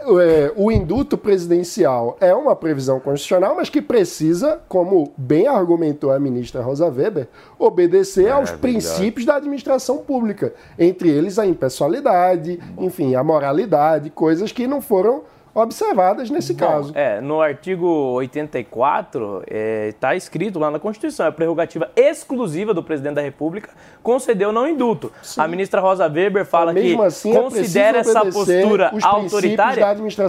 é, 0.00 0.52
o 0.56 0.70
indulto 0.70 1.18
presidencial 1.18 2.16
é 2.20 2.34
uma 2.34 2.54
previsão 2.54 3.00
constitucional, 3.00 3.54
mas 3.56 3.68
que 3.68 3.82
precisa, 3.82 4.60
como 4.68 5.12
bem 5.16 5.46
argumentou 5.48 6.12
a 6.12 6.18
ministra 6.20 6.62
Rosa 6.62 6.86
Weber, 6.88 7.28
obedecer 7.58 8.30
aos 8.30 8.50
princípios 8.52 9.26
da 9.26 9.36
administração 9.36 9.98
pública, 9.98 10.54
entre 10.78 11.08
eles 11.10 11.38
a 11.38 11.46
impessoalidade, 11.46 12.60
enfim, 12.78 13.14
a 13.14 13.22
moralidade, 13.24 14.10
coisas 14.10 14.52
que 14.52 14.66
não 14.66 14.80
foram 14.80 15.22
observadas 15.54 16.30
nesse 16.30 16.54
caso. 16.54 16.92
É, 16.94 17.20
no 17.20 17.40
artigo 17.40 17.86
84, 17.86 19.42
está 19.88 20.14
escrito 20.14 20.58
lá 20.58 20.70
na 20.70 20.78
Constituição, 20.78 21.26
é 21.26 21.28
a 21.28 21.32
prerrogativa 21.32 21.90
exclusiva 21.96 22.72
do 22.72 22.82
presidente 22.82 23.14
da 23.14 23.22
República 23.22 23.70
conceder 24.02 24.46
ou 24.46 24.52
não 24.52 24.68
indulto. 24.68 25.12
A 25.36 25.46
ministra 25.46 25.80
Rosa 25.80 26.06
Weber 26.08 26.44
fala 26.44 26.72
Mas 26.72 26.82
mesmo 26.82 26.98
que 26.98 27.04
assim, 27.04 27.32
é 27.32 27.40
considera 27.40 27.98
essa 27.98 28.20
postura 28.20 28.92
autoritária. 29.02 29.86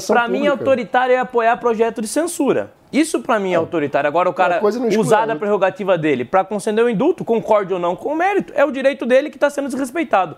Para 0.07 0.27
mim, 0.27 0.47
autoritária 0.47 1.13
é 1.13 1.19
apoiar 1.19 1.57
projeto 1.57 2.01
de 2.01 2.07
censura. 2.07 2.71
Isso 2.91 3.21
para 3.21 3.39
mim 3.39 3.53
é 3.53 3.55
autoritário. 3.55 4.07
Agora 4.07 4.29
o 4.29 4.33
cara 4.33 4.61
usar 4.97 5.19
a 5.19 5.21
outra. 5.21 5.35
prerrogativa 5.37 5.97
dele 5.97 6.25
para 6.25 6.43
conceder 6.43 6.83
o 6.83 6.89
indulto, 6.89 7.23
concorde 7.23 7.73
ou 7.73 7.79
não 7.79 7.95
com 7.95 8.09
o 8.09 8.15
mérito, 8.15 8.51
é 8.53 8.65
o 8.65 8.71
direito 8.71 9.05
dele 9.05 9.29
que 9.29 9.37
está 9.37 9.49
sendo 9.49 9.69
desrespeitado. 9.69 10.35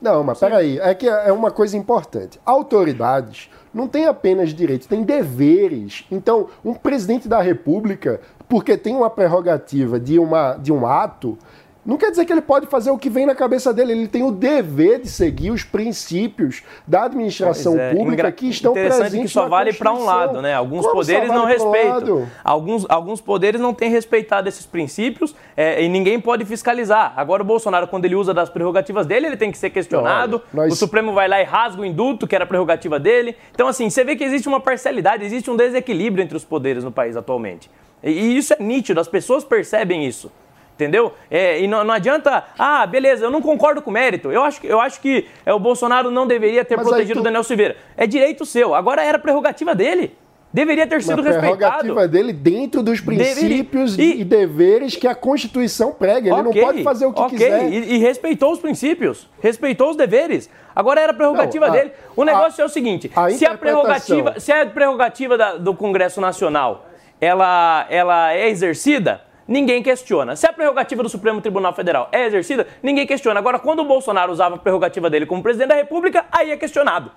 Não, 0.00 0.22
mas 0.22 0.38
peraí, 0.38 0.78
é 0.78 0.94
que 0.94 1.08
é 1.08 1.32
uma 1.32 1.50
coisa 1.50 1.76
importante. 1.76 2.38
Autoridades 2.44 3.48
não 3.72 3.88
têm 3.88 4.06
apenas 4.06 4.54
direitos, 4.54 4.86
têm 4.86 5.02
deveres. 5.02 6.04
Então, 6.10 6.48
um 6.64 6.74
presidente 6.74 7.28
da 7.28 7.40
República, 7.40 8.20
porque 8.48 8.76
tem 8.76 8.94
uma 8.94 9.10
prerrogativa 9.10 9.98
de, 9.98 10.18
uma, 10.18 10.54
de 10.54 10.72
um 10.72 10.86
ato, 10.86 11.38
não 11.86 11.96
quer 11.96 12.10
dizer 12.10 12.24
que 12.24 12.32
ele 12.32 12.40
pode 12.42 12.66
fazer 12.66 12.90
o 12.90 12.98
que 12.98 13.08
vem 13.08 13.24
na 13.24 13.34
cabeça 13.34 13.72
dele. 13.72 13.92
Ele 13.92 14.08
tem 14.08 14.22
o 14.24 14.30
dever 14.32 15.00
de 15.00 15.08
seguir 15.08 15.50
os 15.50 15.62
princípios 15.62 16.62
da 16.86 17.04
administração 17.04 17.78
é, 17.78 17.90
pública 17.94 18.12
engra- 18.22 18.32
que 18.32 18.48
estão 18.48 18.72
Interessante 18.72 19.00
presentes 19.00 19.26
que 19.32 19.32
só 19.32 19.48
vale 19.48 19.72
para 19.72 19.92
um 19.92 20.04
lado, 20.04 20.42
né? 20.42 20.54
Alguns 20.54 20.82
Como 20.82 20.94
poderes 20.96 21.28
não 21.28 21.42
vale 21.42 21.44
um 21.44 21.48
respeitam. 21.70 22.26
Alguns, 22.44 22.86
alguns 22.88 23.20
poderes 23.20 23.60
não 23.60 23.72
têm 23.72 23.90
respeitado 23.90 24.48
esses 24.48 24.66
princípios 24.66 25.34
é, 25.56 25.82
e 25.82 25.88
ninguém 25.88 26.20
pode 26.20 26.44
fiscalizar. 26.44 27.12
Agora 27.16 27.42
o 27.42 27.46
Bolsonaro, 27.46 27.86
quando 27.86 28.04
ele 28.04 28.14
usa 28.16 28.34
das 28.34 28.48
prerrogativas 28.50 29.06
dele, 29.06 29.26
ele 29.28 29.36
tem 29.36 29.52
que 29.52 29.58
ser 29.58 29.70
questionado. 29.70 30.36
Olha, 30.54 30.64
nós- 30.64 30.72
O 30.72 30.76
Supremo 30.76 31.12
vai 31.12 31.28
lá 31.28 31.40
e 31.40 31.44
rasga 31.44 31.80
o 31.80 31.84
indulto, 31.84 32.26
que 32.26 32.34
era 32.34 32.44
a 32.44 32.46
prerrogativa 32.46 32.98
dele. 32.98 33.36
Então, 33.54 33.68
assim, 33.68 33.88
você 33.88 34.02
vê 34.04 34.16
que 34.16 34.24
existe 34.24 34.48
uma 34.48 34.60
parcialidade, 34.60 35.24
existe 35.24 35.50
um 35.50 35.56
desequilíbrio 35.56 36.22
entre 36.22 36.36
os 36.36 36.44
poderes 36.44 36.82
no 36.84 36.90
país 36.90 37.16
atualmente. 37.16 37.70
E, 38.02 38.10
e 38.10 38.36
isso 38.36 38.52
é 38.52 38.56
nítido, 38.60 39.00
as 39.00 39.08
pessoas 39.08 39.44
percebem 39.44 40.04
isso. 40.06 40.30
Entendeu? 40.76 41.14
É, 41.30 41.58
e 41.58 41.66
não, 41.66 41.82
não 41.82 41.94
adianta, 41.94 42.44
ah, 42.58 42.86
beleza, 42.86 43.24
eu 43.24 43.30
não 43.30 43.40
concordo 43.40 43.80
com 43.80 43.88
o 43.88 43.92
mérito. 43.94 44.30
Eu 44.30 44.44
acho 44.44 44.60
que, 44.60 44.66
eu 44.66 44.78
acho 44.78 45.00
que 45.00 45.26
é, 45.46 45.52
o 45.54 45.58
Bolsonaro 45.58 46.10
não 46.10 46.26
deveria 46.26 46.62
ter 46.66 46.76
Mas 46.76 46.86
protegido 46.86 47.14
tu- 47.14 47.20
o 47.20 47.24
Daniel 47.24 47.42
Silveira. 47.42 47.76
É 47.96 48.06
direito 48.06 48.44
seu. 48.44 48.74
Agora 48.74 49.02
era 49.02 49.18
prerrogativa 49.18 49.74
dele. 49.74 50.14
Deveria 50.52 50.86
ter 50.86 51.02
sido 51.02 51.20
Uma 51.20 51.28
respeitado. 51.30 51.58
prerrogativa 51.80 52.06
dele 52.08 52.32
dentro 52.32 52.82
dos 52.82 53.00
princípios 53.00 53.98
E- 53.98 54.20
e... 54.20 54.24
deveres 54.24 54.96
que 54.96 55.06
a 55.06 55.14
Constituição 55.14 55.92
prega. 55.92 56.30
Ele 56.30 56.48
Ok, 56.48 56.60
não 56.62 56.68
pode 56.68 56.82
fazer 56.82 57.06
o 57.06 57.12
que 57.12 57.20
ok, 57.22 57.38
quiser. 57.38 57.68
E, 57.72 57.94
e 57.94 57.98
respeitou 57.98 58.52
os 58.52 58.58
princípios, 58.58 59.28
respeitou 59.40 59.90
os 59.90 59.96
deveres. 59.96 60.48
Agora 60.74 61.00
era 61.00 61.12
prerrogativa 61.14 61.66
Não, 61.68 61.74
a- 61.74 61.76
dele. 61.76 61.92
O 62.14 62.22
negócio 62.24 62.60
é 62.62 62.64
o 62.64 62.68
seguinte: 62.68 63.10
a 63.16 63.30
se 63.30 63.44
a 63.46 63.56
prerrogativa, 63.56 64.38
se 64.38 64.52
a 64.52 64.64
prerrogativa 64.66 65.36
da- 65.38 65.56
do 65.56 65.74
Congresso 65.74 66.20
Nacional 66.20 66.86
ela, 67.20 67.86
ela 67.90 68.32
é 68.34 68.48
exercida, 68.48 69.20
ninguém 69.46 69.82
questiona. 69.82 70.36
Se 70.36 70.46
a 70.46 70.52
prerrogativa 70.52 71.02
do 71.02 71.08
Supremo 71.08 71.40
Tribunal 71.40 71.74
Federal 71.74 72.08
é 72.12 72.26
exercida, 72.26 72.66
ninguém 72.82 73.06
questiona. 73.06 73.40
Agora, 73.40 73.58
quando 73.58 73.80
o 73.80 73.84
Bolsonaro 73.84 74.32
usava 74.32 74.56
a 74.56 74.58
prerrogativa 74.58 75.08
dele 75.08 75.26
como 75.26 75.42
presidente 75.42 75.68
da 75.68 75.74
República, 75.74 76.26
aí 76.30 76.50
é 76.50 76.56
questionado. 76.56 77.10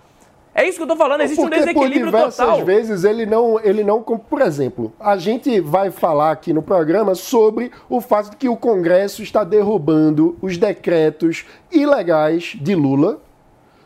É 0.54 0.68
isso 0.68 0.78
que 0.78 0.84
eu 0.84 0.88
tô 0.88 0.96
falando, 0.96 1.22
existe 1.22 1.40
um 1.40 1.44
Porque 1.44 1.58
por 1.58 1.66
desequilíbrio 1.66 2.06
diversas 2.08 2.36
total. 2.36 2.66
vezes 2.66 3.04
ele 3.04 3.26
não, 3.26 3.60
ele 3.60 3.84
não, 3.84 4.02
por 4.02 4.42
exemplo, 4.42 4.92
a 5.00 5.16
gente 5.16 5.60
vai 5.62 5.92
falar 5.92 6.32
aqui 6.32 6.52
no 6.52 6.62
programa 6.62 7.14
sobre 7.14 7.72
o 7.88 8.02
fato 8.02 8.32
de 8.32 8.36
que 8.36 8.50
o 8.50 8.58
Congresso 8.58 9.22
está 9.22 9.44
derrubando 9.44 10.38
os 10.42 10.58
decretos 10.58 11.46
ilegais 11.72 12.58
de 12.60 12.74
Lula 12.74 13.22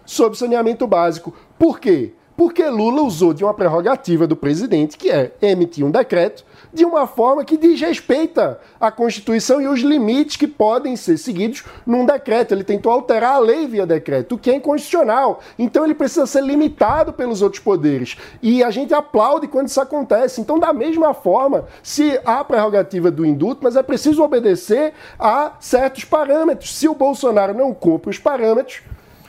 sobre 0.05 0.37
saneamento 0.37 0.87
básico. 0.87 1.35
Por 1.59 1.79
quê? 1.79 2.13
Porque 2.35 2.65
Lula 2.65 3.03
usou 3.03 3.33
de 3.33 3.43
uma 3.43 3.53
prerrogativa 3.53 4.25
do 4.25 4.35
presidente, 4.35 4.97
que 4.97 5.11
é 5.11 5.31
emitir 5.41 5.85
um 5.85 5.91
decreto, 5.91 6.45
de 6.73 6.83
uma 6.83 7.05
forma 7.05 7.45
que 7.45 7.55
desrespeita 7.55 8.59
a 8.79 8.91
Constituição 8.91 9.61
e 9.61 9.67
os 9.67 9.81
limites 9.81 10.35
que 10.35 10.47
podem 10.47 10.95
ser 10.95 11.17
seguidos 11.17 11.63
num 11.85 12.05
decreto. 12.05 12.53
Ele 12.53 12.63
tentou 12.63 12.91
alterar 12.91 13.35
a 13.35 13.39
lei 13.39 13.67
via 13.67 13.85
decreto, 13.85 14.35
o 14.35 14.37
que 14.37 14.49
é 14.49 14.55
inconstitucional. 14.55 15.41
Então 15.57 15.85
ele 15.85 15.93
precisa 15.93 16.25
ser 16.25 16.43
limitado 16.43 17.13
pelos 17.13 17.41
outros 17.41 17.61
poderes. 17.61 18.17
E 18.41 18.63
a 18.63 18.71
gente 18.71 18.93
aplaude 18.93 19.47
quando 19.47 19.67
isso 19.67 19.79
acontece. 19.79 20.41
Então, 20.41 20.57
da 20.57 20.73
mesma 20.73 21.13
forma, 21.13 21.65
se 21.83 22.19
há 22.25 22.39
a 22.39 22.43
prerrogativa 22.43 23.11
do 23.11 23.25
indulto, 23.25 23.61
mas 23.63 23.75
é 23.75 23.83
preciso 23.83 24.23
obedecer 24.23 24.93
a 25.19 25.53
certos 25.59 26.03
parâmetros. 26.03 26.75
Se 26.75 26.87
o 26.87 26.95
Bolsonaro 26.95 27.53
não 27.53 27.73
cumpre 27.73 28.09
os 28.09 28.17
parâmetros, 28.17 28.81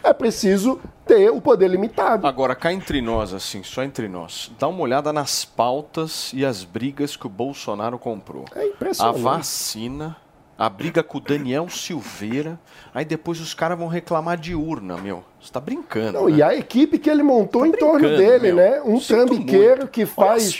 é 0.04 0.12
preciso 0.12 0.80
ter 1.06 1.30
o 1.30 1.40
poder 1.40 1.68
limitado. 1.68 2.26
Agora, 2.26 2.54
cá 2.54 2.72
entre 2.72 3.00
nós, 3.00 3.32
assim, 3.34 3.62
só 3.62 3.82
entre 3.82 4.08
nós, 4.08 4.50
dá 4.58 4.68
uma 4.68 4.80
olhada 4.80 5.12
nas 5.12 5.44
pautas 5.44 6.30
e 6.34 6.44
as 6.44 6.64
brigas 6.64 7.16
que 7.16 7.26
o 7.26 7.30
Bolsonaro 7.30 7.98
comprou. 7.98 8.44
É 8.54 8.60
A 8.60 8.66
impressionante. 8.66 9.20
vacina, 9.20 10.16
a 10.56 10.68
briga 10.68 11.02
com 11.02 11.18
o 11.18 11.20
Daniel 11.20 11.68
Silveira, 11.68 12.58
aí 12.94 13.04
depois 13.04 13.40
os 13.40 13.52
caras 13.54 13.78
vão 13.78 13.88
reclamar 13.88 14.36
de 14.38 14.54
urna, 14.54 14.96
meu. 14.96 15.24
Você 15.40 15.52
tá 15.52 15.60
brincando. 15.60 16.12
Não, 16.20 16.28
né? 16.28 16.36
e 16.36 16.42
a 16.42 16.54
equipe 16.54 16.98
que 16.98 17.10
ele 17.10 17.22
montou 17.22 17.66
em 17.66 17.72
torno 17.72 18.08
dele, 18.08 18.52
meu. 18.52 18.56
né? 18.56 18.82
Um 18.82 19.00
Sinto 19.00 19.26
trambiqueiro 19.26 19.76
muito. 19.78 19.90
que 19.90 20.06
faz 20.06 20.54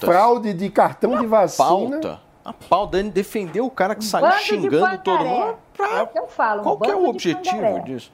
fraude 0.00 0.52
de 0.54 0.70
cartão 0.70 1.18
de 1.20 1.26
vacina. 1.26 1.68
Pauta. 1.68 2.20
A 2.44 2.52
pauta, 2.52 2.98
ele 2.98 3.10
defendeu 3.10 3.64
o 3.64 3.70
cara 3.70 3.94
que 3.94 4.04
saiu 4.04 4.26
Bando 4.26 4.36
de 4.36 4.42
xingando 4.44 4.98
todo 4.98 5.24
mundo. 5.24 5.54
É 5.78 6.02
o 6.02 6.06
que 6.08 6.18
eu 6.18 6.26
falo. 6.26 6.60
um 6.60 6.64
Qual 6.64 6.78
que 6.78 6.90
é 6.90 6.94
o 6.94 7.00
de 7.02 7.08
objetivo 7.08 7.56
pangaré. 7.56 7.80
disso? 7.80 8.10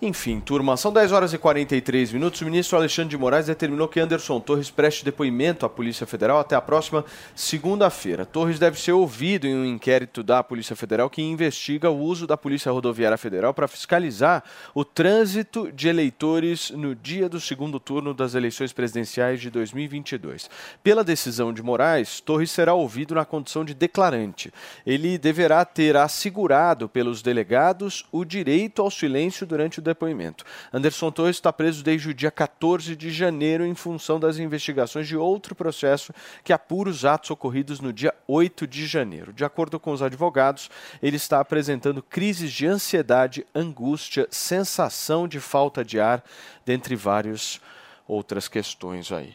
Enfim, 0.00 0.40
turma, 0.40 0.76
são 0.76 0.92
10 0.92 1.10
horas 1.10 1.32
e 1.32 1.38
43 1.38 2.12
minutos. 2.12 2.42
O 2.42 2.44
ministro 2.44 2.76
Alexandre 2.76 3.08
de 3.08 3.16
Moraes 3.16 3.46
determinou 3.46 3.88
que 3.88 3.98
Anderson 3.98 4.38
Torres 4.38 4.68
preste 4.68 5.02
depoimento 5.02 5.64
à 5.64 5.70
Polícia 5.70 6.06
Federal 6.06 6.38
até 6.38 6.54
a 6.54 6.60
próxima 6.60 7.02
segunda-feira. 7.34 8.26
Torres 8.26 8.58
deve 8.58 8.78
ser 8.78 8.92
ouvido 8.92 9.46
em 9.46 9.56
um 9.56 9.64
inquérito 9.64 10.22
da 10.22 10.42
Polícia 10.42 10.76
Federal 10.76 11.08
que 11.08 11.22
investiga 11.22 11.88
o 11.88 11.98
uso 11.98 12.26
da 12.26 12.36
Polícia 12.36 12.70
Rodoviária 12.70 13.16
Federal 13.16 13.54
para 13.54 13.66
fiscalizar 13.66 14.44
o 14.74 14.84
trânsito 14.84 15.72
de 15.72 15.88
eleitores 15.88 16.70
no 16.72 16.94
dia 16.94 17.26
do 17.26 17.40
segundo 17.40 17.80
turno 17.80 18.12
das 18.12 18.34
eleições 18.34 18.74
presidenciais 18.74 19.40
de 19.40 19.48
2022. 19.48 20.50
Pela 20.82 21.02
decisão 21.02 21.54
de 21.54 21.62
Moraes, 21.62 22.20
Torres 22.20 22.50
será 22.50 22.74
ouvido 22.74 23.14
na 23.14 23.24
condição 23.24 23.64
de 23.64 23.72
declarante. 23.72 24.52
Ele 24.86 25.16
deverá 25.16 25.64
ter 25.64 25.96
assegurado 25.96 26.86
pelos 26.86 27.22
delegados 27.22 28.04
o 28.12 28.26
direito 28.26 28.82
ao 28.82 28.90
silêncio 28.90 29.46
durante 29.46 29.78
o 29.78 29.85
depoimento. 29.86 30.44
Anderson 30.72 31.10
Torres 31.10 31.36
está 31.36 31.52
preso 31.52 31.82
desde 31.82 32.10
o 32.10 32.14
dia 32.14 32.30
14 32.30 32.94
de 32.94 33.10
janeiro 33.10 33.64
em 33.64 33.74
função 33.74 34.20
das 34.20 34.38
investigações 34.38 35.08
de 35.08 35.16
outro 35.16 35.54
processo 35.54 36.12
que 36.44 36.52
apura 36.52 36.90
os 36.90 37.04
atos 37.04 37.30
ocorridos 37.30 37.80
no 37.80 37.92
dia 37.92 38.14
8 38.28 38.66
de 38.66 38.86
janeiro. 38.86 39.32
De 39.32 39.44
acordo 39.44 39.80
com 39.80 39.92
os 39.92 40.02
advogados, 40.02 40.70
ele 41.02 41.16
está 41.16 41.40
apresentando 41.40 42.02
crises 42.02 42.52
de 42.52 42.66
ansiedade, 42.66 43.46
angústia, 43.54 44.26
sensação 44.30 45.26
de 45.26 45.40
falta 45.40 45.84
de 45.84 45.98
ar, 45.98 46.22
dentre 46.64 46.94
várias 46.94 47.60
outras 48.06 48.48
questões 48.48 49.10
aí. 49.10 49.34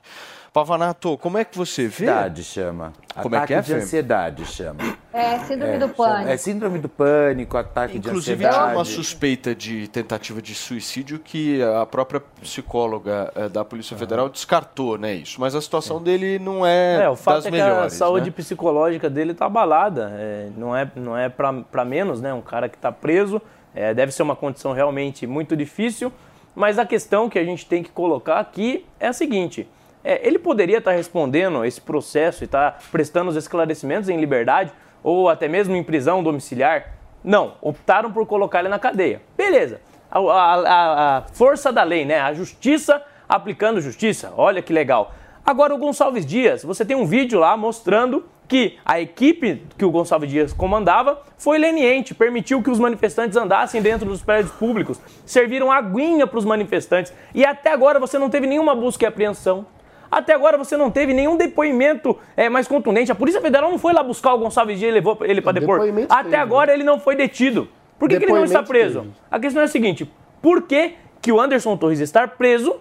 Pavanato, 0.53 1.17
como 1.17 1.37
é 1.37 1.45
que 1.45 1.57
você 1.57 1.83
vê? 1.87 2.03
Ansiedade 2.09 2.43
chama. 2.43 2.91
Como 3.21 3.33
é 3.35 3.37
ataque 3.37 3.53
que 3.53 3.53
é, 3.53 3.61
de 3.61 3.73
ansiedade 3.73 4.45
chama. 4.45 4.97
É, 5.13 5.39
síndrome 5.39 5.73
É, 5.75 5.77
do 5.77 5.81
chama- 5.87 5.93
pânico. 5.93 6.29
É 6.29 6.37
síndrome 6.37 6.79
do 6.79 6.89
pânico, 6.89 7.55
ataque 7.57 7.97
Inclusive, 7.97 8.35
de 8.35 8.41
tinha 8.41 8.49
ansiedade. 8.49 8.75
uma 8.77 8.83
suspeita 8.83 9.55
de 9.55 9.87
tentativa 9.87 10.41
de 10.41 10.53
suicídio 10.53 11.19
que 11.19 11.61
a 11.63 11.85
própria 11.85 12.19
psicóloga 12.41 13.31
eh, 13.33 13.47
da 13.47 13.63
Polícia 13.63 13.95
Federal 13.95 14.27
descartou, 14.27 14.97
né, 14.97 15.13
isso. 15.13 15.39
Mas 15.39 15.55
a 15.55 15.61
situação 15.61 16.03
dele 16.03 16.37
não 16.37 16.65
é, 16.65 17.03
É, 17.05 17.09
o 17.09 17.15
fato 17.15 17.35
das 17.35 17.45
é 17.45 17.49
que 17.51 17.55
melhores. 17.57 17.93
a 17.93 17.97
saúde 17.97 18.25
né? 18.25 18.33
psicológica 18.35 19.09
dele 19.09 19.33
tá 19.33 19.45
abalada. 19.45 20.11
É, 20.15 20.49
não 20.57 20.75
é, 20.75 20.91
não 20.97 21.17
é 21.17 21.29
para 21.29 21.85
menos, 21.85 22.19
né? 22.19 22.33
Um 22.33 22.41
cara 22.41 22.67
que 22.67 22.75
está 22.75 22.91
preso. 22.91 23.41
é, 23.73 23.93
deve 23.93 24.11
ser 24.11 24.21
uma 24.23 24.35
condição 24.35 24.73
realmente 24.73 25.25
muito 25.25 25.55
difícil. 25.55 26.11
Mas 26.53 26.77
a 26.77 26.85
questão 26.85 27.29
que 27.29 27.39
a 27.39 27.43
gente 27.45 27.65
tem 27.65 27.81
que 27.81 27.89
colocar 27.89 28.37
aqui 28.37 28.85
é 28.99 29.07
a 29.07 29.13
seguinte: 29.13 29.65
é, 30.03 30.25
ele 30.27 30.39
poderia 30.39 30.77
estar 30.79 30.91
respondendo 30.91 31.63
esse 31.65 31.79
processo 31.81 32.43
e 32.43 32.45
estar 32.45 32.79
prestando 32.91 33.29
os 33.29 33.35
esclarecimentos 33.35 34.09
em 34.09 34.19
liberdade 34.19 34.71
ou 35.03 35.29
até 35.29 35.47
mesmo 35.47 35.75
em 35.75 35.83
prisão 35.83 36.23
domiciliar? 36.23 36.93
Não, 37.23 37.53
optaram 37.61 38.11
por 38.11 38.25
colocar 38.25 38.59
ele 38.59 38.69
na 38.69 38.79
cadeia. 38.79 39.21
Beleza. 39.37 39.79
A- 40.09 40.19
a- 40.19 41.17
a 41.17 41.21
força 41.33 41.71
da 41.71 41.83
lei, 41.83 42.03
né? 42.05 42.19
A 42.19 42.33
justiça 42.33 43.01
aplicando 43.29 43.79
justiça. 43.79 44.33
Olha 44.35 44.61
que 44.61 44.73
legal. 44.73 45.13
Agora 45.45 45.73
o 45.73 45.77
Gonçalves 45.77 46.25
Dias, 46.25 46.63
você 46.63 46.83
tem 46.83 46.95
um 46.95 47.05
vídeo 47.05 47.39
lá 47.39 47.55
mostrando 47.55 48.25
que 48.47 48.77
a 48.83 48.99
equipe 48.99 49.65
que 49.77 49.85
o 49.85 49.89
Gonçalves 49.89 50.29
Dias 50.29 50.51
comandava 50.53 51.21
foi 51.37 51.57
leniente, 51.57 52.13
permitiu 52.13 52.61
que 52.61 52.69
os 52.69 52.77
manifestantes 52.79 53.37
andassem 53.37 53.81
dentro 53.81 54.05
dos 54.05 54.21
prédios 54.21 54.51
públicos, 54.53 54.99
serviram 55.25 55.71
aguinha 55.71 56.27
para 56.27 56.37
os 56.37 56.43
manifestantes 56.45 57.13
e 57.33 57.45
até 57.45 57.71
agora 57.71 57.97
você 57.99 58.19
não 58.19 58.29
teve 58.29 58.45
nenhuma 58.47 58.75
busca 58.75 59.05
e 59.05 59.07
apreensão. 59.07 59.65
Até 60.11 60.33
agora 60.33 60.57
você 60.57 60.75
não 60.75 60.91
teve 60.91 61.13
nenhum 61.13 61.37
depoimento 61.37 62.17
é, 62.35 62.49
mais 62.49 62.67
contundente. 62.67 63.11
A 63.11 63.15
Polícia 63.15 63.39
Federal 63.39 63.71
não 63.71 63.79
foi 63.79 63.93
lá 63.93 64.03
buscar 64.03 64.33
o 64.33 64.39
Gonçalves 64.39 64.77
Dias 64.77 64.91
e 64.91 64.93
levou 64.93 65.17
ele 65.21 65.41
para 65.41 65.53
depor. 65.53 65.79
Depoimento 65.79 66.13
Até 66.13 66.23
teve, 66.23 66.35
agora 66.35 66.73
ele 66.73 66.83
não 66.83 66.99
foi 66.99 67.15
detido. 67.15 67.69
Por 67.97 68.09
que, 68.09 68.17
que 68.17 68.25
ele 68.25 68.33
não 68.33 68.43
está 68.43 68.61
preso? 68.61 69.01
teve. 69.01 69.13
A 69.31 69.39
questão 69.39 69.61
é 69.61 69.65
a 69.65 69.69
seguinte: 69.69 70.11
por 70.41 70.63
que, 70.63 70.95
que 71.21 71.31
o 71.31 71.39
Anderson 71.39 71.77
Torres 71.77 72.01
está 72.01 72.27
preso 72.27 72.75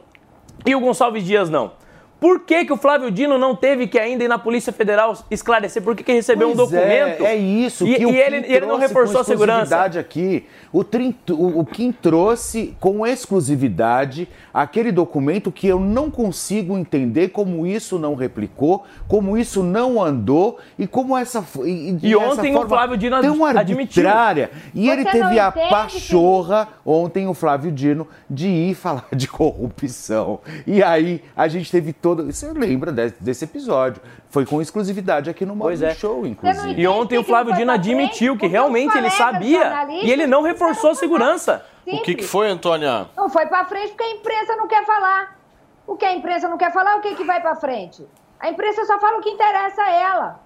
e 0.66 0.74
o 0.74 0.80
Gonçalves 0.80 1.24
Dias 1.24 1.48
não? 1.48 1.72
Por 2.20 2.40
que, 2.40 2.66
que 2.66 2.72
o 2.72 2.76
Flávio 2.76 3.10
Dino 3.10 3.38
não 3.38 3.56
teve 3.56 3.86
que 3.86 3.98
ainda 3.98 4.22
ir 4.22 4.28
na 4.28 4.38
Polícia 4.38 4.72
Federal 4.72 5.16
esclarecer 5.30 5.82
por 5.82 5.96
que, 5.96 6.02
que 6.04 6.12
recebeu 6.12 6.48
um 6.50 6.54
Pois 6.54 6.68
documento? 6.70 7.24
É, 7.24 7.32
é 7.32 7.36
isso 7.36 7.86
E, 7.86 7.94
que 7.96 8.02
e 8.02 8.06
o 8.06 8.10
ele, 8.10 8.36
ele 8.52 8.66
não 8.66 8.76
reforçou 8.76 9.16
com 9.16 9.20
a 9.22 9.24
segurança. 9.24 9.62
exclusividade 9.62 9.98
aqui. 9.98 10.44
O, 10.72 10.84
Trin- 10.84 11.14
o, 11.30 11.60
o 11.60 11.64
Kim 11.64 11.90
trouxe 11.92 12.76
com 12.78 13.06
exclusividade 13.06 14.28
aquele 14.52 14.92
documento 14.92 15.50
que 15.50 15.66
eu 15.66 15.80
não 15.80 16.10
consigo 16.10 16.76
entender 16.76 17.28
como 17.28 17.66
isso 17.66 17.98
não 17.98 18.14
replicou, 18.14 18.84
como 19.08 19.36
isso 19.38 19.62
não 19.62 20.02
andou 20.02 20.58
e 20.78 20.86
como 20.86 21.16
essa 21.16 21.44
e, 21.64 21.96
E 22.02 22.14
ontem 22.16 22.50
o 22.50 22.54
forma 22.54 22.68
Flávio 22.68 22.96
Dino 22.96 23.20
tão 23.20 23.44
admitiu. 23.44 24.06
arbitrária. 24.06 24.50
E 24.74 24.84
Você 24.86 24.92
ele 24.92 25.04
teve 25.06 25.38
a 25.38 25.50
que- 25.50 25.68
pachorra 25.68 26.68
ontem 26.84 27.26
o 27.26 27.34
Flávio 27.34 27.72
Dino 27.72 28.06
de 28.28 28.46
ir 28.48 28.74
falar 28.76 29.06
de 29.14 29.26
corrupção. 29.26 30.40
E 30.66 30.82
aí 30.82 31.22
a 31.36 31.48
gente 31.48 31.70
teve 31.70 31.92
todo, 32.16 32.32
você 32.32 32.52
lembra 32.52 32.92
desse, 32.92 33.22
desse 33.22 33.44
episódio? 33.44 34.02
Foi 34.28 34.44
com 34.44 34.60
exclusividade 34.60 35.30
aqui 35.30 35.46
no 35.46 35.54
Morning 35.54 35.84
é. 35.84 35.94
Show, 35.94 36.26
inclusive. 36.26 36.80
E 36.80 36.86
ontem 36.86 37.18
o 37.18 37.24
Flávio 37.24 37.54
Dino 37.54 37.72
admitiu 37.72 38.36
que 38.36 38.46
realmente 38.46 38.96
ele 38.96 39.10
sabia 39.10 39.86
e 39.90 40.10
ele 40.10 40.26
não 40.26 40.42
reforçou 40.42 40.90
a 40.90 40.94
segurança. 40.94 41.64
O 41.86 42.02
que, 42.02 42.14
que 42.14 42.24
foi, 42.24 42.48
Antônia? 42.48 43.08
Não 43.16 43.28
foi 43.28 43.46
pra 43.46 43.64
frente 43.64 43.88
porque 43.88 44.04
a 44.04 44.10
imprensa 44.12 44.56
não 44.56 44.68
quer 44.68 44.84
falar. 44.84 45.38
O 45.86 45.96
que 45.96 46.04
a 46.04 46.14
imprensa 46.14 46.48
não 46.48 46.56
quer 46.56 46.72
falar, 46.72 46.96
o 46.96 47.00
que, 47.00 47.14
que 47.14 47.24
vai 47.24 47.40
pra 47.40 47.56
frente? 47.56 48.06
A 48.38 48.48
imprensa 48.48 48.84
só 48.84 48.98
fala 48.98 49.18
o 49.18 49.20
que 49.20 49.30
interessa 49.30 49.82
a 49.82 49.90
ela. 49.90 50.40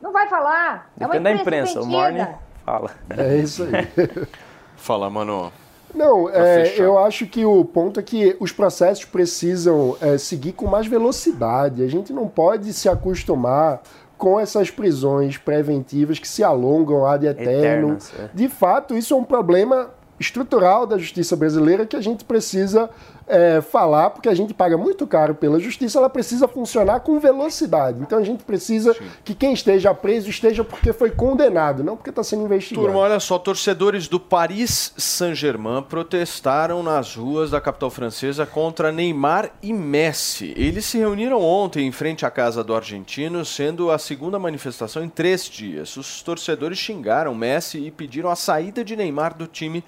Não 0.00 0.12
vai 0.12 0.26
falar. 0.28 0.90
É 0.98 1.04
uma 1.04 1.12
Depende 1.12 1.24
da 1.24 1.40
imprensa 1.42 1.72
imprensa. 1.72 1.80
O. 1.80 1.86
Morning 1.86 2.26
fala. 2.64 2.90
É 3.10 3.36
isso 3.36 3.64
aí. 3.64 4.26
Fala, 4.76 5.08
mano. 5.08 5.52
Não, 5.94 6.28
é, 6.28 6.64
fechar. 6.64 6.82
eu 6.82 6.98
acho 6.98 7.26
que 7.26 7.44
o 7.44 7.64
ponto 7.64 8.00
é 8.00 8.02
que 8.02 8.36
os 8.40 8.52
processos 8.52 9.04
precisam 9.04 9.96
é, 10.00 10.16
seguir 10.16 10.52
com 10.52 10.66
mais 10.66 10.86
velocidade. 10.86 11.82
A 11.82 11.88
gente 11.88 12.12
não 12.12 12.26
pode 12.26 12.72
se 12.72 12.88
acostumar 12.88 13.82
com 14.16 14.38
essas 14.38 14.70
prisões 14.70 15.36
preventivas 15.36 16.18
que 16.18 16.28
se 16.28 16.44
alongam 16.44 17.04
ad 17.04 17.26
eterno. 17.26 17.52
Eternas, 17.58 18.12
é. 18.18 18.28
De 18.32 18.48
fato, 18.48 18.96
isso 18.96 19.14
é 19.14 19.16
um 19.16 19.24
problema 19.24 19.90
estrutural 20.18 20.86
da 20.86 20.96
justiça 20.96 21.34
brasileira 21.34 21.84
que 21.84 21.96
a 21.96 22.00
gente 22.00 22.24
precisa 22.24 22.88
é, 23.32 23.62
falar, 23.62 24.10
porque 24.10 24.28
a 24.28 24.34
gente 24.34 24.52
paga 24.52 24.76
muito 24.76 25.06
caro 25.06 25.34
pela 25.34 25.58
justiça, 25.58 25.98
ela 25.98 26.10
precisa 26.10 26.46
funcionar 26.46 27.00
com 27.00 27.18
velocidade. 27.18 27.98
Então 28.02 28.18
a 28.18 28.22
gente 28.22 28.44
precisa 28.44 28.94
que 29.24 29.34
quem 29.34 29.54
esteja 29.54 29.94
preso 29.94 30.28
esteja 30.28 30.62
porque 30.62 30.92
foi 30.92 31.10
condenado, 31.10 31.82
não 31.82 31.96
porque 31.96 32.10
está 32.10 32.22
sendo 32.22 32.44
investigado. 32.44 32.86
Turma, 32.86 33.00
olha 33.00 33.18
só, 33.18 33.38
torcedores 33.38 34.06
do 34.06 34.20
Paris 34.20 34.92
Saint-Germain 34.98 35.82
protestaram 35.82 36.82
nas 36.82 37.16
ruas 37.16 37.50
da 37.50 37.60
capital 37.60 37.88
francesa 37.88 38.44
contra 38.44 38.92
Neymar 38.92 39.50
e 39.62 39.72
Messi. 39.72 40.52
Eles 40.54 40.84
se 40.84 40.98
reuniram 40.98 41.40
ontem 41.40 41.86
em 41.86 41.92
frente 41.92 42.26
à 42.26 42.30
casa 42.30 42.62
do 42.62 42.74
argentino, 42.74 43.46
sendo 43.46 43.90
a 43.90 43.96
segunda 43.96 44.38
manifestação 44.38 45.02
em 45.02 45.08
três 45.08 45.46
dias. 45.46 45.96
Os 45.96 46.22
torcedores 46.22 46.76
xingaram 46.76 47.34
Messi 47.34 47.78
e 47.78 47.90
pediram 47.90 48.28
a 48.28 48.36
saída 48.36 48.84
de 48.84 48.94
Neymar 48.94 49.34
do 49.34 49.46
time. 49.46 49.82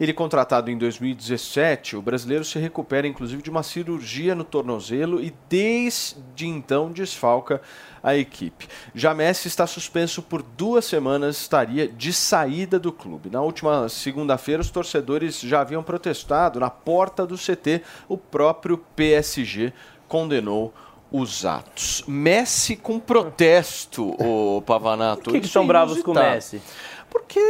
Ele 0.00 0.12
contratado 0.12 0.70
em 0.70 0.78
2017, 0.78 1.96
o 1.96 2.02
brasileiro 2.02 2.44
se 2.44 2.58
recupera 2.58 3.06
inclusive 3.06 3.42
de 3.42 3.50
uma 3.50 3.64
cirurgia 3.64 4.34
no 4.34 4.44
tornozelo 4.44 5.20
e 5.20 5.34
desde 5.48 6.46
então 6.46 6.92
desfalca 6.92 7.60
a 8.02 8.16
equipe. 8.16 8.68
Já 8.94 9.12
Messi 9.12 9.48
está 9.48 9.66
suspenso 9.66 10.22
por 10.22 10.40
duas 10.40 10.84
semanas, 10.84 11.40
estaria 11.40 11.88
de 11.88 12.12
saída 12.12 12.78
do 12.78 12.92
clube. 12.92 13.28
Na 13.28 13.42
última 13.42 13.88
segunda-feira, 13.88 14.62
os 14.62 14.70
torcedores 14.70 15.40
já 15.40 15.60
haviam 15.62 15.82
protestado 15.82 16.60
na 16.60 16.70
porta 16.70 17.26
do 17.26 17.36
CT. 17.36 17.82
O 18.08 18.16
próprio 18.16 18.78
PSG 18.94 19.72
condenou 20.06 20.72
os 21.10 21.44
atos. 21.44 22.04
Messi 22.06 22.76
com 22.76 23.00
protesto, 23.00 24.14
o 24.22 24.62
Pavanato. 24.62 25.24
Por 25.24 25.32
que, 25.32 25.40
que 25.40 25.46
Isso 25.46 25.58
é 25.58 25.64
bravos 25.64 26.02
com 26.02 26.12
o. 26.12 26.14
Messi? 26.14 26.60
Porque 27.10 27.40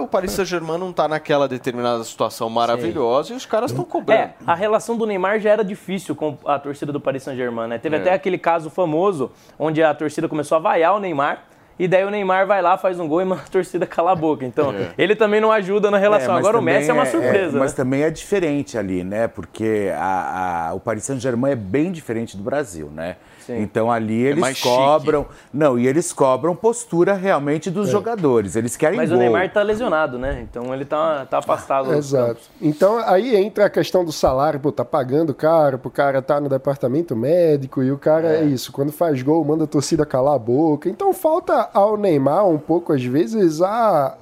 o 0.00 0.06
Paris 0.08 0.32
Saint-Germain 0.32 0.78
não 0.78 0.90
está 0.90 1.06
naquela 1.06 1.46
determinada 1.46 2.02
situação 2.04 2.50
maravilhosa 2.50 3.32
e 3.32 3.36
os 3.36 3.46
caras 3.46 3.70
estão 3.70 3.84
cobrando. 3.84 4.20
É, 4.20 4.34
a 4.46 4.54
relação 4.54 4.96
do 4.96 5.06
Neymar 5.06 5.38
já 5.40 5.50
era 5.50 5.64
difícil 5.64 6.14
com 6.16 6.36
a 6.44 6.58
torcida 6.58 6.92
do 6.92 7.00
Paris 7.00 7.22
Saint-Germain, 7.22 7.68
né? 7.68 7.78
Teve 7.78 7.96
É. 7.96 8.00
até 8.00 8.12
aquele 8.12 8.38
caso 8.38 8.70
famoso 8.70 9.30
onde 9.58 9.82
a 9.82 9.94
torcida 9.94 10.28
começou 10.28 10.56
a 10.56 10.58
vaiar 10.60 10.94
o 10.94 10.98
Neymar. 11.00 11.44
E 11.76 11.88
daí 11.88 12.04
o 12.04 12.10
Neymar 12.10 12.46
vai 12.46 12.62
lá, 12.62 12.78
faz 12.78 13.00
um 13.00 13.08
gol 13.08 13.20
e 13.20 13.24
manda 13.26 13.42
a 13.42 13.48
torcida 13.50 13.84
calar 13.86 14.12
a 14.12 14.16
boca. 14.16 14.44
Então, 14.44 14.72
É. 14.72 14.92
ele 14.96 15.16
também 15.16 15.40
não 15.40 15.50
ajuda 15.50 15.90
na 15.90 15.98
relação. 15.98 16.36
É, 16.36 16.38
Agora 16.38 16.58
o 16.58 16.62
Messi 16.62 16.88
é 16.90 16.92
uma 16.92 17.04
surpresa. 17.06 17.58
mas 17.58 17.72
né? 17.72 17.76
também 17.76 18.02
é 18.02 18.10
diferente 18.10 18.78
ali, 18.78 19.02
né? 19.02 19.26
Porque 19.26 19.90
a- 19.96 20.68
a- 20.70 20.74
o 20.74 20.78
Paris 20.80 21.02
Saint-Germain 21.04 21.50
é 21.52 21.56
bem 21.56 21.90
diferente 21.90 22.36
do 22.36 22.42
Brasil, 22.44 22.88
né? 22.94 23.16
Sim. 23.46 23.60
Então 23.60 23.90
ali 23.90 24.22
eles 24.22 24.40
mais 24.40 24.56
chique. 24.56 24.68
cobram. 24.68 25.26
Não, 25.52 25.78
e 25.78 25.86
eles 25.86 26.12
cobram 26.12 26.54
postura 26.54 27.14
realmente 27.14 27.70
dos 27.70 27.88
jogadores. 27.90 28.56
Eles 28.56 28.76
querem 28.76 28.96
Mas 28.96 29.10
gol. 29.10 29.18
o 29.18 29.20
Neymar 29.20 29.52
tá 29.52 29.62
lesionado, 29.62 30.18
né? 30.18 30.46
Então 30.48 30.72
ele 30.72 30.84
tá, 30.84 31.26
tá 31.26 31.38
afastado. 31.38 31.86
dos 31.86 31.96
Exato. 31.96 32.26
campos. 32.28 32.50
Então 32.60 32.98
aí 32.98 33.36
entra 33.36 33.66
a 33.66 33.70
questão 33.70 34.04
do 34.04 34.12
salário, 34.12 34.58
pô, 34.60 34.72
tá 34.72 34.84
pagando 34.84 35.34
caro, 35.34 35.78
pro 35.78 35.90
cara 35.90 36.22
tá 36.22 36.40
no 36.40 36.48
departamento 36.48 37.14
médico 37.14 37.82
e 37.82 37.92
o 37.92 37.98
cara 37.98 38.36
é, 38.36 38.44
isso, 38.44 38.72
quando 38.72 38.92
faz 38.92 39.20
gol, 39.22 39.44
manda 39.44 39.64
a 39.64 39.66
torcida 39.66 40.06
calar 40.06 40.34
a 40.34 40.38
boca. 40.38 40.88
Então 40.88 41.12
falta 41.12 41.68
ao 41.72 41.96
Neymar 41.96 42.46
um 42.46 42.58
pouco, 42.58 42.92
às 42.92 43.04
vezes, 43.04 43.60
a 43.60 44.16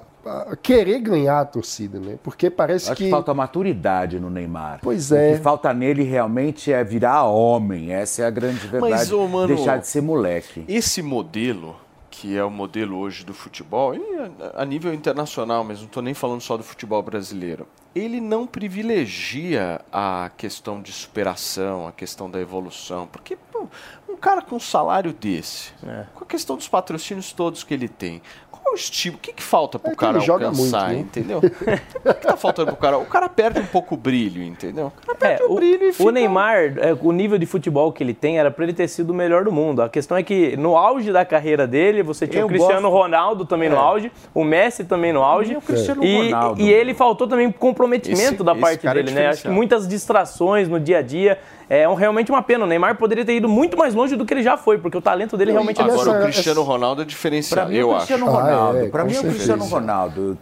querer 0.62 1.00
ganhar 1.00 1.40
a 1.40 1.44
torcida, 1.44 1.98
né? 1.98 2.18
Porque 2.22 2.50
parece 2.50 2.86
Acho 2.86 2.96
que... 2.96 3.04
que 3.04 3.10
falta 3.10 3.34
maturidade 3.34 4.20
no 4.20 4.30
Neymar. 4.30 4.80
Pois 4.82 5.10
O 5.10 5.16
é. 5.16 5.34
que 5.34 5.42
falta 5.42 5.72
nele 5.72 6.02
realmente 6.02 6.72
é 6.72 6.82
virar 6.84 7.24
homem. 7.24 7.92
Essa 7.92 8.22
é 8.22 8.26
a 8.26 8.30
grande 8.30 8.66
verdade. 8.66 8.92
Mas, 8.92 9.12
ô, 9.12 9.26
mano, 9.26 9.54
Deixar 9.54 9.78
de 9.78 9.86
ser 9.86 10.00
moleque. 10.00 10.64
Esse 10.68 11.02
modelo, 11.02 11.76
que 12.10 12.36
é 12.36 12.44
o 12.44 12.50
modelo 12.50 12.98
hoje 12.98 13.24
do 13.24 13.34
futebol, 13.34 13.94
e 13.94 14.02
a 14.54 14.64
nível 14.64 14.94
internacional, 14.94 15.64
mas 15.64 15.78
não 15.78 15.86
estou 15.86 16.02
nem 16.02 16.14
falando 16.14 16.40
só 16.40 16.56
do 16.56 16.62
futebol 16.62 17.02
brasileiro, 17.02 17.66
ele 17.94 18.20
não 18.20 18.46
privilegia 18.46 19.80
a 19.92 20.30
questão 20.36 20.80
de 20.80 20.92
superação, 20.92 21.86
a 21.86 21.92
questão 21.92 22.30
da 22.30 22.40
evolução. 22.40 23.06
Porque 23.06 23.36
pô, 23.36 23.66
um 24.08 24.16
cara 24.16 24.40
com 24.40 24.56
um 24.56 24.60
salário 24.60 25.12
desse, 25.12 25.72
com 26.14 26.24
a 26.24 26.26
questão 26.26 26.56
dos 26.56 26.68
patrocínios 26.68 27.32
todos 27.32 27.64
que 27.64 27.74
ele 27.74 27.88
tem, 27.88 28.22
qual 28.62 28.72
é 28.72 28.74
o 28.74 28.78
estilo? 28.78 29.16
O 29.16 29.18
que, 29.18 29.32
que 29.32 29.42
falta 29.42 29.78
pro 29.78 29.92
É 29.92 29.94
cara 29.94 30.18
ele 30.18 30.24
joga 30.26 30.46
alcançar, 30.46 30.88
muito, 30.88 30.94
né? 30.94 31.00
entendeu? 31.00 31.38
o 32.04 32.14
que, 32.14 32.26
tá 32.26 32.36
faltando 32.36 32.68
pro 32.72 32.80
cara? 32.80 32.98
O 32.98 33.06
cara 33.06 33.28
perde 33.28 33.60
um 33.60 33.66
pouco 33.66 33.94
o 33.94 33.98
brilho, 33.98 34.42
entendeu? 34.42 34.86
O 35.02 35.06
cara 35.06 35.18
perde 35.18 35.42
o, 35.44 35.54
brilho 35.54 35.84
e 35.84 35.88
É, 35.90 35.92
O 36.02 36.10
Neymar, 36.10 36.74
é, 36.78 36.96
o 37.00 37.12
nível 37.12 37.38
de 37.38 37.46
futebol 37.46 37.92
que 37.92 38.02
ele 38.02 38.14
tem 38.14 38.38
era 38.38 38.50
pra 38.50 38.64
ele 38.64 38.72
ter 38.72 38.88
sido 38.88 39.10
o 39.10 39.14
melhor 39.14 39.44
do 39.44 39.52
mundo. 39.52 39.82
A 39.82 39.88
questão 39.88 40.16
é 40.16 40.22
que 40.22 40.56
no 40.56 40.76
auge 40.76 41.12
da 41.12 41.24
carreira 41.24 41.66
dele, 41.66 42.02
você 42.02 42.26
tinha 42.26 42.42
Eu 42.42 42.46
o 42.46 42.48
Cristiano 42.48 42.82
gosto- 42.90 43.02
Ronaldo 43.02 43.44
também 43.44 43.68
no 43.68 43.76
É. 43.76 43.78
auge, 43.78 44.12
o 44.34 44.44
Messi 44.44 44.84
também 44.84 45.12
no 45.12 45.22
auge. 45.22 45.52
E 45.52 45.56
o 45.56 45.60
Cristiano 45.60 46.04
e, 46.04 46.26
Ronaldo. 46.30 46.60
e 46.62 46.70
ele 46.72 46.94
faltou 46.94 47.26
também 47.26 47.50
comprometimento 47.50 48.34
Esse- 48.34 48.44
da 48.44 48.54
parte 48.54 48.86
é 48.86 48.94
dele, 48.94 49.10
né? 49.10 49.28
Acho 49.28 49.42
que 49.42 49.48
muitas 49.48 49.86
distrações 49.88 50.68
no 50.68 50.78
dia 50.80 50.98
a 50.98 51.02
dia. 51.02 51.38
É 51.68 51.88
um- 51.88 51.94
realmente 51.94 52.30
uma 52.30 52.42
pena. 52.42 52.64
O 52.64 52.66
Neymar 52.66 52.96
poderia 52.96 53.24
ter 53.24 53.34
ido 53.36 53.48
muito 53.48 53.76
mais 53.76 53.94
longe 53.94 54.16
do 54.16 54.24
que 54.24 54.34
ele 54.34 54.42
já 54.42 54.56
foi, 54.56 54.78
porque 54.78 54.96
o 54.96 55.00
talento 55.00 55.36
dele 55.36 55.52
realmente 55.52 55.80
é 55.80 55.84
Agora 55.84 56.20
o 56.20 56.22
Cristiano 56.24 56.62
Ronaldo 56.62 57.02
é 57.02 57.04
diferenciado, 57.04 57.70
mim, 57.70 57.76
eu 57.76 57.88
o 57.88 57.94
acho. 57.94 58.06
Cristiano 58.06 58.26
Ah, 58.30 58.40
Ronaldo. 58.42 58.78
é, 58.78 58.88
pra 58.88 59.02
com 59.02 59.08
mim, 59.08 59.14
é 59.14 59.18
o 59.18 59.20
certeza. 59.22 59.34
Cristiano 59.34 59.64
Ronaldo. 59.64 60.38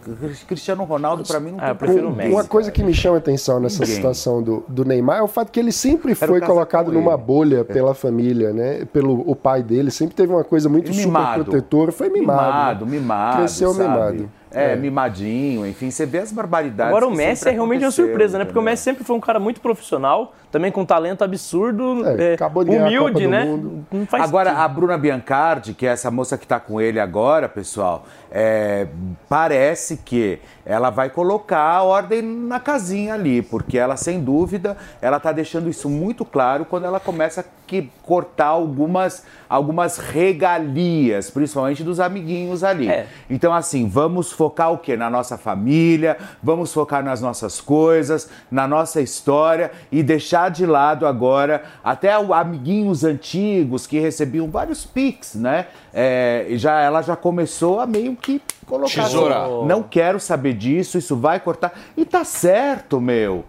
Cristiano 0.47 0.85
Ronaldo, 0.85 1.25
pra 1.25 1.41
mim, 1.41 1.53
não 1.53 1.59
Ah, 1.61 1.69
eu 1.71 1.75
tem 1.75 1.77
prefiro 1.77 2.09
o. 2.09 2.13
Messi. 2.17 2.33
Uma 2.33 2.45
coisa 2.45 2.71
que 2.71 2.83
me 2.83 2.95
chama 2.95 3.17
a 3.17 3.19
atenção 3.19 3.61
nessa 3.61 3.81
Ninguém. 3.81 3.97
situação 3.97 4.43
do, 4.43 4.65
do 4.69 4.85
Neymar 4.85 5.19
é 5.19 5.23
o 5.23 5.29
fato 5.29 5.51
que 5.53 5.61
ele 5.61 5.73
sempre 5.73 6.15
foi 6.15 6.41
colocado 6.41 6.91
numa 6.93 7.17
bolha 7.17 7.65
pela 7.65 7.95
família, 7.95 8.53
né? 8.53 8.85
Pelo 8.93 9.23
o 9.31 9.37
pai 9.37 9.63
dele, 9.63 9.91
sempre 9.91 10.15
teve 10.15 10.33
uma 10.33 10.45
coisa 10.45 10.69
muito 10.69 10.91
E 10.91 10.95
super 10.95 11.07
mimado. 11.07 11.45
protetora, 11.45 11.93
foi 11.93 12.09
mimado. 12.09 12.41
Mimado, 12.43 12.87
né? 12.87 12.91
mimado. 12.93 13.37
Cresceu 13.39 13.73
sabe? 13.73 13.89
mimado. 13.89 14.31
É, 14.53 14.73
É. 14.73 14.77
mimadinho, 14.77 15.67
enfim, 15.67 15.91
você 15.91 16.05
vê 16.05 16.19
as 16.19 16.33
barbaridades. 16.33 16.89
Agora 16.91 17.07
o 17.07 17.15
Messi 17.15 17.49
é 17.49 17.53
realmente 17.53 17.85
uma 17.85 17.91
surpresa, 17.91 18.37
né? 18.39 18.45
Porque 18.45 18.59
o? 18.59 18.63
Messi 18.63 18.83
sempre 18.83 19.05
foi 19.05 19.15
um 19.17 19.21
cara 19.21 19.39
muito 19.39 19.61
profissional, 19.61 20.35
também 20.51 20.73
com 20.73 20.81
um 20.81 20.85
talento 20.87 21.23
absurdo, 21.23 22.05
É, 22.07 22.33
é, 22.33 22.35
acabou 22.35 22.65
de 22.65 22.71
ganhar 22.71 22.85
a 22.85 22.87
humilde, 22.89 23.27
né? 23.29 23.45
Mundo. 23.45 23.87
Não 23.93 24.07
faz 24.07 24.25
Agora, 24.25 24.51
sentido. 24.51 24.65
a 24.65 24.69
Bruna 24.69 24.99
Biancardi, 24.99 25.73
que 25.75 25.87
é 25.87 25.91
essa 25.91 26.11
moça 26.11 26.37
que 26.37 26.45
está 26.45 26.59
com 26.59 26.81
ele 26.81 26.99
agora, 26.99 27.49
pessoal, 27.49 28.05
é, 28.31 28.87
parece 29.29 29.97
que 29.99 30.39
ela 30.65 30.91
vai 30.91 31.11
colocar 31.11 31.59
a 31.59 31.83
ordem 31.83 32.23
na 32.23 32.61
casinha 32.61 33.15
ali, 33.15 33.43
porque 33.43 33.77
ela, 33.77 33.97
sem 33.97 34.23
dúvida, 34.23 34.77
ela 35.03 35.17
está 35.17 35.33
deixando 35.33 35.69
isso 35.69 35.89
muito 35.89 36.25
claro 36.25 36.65
quando 36.65 36.85
ela 36.85 37.01
começa 37.01 37.41
a 37.41 37.45
que, 37.71 37.89
cortar 38.03 38.47
algumas, 38.47 39.25
algumas 39.49 39.97
regalias, 39.97 41.31
principalmente 41.31 41.85
dos 41.85 42.01
amiguinhos 42.01 42.65
ali. 42.65 42.89
É. 42.89 43.07
Então, 43.31 43.55
assim, 43.55 43.89
vamos 43.89 44.33
focar 44.33 44.73
o 44.73 44.79
quê? 44.79 44.97
Na 44.97 45.09
nossa 45.09 45.39
família, 45.39 46.17
vamos 46.43 46.73
focar 46.73 47.05
nas 47.05 47.21
nossas 47.21 47.61
coisas, 47.61 48.29
na 48.51 48.67
nossa 48.67 49.01
história 49.01 49.71
e 49.93 50.03
deixar 50.03 50.51
de 50.51 50.67
lado 50.67 51.07
agora 51.07 51.63
até 51.85 52.13
amiguinhos 52.13 53.05
antigos 53.05 53.87
que 53.87 54.01
recebiam 54.01 54.51
vários 54.51 54.85
pics, 54.85 55.37
né? 55.37 55.67
É, 55.95 56.47
e 56.49 56.59
já, 56.59 56.81
ela 56.81 57.03
já 57.03 57.15
começou 57.15 57.79
a 57.79 57.87
meio 57.87 58.17
que 58.21 58.41
colocar. 58.67 59.05
Tesourar. 59.05 59.45
assim, 59.45 59.67
Não 59.67 59.83
quero 59.83 60.21
saber 60.21 60.55
disso, 60.55 60.99
isso 60.99 61.17
vai 61.17 61.41
cortar. 61.41 61.73
E 61.97 62.05
tá 62.05 62.25
certo, 62.25 63.01
meu. 63.01 63.45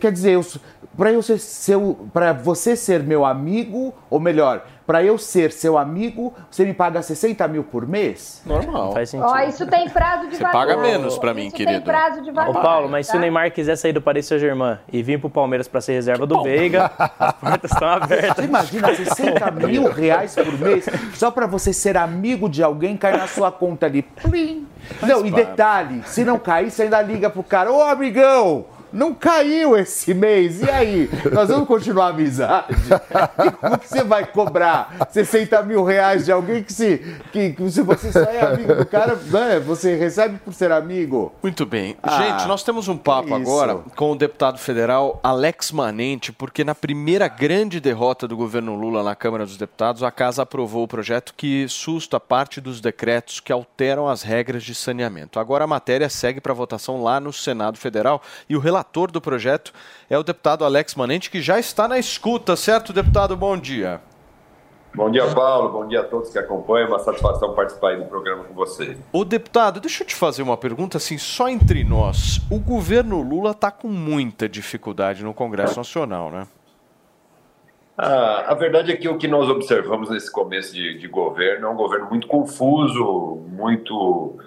Quer 0.00 0.12
dizer, 0.12 0.32
eu, 0.32 0.44
para 0.96 1.12
eu 1.12 1.22
ser 1.22 1.38
seu, 1.38 2.08
para 2.12 2.32
você 2.32 2.76
ser 2.76 3.02
meu 3.02 3.24
amigo, 3.24 3.94
ou 4.10 4.20
melhor, 4.20 4.64
para 4.86 5.02
eu 5.02 5.16
ser 5.16 5.52
seu 5.52 5.78
amigo, 5.78 6.34
você 6.50 6.64
me 6.64 6.74
paga 6.74 7.00
60 7.00 7.46
mil 7.48 7.64
por 7.64 7.86
mês? 7.86 8.42
Normal. 8.44 8.92
Faz 8.92 9.10
sentido. 9.10 9.28
Ó, 9.30 9.38
isso 9.40 9.66
tem 9.66 9.88
prazo 9.88 10.28
de 10.28 10.36
Você 10.36 10.42
paga 10.42 10.76
menos 10.76 11.16
pra 11.18 11.32
mim, 11.32 11.46
isso 11.46 11.56
querido. 11.56 11.78
Tem 11.78 11.80
prazo 11.80 12.20
de 12.20 12.30
Ô. 12.30 12.52
Paulo, 12.52 12.88
mas 12.88 13.06
se 13.06 13.12
tá? 13.12 13.18
o 13.18 13.20
Neymar 13.20 13.50
quiser 13.52 13.76
sair 13.76 13.92
do 13.92 14.02
Paris 14.02 14.26
Saint-Germain 14.26 14.78
e 14.92 15.02
vir 15.02 15.20
pro 15.20 15.30
Palmeiras 15.30 15.68
pra 15.68 15.80
ser 15.80 15.92
reserva 15.92 16.26
do 16.26 16.42
Veiga, 16.42 16.90
as 17.18 17.32
portas 17.32 17.70
estão 17.70 17.88
abertas. 17.88 18.36
Você 18.36 18.44
imagina 18.44 18.94
60 18.94 19.50
mil 19.66 19.90
reais 19.90 20.34
por 20.34 20.58
mês 20.58 20.86
só 21.14 21.30
pra 21.30 21.46
você 21.46 21.72
ser 21.72 21.96
amigo 21.96 22.48
de 22.48 22.62
alguém, 22.62 22.96
cai 22.96 23.16
na 23.16 23.26
sua 23.26 23.50
conta 23.50 23.86
ali. 23.86 24.02
Plim. 24.02 24.66
Não, 25.00 25.24
e 25.24 25.30
detalhe, 25.30 26.02
se 26.04 26.24
não 26.24 26.38
cair, 26.38 26.70
você 26.70 26.82
ainda 26.82 27.00
liga 27.00 27.30
pro 27.30 27.42
cara, 27.42 27.72
ô 27.72 27.82
amigão, 27.82 28.66
não 28.92 29.14
caiu 29.14 29.76
esse 29.76 30.12
mês, 30.14 30.60
e 30.62 30.70
aí? 30.70 31.10
Nós 31.32 31.48
vamos 31.48 31.66
continuar 31.66 32.06
a 32.06 32.10
amizade? 32.10 32.66
E 33.44 33.50
como 33.50 33.78
que 33.78 33.88
você 33.88 34.04
vai 34.04 34.26
cobrar 34.26 35.08
60 35.10 35.62
mil 35.62 35.84
reais 35.84 36.24
de 36.24 36.32
alguém 36.32 36.62
que 36.62 36.72
se, 36.72 36.98
que, 37.32 37.50
que 37.50 37.70
se 37.70 37.82
você 37.82 38.12
só 38.12 38.20
é 38.20 38.40
amigo 38.40 38.74
do 38.74 38.86
cara, 38.86 39.16
né, 39.16 39.58
você 39.60 39.96
recebe 39.96 40.38
por 40.38 40.52
ser 40.52 40.70
amigo? 40.70 41.32
Muito 41.42 41.64
bem. 41.64 41.96
Ah, 42.02 42.22
Gente, 42.22 42.46
nós 42.46 42.62
temos 42.62 42.88
um 42.88 42.96
papo 42.96 43.34
agora 43.34 43.76
com 43.96 44.12
o 44.12 44.16
deputado 44.16 44.58
federal 44.58 45.20
Alex 45.22 45.72
Manente, 45.72 46.32
porque 46.32 46.64
na 46.64 46.74
primeira 46.74 47.28
grande 47.28 47.80
derrota 47.80 48.28
do 48.28 48.36
governo 48.36 48.74
Lula 48.74 49.02
na 49.02 49.14
Câmara 49.14 49.44
dos 49.44 49.56
Deputados, 49.56 50.02
a 50.02 50.10
casa 50.10 50.42
aprovou 50.42 50.84
o 50.84 50.88
projeto 50.88 51.34
que 51.36 51.66
susta 51.68 52.20
parte 52.20 52.60
dos 52.60 52.80
decretos 52.80 53.40
que 53.40 53.52
alteram 53.52 54.08
as 54.08 54.22
regras 54.22 54.62
de 54.62 54.74
saneamento. 54.74 55.38
Agora 55.38 55.64
a 55.64 55.66
matéria 55.66 56.08
segue 56.08 56.40
para 56.40 56.54
votação 56.54 57.02
lá 57.02 57.18
no 57.18 57.32
Senado 57.32 57.78
Federal 57.78 58.22
e 58.48 58.56
o 58.56 58.60
relator 58.60 58.81
do 59.10 59.20
projeto 59.20 59.72
é 60.08 60.18
o 60.18 60.22
deputado 60.22 60.64
Alex 60.64 60.94
Manente, 60.94 61.30
que 61.30 61.40
já 61.40 61.58
está 61.58 61.86
na 61.88 61.98
escuta, 61.98 62.56
certo, 62.56 62.92
deputado? 62.92 63.36
Bom 63.36 63.56
dia. 63.56 64.00
Bom 64.94 65.10
dia, 65.10 65.26
Paulo. 65.34 65.70
Bom 65.70 65.88
dia 65.88 66.00
a 66.00 66.04
todos 66.04 66.30
que 66.30 66.38
acompanham. 66.38 66.88
Uma 66.88 66.98
satisfação 66.98 67.54
participar 67.54 67.90
aí 67.90 67.96
do 67.96 68.04
programa 68.04 68.44
com 68.44 68.52
vocês. 68.52 68.98
Ô 69.10 69.24
deputado, 69.24 69.80
deixa 69.80 70.02
eu 70.02 70.06
te 70.06 70.14
fazer 70.14 70.42
uma 70.42 70.56
pergunta 70.56 70.98
assim, 70.98 71.16
só 71.16 71.48
entre 71.48 71.82
nós. 71.82 72.40
O 72.50 72.58
governo 72.58 73.22
Lula 73.22 73.52
está 73.52 73.70
com 73.70 73.88
muita 73.88 74.46
dificuldade 74.48 75.24
no 75.24 75.32
Congresso 75.32 75.78
Nacional, 75.78 76.30
né? 76.30 76.46
Ah, 77.96 78.46
a 78.48 78.54
verdade 78.54 78.92
é 78.92 78.96
que 78.96 79.08
o 79.08 79.16
que 79.16 79.28
nós 79.28 79.48
observamos 79.48 80.10
nesse 80.10 80.30
começo 80.30 80.74
de, 80.74 80.98
de 80.98 81.08
governo 81.08 81.66
é 81.66 81.70
um 81.70 81.76
governo 81.76 82.08
muito 82.08 82.26
confuso, 82.26 83.42
muito 83.48 84.38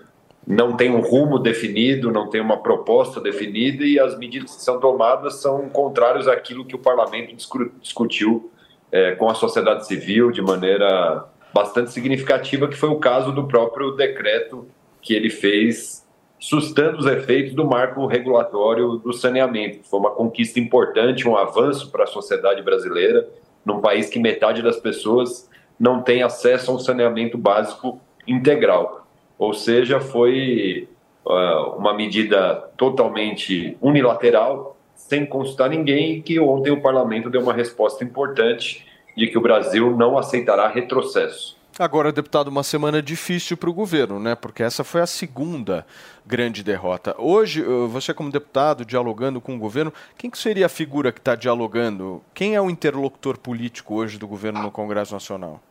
não 0.45 0.77
tem 0.77 0.91
um 0.91 1.01
rumo 1.01 1.39
definido, 1.39 2.11
não 2.11 2.29
tem 2.29 2.39
uma 2.39 2.57
proposta 2.57 3.19
definida 3.19 3.83
e 3.83 3.99
as 3.99 4.17
medidas 4.17 4.55
que 4.55 4.61
são 4.61 4.79
tomadas 4.79 5.35
são 5.41 5.69
contrários 5.69 6.27
àquilo 6.27 6.65
que 6.65 6.75
o 6.75 6.79
parlamento 6.79 7.35
discu- 7.35 7.71
discutiu 7.81 8.51
eh, 8.91 9.13
com 9.15 9.27
a 9.29 9.33
sociedade 9.33 9.87
civil 9.87 10.31
de 10.31 10.41
maneira 10.41 11.25
bastante 11.53 11.91
significativa, 11.91 12.67
que 12.67 12.75
foi 12.75 12.89
o 12.89 12.99
caso 12.99 13.31
do 13.31 13.47
próprio 13.47 13.91
decreto 13.91 14.67
que 15.01 15.13
ele 15.13 15.29
fez 15.29 16.05
sustando 16.39 16.99
os 16.99 17.05
efeitos 17.05 17.55
do 17.55 17.65
marco 17.65 18.05
regulatório 18.05 18.97
do 18.97 19.13
saneamento. 19.13 19.87
Foi 19.89 19.99
uma 19.99 20.11
conquista 20.11 20.59
importante, 20.59 21.27
um 21.27 21.35
avanço 21.35 21.89
para 21.89 22.03
a 22.03 22.07
sociedade 22.07 22.61
brasileira, 22.61 23.27
num 23.65 23.79
país 23.81 24.09
que 24.09 24.19
metade 24.19 24.61
das 24.61 24.77
pessoas 24.77 25.49
não 25.79 26.03
tem 26.03 26.21
acesso 26.21 26.69
a 26.69 26.75
um 26.75 26.79
saneamento 26.79 27.37
básico 27.37 27.99
integral. 28.27 29.04
Ou 29.37 29.53
seja, 29.53 29.99
foi 29.99 30.87
ah, 31.27 31.73
uma 31.77 31.93
medida 31.93 32.55
totalmente 32.77 33.77
unilateral, 33.81 34.77
sem 34.95 35.25
consultar 35.25 35.69
ninguém, 35.69 36.21
que 36.21 36.39
ontem 36.39 36.71
o 36.71 36.81
parlamento 36.81 37.29
deu 37.29 37.41
uma 37.41 37.53
resposta 37.53 38.03
importante 38.03 38.85
de 39.15 39.27
que 39.27 39.37
o 39.37 39.41
Brasil 39.41 39.95
não 39.95 40.17
aceitará 40.17 40.67
retrocesso. 40.67 41.55
Agora, 41.77 42.09
deputado, 42.09 42.47
uma 42.47 42.63
semana 42.63 43.01
difícil 43.01 43.57
para 43.57 43.69
o 43.69 43.73
governo, 43.73 44.17
né? 44.17 44.33
Porque 44.33 44.63
essa 44.63 44.81
foi 44.81 45.01
a 45.01 45.05
segunda 45.05 45.85
grande 46.25 46.63
derrota. 46.63 47.13
Hoje, 47.17 47.61
eh, 47.61 47.87
você 47.87 48.13
como 48.13 48.31
deputado, 48.31 48.85
dialogando 48.85 49.41
com 49.41 49.55
o 49.55 49.59
governo, 49.59 49.91
quem 50.17 50.29
que 50.29 50.37
seria 50.37 50.67
a 50.67 50.69
figura 50.69 51.11
que 51.11 51.19
está 51.19 51.35
dialogando? 51.35 52.21
Quem 52.33 52.55
é 52.55 52.61
o 52.61 52.69
interlocutor 52.69 53.37
político 53.37 53.95
hoje 53.95 54.17
do 54.17 54.25
governo 54.25 54.61
no 54.61 54.71
Congresso 54.71 55.13
Nacional? 55.13 55.61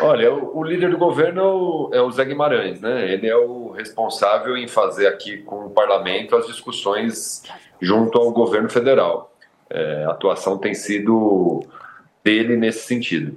Olha, 0.00 0.32
o, 0.32 0.58
o 0.58 0.64
líder 0.64 0.90
do 0.90 0.98
governo 0.98 1.40
é 1.40 1.44
o, 1.44 1.90
é 1.94 2.02
o 2.02 2.10
Zé 2.10 2.24
Guimarães, 2.24 2.80
né? 2.80 3.10
Ele 3.10 3.26
é 3.26 3.36
o 3.36 3.70
responsável 3.70 4.56
em 4.56 4.68
fazer 4.68 5.06
aqui 5.06 5.38
com 5.38 5.66
o 5.66 5.70
parlamento 5.70 6.36
as 6.36 6.46
discussões 6.46 7.42
junto 7.80 8.18
ao 8.18 8.30
governo 8.32 8.68
federal. 8.68 9.32
É, 9.68 10.04
a 10.04 10.10
atuação 10.10 10.58
tem 10.58 10.74
sido 10.74 11.64
dele 12.22 12.56
nesse 12.56 12.86
sentido. 12.86 13.36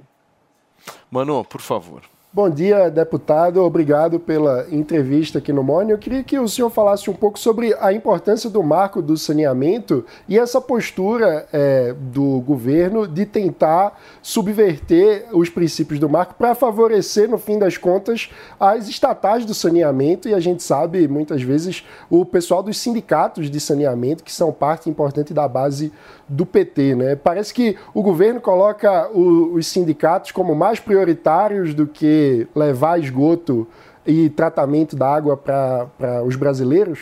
Mano, 1.10 1.44
por 1.44 1.60
favor. 1.60 2.02
Bom 2.32 2.48
dia, 2.48 2.88
deputado. 2.88 3.60
Obrigado 3.60 4.20
pela 4.20 4.64
entrevista 4.70 5.38
aqui 5.38 5.52
no 5.52 5.64
Morning. 5.64 5.90
Eu 5.90 5.98
queria 5.98 6.22
que 6.22 6.38
o 6.38 6.46
senhor 6.46 6.70
falasse 6.70 7.10
um 7.10 7.12
pouco 7.12 7.36
sobre 7.36 7.74
a 7.80 7.92
importância 7.92 8.48
do 8.48 8.62
marco 8.62 9.02
do 9.02 9.16
saneamento 9.16 10.04
e 10.28 10.38
essa 10.38 10.60
postura 10.60 11.48
é, 11.52 11.92
do 11.92 12.38
governo 12.42 13.08
de 13.08 13.26
tentar 13.26 14.00
subverter 14.22 15.26
os 15.32 15.50
princípios 15.50 15.98
do 15.98 16.08
marco 16.08 16.34
para 16.34 16.54
favorecer, 16.54 17.28
no 17.28 17.36
fim 17.36 17.58
das 17.58 17.76
contas, 17.76 18.30
as 18.60 18.86
estatais 18.86 19.44
do 19.44 19.52
saneamento. 19.52 20.28
E 20.28 20.34
a 20.34 20.38
gente 20.38 20.62
sabe, 20.62 21.08
muitas 21.08 21.42
vezes, 21.42 21.84
o 22.08 22.24
pessoal 22.24 22.62
dos 22.62 22.78
sindicatos 22.78 23.50
de 23.50 23.58
saneamento, 23.58 24.22
que 24.22 24.32
são 24.32 24.52
parte 24.52 24.88
importante 24.88 25.34
da 25.34 25.48
base 25.48 25.92
do 26.28 26.46
PT. 26.46 26.94
Né? 26.94 27.16
Parece 27.16 27.52
que 27.52 27.76
o 27.92 28.04
governo 28.04 28.40
coloca 28.40 29.10
o, 29.12 29.54
os 29.54 29.66
sindicatos 29.66 30.30
como 30.30 30.54
mais 30.54 30.78
prioritários 30.78 31.74
do 31.74 31.88
que 31.88 32.19
levar 32.54 32.98
esgoto 32.98 33.66
e 34.06 34.28
tratamento 34.30 34.96
da 34.96 35.08
água 35.08 35.36
para 35.36 36.22
os 36.24 36.36
brasileiros? 36.36 37.00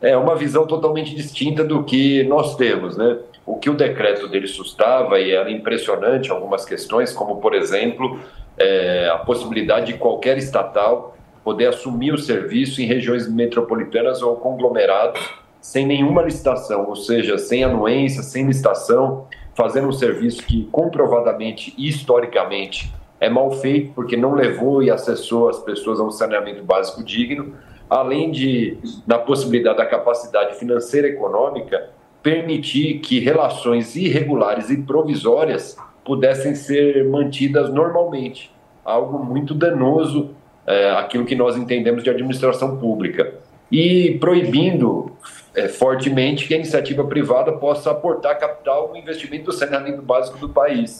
É 0.00 0.16
uma 0.16 0.34
visão 0.34 0.66
totalmente 0.66 1.14
distinta 1.14 1.62
do 1.62 1.84
que 1.84 2.24
nós 2.24 2.56
temos, 2.56 2.96
né? 2.96 3.18
O 3.46 3.56
que 3.56 3.70
o 3.70 3.74
decreto 3.74 4.28
dele 4.28 4.46
sustava 4.46 5.18
e 5.18 5.30
era 5.30 5.50
impressionante 5.50 6.30
algumas 6.30 6.64
questões, 6.64 7.12
como 7.12 7.36
por 7.36 7.54
exemplo 7.54 8.18
é, 8.58 9.08
a 9.12 9.18
possibilidade 9.18 9.92
de 9.92 9.98
qualquer 9.98 10.38
estatal 10.38 11.16
poder 11.44 11.66
assumir 11.66 12.12
o 12.12 12.18
serviço 12.18 12.80
em 12.80 12.86
regiões 12.86 13.28
metropolitanas 13.28 14.22
ou 14.22 14.36
conglomerados 14.36 15.20
sem 15.60 15.86
nenhuma 15.86 16.22
licitação, 16.22 16.88
ou 16.88 16.96
seja, 16.96 17.38
sem 17.38 17.62
anuência, 17.62 18.22
sem 18.22 18.46
licitação, 18.46 19.28
fazendo 19.54 19.86
um 19.86 19.92
serviço 19.92 20.42
que 20.42 20.64
comprovadamente 20.72 21.72
e 21.78 21.88
historicamente 21.88 22.92
é 23.22 23.30
mal 23.30 23.52
feito 23.52 23.92
porque 23.94 24.16
não 24.16 24.34
levou 24.34 24.82
e 24.82 24.90
acessou 24.90 25.48
as 25.48 25.60
pessoas 25.60 26.00
a 26.00 26.02
um 26.02 26.10
saneamento 26.10 26.64
básico 26.64 27.04
digno, 27.04 27.54
além 27.88 28.32
de, 28.32 28.76
na 29.06 29.16
possibilidade 29.16 29.78
da 29.78 29.86
capacidade 29.86 30.56
financeira 30.58 31.06
e 31.06 31.12
econômica, 31.12 31.90
permitir 32.20 32.98
que 32.98 33.20
relações 33.20 33.94
irregulares 33.94 34.70
e 34.70 34.82
provisórias 34.82 35.76
pudessem 36.04 36.56
ser 36.56 37.08
mantidas 37.08 37.72
normalmente, 37.72 38.52
algo 38.84 39.24
muito 39.24 39.54
danoso 39.54 40.30
é, 40.66 40.90
aquilo 40.90 41.24
que 41.24 41.36
nós 41.36 41.56
entendemos 41.56 42.02
de 42.02 42.10
administração 42.10 42.76
pública. 42.76 43.34
E 43.70 44.18
proibindo 44.18 45.12
é, 45.54 45.68
fortemente 45.68 46.48
que 46.48 46.54
a 46.54 46.56
iniciativa 46.56 47.04
privada 47.04 47.52
possa 47.52 47.92
aportar 47.92 48.36
capital 48.36 48.88
no 48.88 48.96
investimento 48.96 49.44
do 49.44 49.52
saneamento 49.52 50.02
básico 50.02 50.38
do 50.38 50.48
país, 50.48 50.98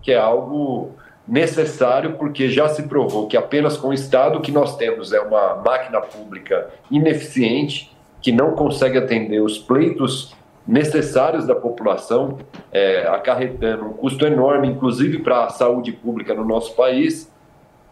que 0.00 0.12
é 0.12 0.16
algo 0.16 0.92
necessário 1.26 2.14
porque 2.14 2.50
já 2.50 2.68
se 2.68 2.84
provou 2.84 3.26
que 3.26 3.36
apenas 3.36 3.76
com 3.76 3.88
o 3.88 3.94
Estado 3.94 4.40
que 4.40 4.52
nós 4.52 4.76
temos 4.76 5.12
é 5.12 5.20
uma 5.20 5.56
máquina 5.56 6.00
pública 6.00 6.68
ineficiente 6.90 7.94
que 8.20 8.30
não 8.30 8.52
consegue 8.52 8.98
atender 8.98 9.40
os 9.40 9.58
pleitos 9.58 10.34
necessários 10.66 11.46
da 11.46 11.54
população, 11.54 12.38
é, 12.72 13.06
acarretando 13.06 13.84
um 13.84 13.92
custo 13.92 14.26
enorme, 14.26 14.68
inclusive 14.68 15.18
para 15.18 15.44
a 15.44 15.50
saúde 15.50 15.92
pública 15.92 16.32
no 16.34 16.44
nosso 16.44 16.74
país, 16.74 17.30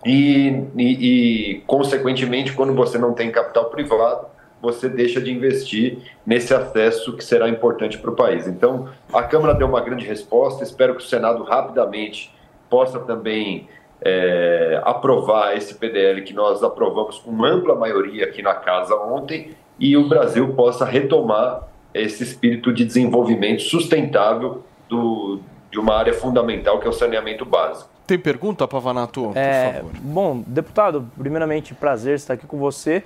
e, 0.05 0.65
e, 0.77 1.53
e, 1.55 1.61
consequentemente, 1.67 2.53
quando 2.53 2.75
você 2.75 2.99
não 2.99 3.13
tem 3.13 3.31
capital 3.31 3.67
privado, 3.67 4.27
você 4.61 4.89
deixa 4.89 5.21
de 5.21 5.33
investir 5.33 5.99
nesse 6.25 6.55
acesso 6.55 7.17
que 7.17 7.25
será 7.25 7.49
importante 7.49 7.99
para 7.99 8.11
o 8.11 8.17
país. 8.17 8.47
Então, 8.47 8.89
a 9.13 9.23
Câmara 9.23 9.55
deu 9.55 9.67
uma 9.67 9.81
grande 9.81 10.07
resposta, 10.07 10.65
espero 10.65 10.95
que 10.95 11.03
o 11.03 11.07
Senado 11.07 11.43
rapidamente 11.43 12.33
possa 12.73 12.99
também 13.01 13.69
é, 14.01 14.81
aprovar 14.83 15.55
esse 15.55 15.75
PDL 15.75 16.23
que 16.23 16.33
nós 16.33 16.63
aprovamos 16.63 17.19
com 17.19 17.45
ampla 17.45 17.75
maioria 17.75 18.25
aqui 18.25 18.41
na 18.41 18.55
casa 18.55 18.97
ontem 18.97 19.51
e 19.79 19.95
o 19.95 20.09
Brasil 20.09 20.55
possa 20.55 20.87
retomar 20.87 21.69
esse 21.93 22.23
espírito 22.23 22.73
de 22.73 22.87
desenvolvimento 22.87 23.61
sustentável 23.61 24.65
do, 24.89 25.41
de 25.71 25.79
uma 25.79 25.95
área 25.95 26.15
fundamental 26.15 26.81
que 26.81 26.87
é 26.87 26.91
o 26.91 26.95
saneamento 26.95 27.45
básico. 27.45 27.91
Tem 28.07 28.19
pergunta, 28.19 28.67
Pavanato? 28.67 29.25
Por 29.25 29.37
é, 29.37 29.75
favor. 29.75 29.93
Bom, 30.01 30.43
deputado, 30.47 31.07
primeiramente, 31.19 31.75
prazer 31.75 32.15
estar 32.15 32.35
aqui 32.35 32.47
com 32.47 32.57
você. 32.57 33.05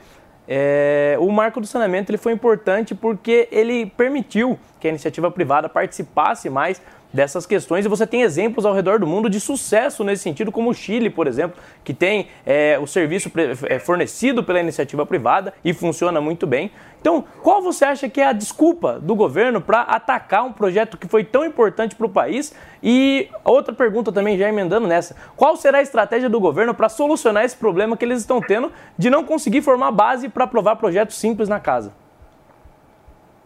É, 0.48 1.16
o 1.18 1.28
marco 1.32 1.60
do 1.60 1.66
saneamento 1.66 2.12
ele 2.12 2.18
foi 2.18 2.32
importante 2.32 2.94
porque 2.94 3.48
ele 3.50 3.86
permitiu 3.86 4.56
que 4.78 4.86
a 4.86 4.90
iniciativa 4.90 5.28
privada 5.28 5.68
participasse 5.68 6.48
mais 6.48 6.80
dessas 7.12 7.46
questões 7.46 7.84
e 7.84 7.88
você 7.88 8.07
tem 8.07 8.22
exemplos 8.22 8.64
ao 8.66 8.74
redor 8.74 8.98
do 8.98 9.07
mundo 9.07 9.30
de 9.30 9.40
sucesso 9.40 10.04
nesse 10.04 10.22
sentido, 10.22 10.52
como 10.52 10.70
o 10.70 10.74
Chile, 10.74 11.11
por 11.11 11.26
exemplo, 11.26 11.59
que 11.84 11.94
tem 11.94 12.28
é, 12.44 12.78
o 12.78 12.86
serviço 12.86 13.30
é, 13.68 13.78
fornecido 13.78 14.44
pela 14.44 14.61
iniciativa 14.61 15.04
privada 15.07 15.54
e 15.64 15.72
funciona 15.72 16.20
muito 16.20 16.46
bem. 16.46 16.70
Então, 17.00 17.24
qual 17.42 17.62
você 17.62 17.84
acha 17.84 18.09
que 18.09 18.20
é 18.20 18.26
a 18.26 18.32
desculpa 18.32 18.98
do 18.98 19.14
governo 19.14 19.61
para 19.61 19.82
atacar 19.82 20.44
um 20.44 20.52
projeto 20.52 20.96
que 20.96 21.07
foi 21.07 21.22
tão 21.22 21.44
importante 21.44 21.94
para 21.94 22.07
o 22.07 22.11
país? 22.11 22.52
E 22.82 23.28
outra 23.44 23.72
pergunta 23.72 24.11
também, 24.11 24.36
já 24.36 24.48
emendando 24.48 24.86
nessa: 24.86 25.14
qual 25.36 25.57
será 25.57 25.78
a 25.78 25.82
estratégia 25.82 26.28
do 26.28 26.40
governo 26.40 26.74
para 26.74 26.88
solucionar 26.88 27.44
esse 27.44 27.57
problema 27.57 27.96
que 27.96 28.04
eles 28.04 28.20
estão 28.20 28.40
tendo 28.40 28.72
de 28.98 29.09
não 29.09 29.22
conseguir 29.24 29.62
formar 29.62 29.92
base 29.92 30.28
para 30.28 30.44
aprovar 30.44 30.76
projetos 30.76 31.16
simples 31.16 31.48
na 31.48 31.61
casa? 31.61 32.05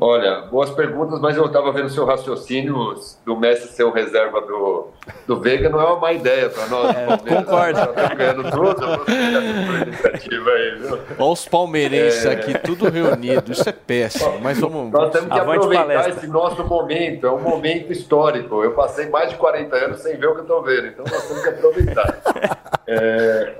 Olha, 0.02 0.40
boas 0.50 0.70
perguntas, 0.70 1.20
mas 1.20 1.36
eu 1.36 1.44
estava 1.44 1.70
vendo 1.72 1.90
seu 1.90 2.06
raciocínio 2.06 2.94
do 3.22 3.36
Messi 3.36 3.68
ser 3.68 3.84
o 3.84 3.90
reserva 3.90 4.40
do, 4.40 4.88
do 5.26 5.38
Veiga, 5.38 5.68
não 5.68 5.78
é 5.78 5.84
uma 5.84 6.00
má 6.00 6.12
ideia 6.12 6.48
para 6.48 6.66
nós. 6.68 6.96
É, 6.96 7.34
concordo. 7.36 7.80
Estamos 7.80 8.14
ganhando 8.16 8.50
tudo, 8.50 9.12
iniciativa 9.82 10.50
aí, 10.50 10.74
viu? 10.78 10.98
Olha 11.18 11.30
os 11.32 11.46
palmeirenses 11.46 12.24
é... 12.24 12.32
aqui, 12.32 12.58
tudo 12.60 12.88
reunido, 12.88 13.52
isso 13.52 13.68
é 13.68 13.72
péssimo, 13.72 14.40
mas 14.40 14.58
vamos... 14.58 14.90
Nós 14.90 15.10
temos 15.12 15.30
que 15.30 15.38
aproveitar 15.38 15.84
palestra. 15.84 16.12
esse 16.14 16.26
nosso 16.28 16.64
momento, 16.64 17.26
é 17.26 17.30
um 17.30 17.40
momento 17.40 17.92
histórico. 17.92 18.64
Eu 18.64 18.72
passei 18.72 19.10
mais 19.10 19.28
de 19.28 19.36
40 19.36 19.76
anos 19.76 20.00
sem 20.00 20.16
ver 20.16 20.28
o 20.28 20.32
que 20.32 20.38
eu 20.38 20.42
estou 20.44 20.62
vendo, 20.62 20.86
então 20.86 21.04
nós 21.04 21.28
temos 21.28 21.42
que 21.42 21.48
aproveitar. 21.50 22.20
É... 22.92 23.54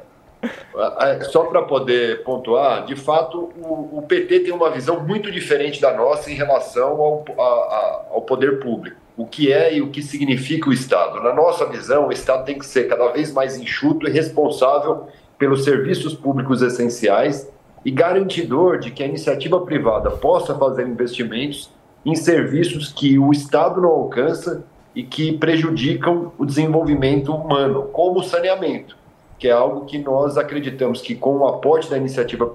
Só 1.31 1.45
para 1.45 1.63
poder 1.63 2.23
pontuar, 2.23 2.87
de 2.87 2.97
fato, 2.97 3.51
o, 3.57 3.99
o, 3.99 4.03
PT 4.03 4.41
tem 4.41 4.53
uma 4.53 4.71
visão 4.71 5.01
muito 5.01 5.31
diferente 5.31 5.81
da 5.81 5.95
nossa 5.95 6.31
em 6.31 6.35
relação 6.35 7.01
ao, 7.01 7.25
a, 7.39 7.43
a, 7.43 8.05
ao 8.13 8.23
poder 8.23 8.61
público. 8.61 8.97
O 9.17 9.27
que 9.27 9.53
é 9.53 9.75
e 9.75 9.83
o 9.83 9.91
que 9.91 10.03
significa 10.03 10.71
o 10.71 10.73
Estado. 10.73 11.23
Na 11.23 11.35
nossa 11.35 11.67
visão, 11.67 12.09
o 12.09 12.13
Estado 12.13 12.45
tem 12.45 12.59
que 12.59 12.65
ser 12.65 12.89
cada 12.89 13.09
vez 13.09 13.33
mais 13.33 13.59
enxuto 13.59 14.09
e 14.09 14.11
responsável 14.11 15.09
pelos 15.39 15.65
serviços 15.65 16.15
públicos 16.15 16.63
essenciais 16.63 17.51
e 17.85 17.91
garantidor 17.91 18.79
de 18.79 18.91
que 18.91 19.03
a 19.03 19.07
iniciativa 19.07 19.61
privada 19.61 20.11
possa 20.11 20.55
fazer 20.55 20.87
investimentos 20.87 21.71
em 22.05 22.15
serviços 22.15 22.93
que 22.93 23.19
o 23.19 23.31
Estado 23.31 23.81
não 23.81 23.91
alcança 23.91 24.65
e 24.95 25.03
que 25.03 25.37
prejudicam 25.37 26.33
o 26.39 26.47
desenvolvimento 26.47 27.35
humano, 27.35 27.85
como 27.93 28.21
o 28.21 28.23
saneamento 28.23 29.00
que 29.41 29.49
é 29.49 29.53
algo 29.53 29.87
que 29.87 29.99
nós 29.99 30.37
acreditamos 30.37 31.01
que 31.01 31.17
com 31.17 31.39
o 31.39 31.49
aporte 31.49 31.89
da 31.91 31.97
iniciativa 31.97 32.55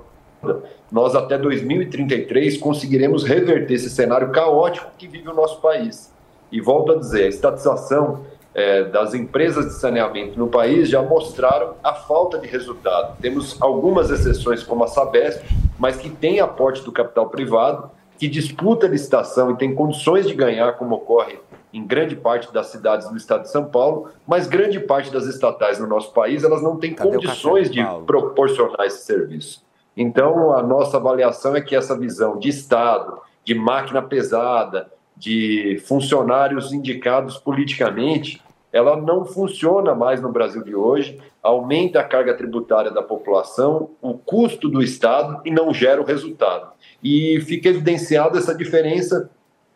nós 0.91 1.15
até 1.15 1.38
2033 1.38 2.57
conseguiremos 2.57 3.23
reverter 3.23 3.73
esse 3.73 3.89
cenário 3.89 4.31
caótico 4.31 4.91
que 4.95 5.07
vive 5.07 5.27
o 5.27 5.33
nosso 5.33 5.59
país. 5.59 6.13
E 6.51 6.61
volto 6.61 6.91
a 6.91 6.95
dizer, 6.97 7.23
a 7.23 7.27
estatização 7.27 8.21
é, 8.53 8.83
das 8.83 9.15
empresas 9.15 9.65
de 9.65 9.73
saneamento 9.73 10.38
no 10.38 10.47
país 10.47 10.88
já 10.88 11.01
mostraram 11.01 11.73
a 11.83 11.93
falta 11.93 12.38
de 12.38 12.47
resultado. 12.47 13.17
Temos 13.19 13.59
algumas 13.59 14.11
exceções, 14.11 14.61
como 14.61 14.83
a 14.83 14.88
Sabesp, 14.88 15.43
mas 15.79 15.97
que 15.97 16.09
tem 16.09 16.39
aporte 16.39 16.83
do 16.83 16.91
capital 16.91 17.27
privado, 17.29 17.89
que 18.19 18.27
disputa 18.27 18.86
a 18.86 18.89
licitação 18.89 19.51
e 19.51 19.57
tem 19.57 19.73
condições 19.73 20.27
de 20.27 20.36
ganhar, 20.36 20.73
como 20.73 20.95
ocorre 20.95 21.39
em 21.76 21.86
grande 21.86 22.15
parte 22.15 22.53
das 22.53 22.67
cidades 22.67 23.09
do 23.09 23.17
estado 23.17 23.41
de 23.41 23.51
São 23.51 23.65
Paulo, 23.65 24.09
mas 24.26 24.47
grande 24.47 24.80
parte 24.80 25.11
das 25.11 25.26
estatais 25.26 25.78
no 25.78 25.86
nosso 25.86 26.13
país, 26.13 26.41
elas 26.41 26.63
não 26.63 26.78
têm 26.78 26.93
Cadê 26.93 27.11
condições 27.11 27.69
de 27.69 27.84
proporcionar 28.05 28.88
esse 28.88 29.03
serviço. 29.03 29.61
Então, 29.95 30.53
a 30.53 30.63
nossa 30.63 30.95
avaliação 30.95 31.53
é 31.53 31.59
que 31.59 31.76
essa 31.76 31.97
visão 31.99 32.39
de 32.39 32.47
Estado, 32.47 33.19
de 33.43 33.53
máquina 33.53 34.01
pesada, 34.01 34.89
de 35.17 35.84
funcionários 35.86 36.71
indicados 36.71 37.38
politicamente, 37.38 38.41
ela 38.71 38.95
não 38.95 39.26
funciona 39.26 39.93
mais 39.93 40.21
no 40.21 40.32
Brasil 40.32 40.63
de 40.63 40.73
hoje, 40.73 41.19
aumenta 41.43 41.99
a 41.99 42.05
carga 42.05 42.34
tributária 42.34 42.89
da 42.89 43.03
população, 43.03 43.89
o 44.01 44.13
custo 44.13 44.69
do 44.69 44.82
Estado 44.82 45.41
e 45.43 45.51
não 45.51 45.73
gera 45.73 46.01
o 46.01 46.05
resultado. 46.05 46.71
E 47.03 47.41
fica 47.41 47.67
evidenciada 47.67 48.38
essa 48.38 48.55
diferença 48.55 49.30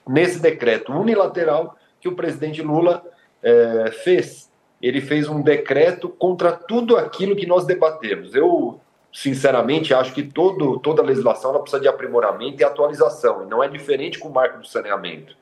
nesse 0.07 0.39
decreto 0.39 0.93
unilateral 0.93 1.75
que 1.99 2.07
o 2.07 2.15
presidente 2.15 2.61
Lula 2.61 3.03
é, 3.41 3.91
fez. 4.03 4.49
Ele 4.81 5.01
fez 5.01 5.27
um 5.27 5.41
decreto 5.41 6.07
contra 6.09 6.51
tudo 6.51 6.95
aquilo 6.95 7.35
que 7.35 7.45
nós 7.45 7.65
debatemos. 7.65 8.33
Eu, 8.33 8.79
sinceramente, 9.11 9.93
acho 9.93 10.13
que 10.13 10.23
todo, 10.23 10.79
toda 10.79 11.01
legislação 11.01 11.51
ela 11.51 11.59
precisa 11.59 11.81
de 11.81 11.87
aprimoramento 11.87 12.61
e 12.61 12.63
atualização, 12.63 13.43
e 13.43 13.49
não 13.49 13.61
é 13.61 13.67
diferente 13.67 14.17
com 14.19 14.29
o 14.29 14.33
marco 14.33 14.59
do 14.59 14.67
saneamento. 14.67 15.35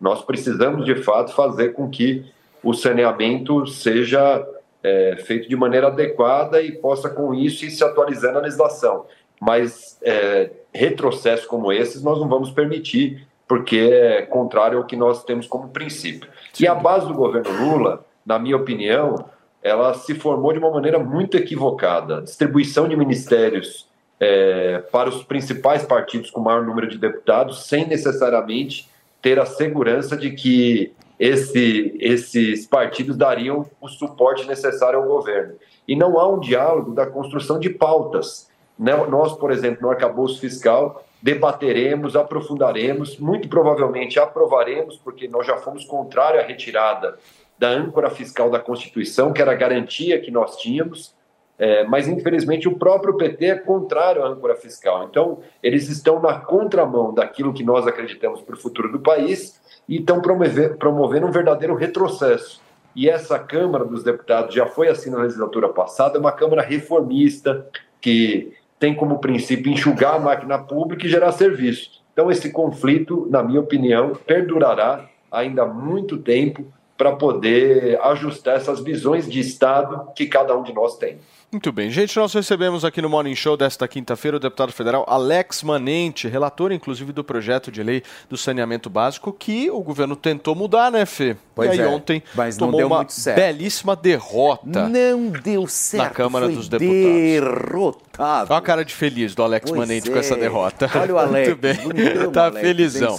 Nós 0.00 0.22
precisamos, 0.22 0.84
de 0.84 0.96
fato, 0.96 1.32
fazer 1.32 1.72
com 1.72 1.88
que 1.88 2.24
o 2.62 2.72
saneamento 2.72 3.66
seja 3.66 4.46
é, 4.82 5.16
feito 5.24 5.48
de 5.48 5.56
maneira 5.56 5.88
adequada 5.88 6.62
e 6.62 6.72
possa, 6.72 7.08
com 7.08 7.34
isso, 7.34 7.64
ir 7.64 7.70
se 7.70 7.82
atualizando 7.82 8.38
a 8.38 8.42
legislação. 8.42 9.06
Mas 9.40 9.98
é, 10.02 10.50
retrocessos 10.72 11.46
como 11.46 11.72
esses 11.72 12.02
nós 12.02 12.20
não 12.20 12.28
vamos 12.28 12.50
permitir, 12.50 13.26
porque 13.46 13.76
é 13.76 14.22
contrário 14.22 14.78
ao 14.78 14.84
que 14.84 14.96
nós 14.96 15.24
temos 15.24 15.46
como 15.46 15.68
princípio. 15.68 16.28
E 16.58 16.66
a 16.66 16.74
base 16.74 17.06
do 17.06 17.14
governo 17.14 17.50
Lula, 17.52 18.04
na 18.24 18.38
minha 18.38 18.56
opinião, 18.56 19.26
ela 19.62 19.94
se 19.94 20.14
formou 20.14 20.52
de 20.52 20.58
uma 20.58 20.70
maneira 20.70 20.98
muito 20.98 21.36
equivocada. 21.36 22.22
Distribuição 22.22 22.88
de 22.88 22.96
ministérios 22.96 23.88
é, 24.20 24.78
para 24.92 25.08
os 25.08 25.22
principais 25.24 25.84
partidos 25.84 26.30
com 26.30 26.40
maior 26.40 26.64
número 26.64 26.88
de 26.88 26.98
deputados, 26.98 27.66
sem 27.66 27.86
necessariamente 27.86 28.88
ter 29.20 29.38
a 29.38 29.46
segurança 29.46 30.16
de 30.16 30.30
que 30.30 30.92
esse, 31.18 31.96
esses 32.00 32.66
partidos 32.66 33.16
dariam 33.16 33.66
o 33.80 33.88
suporte 33.88 34.46
necessário 34.46 34.98
ao 34.98 35.06
governo. 35.06 35.54
E 35.86 35.94
não 35.94 36.18
há 36.18 36.28
um 36.28 36.40
diálogo 36.40 36.92
da 36.92 37.06
construção 37.06 37.58
de 37.58 37.70
pautas. 37.70 38.50
Né? 38.78 38.94
Nós, 39.06 39.32
por 39.34 39.50
exemplo, 39.50 39.82
no 39.82 39.90
arcabouço 39.90 40.40
fiscal, 40.40 41.03
debateremos, 41.24 42.16
aprofundaremos, 42.16 43.16
muito 43.16 43.48
provavelmente 43.48 44.20
aprovaremos, 44.20 44.98
porque 44.98 45.26
nós 45.26 45.46
já 45.46 45.56
fomos 45.56 45.86
contrário 45.86 46.38
à 46.38 46.42
retirada 46.42 47.16
da 47.58 47.70
âncora 47.70 48.10
fiscal 48.10 48.50
da 48.50 48.58
Constituição, 48.58 49.32
que 49.32 49.40
era 49.40 49.52
a 49.52 49.54
garantia 49.54 50.20
que 50.20 50.30
nós 50.30 50.58
tínhamos, 50.58 51.14
é, 51.58 51.82
mas 51.84 52.06
infelizmente 52.06 52.68
o 52.68 52.78
próprio 52.78 53.16
PT 53.16 53.46
é 53.46 53.54
contrário 53.54 54.22
à 54.22 54.28
âncora 54.28 54.54
fiscal. 54.54 55.04
Então, 55.04 55.38
eles 55.62 55.88
estão 55.88 56.20
na 56.20 56.38
contramão 56.38 57.14
daquilo 57.14 57.54
que 57.54 57.64
nós 57.64 57.86
acreditamos 57.86 58.42
para 58.42 58.54
o 58.54 58.58
futuro 58.58 58.92
do 58.92 59.00
país 59.00 59.58
e 59.88 60.00
estão 60.00 60.20
promover, 60.20 60.76
promovendo 60.76 61.26
um 61.26 61.32
verdadeiro 61.32 61.74
retrocesso. 61.74 62.60
E 62.94 63.08
essa 63.08 63.38
Câmara 63.38 63.86
dos 63.86 64.04
Deputados 64.04 64.54
já 64.54 64.66
foi 64.66 64.88
assim 64.88 65.08
na 65.08 65.22
legislatura 65.22 65.70
passada, 65.70 66.18
é 66.18 66.20
uma 66.20 66.32
Câmara 66.32 66.60
reformista, 66.60 67.66
que 67.98 68.52
tem 68.84 68.94
como 68.94 69.18
princípio 69.18 69.72
enxugar 69.72 70.16
a 70.16 70.18
máquina 70.18 70.58
pública 70.58 71.06
e 71.06 71.08
gerar 71.08 71.32
serviço. 71.32 72.02
Então, 72.12 72.30
esse 72.30 72.50
conflito, 72.50 73.26
na 73.30 73.42
minha 73.42 73.58
opinião, 73.58 74.12
perdurará 74.26 75.08
ainda 75.32 75.64
muito 75.64 76.18
tempo 76.18 76.66
para 76.94 77.12
poder 77.12 77.98
ajustar 78.02 78.56
essas 78.56 78.80
visões 78.80 79.26
de 79.26 79.40
Estado 79.40 80.12
que 80.14 80.26
cada 80.26 80.54
um 80.54 80.62
de 80.62 80.74
nós 80.74 80.98
tem. 80.98 81.16
Muito 81.54 81.70
bem. 81.70 81.88
Gente, 81.88 82.16
nós 82.18 82.34
recebemos 82.34 82.84
aqui 82.84 83.00
no 83.00 83.08
Morning 83.08 83.36
Show 83.36 83.56
desta 83.56 83.86
quinta-feira 83.86 84.38
o 84.38 84.40
deputado 84.40 84.72
federal 84.72 85.04
Alex 85.08 85.62
Manente, 85.62 86.26
relator 86.26 86.72
inclusive 86.72 87.12
do 87.12 87.22
projeto 87.22 87.70
de 87.70 87.80
lei 87.80 88.02
do 88.28 88.36
saneamento 88.36 88.90
básico 88.90 89.32
que 89.32 89.70
o 89.70 89.80
governo 89.80 90.16
tentou 90.16 90.56
mudar, 90.56 90.90
né, 90.90 91.06
Fê? 91.06 91.36
Pois 91.54 91.68
e 91.70 91.72
aí 91.74 91.78
é, 91.80 91.86
ontem 91.88 92.20
mas 92.34 92.58
não 92.58 92.66
tomou 92.66 92.78
deu 92.78 92.86
uma 92.88 92.96
muito 92.96 93.12
certo. 93.12 93.36
belíssima 93.36 93.94
derrota. 93.94 94.88
Não 94.88 95.26
deu 95.28 95.68
certo. 95.68 96.02
Na 96.02 96.10
Câmara 96.10 96.46
foi 96.46 96.54
dos 96.56 96.68
Deputados. 96.68 96.94
Derrotado. 97.04 98.50
Olha 98.52 98.58
a 98.58 98.60
cara 98.60 98.84
de 98.84 98.92
feliz 98.92 99.36
do 99.36 99.42
Alex 99.44 99.70
Pois 99.70 99.78
Manente 99.80 100.10
com 100.10 100.16
é. 100.16 100.18
essa 100.18 100.34
derrota. 100.36 100.90
Olha 101.00 101.14
o 101.14 101.18
Alex, 101.18 101.48
Muito 101.48 101.60
bem. 101.60 102.30
tá 102.32 102.46
Alex, 102.46 102.60
felizão. 102.60 103.16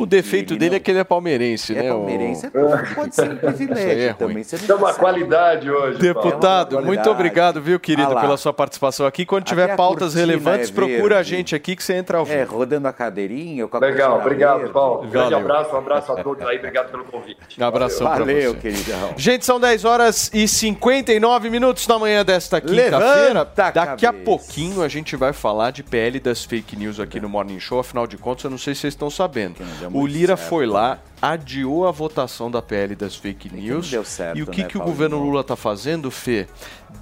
O 0.00 0.06
defeito 0.06 0.56
dele 0.56 0.76
é 0.76 0.80
que 0.80 0.90
ele 0.90 1.00
é 1.00 1.04
palmeirense, 1.04 1.76
É 1.76 1.82
né? 1.82 1.88
palmeirense, 1.90 2.46
o... 2.46 2.58
é- 2.58 2.94
pode 2.94 3.14
ser 3.14 3.28
um 3.28 3.32
aí 3.32 3.36
privilégio 3.36 3.90
é 4.00 4.06
ruim. 4.08 4.14
também. 4.18 4.42
Você 4.42 4.56
Isso 4.56 4.72
é 4.72 4.74
uma 4.74 4.94
qualidade 4.94 5.70
hoje. 5.70 5.98
Deputado, 5.98 6.70
Paulo. 6.72 6.86
muito 6.86 7.10
obrigado, 7.10 7.60
viu, 7.66 7.80
querido, 7.80 8.16
Ah 8.16 8.20
pela 8.20 8.36
sua 8.36 8.52
participação 8.52 9.06
aqui. 9.06 9.26
Quando 9.26 9.42
Até 9.42 9.50
tiver 9.50 9.70
a 9.72 9.76
pautas 9.76 10.14
cortina 10.14 10.20
relevantes, 10.26 10.70
é 10.70 10.72
procura 10.72 11.18
a 11.18 11.22
gente 11.22 11.54
aqui 11.54 11.74
que 11.76 11.82
você 11.82 11.94
entra 11.94 12.18
ao 12.18 12.24
vivo. 12.24 12.38
É, 12.38 12.44
rodando 12.44 12.86
a 12.88 12.92
cadeirinha. 12.92 13.66
Com 13.66 13.76
a 13.76 13.80
Legal, 13.80 14.18
obrigado, 14.18 14.58
verde. 14.58 14.72
Paulo. 14.72 15.04
Um 15.04 15.10
grande 15.10 15.32
Valeu. 15.32 15.38
abraço, 15.38 15.74
um 15.74 15.78
abraço 15.78 16.12
a 16.12 16.22
todos 16.22 16.46
aí, 16.46 16.58
obrigado 16.58 16.90
pelo 16.90 17.04
convite. 17.04 17.60
Um 17.60 17.64
abração 17.64 18.06
pra 18.06 18.18
Valeu, 18.20 18.52
você. 18.54 18.60
queridão. 18.60 19.14
Gente, 19.16 19.44
são 19.44 19.58
10 19.60 19.84
horas 19.84 20.30
e 20.32 20.46
59 20.46 21.50
minutos 21.50 21.86
da 21.86 21.98
manhã 21.98 22.24
desta 22.24 22.60
quinta-feira. 22.60 23.40
A 23.40 23.44
Daqui 23.44 23.78
a 24.06 24.12
cabeça. 24.12 24.24
pouquinho 24.24 24.82
a 24.82 24.88
gente 24.88 25.16
vai 25.16 25.32
falar 25.32 25.70
de 25.72 25.82
PL 25.82 26.20
das 26.20 26.44
fake 26.44 26.76
news 26.76 27.00
aqui 27.00 27.20
no 27.20 27.28
Morning 27.28 27.58
Show. 27.60 27.80
Afinal 27.80 28.06
de 28.06 28.16
contas, 28.16 28.44
eu 28.44 28.50
não 28.50 28.58
sei 28.58 28.74
se 28.74 28.82
vocês 28.82 28.94
estão 28.94 29.10
sabendo. 29.10 29.56
deu 29.80 29.90
O 29.92 30.06
Lira 30.06 30.36
certo, 30.36 30.48
foi 30.48 30.66
lá, 30.66 30.90
né? 30.94 30.98
Adiou 31.20 31.86
a 31.86 31.90
votação 31.90 32.50
da 32.50 32.60
PL 32.60 32.94
das 32.94 33.16
fake 33.16 33.48
não 33.50 33.58
news. 33.60 33.90
deu 33.90 34.04
certo, 34.04 34.38
e 34.38 34.42
o 34.42 34.46
que, 34.46 34.62
né, 34.62 34.68
que 34.68 34.76
o 34.76 34.80
Paulinho? 34.80 34.94
governo 34.96 35.18
Lula 35.22 35.42
tá 35.44 35.56
fazendo, 35.56 36.10
Fê? 36.10 36.46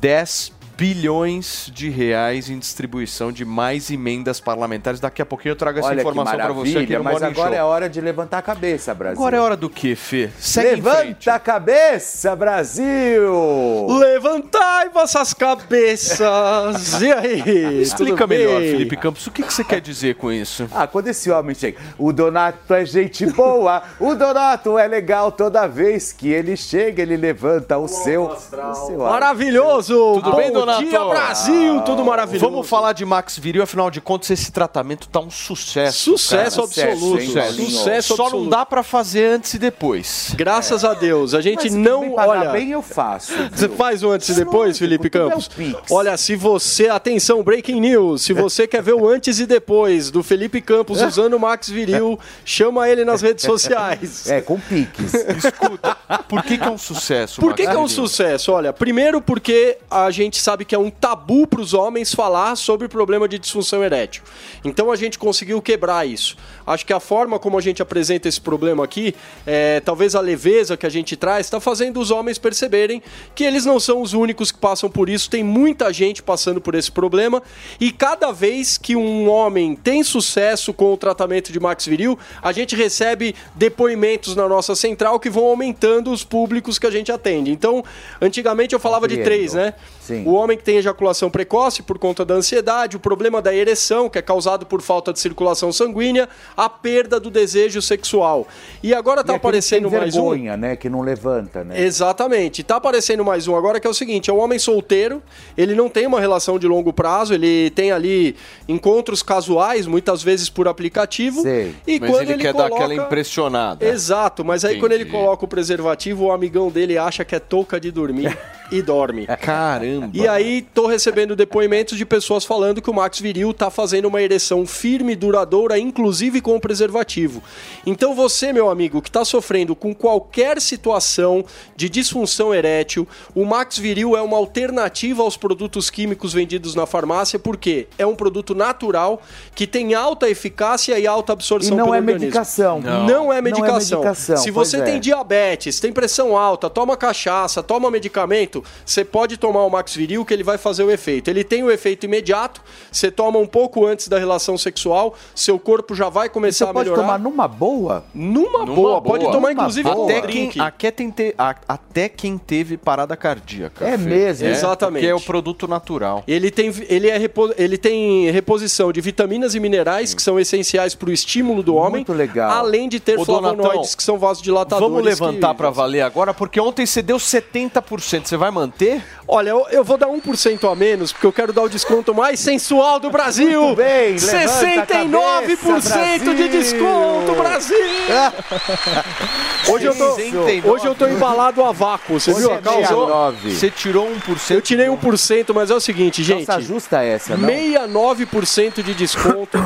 10 0.00 0.52
bilhões 0.76 1.70
de 1.72 1.88
reais 1.88 2.50
em 2.50 2.58
distribuição 2.58 3.30
de 3.30 3.44
mais 3.44 3.90
emendas 3.90 4.40
parlamentares. 4.40 5.00
Daqui 5.00 5.22
a 5.22 5.26
pouquinho 5.26 5.52
eu 5.52 5.56
trago 5.56 5.78
essa 5.78 5.88
Olha 5.88 6.00
informação 6.00 6.36
para 6.36 6.52
você 6.52 6.78
aqui 6.78 6.96
no 6.96 7.04
mas 7.04 7.12
Morning 7.14 7.26
agora 7.26 7.50
Show. 7.50 7.58
é 7.58 7.64
hora 7.64 7.88
de 7.88 8.00
levantar 8.00 8.38
a 8.38 8.42
cabeça, 8.42 8.94
Brasil. 8.94 9.18
Agora 9.18 9.36
é 9.36 9.40
hora 9.40 9.56
do 9.56 9.70
quê, 9.70 9.94
Fê? 9.94 10.30
Segue. 10.38 10.82
Levanta 10.82 11.34
a 11.34 11.38
cabeça, 11.38 12.34
Brasil! 12.34 13.86
Levantai 13.98 14.88
vossas 14.90 15.32
cabeças! 15.32 17.00
E 17.04 17.12
aí? 17.12 17.82
Explica 17.82 18.26
melhor, 18.26 18.60
Felipe 18.60 18.96
Campos, 18.96 19.26
o 19.26 19.30
que, 19.30 19.42
que 19.42 19.52
você 19.52 19.62
quer 19.62 19.80
dizer 19.80 20.14
com 20.14 20.32
isso? 20.32 20.66
Ah, 20.72 20.86
quando 20.86 21.08
esse 21.08 21.30
homem 21.30 21.54
chega, 21.54 21.78
o 21.98 22.12
Donato 22.12 22.72
é 22.72 22.84
gente 22.84 23.26
boa, 23.26 23.82
o 24.00 24.14
Donato 24.14 24.78
é 24.78 24.86
legal 24.86 25.30
toda 25.30 25.66
vez 25.66 26.12
que 26.12 26.28
ele 26.28 26.56
chega, 26.56 27.02
ele 27.02 27.16
levanta 27.16 27.76
o 27.76 27.86
seu, 27.86 28.24
o 28.24 28.74
seu 28.86 28.98
Maravilhoso! 28.98 30.14
Tudo 30.14 30.30
Bom 30.30 30.36
bem, 30.36 30.50
Donato? 30.50 30.63
Dia, 30.64 31.04
Brasil! 31.04 31.80
Tudo 31.82 32.04
maravilhoso! 32.04 32.44
Vamos 32.50 32.68
falar 32.68 32.92
de 32.92 33.04
Max 33.04 33.38
Viril, 33.38 33.62
afinal 33.62 33.90
de 33.90 34.00
contas, 34.00 34.30
esse 34.30 34.50
tratamento 34.52 35.08
tá 35.08 35.20
um 35.20 35.30
sucesso. 35.30 35.98
Sucesso 36.16 36.68
cara. 36.68 36.92
absoluto, 36.92 37.20
hein, 37.20 37.26
Sucesso. 37.26 37.46
Paulinho? 37.48 37.70
Sucesso 37.70 38.08
Só 38.08 38.16
não 38.16 38.24
absoluto. 38.26 38.50
dá 38.50 38.66
pra 38.66 38.82
fazer 38.82 39.26
antes 39.26 39.54
e 39.54 39.58
depois. 39.58 40.32
Graças 40.36 40.84
a 40.84 40.94
Deus. 40.94 41.34
A 41.34 41.40
gente 41.40 41.64
Mas 41.64 41.72
não. 41.74 42.10
pagar 42.12 42.28
Olha. 42.28 42.50
bem, 42.50 42.70
eu 42.70 42.82
faço. 42.82 43.32
Você 43.52 43.68
faz 43.68 44.02
o 44.02 44.10
antes 44.10 44.28
e 44.28 44.34
depois, 44.34 44.78
Felipe 44.78 45.06
é 45.06 45.10
Campos? 45.10 45.50
Olha, 45.90 46.16
se 46.16 46.36
você. 46.36 46.88
Atenção, 46.88 47.42
breaking 47.42 47.80
news. 47.80 48.22
Se 48.22 48.32
você 48.32 48.66
quer 48.66 48.82
ver 48.82 48.94
o 48.94 49.08
antes 49.08 49.40
e 49.40 49.46
depois 49.46 50.10
do 50.10 50.22
Felipe 50.22 50.60
Campos 50.60 51.00
usando 51.02 51.34
o 51.34 51.40
Max 51.40 51.68
Viril, 51.68 52.18
chama 52.44 52.88
ele 52.88 53.04
nas 53.04 53.22
redes 53.22 53.44
sociais. 53.44 54.30
É, 54.30 54.40
com 54.40 54.58
piques. 54.60 55.12
Escuta, 55.14 55.96
por 56.28 56.42
que, 56.42 56.56
que 56.58 56.64
é 56.64 56.70
um 56.70 56.78
sucesso? 56.78 57.40
Por 57.40 57.54
que, 57.54 57.66
que 57.66 57.72
é 57.72 57.78
um 57.78 57.88
sucesso? 57.88 58.52
Olha, 58.52 58.72
primeiro 58.72 59.20
porque 59.20 59.78
a 59.90 60.10
gente 60.10 60.40
sabe 60.40 60.53
que 60.62 60.74
é 60.74 60.78
um 60.78 60.90
tabu 60.90 61.46
para 61.46 61.62
os 61.62 61.72
homens 61.72 62.12
falar 62.12 62.54
sobre 62.56 62.86
o 62.86 62.90
problema 62.90 63.26
de 63.26 63.38
disfunção 63.38 63.82
erétil. 63.82 64.22
Então 64.62 64.92
a 64.92 64.96
gente 64.96 65.18
conseguiu 65.18 65.62
quebrar 65.62 66.06
isso. 66.06 66.36
Acho 66.66 66.84
que 66.84 66.92
a 66.92 67.00
forma 67.00 67.38
como 67.38 67.56
a 67.56 67.62
gente 67.62 67.80
apresenta 67.80 68.28
esse 68.28 68.40
problema 68.40 68.84
aqui, 68.84 69.14
é, 69.46 69.80
talvez 69.80 70.14
a 70.14 70.20
leveza 70.20 70.76
que 70.76 70.84
a 70.84 70.90
gente 70.90 71.16
traz, 71.16 71.46
está 71.46 71.58
fazendo 71.60 71.98
os 71.98 72.10
homens 72.10 72.36
perceberem 72.36 73.02
que 73.34 73.44
eles 73.44 73.64
não 73.64 73.80
são 73.80 74.02
os 74.02 74.12
únicos 74.12 74.52
que 74.52 74.58
passam 74.58 74.90
por 74.90 75.08
isso. 75.08 75.30
Tem 75.30 75.42
muita 75.42 75.90
gente 75.92 76.22
passando 76.22 76.60
por 76.60 76.74
esse 76.74 76.92
problema. 76.92 77.42
E 77.80 77.90
cada 77.90 78.32
vez 78.32 78.76
que 78.76 78.94
um 78.96 79.28
homem 79.30 79.74
tem 79.74 80.02
sucesso 80.02 80.74
com 80.74 80.92
o 80.92 80.96
tratamento 80.96 81.52
de 81.52 81.60
Max 81.60 81.86
Viril, 81.86 82.18
a 82.42 82.52
gente 82.52 82.76
recebe 82.76 83.34
depoimentos 83.54 84.36
na 84.36 84.48
nossa 84.48 84.74
central 84.74 85.18
que 85.20 85.30
vão 85.30 85.44
aumentando 85.44 86.10
os 86.10 86.24
públicos 86.24 86.78
que 86.78 86.86
a 86.86 86.90
gente 86.90 87.10
atende. 87.12 87.50
Então, 87.50 87.84
antigamente 88.20 88.74
eu 88.74 88.80
falava 88.80 89.06
de 89.06 89.18
três, 89.18 89.54
né? 89.54 89.74
Sim. 90.04 90.22
O 90.26 90.34
homem 90.34 90.56
que 90.58 90.62
tem 90.62 90.76
ejaculação 90.76 91.30
precoce 91.30 91.82
por 91.82 91.98
conta 91.98 92.26
da 92.26 92.34
ansiedade, 92.34 92.94
o 92.94 93.00
problema 93.00 93.40
da 93.40 93.54
ereção, 93.54 94.10
que 94.10 94.18
é 94.18 94.22
causado 94.22 94.66
por 94.66 94.82
falta 94.82 95.14
de 95.14 95.18
circulação 95.18 95.72
sanguínea, 95.72 96.28
a 96.54 96.68
perda 96.68 97.18
do 97.18 97.30
desejo 97.30 97.80
sexual. 97.80 98.46
E 98.82 98.92
agora 98.92 99.22
E 99.22 99.24
tá 99.24 99.32
aquele 99.32 99.38
que 99.40 99.46
aparecendo 99.46 99.88
tem 99.88 99.98
mais 99.98 100.14
um. 100.14 100.28
vergonha, 100.28 100.56
né? 100.58 100.76
Que 100.76 100.90
não 100.90 101.00
levanta, 101.00 101.64
né? 101.64 101.80
Exatamente. 101.80 102.62
Tá 102.62 102.76
aparecendo 102.76 103.24
mais 103.24 103.48
um 103.48 103.56
agora 103.56 103.80
que 103.80 103.86
é 103.86 103.90
o 103.90 103.94
seguinte: 103.94 104.28
é 104.28 104.32
um 104.32 104.40
homem 104.40 104.58
solteiro, 104.58 105.22
ele 105.56 105.74
não 105.74 105.88
tem 105.88 106.06
uma 106.06 106.20
relação 106.20 106.58
de 106.58 106.66
longo 106.66 106.92
prazo, 106.92 107.32
ele 107.32 107.70
tem 107.70 107.90
ali 107.90 108.36
encontros 108.68 109.22
casuais, 109.22 109.86
muitas 109.86 110.22
vezes 110.22 110.50
por 110.50 110.68
aplicativo. 110.68 111.40
Sei. 111.40 111.74
E 111.86 111.98
Mas 111.98 112.10
quando 112.10 112.22
ele, 112.22 112.32
ele, 112.34 112.42
quer 112.42 112.52
coloca... 112.52 112.68
dar 112.70 112.76
aquela 112.76 112.94
impressionada. 112.94 113.86
Exato, 113.86 114.44
mas 114.44 114.64
aí 114.66 114.78
quando 114.78 114.92
ele 114.92 115.04
Entendi. 115.04 115.16
coloca 115.18 115.44
o 115.44 115.48
preservativo, 115.48 116.26
o 116.26 116.32
amigão 116.32 116.70
dele 116.70 116.98
acha 116.98 117.24
que 117.24 117.34
é 117.34 117.38
touca 117.38 117.80
de 117.80 117.90
dormir 117.90 118.36
e 118.78 118.82
dorme. 118.82 119.26
Caramba. 119.26 120.10
E 120.12 120.26
aí, 120.26 120.62
tô 120.74 120.86
recebendo 120.86 121.36
depoimentos 121.36 121.96
de 121.96 122.04
pessoas 122.04 122.44
falando 122.44 122.82
que 122.82 122.90
o 122.90 122.94
Max 122.94 123.20
Viril 123.20 123.52
tá 123.54 123.70
fazendo 123.70 124.06
uma 124.06 124.20
ereção 124.20 124.66
firme 124.66 125.12
e 125.12 125.16
duradoura, 125.16 125.78
inclusive 125.78 126.40
com 126.40 126.56
o 126.56 126.60
preservativo. 126.60 127.42
Então 127.86 128.14
você, 128.14 128.52
meu 128.52 128.68
amigo, 128.70 129.00
que 129.00 129.10
tá 129.10 129.24
sofrendo 129.24 129.76
com 129.76 129.94
qualquer 129.94 130.60
situação 130.60 131.44
de 131.76 131.88
disfunção 131.88 132.52
erétil, 132.54 133.06
o 133.34 133.44
Max 133.44 133.78
Viril 133.78 134.16
é 134.16 134.22
uma 134.22 134.36
alternativa 134.36 135.22
aos 135.22 135.36
produtos 135.36 135.90
químicos 135.90 136.32
vendidos 136.32 136.74
na 136.74 136.86
farmácia, 136.86 137.38
porque 137.38 137.86
é 137.98 138.06
um 138.06 138.14
produto 138.16 138.54
natural 138.54 139.22
que 139.54 139.66
tem 139.66 139.94
alta 139.94 140.28
eficácia 140.28 140.98
e 140.98 141.06
alta 141.06 141.32
absorção 141.32 141.74
E 141.74 141.78
não 141.78 141.84
pelo 141.84 141.94
é 141.94 141.98
organismo. 141.98 142.20
medicação. 142.20 142.80
Não, 142.80 143.06
Não. 143.06 143.32
é 143.32 143.40
medicação. 143.40 144.00
medicação, 144.00 144.36
Se 144.38 144.50
você 144.50 144.78
é. 144.78 144.82
tem 144.82 144.98
diabetes, 144.98 145.78
tem 145.78 145.92
pressão 145.92 146.36
alta, 146.36 146.68
toma 146.70 146.96
cachaça, 146.96 147.62
toma 147.62 147.90
medicamento, 147.90 148.63
você 148.84 149.04
pode 149.04 149.36
tomar 149.36 149.64
o 149.64 149.70
Max 149.70 149.94
Viril 149.94 150.24
que 150.24 150.32
ele 150.34 150.42
vai 150.42 150.58
fazer 150.58 150.82
o 150.84 150.90
efeito. 150.90 151.28
Ele 151.28 151.44
tem 151.44 151.62
o 151.62 151.70
efeito 151.70 152.04
imediato, 152.06 152.60
você 152.90 153.10
toma 153.10 153.38
um 153.38 153.46
pouco 153.46 153.86
antes 153.86 154.08
da 154.08 154.18
relação 154.18 154.56
sexual, 154.58 155.14
seu 155.34 155.58
corpo 155.58 155.94
já 155.94 156.08
vai 156.08 156.28
começar 156.28 156.66
Você 156.66 156.70
a 156.70 156.74
pode 156.74 156.90
melhorar. 156.90 157.02
tomar 157.06 157.18
numa 157.18 157.48
boa? 157.48 158.04
Numa, 158.14 158.64
boa, 158.66 159.00
pode 159.02 159.24
tomar 159.30 159.52
inclusive 159.52 159.88
com 159.90 160.04
até 160.04 160.20
quem, 160.22 160.52
até, 160.58 160.90
quem 160.90 161.10
te- 161.10 161.34
a- 161.38 161.56
até 161.68 162.08
quem 162.08 162.38
teve 162.38 162.76
parada 162.76 163.16
cardíaca. 163.16 163.84
É 163.86 163.96
mesmo? 163.96 164.46
Exatamente. 164.48 165.02
Porque 165.02 165.06
é 165.10 165.14
o 165.14 165.20
produto 165.20 165.66
natural. 165.68 166.22
Ele 166.26 166.50
tem, 166.50 166.72
ele, 166.88 167.08
é 167.08 167.16
repo- 167.18 167.52
ele 167.56 167.76
tem 167.78 168.30
reposição 168.30 168.92
de 168.92 169.00
vitaminas 169.00 169.54
e 169.54 169.60
minerais 169.60 170.14
que 170.14 170.22
são 170.22 170.38
essenciais 170.38 170.94
para 170.94 171.08
o 171.10 171.12
estímulo 171.12 171.62
do 171.62 171.74
homem. 171.74 171.96
Muito 171.96 172.12
legal. 172.12 172.50
Além 172.50 172.88
de 172.88 173.00
ter 173.00 173.18
Ô, 173.18 173.24
flavonoides 173.24 173.62
Donatão, 173.72 173.96
que 173.96 174.02
são 174.02 174.18
vasodilatadores. 174.18 174.88
Vamos 174.90 175.04
levantar 175.04 175.50
que- 175.50 175.56
pra 175.58 175.70
valer 175.70 176.02
agora, 176.02 176.32
porque 176.34 176.60
ontem 176.60 176.86
você 176.86 177.02
deu 177.02 177.18
70%. 177.18 178.26
Você 178.28 178.36
vai 178.36 178.43
manter? 178.50 179.02
Olha, 179.26 179.50
eu, 179.50 179.66
eu 179.70 179.84
vou 179.84 179.96
dar 179.96 180.08
1% 180.08 180.70
a 180.70 180.74
menos, 180.74 181.12
porque 181.12 181.26
eu 181.26 181.32
quero 181.32 181.52
dar 181.52 181.62
o 181.62 181.68
desconto 181.68 182.14
mais 182.14 182.40
sensual 182.40 183.00
do 183.00 183.10
Brasil. 183.10 183.62
Muito 183.62 183.76
bem, 183.76 184.16
levanta 184.16 184.98
a 184.98 185.04
69% 185.06 186.18
de 186.18 186.24
cabeça, 186.24 186.48
desconto, 186.48 187.34
Brasil! 187.34 187.76
hoje, 189.68 189.86
eu 189.86 189.94
tô, 189.94 190.14
69. 190.14 190.68
hoje 190.68 190.86
eu 190.86 190.94
tô 190.94 191.06
embalado 191.06 191.64
a 191.64 191.72
vácuo, 191.72 192.20
você 192.20 192.30
Hoje 192.30 192.40
viu 192.40 192.52
é 192.52 192.56
a 192.56 192.60
causa? 192.60 192.80
69. 192.80 193.54
Você 193.54 193.70
tirou 193.70 194.10
1%. 194.10 194.50
Eu 194.50 194.62
tirei 194.62 194.86
1%, 194.86 195.54
mas 195.54 195.70
é 195.70 195.74
o 195.74 195.80
seguinte, 195.80 196.22
gente. 196.22 196.46
Calça 196.46 196.60
justa 196.60 197.02
essa, 197.02 197.36
não? 197.36 197.48
69% 197.48 198.82
de 198.82 198.94
desconto. 198.94 199.58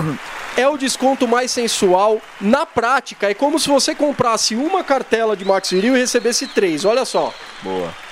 É 0.56 0.68
o 0.68 0.76
desconto 0.76 1.26
mais 1.28 1.50
sensual. 1.50 2.20
Na 2.40 2.66
prática, 2.66 3.30
é 3.30 3.34
como 3.34 3.58
se 3.58 3.68
você 3.68 3.94
comprasse 3.94 4.56
uma 4.56 4.82
cartela 4.82 5.36
de 5.36 5.44
Max 5.44 5.70
Viril 5.70 5.96
e 5.96 6.00
recebesse 6.00 6.46
três. 6.48 6.84
Olha 6.84 7.04
só. 7.04 7.32
Boa. 7.62 8.07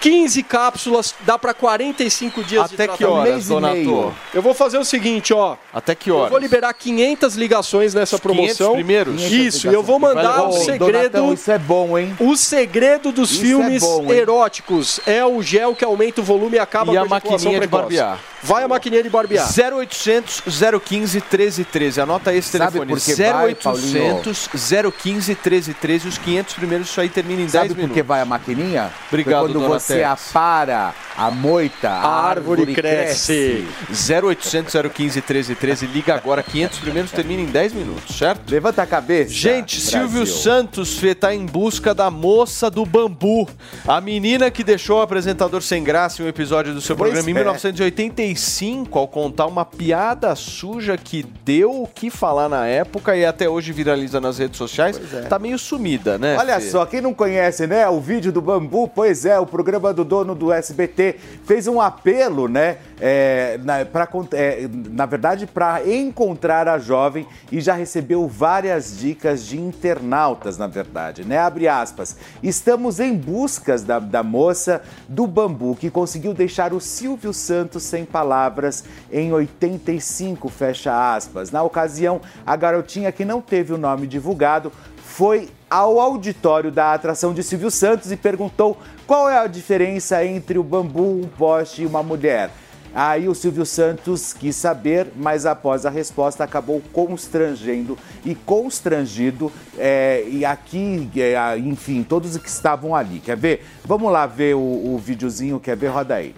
15 0.00 0.42
cápsulas, 0.42 1.14
dá 1.20 1.38
pra 1.38 1.52
45 1.52 2.42
dias 2.42 2.64
Até 2.72 2.86
de 2.86 2.92
que 2.92 2.98
tratamento. 3.04 3.12
horas, 3.30 3.46
Donato? 3.48 4.14
Eu 4.32 4.40
vou 4.40 4.54
fazer 4.54 4.78
o 4.78 4.84
seguinte, 4.84 5.34
ó. 5.34 5.56
Até 5.72 5.94
que 5.94 6.10
Eu 6.10 6.16
horas? 6.16 6.30
vou 6.30 6.38
liberar 6.38 6.72
500 6.72 7.34
ligações 7.34 7.92
nessa 7.92 8.16
Os 8.16 8.22
500 8.22 8.56
promoção. 8.56 8.72
primeiros? 8.74 9.20
Isso, 9.30 9.68
e 9.68 9.74
eu 9.74 9.82
vou 9.82 9.98
mandar 9.98 10.48
o 10.48 10.52
segredo. 10.52 10.90
Donatão, 10.90 11.34
isso 11.34 11.50
é 11.52 11.58
bom, 11.58 11.98
hein? 11.98 12.16
O 12.18 12.34
segredo 12.36 13.12
dos 13.12 13.30
Isso 13.30 13.40
filmes 13.42 13.82
é 13.82 13.86
bom, 13.86 14.12
eróticos 14.12 15.00
é 15.06 15.24
o 15.24 15.42
gel 15.42 15.74
que 15.74 15.84
aumenta 15.84 16.20
o 16.20 16.24
volume 16.24 16.56
e 16.56 16.58
acaba 16.58 16.92
E 16.92 16.96
com 16.96 17.02
a 17.02 17.04
ejaculação 17.04 17.30
maquininha 17.30 17.60
de 17.60 17.68
precoce. 17.68 17.82
barbear. 17.96 18.18
Vai 18.42 18.62
a 18.62 18.68
maquininha 18.68 19.02
de 19.02 19.10
barbear. 19.10 19.46
0800 19.46 20.42
015 20.84 21.18
1313. 21.18 22.00
Anota 22.00 22.32
esse 22.34 22.52
telefone. 22.52 22.86
Por 22.86 22.98
0800 22.98 24.48
vai, 24.52 24.92
015 24.92 25.28
1313. 25.30 26.08
Os 26.08 26.18
500 26.18 26.54
primeiros, 26.54 26.88
isso 26.88 27.00
aí 27.00 27.08
termina 27.08 27.42
em 27.42 27.48
Sabe 27.48 27.68
10 27.68 27.76
minutos. 27.76 27.82
Sabe 27.82 27.88
por 27.88 27.94
que 27.94 28.02
vai 28.02 28.20
a 28.20 28.24
maquininha? 28.24 28.90
Obrigado, 29.08 29.40
Foi 29.44 29.48
Quando 29.52 29.60
Dona 29.60 29.78
você 29.80 29.94
Tex. 29.98 30.06
apara 30.06 30.94
a 31.16 31.30
moita, 31.30 31.88
a, 31.88 31.92
a 31.92 32.28
árvore, 32.28 32.60
árvore 32.62 32.74
cresce. 32.74 33.66
cresce. 33.88 34.12
0800 34.14 34.72
015 34.92 35.16
1313. 35.20 35.86
Liga 35.86 36.14
agora. 36.14 36.42
500 36.42 36.78
primeiros 36.78 37.10
termina 37.10 37.42
em 37.42 37.46
10 37.46 37.72
minutos, 37.74 38.16
certo? 38.16 38.50
Levanta 38.50 38.82
a 38.82 38.86
cabeça. 38.86 39.32
Gente, 39.32 39.76
Brasil. 39.80 40.00
Silvio 40.00 40.26
Santos 40.26 41.02
está 41.02 41.34
em 41.34 41.44
busca 41.44 41.94
da 41.94 42.10
moça 42.10 42.70
do 42.70 42.86
bambu. 42.86 43.48
A 43.86 44.00
menina 44.00 44.50
que 44.50 44.64
deixou 44.64 44.98
o 44.98 45.02
apresentador 45.02 45.62
sem 45.62 45.84
graça 45.84 46.22
em 46.22 46.24
um 46.24 46.28
episódio 46.28 46.72
do 46.72 46.80
seu 46.80 46.96
pois 46.96 47.10
programa 47.10 47.28
é. 47.28 47.30
em 47.30 47.34
1983 47.34 48.29
35 48.30 48.98
ao 48.98 49.08
contar 49.08 49.46
uma 49.46 49.64
piada 49.64 50.34
suja 50.36 50.96
que 50.96 51.22
deu 51.44 51.82
o 51.82 51.86
que 51.86 52.10
falar 52.10 52.48
na 52.48 52.66
época 52.66 53.16
e 53.16 53.24
até 53.24 53.48
hoje 53.48 53.72
viraliza 53.72 54.20
nas 54.20 54.38
redes 54.38 54.56
sociais, 54.56 55.00
é. 55.12 55.22
tá 55.22 55.38
meio 55.38 55.58
sumida, 55.58 56.16
né? 56.16 56.36
Olha 56.38 56.60
Fê? 56.60 56.70
só, 56.70 56.86
quem 56.86 57.00
não 57.00 57.12
conhece, 57.12 57.66
né, 57.66 57.88
o 57.88 58.00
vídeo 58.00 58.30
do 58.30 58.40
Bambu, 58.40 58.88
pois 58.88 59.24
é, 59.24 59.38
o 59.38 59.46
programa 59.46 59.92
do 59.92 60.04
dono 60.04 60.34
do 60.34 60.52
SBT 60.52 61.16
fez 61.44 61.66
um 61.66 61.80
apelo, 61.80 62.46
né, 62.46 62.78
é, 63.00 63.58
na, 63.64 63.84
pra, 63.84 64.08
é, 64.32 64.68
na 64.90 65.06
verdade, 65.06 65.46
para 65.46 65.86
encontrar 65.88 66.68
a 66.68 66.78
jovem 66.78 67.26
e 67.50 67.60
já 67.60 67.74
recebeu 67.74 68.28
várias 68.28 68.98
dicas 68.98 69.46
de 69.46 69.58
internautas, 69.58 70.56
na 70.58 70.66
verdade, 70.66 71.24
né? 71.24 71.38
Abre 71.38 71.66
aspas. 71.66 72.16
Estamos 72.42 73.00
em 73.00 73.14
buscas 73.14 73.82
da, 73.82 73.98
da 73.98 74.22
moça 74.22 74.82
do 75.08 75.26
Bambu 75.26 75.74
que 75.74 75.90
conseguiu 75.90 76.34
deixar 76.34 76.72
o 76.72 76.80
Silvio 76.80 77.32
Santos 77.32 77.82
sem 77.82 78.04
parar 78.04 78.19
palavras 78.20 78.84
em 79.10 79.32
85, 79.32 80.50
fecha 80.50 81.14
aspas. 81.14 81.50
Na 81.50 81.62
ocasião, 81.62 82.20
a 82.46 82.54
garotinha 82.54 83.10
que 83.10 83.24
não 83.24 83.40
teve 83.40 83.72
o 83.72 83.78
nome 83.78 84.06
divulgado 84.06 84.70
foi 84.96 85.48
ao 85.70 85.98
auditório 85.98 86.70
da 86.70 86.92
atração 86.92 87.32
de 87.32 87.42
Silvio 87.42 87.70
Santos 87.70 88.12
e 88.12 88.16
perguntou 88.16 88.76
qual 89.06 89.30
é 89.30 89.38
a 89.38 89.46
diferença 89.46 90.22
entre 90.22 90.58
o 90.58 90.62
bambu, 90.62 91.22
um 91.22 91.28
poste 91.28 91.82
e 91.82 91.86
uma 91.86 92.02
mulher. 92.02 92.50
Aí 92.94 93.26
o 93.26 93.34
Silvio 93.34 93.64
Santos 93.64 94.34
quis 94.34 94.56
saber, 94.56 95.12
mas 95.16 95.46
após 95.46 95.86
a 95.86 95.90
resposta 95.90 96.44
acabou 96.44 96.82
constrangendo 96.92 97.96
e 98.24 98.34
constrangido. 98.34 99.50
é, 99.78 100.24
e 100.28 100.44
aqui, 100.44 101.08
é, 101.16 101.56
enfim, 101.56 102.02
todos 102.02 102.36
que 102.36 102.48
estavam 102.48 102.94
ali. 102.94 103.20
Quer 103.20 103.36
ver? 103.36 103.64
Vamos 103.84 104.12
lá 104.12 104.26
ver 104.26 104.56
o, 104.56 104.60
o 104.60 104.98
videozinho, 104.98 105.58
quer 105.58 105.76
ver? 105.76 105.88
Roda 105.88 106.16
aí. 106.16 106.34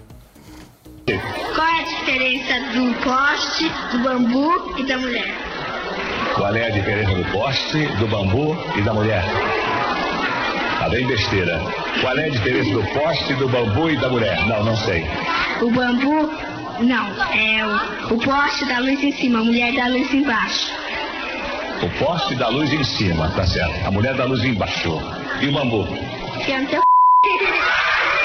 Qual 1.05 1.67
é 1.67 1.81
a 1.81 1.83
diferença 1.83 2.61
do 2.75 2.95
poste, 3.03 3.69
do 3.91 3.99
bambu 4.05 4.79
e 4.79 4.85
da 4.85 4.99
mulher? 4.99 5.35
Qual 6.37 6.55
é 6.55 6.67
a 6.67 6.71
diferença 6.71 7.13
do 7.15 7.25
poste, 7.33 7.87
do 7.99 8.07
bambu 8.07 8.57
e 8.77 8.83
da 8.83 8.95
mulher? 8.95 9.25
Tá 10.79 10.89
bem 10.89 11.05
besteira. 11.05 11.61
Qual 12.01 12.17
é 12.17 12.27
a 12.27 12.31
diferença 12.31 12.71
do 12.71 12.85
poste, 12.95 13.35
do 13.35 13.49
bambu 13.49 13.91
e 13.91 13.97
da 13.97 14.09
mulher? 14.09 14.47
Não, 14.47 14.65
não 14.65 14.77
sei. 14.77 15.05
O 15.61 15.73
bambu, 15.73 16.31
não, 16.79 17.11
é 17.35 17.67
o, 17.67 18.15
o 18.15 18.19
poste 18.19 18.65
da 18.67 18.79
luz 18.79 19.03
em 19.03 19.11
cima, 19.11 19.41
a 19.41 19.45
mulher 19.45 19.75
da 19.75 19.89
luz 19.89 20.15
embaixo. 20.15 20.73
O 21.83 22.05
poste 22.05 22.37
da 22.37 22.49
luz 22.49 22.73
em 22.73 22.85
cima, 22.85 23.29
tá 23.35 23.45
certo. 23.45 23.85
A 23.85 23.91
mulher 23.91 24.15
da 24.15 24.25
luz 24.25 24.45
embaixo. 24.45 25.03
E 25.41 25.49
o 25.49 25.53
bambu? 25.53 25.85
Que 26.45 26.53
é 26.53 26.61
no 26.61 26.69
teu 26.69 26.81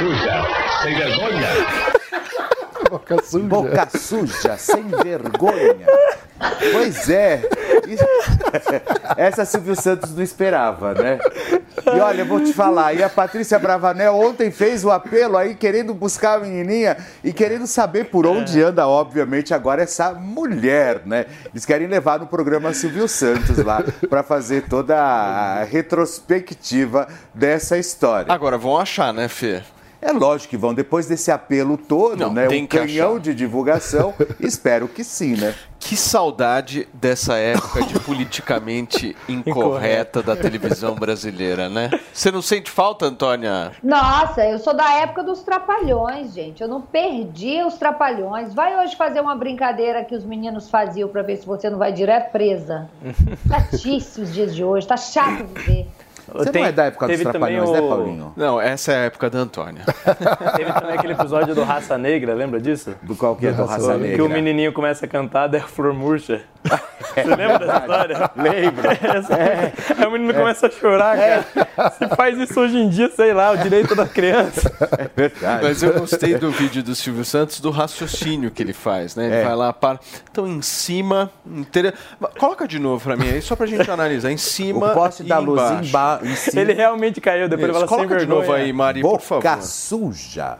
suja, 0.00 0.46
sem 0.82 0.94
vergonha. 0.94 1.48
Boca 2.90 3.22
suja. 3.22 3.46
Boca 3.46 3.88
suja, 3.98 4.56
sem 4.56 4.88
vergonha. 4.88 5.86
Pois 6.72 7.10
é. 7.10 7.42
Essa 9.16 9.44
Silvio 9.44 9.76
Santos 9.76 10.14
não 10.14 10.22
esperava, 10.22 10.94
né? 10.94 11.18
E 11.94 12.00
olha, 12.00 12.22
eu 12.22 12.26
vou 12.26 12.40
te 12.40 12.52
falar, 12.52 12.94
e 12.94 13.02
a 13.02 13.10
Patrícia 13.10 13.58
Bravanel 13.58 14.14
ontem 14.16 14.50
fez 14.50 14.84
o 14.84 14.90
apelo 14.90 15.36
aí, 15.36 15.54
querendo 15.54 15.92
buscar 15.92 16.36
a 16.36 16.40
menininha 16.40 16.96
e 17.22 17.32
querendo 17.32 17.66
saber 17.66 18.04
por 18.04 18.26
onde 18.26 18.62
anda, 18.62 18.88
obviamente, 18.88 19.52
agora 19.52 19.82
essa 19.82 20.14
mulher, 20.14 21.02
né? 21.04 21.26
Eles 21.52 21.66
querem 21.66 21.86
levar 21.86 22.18
no 22.18 22.26
programa 22.26 22.72
Silvio 22.72 23.06
Santos 23.06 23.58
lá 23.58 23.84
para 24.08 24.22
fazer 24.22 24.62
toda 24.62 24.96
a 24.96 25.64
retrospectiva 25.64 27.06
dessa 27.34 27.76
história. 27.76 28.32
Agora 28.32 28.56
vão 28.56 28.78
achar, 28.78 29.12
né, 29.12 29.28
Fê? 29.28 29.62
É 30.02 30.12
lógico 30.12 30.50
que 30.50 30.56
vão, 30.56 30.72
depois 30.72 31.06
desse 31.06 31.30
apelo 31.30 31.76
todo, 31.76 32.18
Não, 32.20 32.32
né? 32.32 32.48
Um 32.48 32.66
canhão 32.66 33.12
achar. 33.12 33.20
de 33.20 33.34
divulgação, 33.34 34.14
espero 34.40 34.88
que 34.88 35.04
sim, 35.04 35.36
né? 35.36 35.54
Que 35.78 35.96
saudade 35.96 36.86
dessa 36.92 37.36
época 37.36 37.82
de 37.82 37.98
politicamente 38.00 39.16
incorreta 39.28 40.22
da 40.22 40.36
televisão 40.36 40.94
brasileira, 40.94 41.68
né? 41.68 41.90
Você 42.12 42.30
não 42.30 42.42
sente 42.42 42.70
falta, 42.70 43.06
Antônia? 43.06 43.72
Nossa, 43.82 44.44
eu 44.44 44.58
sou 44.58 44.74
da 44.74 44.90
época 44.94 45.22
dos 45.22 45.42
trapalhões, 45.42 46.34
gente. 46.34 46.62
Eu 46.62 46.68
não 46.68 46.82
perdi 46.82 47.62
os 47.62 47.74
trapalhões. 47.74 48.52
Vai 48.52 48.78
hoje 48.82 48.94
fazer 48.96 49.20
uma 49.20 49.34
brincadeira 49.34 50.04
que 50.04 50.14
os 50.14 50.24
meninos 50.24 50.68
faziam 50.68 51.08
pra 51.08 51.22
ver 51.22 51.36
se 51.38 51.46
você 51.46 51.70
não 51.70 51.78
vai 51.78 51.92
direto 51.92 52.30
presa. 52.30 52.90
Chatice 53.48 54.20
os 54.20 54.32
dias 54.32 54.54
de 54.54 54.62
hoje, 54.62 54.86
tá 54.86 54.96
chato 54.98 55.46
viver. 55.46 55.88
Você 56.32 56.52
não 56.52 56.66
é 56.66 56.72
da 56.72 56.84
época 56.84 57.06
dos 57.08 57.16
teve 57.18 57.30
também 57.32 57.56
trapalhões, 57.56 57.70
né, 57.70 57.80
o- 57.80 57.88
Paulinho? 57.88 58.32
Não, 58.36 58.60
essa 58.60 58.92
é 58.92 58.96
a 58.96 59.00
época 59.04 59.28
da 59.30 59.38
Antônia. 59.38 59.82
Teve 60.56 60.72
também 60.72 60.94
aquele 60.96 61.12
episódio 61.14 61.54
do 61.54 61.62
Raça 61.62 61.96
Negra, 61.98 62.34
lembra 62.34 62.60
disso? 62.60 62.94
Do 63.02 63.14
qual 63.16 63.34
que 63.36 63.46
é 63.46 63.52
do 63.52 63.64
Raça 63.64 63.94
O- 63.94 63.98
Negra? 63.98 64.16
Que 64.16 64.22
o 64.22 64.28
menininho 64.28 64.72
começa 64.72 65.04
a 65.06 65.08
cantar, 65.08 65.54
a 65.54 65.60
flor 65.60 65.92
murcha. 65.92 66.42
Você 67.14 67.24
lembra 67.24 67.58
dessa 67.58 67.78
história? 67.80 68.30
Lembro. 68.36 68.88
Essa- 68.90 69.34
Aí 69.98 70.06
o 70.06 70.10
menino 70.10 70.34
começa 70.34 70.66
a 70.66 70.70
chorar, 70.70 71.16
cara. 71.16 71.90
Se 71.92 72.08
faz 72.14 72.38
isso 72.38 72.60
hoje 72.60 72.76
em 72.76 72.88
dia, 72.88 73.10
sei 73.10 73.32
lá, 73.32 73.50
o 73.52 73.56
direito 73.56 73.94
da 73.94 74.06
criança. 74.06 74.70
É 74.98 75.08
verdade. 75.14 75.62
Mas 75.64 75.82
eu 75.82 75.98
gostei 75.98 76.34
do 76.36 76.50
vídeo 76.50 76.82
do 76.82 76.94
Silvio 76.94 77.24
Santos, 77.24 77.60
do 77.60 77.70
raciocínio 77.70 78.50
que 78.50 78.62
ele 78.62 78.72
faz, 78.74 79.16
né? 79.16 79.26
Ele 79.26 79.34
É. 79.36 79.44
vai 79.44 79.56
lá 79.56 79.72
para. 79.72 79.98
Então, 80.30 80.46
em 80.46 80.60
cima. 80.62 81.30
Inter... 81.46 81.94
Coloca 82.38 82.68
de 82.68 82.78
novo 82.78 83.02
pra 83.02 83.16
mim 83.16 83.28
aí, 83.28 83.40
só 83.42 83.56
pra 83.56 83.66
gente 83.66 83.90
analisar. 83.90 84.30
Em 84.30 84.36
cima. 84.36 84.90
O 84.90 84.94
poste 84.94 85.22
e 85.22 85.26
da 85.26 85.38
luz 85.38 85.60
embaixo. 85.88 86.19
Em 86.22 86.34
cima. 86.34 86.60
Ele 86.62 86.72
realmente 86.72 87.20
caiu, 87.20 87.48
depois 87.48 87.70
Isso, 87.70 87.78
ele 87.80 87.88
fala 87.88 88.00
sem 88.00 88.08
de 88.08 88.14
vergonha. 88.14 88.40
novo 88.40 88.52
aí, 88.52 88.72
Mari, 88.72 89.00
por 89.00 89.20
favor. 89.20 89.42
Boca 89.42 89.62
suja. 89.62 90.58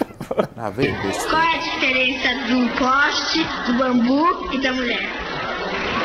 Vem 0.74 0.92
besteira. 1.02 1.30
Qual 1.30 1.42
é 1.42 1.54
a 1.54 1.58
diferença 1.58 2.28
do 2.48 2.68
poste, 2.78 3.44
do 3.66 3.78
bambu 3.78 4.54
e 4.54 4.58
da 4.60 4.72
mulher? 4.72 5.00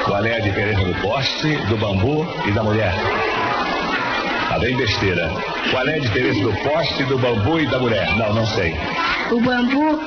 Qual 0.05 0.25
é 0.25 0.35
a 0.35 0.39
diferença 0.39 0.83
do 0.85 1.01
poste, 1.01 1.55
do 1.67 1.77
bambu 1.77 2.25
e 2.45 2.51
da 2.51 2.63
mulher? 2.63 2.93
Tá 4.49 4.57
bem 4.59 4.75
besteira. 4.75 5.29
Qual 5.71 5.87
é 5.87 5.95
a 5.95 5.99
diferença 5.99 6.41
do 6.41 6.53
poste, 6.69 7.03
do 7.05 7.17
bambu 7.19 7.59
e 7.59 7.67
da 7.67 7.79
mulher? 7.79 8.17
Não, 8.17 8.33
não 8.33 8.45
sei. 8.47 8.75
O 9.31 9.39
bambu, 9.39 9.99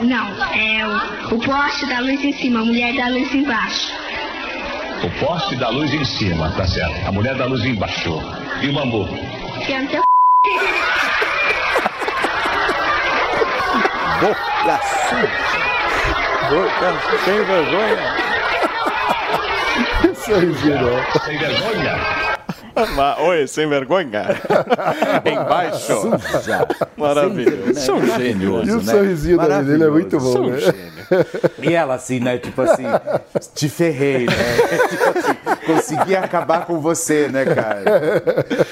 não, 0.00 0.26
é 0.54 0.86
o, 1.30 1.34
o 1.34 1.38
poste 1.38 1.86
da 1.86 2.00
luz 2.00 2.24
em 2.24 2.32
cima, 2.32 2.60
a 2.60 2.64
mulher 2.64 2.94
da 2.94 3.08
luz 3.08 3.32
embaixo. 3.34 3.92
O 5.02 5.08
poste 5.18 5.56
da 5.56 5.70
luz 5.70 5.92
em 5.94 6.04
cima, 6.04 6.50
tá 6.52 6.66
certo. 6.66 7.08
A 7.08 7.12
mulher 7.12 7.34
da 7.34 7.46
luz 7.46 7.64
embaixo. 7.64 8.20
E 8.60 8.68
o 8.68 8.72
bambu? 8.74 9.08
É 9.68 9.72
Boca 14.20 14.78
suja. 15.08 15.30
Boca 16.50 16.88
sem 17.24 17.42
vergonha. 17.44 18.14
Sorrisinho, 20.14 21.02
Sem 21.24 21.38
vergonha? 21.38 22.29
Oi, 23.24 23.46
sem 23.46 23.68
vergonha? 23.68 24.26
Embaixo. 25.24 26.18
Suja. 26.20 26.66
Maravilhoso. 26.96 27.96
Vergonha, 27.96 28.18
né? 28.18 28.64
E 28.66 28.70
o 28.70 28.82
né? 28.82 28.92
sorrisinho 28.92 29.36
da 29.36 29.62
dele 29.62 29.84
é 29.84 29.88
muito 29.88 30.18
bom, 30.18 30.50
né? 30.50 30.58
gênio. 30.58 30.90
E 31.62 31.74
ela 31.74 31.94
assim, 31.94 32.20
né? 32.20 32.38
Tipo 32.38 32.62
assim, 32.62 32.84
te 33.54 33.68
ferrei, 33.68 34.26
né? 34.26 34.32
Consegui 35.66 36.16
acabar 36.16 36.66
com 36.66 36.80
você, 36.80 37.28
né, 37.28 37.44
cara? 37.44 37.84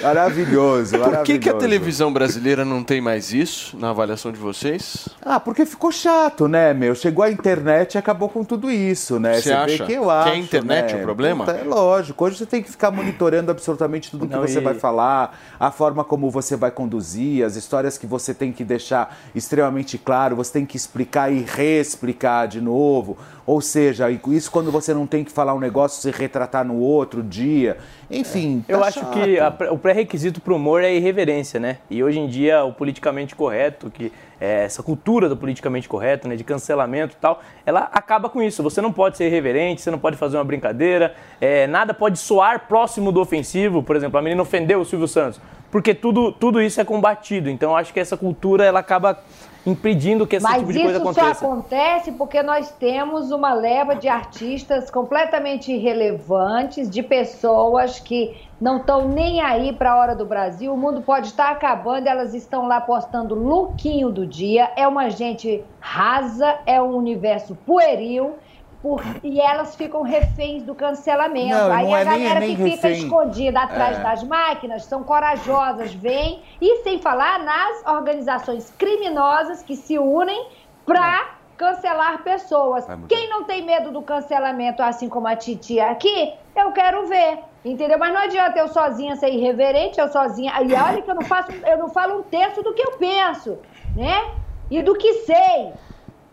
Maravilhoso, 0.02 0.92
Por 0.92 1.00
que, 1.00 1.10
maravilhoso. 1.10 1.40
que 1.40 1.48
a 1.50 1.54
televisão 1.54 2.12
brasileira 2.12 2.64
não 2.64 2.82
tem 2.82 3.00
mais 3.00 3.32
isso 3.32 3.76
na 3.78 3.90
avaliação 3.90 4.32
de 4.32 4.38
vocês? 4.38 5.08
Ah, 5.22 5.38
porque 5.40 5.64
ficou 5.66 5.90
chato, 5.92 6.48
né, 6.48 6.72
meu? 6.74 6.94
Chegou 6.94 7.24
a 7.24 7.30
internet 7.30 7.94
e 7.94 7.98
acabou 7.98 8.28
com 8.28 8.44
tudo 8.44 8.70
isso, 8.70 9.18
né? 9.20 9.40
Você 9.40 9.52
acha 9.52 9.66
vê 9.78 9.84
que 9.86 9.92
eu 9.94 10.04
que 10.04 10.10
acho. 10.10 10.28
é 10.28 10.32
a 10.32 10.36
internet 10.36 10.94
né? 10.94 11.00
o 11.00 11.02
problema? 11.02 11.44
Puta, 11.44 11.56
é 11.58 11.64
lógico. 11.64 12.24
Hoje 12.24 12.36
você 12.38 12.46
tem 12.46 12.62
que 12.62 12.70
ficar 12.70 12.90
monitorando 12.90 13.50
absolutamente 13.50 14.10
tudo 14.10 14.26
que 14.26 14.34
Não, 14.34 14.42
você 14.42 14.58
e- 14.58 14.62
vai 14.62 14.74
falar, 14.74 15.38
a 15.58 15.70
forma 15.70 16.04
como 16.04 16.30
você 16.30 16.56
vai 16.56 16.70
conduzir, 16.70 17.44
as 17.44 17.56
histórias 17.56 17.98
que 17.98 18.06
você 18.06 18.32
tem 18.34 18.52
que 18.52 18.64
deixar 18.64 19.16
extremamente 19.34 19.98
claro, 19.98 20.36
você 20.36 20.52
tem 20.52 20.66
que 20.66 20.76
explicar 20.76 21.30
e 21.32 21.42
reexplicar 21.46 22.46
de 22.48 22.60
novo. 22.60 23.16
Ou 23.48 23.62
seja, 23.62 24.10
isso 24.10 24.50
quando 24.50 24.70
você 24.70 24.92
não 24.92 25.06
tem 25.06 25.24
que 25.24 25.32
falar 25.32 25.54
um 25.54 25.58
negócio, 25.58 26.02
se 26.02 26.10
retratar 26.10 26.66
no 26.66 26.76
outro 26.80 27.22
dia. 27.22 27.78
Enfim, 28.10 28.62
Eu 28.68 28.78
tá 28.78 28.88
acho 28.88 29.00
chato. 29.00 29.12
que 29.14 29.40
a 29.40 29.72
o 29.72 29.78
pré-requisito 29.78 30.38
para 30.38 30.52
o 30.52 30.56
humor 30.56 30.82
é 30.82 30.88
a 30.88 30.90
irreverência, 30.90 31.58
né? 31.58 31.78
E 31.88 32.04
hoje 32.04 32.18
em 32.18 32.26
dia 32.26 32.62
o 32.64 32.74
politicamente 32.74 33.34
correto, 33.34 33.90
que 33.90 34.12
é 34.38 34.64
essa 34.64 34.82
cultura 34.82 35.30
do 35.30 35.36
politicamente 35.36 35.88
correto, 35.88 36.28
né, 36.28 36.36
de 36.36 36.44
cancelamento 36.44 37.14
e 37.14 37.18
tal, 37.18 37.42
ela 37.64 37.88
acaba 37.90 38.28
com 38.28 38.42
isso. 38.42 38.62
Você 38.62 38.82
não 38.82 38.92
pode 38.92 39.16
ser 39.16 39.28
irreverente, 39.28 39.80
você 39.80 39.90
não 39.90 39.98
pode 39.98 40.18
fazer 40.18 40.36
uma 40.36 40.44
brincadeira, 40.44 41.14
é, 41.40 41.66
nada 41.66 41.94
pode 41.94 42.18
soar 42.18 42.68
próximo 42.68 43.10
do 43.10 43.18
ofensivo. 43.18 43.82
Por 43.82 43.96
exemplo, 43.96 44.18
a 44.18 44.22
menina 44.22 44.42
ofendeu 44.42 44.78
o 44.78 44.84
Silvio 44.84 45.08
Santos, 45.08 45.40
porque 45.70 45.94
tudo, 45.94 46.32
tudo 46.32 46.60
isso 46.60 46.82
é 46.82 46.84
combatido. 46.84 47.48
Então 47.48 47.70
eu 47.70 47.76
acho 47.76 47.94
que 47.94 47.98
essa 47.98 48.14
cultura 48.14 48.62
ela 48.62 48.80
acaba 48.80 49.18
impedindo 49.66 50.26
que 50.26 50.36
esse 50.36 50.44
Mas 50.44 50.60
tipo 50.60 50.72
de 50.72 50.80
coisa 50.80 50.98
isso 50.98 51.04
só 51.04 51.20
aconteça. 51.20 51.44
acontece 51.46 52.12
porque 52.12 52.42
nós 52.42 52.70
temos 52.72 53.30
uma 53.30 53.52
leva 53.52 53.94
de 53.94 54.08
artistas 54.08 54.90
completamente 54.90 55.72
irrelevantes, 55.72 56.88
de 56.88 57.02
pessoas 57.02 57.98
que 58.00 58.36
não 58.60 58.78
estão 58.78 59.08
nem 59.08 59.40
aí 59.40 59.72
para 59.72 59.92
a 59.92 59.96
hora 59.96 60.14
do 60.16 60.24
Brasil. 60.24 60.72
O 60.72 60.76
mundo 60.76 61.00
pode 61.02 61.28
estar 61.28 61.50
acabando, 61.50 62.06
elas 62.06 62.34
estão 62.34 62.66
lá 62.66 62.80
postando 62.80 63.34
lookinho 63.34 64.10
do 64.10 64.26
dia. 64.26 64.70
É 64.76 64.86
uma 64.86 65.10
gente 65.10 65.62
rasa, 65.80 66.58
é 66.66 66.80
um 66.80 66.94
universo 66.96 67.54
pueril. 67.66 68.34
Por- 68.82 69.02
e 69.24 69.40
elas 69.40 69.74
ficam 69.74 70.02
reféns 70.02 70.62
do 70.62 70.74
cancelamento. 70.74 71.48
Não, 71.54 71.72
Aí 71.72 71.84
não 71.86 71.94
a 71.94 72.00
é 72.00 72.04
nem- 72.04 72.18
galera 72.24 72.36
é 72.36 72.40
nem 72.48 72.56
que 72.56 72.62
fica 72.62 72.88
refém. 72.88 73.02
escondida 73.04 73.60
atrás 73.60 73.98
É. 73.98 74.02
das 74.02 74.22
máquinas 74.24 74.84
são 74.84 75.02
corajosas, 75.02 75.92
vêm, 75.94 76.42
e 76.60 76.76
sem 76.82 77.00
falar 77.00 77.40
nas 77.40 77.84
organizações 77.86 78.72
criminosas 78.78 79.62
que 79.62 79.74
se 79.76 79.98
unem 79.98 80.46
para 80.86 81.30
cancelar 81.56 82.22
pessoas. 82.22 82.86
Quem 83.08 83.28
não 83.28 83.42
tem 83.44 83.64
medo 83.64 83.90
do 83.90 84.00
cancelamento, 84.00 84.80
assim 84.80 85.08
como 85.08 85.26
a 85.26 85.34
titia 85.34 85.90
aqui, 85.90 86.32
eu 86.54 86.70
quero 86.72 87.06
ver. 87.08 87.40
Entendeu? 87.64 87.98
Mas 87.98 88.14
não 88.14 88.20
adianta 88.20 88.56
eu 88.60 88.68
sozinha 88.68 89.16
ser 89.16 89.30
irreverente, 89.30 89.98
eu 90.00 90.08
sozinha. 90.08 90.52
E 90.62 90.72
olha 90.72 91.02
que 91.02 91.10
eu 91.10 91.14
não 91.16 91.22
faço, 91.22 91.50
eu 91.52 91.76
não 91.76 91.88
falo 91.90 92.20
um 92.20 92.22
terço 92.22 92.62
do 92.62 92.72
que 92.72 92.80
eu 92.80 92.92
penso, 92.92 93.58
né? 93.96 94.30
E 94.70 94.80
do 94.80 94.94
que 94.94 95.12
sei, 95.24 95.72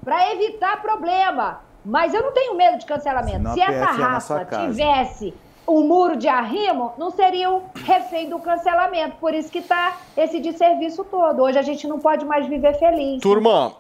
para 0.04 0.32
evitar 0.34 0.80
problema. 0.84 1.62
Mas 1.86 2.14
eu 2.14 2.24
não 2.24 2.32
tenho 2.32 2.56
medo 2.56 2.78
de 2.78 2.86
cancelamento. 2.86 3.38
Senão 3.38 3.54
Se 3.54 3.62
essa 3.62 3.74
é 3.74 4.04
raça 4.04 4.46
tivesse 4.46 5.34
um 5.68 5.82
muro 5.82 6.16
de 6.16 6.28
arrimo, 6.28 6.94
não 6.98 7.12
seria 7.12 7.50
o 7.52 7.64
refém 7.76 8.30
do 8.30 8.40
cancelamento. 8.40 9.18
Por 9.18 9.34
isso 9.34 9.52
que 9.52 9.62
tá 9.62 9.98
esse 10.16 10.40
desserviço 10.40 11.04
todo. 11.04 11.42
Hoje 11.42 11.58
a 11.58 11.62
gente 11.62 11.88
não 11.88 12.00
pode 12.00 12.26
mais 12.26 12.48
viver 12.48 12.74
feliz. 12.78 13.22
Turma, 13.22 13.74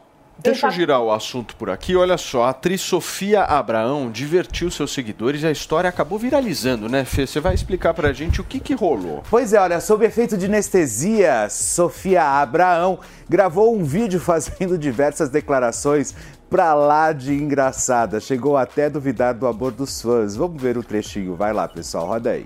deixa 0.46 0.68
eu 0.68 0.72
girar 0.72 1.02
o 1.02 1.12
assunto 1.12 1.56
por 1.56 1.70
aqui. 1.70 1.96
Olha 1.96 2.18
só, 2.18 2.44
a 2.44 2.50
atriz 2.50 2.82
Sofia 2.82 3.44
Abraão 3.44 4.10
divertiu 4.10 4.70
seus 4.72 4.94
seguidores 4.94 5.44
e 5.44 5.48
a 5.48 5.52
história 5.52 5.90
acabou 5.90 6.18
viralizando, 6.18 6.88
né, 6.88 7.04
Fê? 7.06 7.26
Você 7.26 7.40
vai 7.40 7.54
explicar 7.54 7.94
pra 7.94 8.14
gente 8.14 8.42
o 8.42 8.44
que 8.44 8.60
que 8.60 8.74
rolou. 8.74 9.24
Pois 9.30 9.54
é, 9.54 9.60
olha, 9.60 9.80
sob 9.80 10.06
efeito 10.06 10.38
de 10.38 10.46
anestesia, 10.46 11.48
Sofia 11.50 12.24
Abraão 12.24 13.00
gravou 13.30 13.76
um 13.76 13.84
vídeo 13.84 14.20
fazendo 14.22 14.78
diversas 14.78 15.30
declarações 15.30 16.14
pra 16.50 16.74
lá 16.74 17.12
de 17.12 17.34
engraçada. 17.34 18.20
Chegou 18.20 18.58
até 18.58 18.86
a 18.86 18.90
duvidar 18.90 19.34
do 19.34 19.48
amor 19.48 19.72
dos 19.72 20.02
fãs. 20.02 20.36
Vamos 20.36 20.62
ver 20.62 20.78
o 20.78 20.84
trechinho. 20.84 21.36
Vai 21.36 21.52
lá, 21.54 21.68
pessoal, 21.68 22.08
roda 22.08 22.32
aí. 22.32 22.46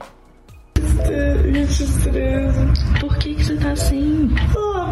Gente, 1.51 1.84
estressa. 1.84 2.73
Por 2.99 3.17
que, 3.17 3.35
que 3.35 3.43
você 3.43 3.55
tá 3.57 3.71
assim? 3.71 4.30
Ah, 4.57 4.89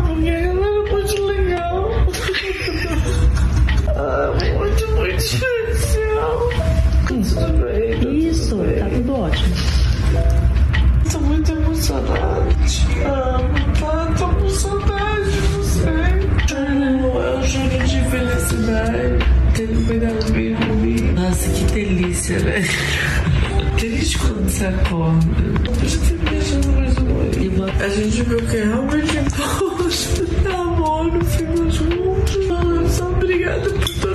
vez. 28.24 28.24
A 28.24 28.24
gente 28.24 28.24
viu 28.24 28.38
que 28.48 28.58
realmente 28.58 29.32
gosta. 29.60 30.58
Amor, 30.58 31.12
não 31.14 31.22
fico 31.26 31.70
juntos. 31.70 32.38
Ah, 32.52 32.90
Só 32.90 33.06
obrigada 33.10 33.70
por 33.70 33.80
tudo. 33.80 34.08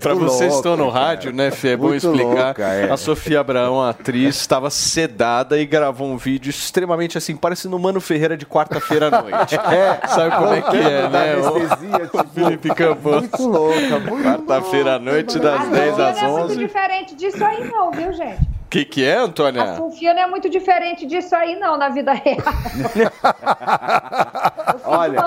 Pra 0.00 0.12
vocês 0.14 0.50
que 0.50 0.56
estão 0.56 0.76
no 0.76 0.90
rádio, 0.90 1.32
né, 1.32 1.50
Fê? 1.50 1.68
É 1.70 1.76
bom 1.76 1.88
Muito 1.88 2.06
explicar. 2.06 2.46
louca, 2.48 2.62
é. 2.64 2.90
A 2.92 2.96
Sofia 2.98 3.40
Abraão, 3.40 3.80
a 3.80 3.88
atriz, 3.90 4.36
estava 4.36 4.68
sedada 4.68 5.58
e 5.58 5.64
gravou 5.64 6.08
um 6.08 6.18
vídeo 6.18 6.50
extremamente 6.50 7.16
assim, 7.16 7.34
parecendo 7.34 7.76
o 7.76 7.80
Mano 7.80 7.98
Ferreira 8.00 8.36
de 8.36 8.44
quarta-feira 8.44 9.06
à 9.06 9.22
noite. 9.22 9.56
É. 9.72 10.06
Sabe 10.08 10.36
como 10.36 10.52
é 10.52 10.60
que 10.60 10.76
é, 10.76 11.08
né? 11.08 11.36
O- 11.36 11.60
tipo, 11.60 12.34
Felipe 12.34 12.68
Campos. 12.74 13.12
Muito 13.22 13.42
louca, 13.46 13.98
muito 14.00 14.22
Quarta-feira 14.24 14.96
à 14.96 14.98
noite, 14.98 15.38
das 15.38 15.66
10 15.68 15.96
Não 15.96 16.04
às 16.06 16.18
é 16.18 16.22
muito 16.28 16.44
11. 16.44 16.56
diferente 16.58 17.14
disso 17.14 17.42
aí, 17.42 17.64
não, 17.70 17.90
viu, 17.92 18.12
gente? 18.12 18.40
O 18.72 18.74
que, 18.74 18.86
que 18.86 19.04
é, 19.04 19.16
A 19.16 19.24
Antônia? 19.24 19.76
Sofia 19.76 20.14
não 20.14 20.22
é 20.22 20.26
muito 20.26 20.48
diferente 20.48 21.04
disso 21.04 21.36
aí, 21.36 21.56
não, 21.56 21.76
na 21.76 21.90
vida 21.90 22.14
real. 22.14 22.38
Olha, 24.82 25.22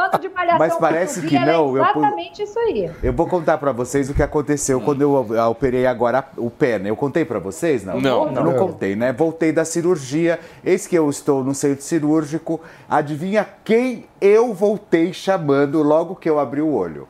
mas 0.58 0.76
parece 0.78 1.22
Sofia, 1.22 1.30
que 1.30 1.36
ela 1.36 1.46
não, 1.46 1.54
É 1.54 1.80
eu 1.80 1.84
exatamente 1.84 2.42
isso 2.42 2.58
aí. 2.58 2.90
Eu 3.04 3.14
vou 3.14 3.28
contar 3.28 3.60
pra 3.60 3.72
vocês 3.72 4.10
o 4.10 4.16
que 4.16 4.24
aconteceu 4.24 4.82
quando 4.82 5.04
eu 5.04 5.40
ah, 5.40 5.48
operei 5.48 5.86
agora 5.86 6.28
o 6.38 6.50
pé, 6.50 6.80
né? 6.80 6.90
Eu 6.90 6.96
contei 6.96 7.24
pra 7.24 7.38
vocês, 7.38 7.86
não? 7.86 8.02
Não. 8.02 8.26
Eu 8.26 8.32
não, 8.32 8.44
Não. 8.46 8.56
contei, 8.56 8.96
né? 8.96 9.14
Voltei 9.14 9.52
da 9.52 9.64
cirurgia, 9.64 10.40
eis 10.64 10.88
que 10.88 10.98
eu 10.98 11.08
estou 11.08 11.44
no 11.44 11.54
centro 11.54 11.84
cirúrgico. 11.84 12.60
Adivinha 12.90 13.48
quem 13.64 14.08
eu 14.20 14.56
voltei 14.56 15.14
chamando 15.14 15.84
logo 15.84 16.16
que 16.16 16.28
eu 16.28 16.40
abri 16.40 16.64
o 16.64 16.74
olho? 16.74 17.08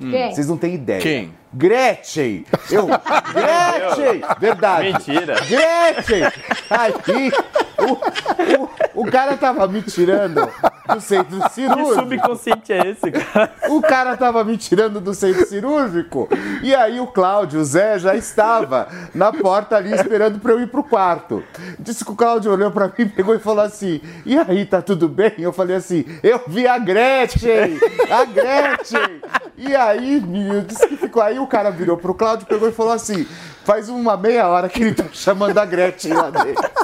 Quem? 0.00 0.34
Vocês 0.34 0.48
não 0.48 0.56
têm 0.56 0.74
ideia. 0.74 1.00
Quem? 1.00 1.32
Gretchen! 1.56 2.44
Eu, 2.70 2.86
Gretchen! 3.32 4.22
Verdade. 4.38 4.92
Mentira. 4.92 5.34
Gretchen! 5.34 6.22
Aí, 6.68 7.32
o, 7.78 9.00
o, 9.00 9.02
o 9.06 9.10
cara 9.10 9.36
tava 9.36 9.66
me 9.66 9.80
tirando 9.82 10.48
do 10.86 11.00
centro 11.00 11.40
Que 11.40 11.50
cirúrgico. 11.50 11.94
subconsciente 11.94 12.72
é 12.72 12.90
esse, 12.90 13.10
cara? 13.10 13.52
O 13.68 13.80
cara 13.80 14.16
tava 14.16 14.44
me 14.44 14.56
tirando 14.56 15.00
do 15.00 15.14
centro 15.14 15.46
cirúrgico. 15.46 16.28
E 16.62 16.74
aí 16.74 17.00
o 17.00 17.06
Cláudio, 17.06 17.60
o 17.60 17.64
Zé, 17.64 17.98
já 17.98 18.14
estava 18.14 18.88
na 19.14 19.32
porta 19.32 19.76
ali 19.76 19.94
esperando 19.94 20.38
pra 20.38 20.52
eu 20.52 20.60
ir 20.60 20.66
pro 20.68 20.84
quarto. 20.84 21.42
Disse 21.78 22.04
que 22.04 22.10
o 22.12 22.16
Cláudio 22.16 22.52
olhou 22.52 22.70
pra 22.70 22.90
mim, 22.96 23.08
pegou 23.08 23.34
e 23.34 23.38
falou 23.38 23.64
assim: 23.64 24.00
E 24.24 24.36
aí, 24.38 24.64
tá 24.66 24.82
tudo 24.82 25.08
bem? 25.08 25.32
Eu 25.38 25.52
falei 25.52 25.76
assim: 25.76 26.04
Eu 26.22 26.42
vi 26.46 26.66
a 26.66 26.78
Gretchen! 26.78 27.78
A 28.10 28.24
Gretchen! 28.24 29.20
E 29.58 29.74
aí, 29.74 30.20
menino, 30.20 30.62
disse 30.62 30.86
que 30.86 30.96
ficou. 30.96 31.22
Aí 31.22 31.38
o 31.38 31.45
cara 31.46 31.70
virou 31.70 31.96
pro 31.96 32.14
Cláudio, 32.14 32.46
pegou 32.46 32.68
e 32.68 32.72
falou 32.72 32.92
assim: 32.92 33.26
faz 33.64 33.88
uma 33.88 34.16
meia 34.16 34.48
hora 34.48 34.68
que 34.68 34.82
ele 34.82 34.94
tá 34.94 35.04
chamando 35.12 35.56
a 35.58 35.64
Gretchen 35.64 36.12
lá 36.12 36.30
dentro. 36.30 36.66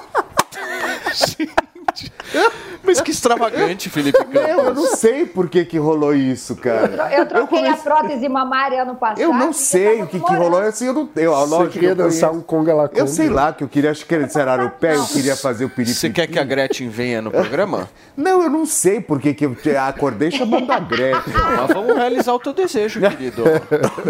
Mas 2.84 3.00
que 3.00 3.12
extravagante, 3.12 3.88
Felipe 3.88 4.18
Campos. 4.18 4.32
Meu, 4.34 4.58
eu 4.64 4.74
não 4.74 4.86
sei 4.96 5.24
por 5.24 5.48
que, 5.48 5.64
que 5.64 5.78
rolou 5.78 6.12
isso, 6.12 6.56
cara. 6.56 7.12
Eu 7.16 7.26
troquei 7.26 7.64
a 7.68 7.76
prótese 7.76 8.28
mamária 8.28 8.82
ano 8.82 8.96
passado. 8.96 9.20
Eu 9.20 9.32
não 9.32 9.52
sei 9.52 10.02
o 10.02 10.06
que, 10.08 10.18
que 10.18 10.34
rolou. 10.34 10.60
Assim, 10.60 10.86
eu 10.86 10.92
não 10.92 11.08
eu, 11.14 11.46
Você 11.46 11.66
queria 11.68 11.90
eu 11.90 11.94
dançar 11.94 12.30
conheço. 12.30 12.44
um 12.44 12.46
conga 12.46 12.74
lá 12.74 12.90
Eu 12.92 13.06
sei 13.06 13.28
lá 13.28 13.52
que 13.52 13.62
eu 13.62 13.68
queria, 13.68 13.92
acho 13.92 14.04
que 14.04 14.12
eles 14.12 14.34
era 14.34 14.64
o 14.64 14.70
pé, 14.70 14.96
eu 14.96 15.04
queria 15.06 15.36
fazer 15.36 15.64
o 15.64 15.70
perigo. 15.70 15.94
Você 15.94 16.10
quer 16.10 16.26
que 16.26 16.40
a 16.40 16.44
Gretchen 16.44 16.88
venha 16.88 17.22
no 17.22 17.30
programa? 17.30 17.88
Não, 18.16 18.42
eu 18.42 18.50
não 18.50 18.66
sei 18.66 19.00
por 19.00 19.20
que 19.20 19.32
que 19.32 19.46
eu 19.46 19.54
te- 19.54 19.76
acordei 19.76 20.32
chamando 20.32 20.68
a 20.72 20.80
Gretchen. 20.80 21.32
Mas 21.56 21.68
vamos 21.72 21.94
realizar 21.96 22.34
o 22.34 22.38
teu 22.40 22.52
desejo, 22.52 23.00
querido. 23.00 23.44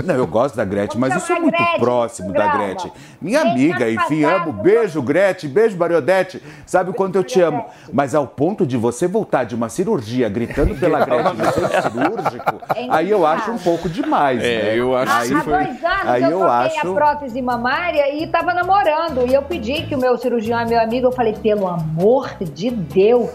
Não, 0.02 0.14
eu 0.14 0.26
gosto 0.26 0.56
da 0.56 0.64
Gretchen, 0.64 0.98
mas 0.98 1.12
eu 1.12 1.20
sou 1.20 1.38
muito 1.38 1.56
Gretchen, 1.56 1.78
próximo 1.80 2.32
da. 2.32 2.56
Gretchen. 2.56 2.90
Minha 3.20 3.42
amiga, 3.42 3.90
enfim, 3.90 4.24
amo. 4.24 4.50
Beijo, 4.52 5.02
Gretchen, 5.02 5.50
beijo, 5.50 5.76
Mariodete. 5.76 6.42
Sabe 6.64 6.90
o 6.90 6.94
quanto 6.94 7.16
eu 7.16 7.22
te 7.24 7.38
amo. 7.40 7.66
Mas 7.92 8.11
ao 8.14 8.26
ponto 8.26 8.66
de 8.66 8.76
você 8.76 9.06
voltar 9.06 9.44
de 9.44 9.54
uma 9.54 9.68
cirurgia 9.68 10.28
gritando 10.28 10.74
pela 10.74 11.04
Gretchen 11.04 11.34
no 11.34 11.44
centro 11.52 11.82
cirúrgico, 11.82 12.60
aí 12.90 13.10
eu 13.10 13.26
acho 13.26 13.50
um 13.50 13.58
pouco 13.58 13.88
demais, 13.88 14.42
É, 14.42 14.62
né? 14.62 14.78
eu 14.78 14.96
acho 14.96 15.12
aí, 15.12 15.32
Há 15.34 15.42
dois 15.42 15.84
anos 15.84 16.06
aí 16.08 16.22
eu 16.22 16.30
eu 16.30 16.44
acho... 16.50 16.88
a 16.88 16.94
prótese 16.94 17.42
mamária 17.42 18.14
e 18.14 18.26
tava 18.26 18.52
namorando. 18.54 19.26
E 19.28 19.34
eu 19.34 19.42
pedi 19.42 19.82
que 19.82 19.94
o 19.94 19.98
meu 19.98 20.16
cirurgião 20.16 20.58
é 20.58 20.64
meu 20.64 20.80
amigo. 20.80 21.06
Eu 21.06 21.12
falei, 21.12 21.32
pelo 21.34 21.66
amor 21.68 22.30
de 22.40 22.70
Deus, 22.70 23.30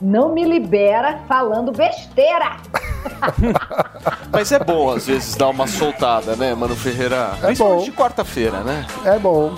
não 0.00 0.32
me 0.32 0.44
libera 0.44 1.20
falando 1.26 1.72
besteira. 1.72 2.56
Mas 4.30 4.52
é 4.52 4.58
bom, 4.58 4.90
às 4.90 5.06
vezes, 5.06 5.34
dar 5.34 5.48
uma 5.48 5.66
soltada, 5.66 6.36
né, 6.36 6.54
Mano 6.54 6.76
Ferreira? 6.76 7.32
É 7.42 7.54
bom. 7.54 7.82
de 7.82 7.92
quarta-feira, 7.92 8.60
né? 8.60 8.86
É 9.04 9.18
bom. 9.18 9.56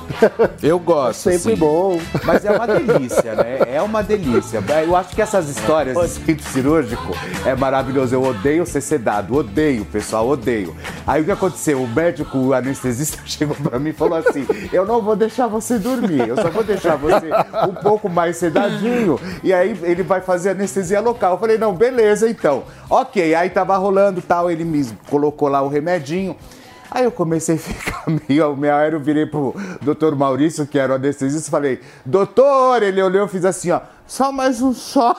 Eu 0.62 0.78
gosto. 0.78 1.30
Sempre 1.30 1.54
sim. 1.54 1.56
bom. 1.56 1.98
Mas 2.24 2.44
é 2.44 2.50
uma 2.50 2.66
delícia, 2.66 3.34
né? 3.34 3.58
É 3.66 3.82
uma 3.82 4.02
delícia. 4.02 4.62
Eu 4.84 4.94
acho 4.94 5.14
que 5.14 5.22
essas 5.22 5.48
histórias 5.48 5.98
de 5.98 6.08
centro 6.08 6.48
cirúrgico 6.48 7.12
é 7.44 7.54
maravilhoso. 7.54 8.14
Eu 8.14 8.22
odeio 8.22 8.64
ser 8.66 8.80
sedado, 8.80 9.34
odeio, 9.34 9.84
pessoal, 9.84 10.28
odeio. 10.28 10.76
Aí 11.06 11.22
o 11.22 11.24
que 11.24 11.32
aconteceu? 11.32 11.82
O 11.82 11.88
médico, 11.88 12.38
o 12.38 12.54
anestesista, 12.54 13.18
chegou 13.26 13.56
pra 13.56 13.78
mim 13.78 13.90
e 13.90 13.94
falou 13.94 14.18
assim: 14.18 14.46
Eu 14.72 14.86
não 14.86 15.02
vou 15.02 15.16
deixar 15.16 15.46
você 15.46 15.78
dormir, 15.78 16.28
eu 16.28 16.36
só 16.36 16.50
vou 16.50 16.62
deixar 16.62 16.96
você 16.96 17.30
um 17.68 17.74
pouco 17.74 18.08
mais 18.08 18.36
sedadinho. 18.36 19.18
E 19.42 19.52
aí 19.52 19.76
ele 19.82 20.02
vai 20.02 20.20
fazer 20.28 20.50
anestesia 20.50 21.00
local. 21.00 21.32
Eu 21.32 21.38
falei: 21.38 21.56
Não, 21.56 21.72
beleza 21.72 22.28
então. 22.28 22.64
Ok, 22.90 23.34
aí 23.34 23.48
tava 23.48 23.76
rolando 23.78 24.20
tal, 24.20 24.50
ele 24.50 24.62
me 24.64 24.86
colocou 25.08 25.48
lá 25.48 25.62
o 25.62 25.68
remedinho. 25.68 26.36
Aí 26.90 27.04
eu 27.04 27.10
comecei 27.10 27.54
a 27.54 27.58
ficar 27.58 28.04
meio, 28.28 28.54
meio 28.56 28.74
aí 28.74 28.92
eu 28.92 29.00
virei 29.00 29.24
pro 29.24 29.54
doutor 29.80 30.14
Maurício, 30.14 30.66
que 30.66 30.78
era 30.78 30.92
o 30.92 30.96
anestesista, 30.96 31.50
falei, 31.50 31.80
doutor, 32.04 32.82
ele 32.82 33.02
olhou 33.02 33.26
e 33.26 33.28
fiz 33.28 33.44
assim, 33.44 33.70
ó, 33.70 33.80
só 34.08 34.32
mais 34.32 34.60
um 34.60 34.74
shot. 34.74 35.16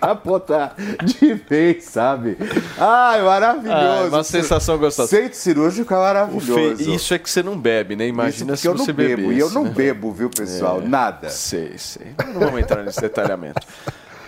Capotar 0.00 0.74
de 1.04 1.34
vez, 1.34 1.84
sabe? 1.84 2.36
Ai, 2.78 3.22
maravilhoso. 3.22 3.72
Ah, 3.72 4.08
uma 4.08 4.24
sensação 4.24 4.78
gostosa. 4.78 5.08
Centro 5.08 5.36
cirúrgico 5.36 5.92
é 5.94 5.96
maravilhoso. 5.96 6.76
Fe- 6.76 6.94
Isso 6.94 7.14
é 7.14 7.18
que 7.18 7.28
você 7.30 7.42
não 7.42 7.58
bebe, 7.58 7.94
né? 7.96 8.06
Imagina 8.06 8.54
Isso 8.54 8.62
se 8.62 8.68
eu 8.68 8.76
você 8.76 8.90
não 8.92 8.96
bebo. 8.96 9.16
bebesse, 9.22 9.34
E 9.36 9.38
eu 9.40 9.50
não 9.50 9.64
né? 9.64 9.70
bebo, 9.70 10.12
viu, 10.12 10.30
pessoal? 10.30 10.80
É, 10.82 10.88
Nada. 10.88 11.28
Sei, 11.30 11.76
sei. 11.78 12.14
Não 12.32 12.40
vamos 12.40 12.60
entrar 12.60 12.82
nesse 12.82 13.00
detalhamento. 13.00 13.60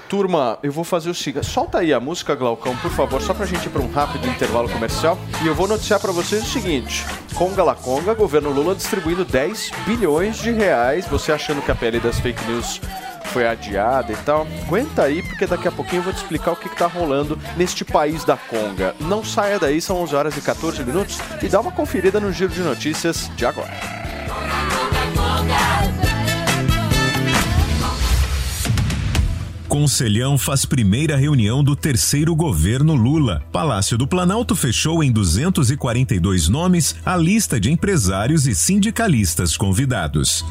Turma, 0.08 0.58
eu 0.62 0.72
vou 0.72 0.84
fazer 0.84 1.10
o 1.10 1.14
seguinte. 1.14 1.46
Solta 1.46 1.78
aí 1.78 1.92
a 1.92 2.00
música, 2.00 2.34
Glaucão, 2.34 2.76
por 2.76 2.90
favor, 2.90 3.20
só 3.20 3.34
pra 3.34 3.46
gente 3.46 3.66
ir 3.66 3.70
pra 3.70 3.82
um 3.82 3.90
rápido 3.90 4.26
intervalo 4.28 4.68
comercial. 4.68 5.18
E 5.42 5.46
eu 5.46 5.54
vou 5.54 5.66
noticiar 5.68 6.00
pra 6.00 6.12
vocês 6.12 6.42
o 6.42 6.46
seguinte: 6.46 7.04
Conga 7.34 7.62
la 7.62 7.74
Conga, 7.74 8.14
governo 8.14 8.50
Lula 8.50 8.74
distribuindo 8.74 9.24
10 9.24 9.70
bilhões 9.86 10.38
de 10.38 10.50
reais. 10.50 11.06
Você 11.06 11.32
achando 11.32 11.62
que 11.62 11.70
a 11.70 11.74
pele 11.74 11.98
das 12.00 12.20
fake 12.20 12.42
news 12.50 12.80
foi 13.26 13.46
adiada 13.46 14.12
e 14.12 14.16
tal. 14.16 14.46
Aguenta 14.66 15.02
aí, 15.02 15.22
porque 15.22 15.46
daqui 15.46 15.68
a 15.68 15.72
pouquinho 15.72 16.00
eu 16.00 16.04
vou 16.04 16.12
te 16.12 16.18
explicar 16.18 16.52
o 16.52 16.56
que, 16.56 16.68
que 16.68 16.76
tá 16.76 16.86
rolando 16.86 17.38
neste 17.56 17.84
país 17.84 18.24
da 18.24 18.36
Conga. 18.36 18.94
Não 19.00 19.24
saia 19.24 19.58
daí, 19.58 19.80
são 19.80 19.96
11 20.02 20.14
horas 20.14 20.36
e 20.36 20.40
14 20.40 20.82
minutos. 20.84 21.18
E 21.42 21.48
dá 21.48 21.60
uma 21.60 21.72
conferida 21.72 22.20
no 22.20 22.32
giro 22.32 22.52
de 22.52 22.60
notícias 22.60 23.30
de 23.36 23.44
agora. 23.44 23.74
Conselhão 29.78 30.38
faz 30.38 30.64
primeira 30.64 31.18
reunião 31.18 31.62
do 31.62 31.76
terceiro 31.76 32.34
governo 32.34 32.94
Lula. 32.94 33.42
Palácio 33.52 33.98
do 33.98 34.06
Planalto 34.06 34.56
fechou 34.56 35.04
em 35.04 35.12
242 35.12 36.48
nomes 36.48 36.96
a 37.04 37.14
lista 37.14 37.60
de 37.60 37.70
empresários 37.70 38.46
e 38.46 38.54
sindicalistas 38.54 39.54
convidados. 39.54 40.42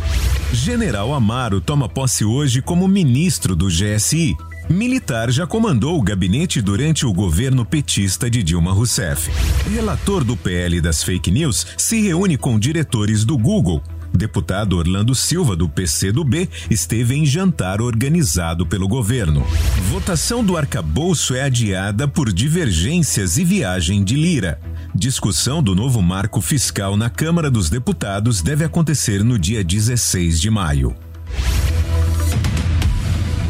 General 0.54 1.12
Amaro 1.12 1.60
toma 1.60 1.90
posse 1.90 2.24
hoje 2.24 2.62
como 2.62 2.88
ministro 2.88 3.56
do 3.56 3.66
GSI. 3.66 4.36
Militar 4.70 5.32
já 5.32 5.48
comandou 5.48 5.98
o 5.98 6.04
gabinete 6.04 6.62
durante 6.62 7.04
o 7.04 7.12
governo 7.12 7.66
petista 7.66 8.30
de 8.30 8.44
Dilma 8.44 8.74
Rousseff. 8.74 9.32
Relator 9.74 10.24
do 10.24 10.38
PL 10.38 10.82
das 10.82 11.04
fake 11.04 11.32
news 11.32 11.66
se 11.78 12.00
reúne 12.00 12.38
com 12.38 12.60
diretores 12.60 13.26
do 13.26 13.36
Google. 13.40 13.82
Deputado 14.16 14.78
Orlando 14.78 15.14
Silva, 15.14 15.56
do 15.56 15.68
PCdoB, 15.68 16.50
esteve 16.70 17.16
em 17.16 17.26
jantar 17.26 17.82
organizado 17.82 18.66
pelo 18.66 18.88
governo. 18.88 19.46
Votação 19.90 20.44
do 20.44 20.58
arcabouço 20.58 21.36
é 21.36 21.44
adiada 21.44 22.08
por 22.08 22.32
divergências 22.32 23.38
e 23.38 23.44
viagem 23.44 24.04
de 24.04 24.16
Lira. 24.16 24.60
Discussão 24.94 25.62
do 25.62 25.76
novo 25.76 26.02
marco 26.02 26.40
fiscal 26.42 26.96
na 26.96 27.10
Câmara 27.10 27.52
dos 27.52 27.70
Deputados 27.70 28.42
deve 28.42 28.64
acontecer 28.64 29.24
no 29.24 29.38
dia 29.38 29.64
16 29.64 30.40
de 30.40 30.50
maio. 30.50 30.96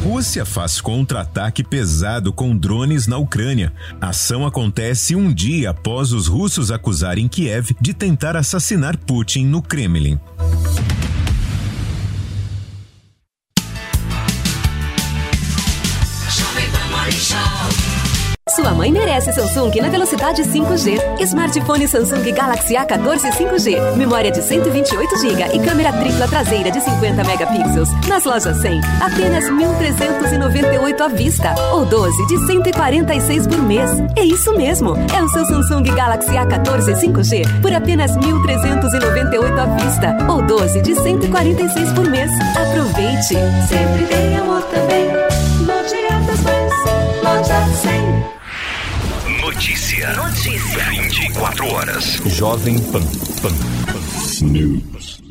Rússia 0.06 0.45
faz 0.45 0.80
contra-ataque 0.80 1.64
pesado 1.64 2.32
com 2.32 2.56
drones 2.56 3.07
na 3.07 3.18
Ucrânia. 3.18 3.73
A 3.99 4.10
ação 4.10 4.45
acontece 4.45 5.15
um 5.15 5.34
dia 5.34 5.72
após 5.72 6.14
os 6.14 6.27
russos 6.27 6.69
acusarem 6.69 7.27
Kiev 7.27 7.72
de 7.82 7.91
tentar 7.91 8.36
assassinar 8.36 8.95
Putin 8.98 9.48
no 9.48 9.64
Kremlin. 9.64 10.19
Sua 18.47 18.76
mãe 18.76 18.91
merece 18.91 19.34
Samsung 19.34 19.72
na 19.81 19.89
velocidade 19.89 20.43
5G. 20.43 21.19
Smartphone 21.22 21.88
Samsung 21.88 22.31
Galaxy 22.31 22.76
A14 22.76 23.31
5G. 23.31 23.95
Memória 23.95 24.30
de 24.30 24.39
128GB 24.39 25.55
e 25.55 25.59
câmera 25.65 25.91
tripla 25.91 26.27
traseira 26.27 26.69
de 26.69 26.80
50 26.80 27.23
megapixels. 27.23 27.89
Nas 28.07 28.23
lojas 28.23 28.55
100, 28.57 28.81
apenas 29.01 29.45
1.398 29.45 31.01
à 31.01 31.07
vista. 31.07 31.55
Ou 31.73 31.85
12 31.85 32.27
de 32.27 32.45
146 32.45 33.47
por 33.47 33.63
mês. 33.63 33.89
É 34.15 34.23
isso 34.23 34.55
mesmo. 34.55 34.95
É 34.95 35.23
o 35.23 35.27
seu 35.30 35.43
Samsung 35.47 35.95
Galaxy 35.95 36.34
A14 36.34 37.01
5G 37.01 37.61
por 37.63 37.73
apenas 37.73 38.11
1.398 38.11 39.57
à 39.57 39.65
vista. 39.65 40.17
Ou 40.31 40.43
12 40.43 40.84
de 40.84 40.93
146 40.93 41.93
por 41.93 42.07
mês. 42.11 42.30
Aproveite. 42.55 43.34
Sempre 43.67 44.05
tem 44.05 44.38
amor 44.38 44.61
também. 44.65 45.07
Loja 45.65 46.27
das 46.27 46.41
Mães. 46.41 46.73
Loja 47.23 47.65
100. 47.81 48.34
Notícia. 49.56 50.14
Notícia. 50.18 50.84
24 50.84 51.65
horas. 51.72 52.19
Jovem 52.26 52.77
Pan. 52.91 53.02
Pan. 53.41 53.53
Pan. 53.86 54.49
News. 54.52 55.22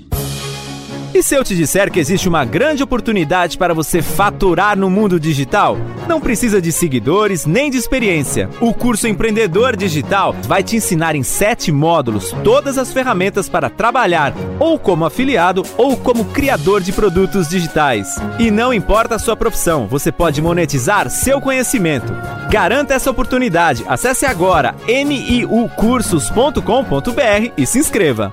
E 1.14 1.22
se 1.22 1.34
eu 1.36 1.44
te 1.44 1.54
disser 1.54 1.92
que 1.92 2.00
existe 2.00 2.28
uma 2.28 2.44
grande 2.44 2.82
oportunidade 2.82 3.56
para 3.56 3.72
você 3.72 4.02
faturar 4.02 4.76
no 4.76 4.90
mundo 4.90 5.20
digital? 5.20 5.78
Não 6.08 6.20
precisa 6.20 6.60
de 6.60 6.72
seguidores 6.72 7.46
nem 7.46 7.70
de 7.70 7.78
experiência. 7.78 8.50
O 8.60 8.74
curso 8.74 9.06
Empreendedor 9.06 9.76
Digital 9.76 10.34
vai 10.48 10.64
te 10.64 10.74
ensinar 10.74 11.14
em 11.14 11.22
sete 11.22 11.70
módulos 11.70 12.34
todas 12.42 12.78
as 12.78 12.92
ferramentas 12.92 13.48
para 13.48 13.70
trabalhar 13.70 14.34
ou 14.58 14.76
como 14.76 15.04
afiliado 15.04 15.62
ou 15.76 15.96
como 15.96 16.24
criador 16.24 16.80
de 16.80 16.92
produtos 16.92 17.48
digitais. 17.48 18.16
E 18.40 18.50
não 18.50 18.74
importa 18.74 19.14
a 19.14 19.18
sua 19.20 19.36
profissão, 19.36 19.86
você 19.86 20.10
pode 20.10 20.42
monetizar 20.42 21.08
seu 21.08 21.40
conhecimento. 21.40 22.12
Garanta 22.50 22.92
essa 22.92 23.12
oportunidade. 23.12 23.84
Acesse 23.86 24.26
agora 24.26 24.74
niucursos.com.br 24.88 27.52
e 27.56 27.64
se 27.64 27.78
inscreva. 27.78 28.32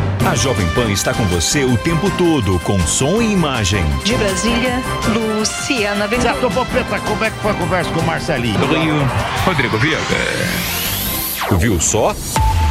A 0.25 0.35
Jovem 0.35 0.67
Pan 0.69 0.91
está 0.91 1.13
com 1.13 1.23
você 1.25 1.63
o 1.63 1.77
tempo 1.77 2.09
todo, 2.11 2.59
com 2.59 2.79
som 2.81 3.21
e 3.21 3.33
imagem. 3.33 3.83
De 4.03 4.15
Brasília, 4.15 4.81
Luciana 5.07 6.07
Ventura. 6.07 6.33
Certo, 6.33 6.51
Popeta, 6.51 6.99
como 6.99 7.25
é 7.25 7.31
que 7.31 7.39
foi 7.39 7.51
a 7.51 7.53
conversa 7.55 7.91
com 7.91 7.99
o 7.99 8.03
Marcelinho? 8.03 8.59
Do 8.59 8.67
Rio, 8.67 8.95
Rodrigo 9.43 9.77
Viega. 9.79 10.05
Viu 11.57 11.81
só? 11.81 12.15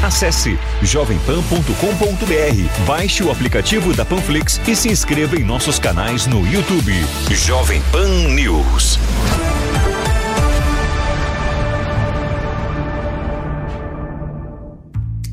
Acesse 0.02 0.58
jovempan.com.br, 0.80 2.86
baixe 2.86 3.22
o 3.22 3.30
aplicativo 3.30 3.92
da 3.92 4.04
Panflix 4.04 4.60
e 4.66 4.74
se 4.74 4.88
inscreva 4.88 5.36
em 5.36 5.44
nossos 5.44 5.78
canais 5.78 6.26
no 6.26 6.46
YouTube. 6.46 6.94
Jovem 7.30 7.82
Pan 7.92 8.08
News. 8.08 8.98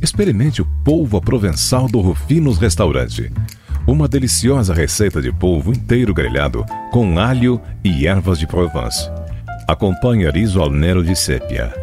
Experimente 0.08 0.62
o 0.62 0.66
polvo 0.86 1.20
provençal 1.20 1.86
do 1.86 2.00
Rufinos 2.00 2.58
Restaurante. 2.58 3.30
Uma 3.86 4.08
deliciosa 4.08 4.74
receita 4.74 5.22
de 5.22 5.34
polvo 5.34 5.74
inteiro 5.74 6.14
grelhado 6.14 6.66
com 6.94 7.20
alho 7.20 7.60
e 7.84 8.08
ervas 8.08 8.40
de 8.40 8.48
Provence. 8.48 9.12
Acompanhe 9.68 10.32
riso 10.32 10.62
al 10.62 10.72
nero 10.72 11.04
de 11.04 11.14
sépia. 11.14 11.74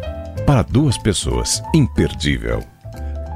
Para 0.43 0.63
duas 0.63 0.97
pessoas, 0.97 1.61
imperdível. 1.71 2.63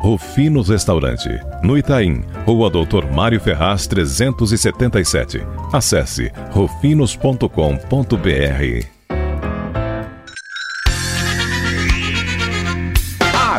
Rufinos 0.02 0.70
Restaurante, 0.70 1.30
no 1.61 1.78
Itaim, 1.78 2.24
Rua 2.48 2.72
Doutor 2.72 3.11
Mário 3.11 3.40
Ferraz 3.40 3.86
377. 3.86 5.40
Acesse 5.72 6.32
rufinos.com.br. 6.52 8.98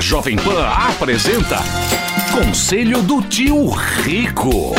A 0.00 0.02
Jovem 0.02 0.34
Pan 0.34 0.66
apresenta 0.66 1.58
Conselho 2.32 3.02
do 3.02 3.20
Tio 3.20 3.68
Rico. 3.68 4.72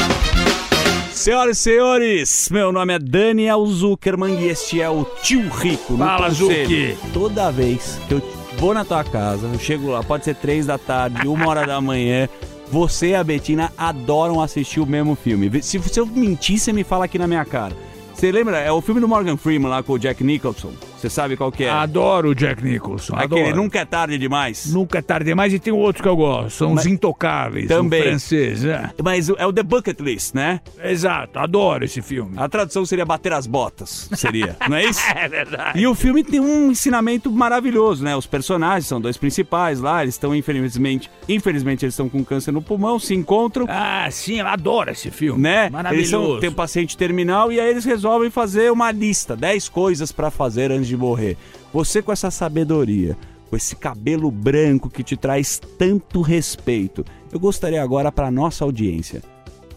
Senhoras 1.13 1.59
e 1.59 1.61
senhores, 1.61 2.49
meu 2.49 2.71
nome 2.71 2.95
é 2.95 2.97
Daniel 2.97 3.63
Zuckerman 3.67 4.39
e 4.39 4.47
este 4.47 4.81
é 4.81 4.89
o 4.89 5.05
Tio 5.21 5.47
Rico. 5.47 5.93
no 5.93 5.99
Fala. 5.99 6.31
Zuki. 6.31 6.97
Toda 7.13 7.51
vez 7.51 7.99
que 8.07 8.15
eu 8.15 8.21
vou 8.57 8.73
na 8.73 8.83
tua 8.83 9.03
casa, 9.03 9.45
eu 9.45 9.59
chego 9.59 9.91
lá, 9.91 10.01
pode 10.01 10.25
ser 10.25 10.33
três 10.33 10.65
da 10.65 10.79
tarde, 10.79 11.27
uma 11.27 11.47
hora 11.47 11.67
da 11.67 11.79
manhã, 11.79 12.27
você 12.71 13.09
e 13.09 13.15
a 13.15 13.23
Betina 13.23 13.71
adoram 13.77 14.41
assistir 14.41 14.79
o 14.79 14.87
mesmo 14.87 15.13
filme. 15.13 15.61
Se, 15.61 15.77
se 15.77 15.99
eu 15.99 16.07
mentir, 16.07 16.57
você 16.57 16.73
me 16.73 16.83
fala 16.83 17.05
aqui 17.05 17.19
na 17.19 17.27
minha 17.27 17.45
cara. 17.45 17.77
Você 18.15 18.31
lembra? 18.31 18.57
É 18.57 18.71
o 18.71 18.81
filme 18.81 18.99
do 18.99 19.07
Morgan 19.07 19.37
Freeman 19.37 19.69
lá 19.69 19.83
com 19.83 19.93
o 19.93 19.99
Jack 19.99 20.23
Nicholson. 20.23 20.71
Você 21.01 21.09
sabe 21.09 21.35
qual 21.35 21.51
que 21.51 21.63
é? 21.63 21.69
Adoro 21.69 22.29
o 22.29 22.35
Jack 22.35 22.63
Nicholson. 22.63 23.15
Aquele 23.15 23.41
adoro. 23.41 23.55
Nunca 23.55 23.79
é 23.79 23.85
Tarde 23.85 24.17
Demais. 24.19 24.71
Nunca 24.71 24.99
é 24.99 25.01
tarde 25.01 25.25
demais 25.25 25.51
e 25.53 25.57
tem 25.59 25.73
outro 25.73 26.03
que 26.03 26.07
eu 26.07 26.15
gosto. 26.15 26.51
São 26.51 26.75
Mas- 26.75 26.85
os 26.85 26.91
intocáveis. 26.91 27.67
Também. 27.67 28.03
Francês, 28.03 28.63
é. 28.63 28.89
Mas 29.03 29.29
é 29.29 29.45
o 29.45 29.51
The 29.51 29.63
Bucket 29.63 29.99
List, 29.99 30.35
né? 30.35 30.61
Exato, 30.83 31.39
adoro 31.39 31.83
esse 31.85 32.01
filme. 32.01 32.33
A 32.37 32.47
tradução 32.47 32.85
seria 32.85 33.05
bater 33.05 33.33
as 33.33 33.47
botas, 33.47 34.09
seria, 34.13 34.55
não 34.69 34.77
é 34.77 34.85
isso? 34.85 35.01
É 35.15 35.27
verdade. 35.27 35.79
E 35.79 35.87
o 35.87 35.95
filme 35.95 36.23
tem 36.23 36.39
um 36.39 36.71
ensinamento 36.71 37.31
maravilhoso, 37.31 38.03
né? 38.03 38.15
Os 38.15 38.27
personagens 38.27 38.85
são 38.85 39.01
dois 39.01 39.17
principais 39.17 39.79
lá, 39.79 40.03
eles 40.03 40.13
estão 40.15 40.35
infelizmente, 40.35 41.09
infelizmente 41.27 41.83
eles 41.85 41.93
estão 41.93 42.07
com 42.09 42.23
câncer 42.23 42.51
no 42.51 42.61
pulmão, 42.61 42.99
se 42.99 43.15
encontram, 43.15 43.65
Ah, 43.67 44.07
sim, 44.11 44.39
eu 44.39 44.47
adoro 44.47 44.91
esse 44.91 45.09
filme. 45.09 45.41
né? 45.41 45.61
Eles 45.63 45.71
Maravilhoso. 45.71 46.09
são, 46.11 46.39
tem 46.39 46.49
um 46.49 46.53
paciente 46.53 46.95
terminal 46.95 47.51
e 47.51 47.59
aí 47.59 47.69
eles 47.69 47.85
resolvem 47.85 48.29
fazer 48.29 48.71
uma 48.71 48.91
lista, 48.91 49.35
10 49.35 49.67
coisas 49.69 50.11
pra 50.11 50.29
fazer 50.29 50.71
antes 50.71 50.90
de 50.91 50.97
morrer. 50.97 51.37
Você 51.73 52.01
com 52.01 52.11
essa 52.11 52.29
sabedoria, 52.29 53.17
com 53.49 53.55
esse 53.55 53.75
cabelo 53.75 54.29
branco 54.29 54.89
que 54.89 55.03
te 55.03 55.17
traz 55.17 55.59
tanto 55.77 56.21
respeito, 56.21 57.03
eu 57.31 57.39
gostaria 57.39 57.81
agora 57.81 58.11
pra 58.11 58.29
nossa 58.29 58.63
audiência 58.63 59.21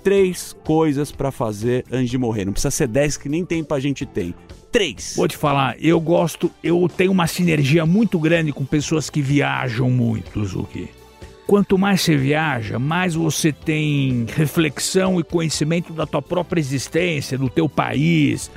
três 0.05 0.55
coisas 0.63 1.11
pra 1.11 1.33
fazer 1.33 1.85
antes 1.91 2.11
de 2.11 2.19
morrer. 2.19 2.45
Não 2.45 2.53
precisa 2.53 2.71
ser 2.71 2.87
10 2.87 3.17
que 3.17 3.29
nem 3.29 3.45
tempo 3.45 3.73
a 3.75 3.81
gente 3.81 4.05
tem. 4.05 4.35
Três. 4.71 5.15
Vou 5.17 5.27
te 5.27 5.37
falar, 5.37 5.77
eu 5.81 5.99
gosto, 5.99 6.51
eu 6.63 6.89
tenho 6.95 7.11
uma 7.11 7.27
sinergia 7.27 7.87
muito 7.87 8.19
grande 8.19 8.53
com 8.53 8.65
pessoas 8.65 9.09
que 9.09 9.23
viajam 9.23 9.89
muito, 9.89 10.45
Zuki. 10.45 10.91
Quanto 11.47 11.79
mais 11.79 12.03
você 12.03 12.17
viaja, 12.17 12.79
mais 12.79 13.15
você 13.15 13.53
tem 13.53 14.27
reflexão 14.35 15.19
e 15.19 15.25
conhecimento 15.25 15.93
da 15.93 16.07
tua 16.07 16.21
própria 16.21 16.61
existência, 16.61 17.39
do 17.39 17.49
teu 17.49 17.69
país. 17.69 18.51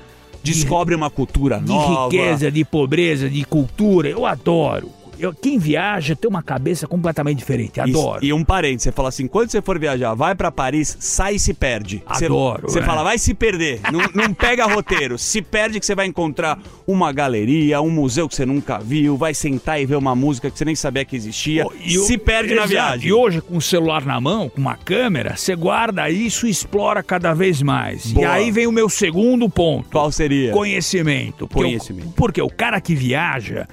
Descobre 0.52 0.96
uma 0.96 1.10
cultura 1.10 1.60
de 1.60 1.68
nova. 1.68 2.06
riqueza, 2.06 2.52
de 2.52 2.64
pobreza, 2.66 3.30
de 3.30 3.44
cultura. 3.44 4.10
Eu 4.10 4.26
adoro. 4.26 4.97
Eu, 5.20 5.34
quem 5.34 5.58
viaja 5.58 6.16
tem 6.16 6.30
uma 6.30 6.44
cabeça 6.44 6.88
completamente 6.88 7.38
diferente. 7.40 7.80
Adoro. 7.80 8.24
E, 8.24 8.28
e 8.30 8.34
um 8.34 8.44
parente, 8.44 8.84
você 8.84 8.92
fala 8.92 9.10
assim, 9.10 9.28
quando 9.28 9.50
você 9.50 9.62
for 9.62 9.78
viajar, 9.80 10.14
vai 10.14 10.36
pra 10.36 10.52
Paris, 10.52 10.96
sai 11.00 11.36
e 11.36 11.40
se 11.40 11.54
perde. 11.54 12.04
Você- 12.08 12.26
Adoro, 12.26 12.64
Você 12.70 12.80
é. 12.80 12.84
fala, 12.84 13.04
vai 13.04 13.18
se 13.18 13.34
perder. 13.34 13.80
não, 13.92 14.02
não 14.28 14.34
pega 14.34 14.66
roteiro. 14.66 15.18
Se 15.18 15.42
perde 15.42 15.80
que 15.80 15.86
você 15.86 15.96
vai 15.96 16.06
encontrar 16.06 16.60
uma 16.88 17.12
galeria, 17.12 17.82
um 17.82 17.90
museu 17.90 18.28
que 18.30 18.36
você 18.36 18.46
nunca 18.46 18.78
viu, 18.80 19.18
vai 19.18 19.34
sentar 19.34 19.82
e 19.82 19.86
ver 19.86 19.96
uma 19.96 20.16
música 20.16 20.50
que 20.50 20.58
você 20.58 20.66
nem 20.66 20.76
sabia 20.76 21.04
que 21.06 21.16
existia. 21.16 21.66
E 21.84 21.98
o- 21.98 22.04
se 22.04 22.18
perde 22.18 22.50
na 22.54 22.62
Exato. 22.64 22.70
viagem. 22.70 23.08
E 23.10 23.14
hoje, 23.14 23.42
com 23.42 23.58
o 23.58 23.62
celular 23.62 24.06
na 24.06 24.20
mão, 24.22 24.50
com 24.50 24.60
uma 24.62 24.76
câmera, 24.76 25.36
você 25.36 25.56
guarda 25.56 26.10
isso 26.10 26.48
e 26.48 26.50
explora 26.50 27.02
cada 27.04 27.34
vez 27.34 27.62
mais. 27.62 28.06
E 28.12 28.14
Boa. 28.14 28.32
aí 28.32 28.52
vem 28.52 28.68
o 28.68 28.72
meu 28.72 28.90
segundo 28.90 29.50
ponto. 29.50 29.90
Qual 29.90 30.12
seria? 30.12 30.52
Conhecimento. 30.52 31.48
Porque 31.48 31.64
Conhecimento. 31.64 32.08
O, 32.10 32.12
porque 32.14 32.42
o 32.42 32.50
cara 32.50 32.80
que 32.80 32.94
viaja 32.96 33.68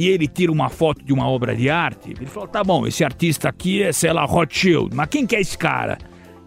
e 0.00 0.08
ele 0.08 0.26
tira 0.26 0.50
uma 0.50 0.70
foto 0.70 1.04
de 1.04 1.12
uma 1.12 1.28
obra 1.28 1.54
de 1.54 1.68
arte, 1.68 2.12
ele 2.16 2.24
fala, 2.24 2.48
tá 2.48 2.64
bom, 2.64 2.86
esse 2.86 3.04
artista 3.04 3.50
aqui 3.50 3.82
é, 3.82 3.92
sei 3.92 4.10
lá, 4.10 4.24
Rothschild, 4.24 4.96
mas 4.96 5.08
quem 5.10 5.26
que 5.26 5.36
é 5.36 5.40
esse 5.42 5.58
cara? 5.58 5.98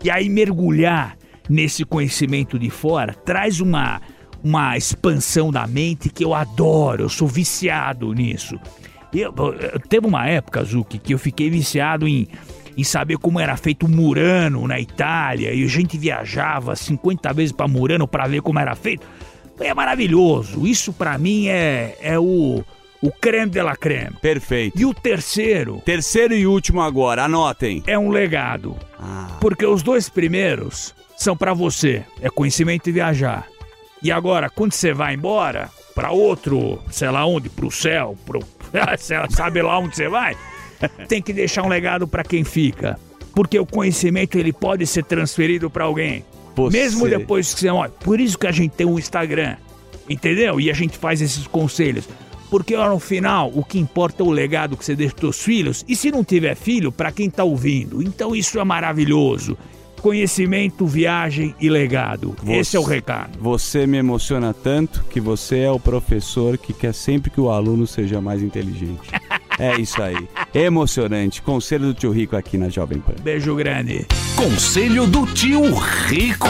E 0.04 0.10
aí 0.10 0.28
mergulhar 0.28 1.16
nesse 1.48 1.86
conhecimento 1.86 2.58
de 2.58 2.72
fora 2.72 3.14
traz 3.14 3.60
uma, 3.60 4.02
uma 4.44 4.76
expansão 4.76 5.52
da 5.52 5.68
mente 5.68 6.10
que 6.10 6.24
eu 6.26 6.34
adoro, 6.34 7.04
eu 7.04 7.10
sou 7.10 7.28
viciado 7.28 8.12
nisso. 8.12 8.60
Eu, 9.14 9.32
eu- 9.38 9.80
teve 9.88 10.08
uma 10.08 10.28
época, 10.28 10.64
Zuki, 10.64 10.98
que 10.98 11.14
eu 11.14 11.20
fiquei 11.20 11.48
viciado 11.52 12.08
em, 12.08 12.28
em 12.76 12.84
saber 12.84 13.20
como 13.20 13.40
era 13.40 13.56
feito 13.56 13.88
Murano 13.88 14.68
na 14.68 14.80
Itália, 14.80 15.54
e 15.54 15.64
a 15.64 15.68
gente 15.68 15.96
viajava 15.96 16.76
50 16.76 17.32
vezes 17.34 17.52
para 17.52 17.68
Murano 17.68 18.08
para 18.08 18.26
ver 18.28 18.42
como 18.42 18.58
era 18.58 18.74
feito. 18.74 19.06
É 19.60 19.72
maravilhoso. 19.76 20.66
Isso 20.66 20.92
para 20.92 21.16
mim 21.20 21.48
é, 21.50 21.96
é 22.02 22.18
o, 22.18 22.64
o 23.06 23.12
creme 23.12 23.52
de 23.52 23.62
la 23.62 23.76
creme. 23.76 24.16
Perfeito. 24.22 24.80
E 24.80 24.86
o 24.86 24.94
terceiro 24.94 25.82
Terceiro 25.86 26.34
e 26.34 26.48
último 26.48 26.82
agora, 26.82 27.24
anotem. 27.26 27.84
é 27.86 28.00
um 28.00 28.10
legado. 28.10 28.78
Porque 29.42 29.66
os 29.66 29.84
dois 29.84 30.08
primeiros 30.10 30.96
são 31.18 31.36
para 31.36 31.54
você, 31.54 32.04
é 32.22 32.30
conhecimento 32.30 32.88
e 32.90 32.94
viajar. 32.94 33.48
E 34.02 34.12
agora, 34.12 34.50
quando 34.50 34.72
você 34.74 34.94
vai 34.94 35.14
embora 35.16 35.70
para 35.94 36.12
outro, 36.12 36.82
sei 36.90 37.10
lá 37.10 37.26
onde, 37.26 37.50
pro 37.50 37.70
céu, 37.70 38.18
pro, 38.26 38.40
sabe 39.30 39.62
lá 39.62 39.78
onde 39.80 39.96
você 39.96 40.08
vai, 40.10 40.36
tem 41.08 41.22
que 41.22 41.34
deixar 41.34 41.64
um 41.64 41.68
legado 41.70 42.08
para 42.08 42.24
quem 42.24 42.44
fica. 42.44 42.98
Porque 43.36 43.58
o 43.60 43.66
conhecimento 43.66 44.38
ele 44.38 44.54
pode 44.54 44.86
ser 44.88 45.04
transferido 45.04 45.70
para 45.70 45.84
alguém. 45.86 46.24
Você- 46.56 46.78
Mesmo 46.78 47.08
depois 47.10 47.54
que 47.54 47.60
você 47.62 47.72
morre. 47.72 47.90
Por 48.00 48.20
isso 48.20 48.38
que 48.38 48.46
a 48.48 48.52
gente 48.52 48.72
tem 48.74 48.86
um 48.86 49.00
Instagram. 49.00 49.56
Entendeu? 50.10 50.60
E 50.60 50.70
a 50.70 50.74
gente 50.74 50.98
faz 50.98 51.22
esses 51.22 51.48
conselhos. 51.48 52.08
Porque 52.54 52.76
ó, 52.76 52.88
no 52.88 53.00
final, 53.00 53.52
o 53.52 53.64
que 53.64 53.80
importa 53.80 54.22
é 54.22 54.26
o 54.28 54.30
legado 54.30 54.78
que 54.78 54.86
você 54.86 54.96
deixa 54.96 55.16
pros 55.16 55.38
seus 55.38 55.44
filhos. 55.44 55.84
E 55.88 55.96
se 55.96 56.12
não 56.12 56.24
tiver 56.24 56.54
filho, 56.54 56.92
para 56.92 57.12
quem 57.12 57.28
tá 57.28 57.44
ouvindo. 57.44 58.00
Então 58.00 58.36
isso 58.36 58.60
é 58.60 58.64
maravilhoso. 58.64 59.58
Conhecimento, 60.00 60.86
viagem 60.86 61.56
e 61.60 61.68
legado. 61.68 62.36
Esse 62.46 62.78
é 62.78 62.80
o 62.80 62.84
recado. 62.84 63.40
Você 63.40 63.88
me 63.88 63.98
emociona 63.98 64.54
tanto 64.54 65.04
que 65.06 65.20
você 65.20 65.62
é 65.62 65.72
o 65.72 65.80
professor 65.80 66.56
que 66.56 66.74
quer 66.74 66.94
sempre 66.94 67.32
que 67.32 67.42
o 67.42 67.50
aluno 67.50 67.88
seja 67.88 68.22
mais 68.22 68.44
inteligente. 68.44 69.10
é 69.58 69.82
isso 69.82 70.00
aí. 70.00 70.30
Emocionante. 70.54 71.42
Conselho 71.42 71.88
do 71.88 71.96
tio 71.96 72.12
Rico 72.12 72.36
aqui 72.36 72.56
na 72.56 72.70
Jovem 72.70 73.00
Pan. 73.00 73.16
Beijo 73.24 73.56
grande. 73.56 74.06
Conselho 74.36 75.08
do 75.08 75.26
Tio 75.26 75.74
Rico. 75.74 76.50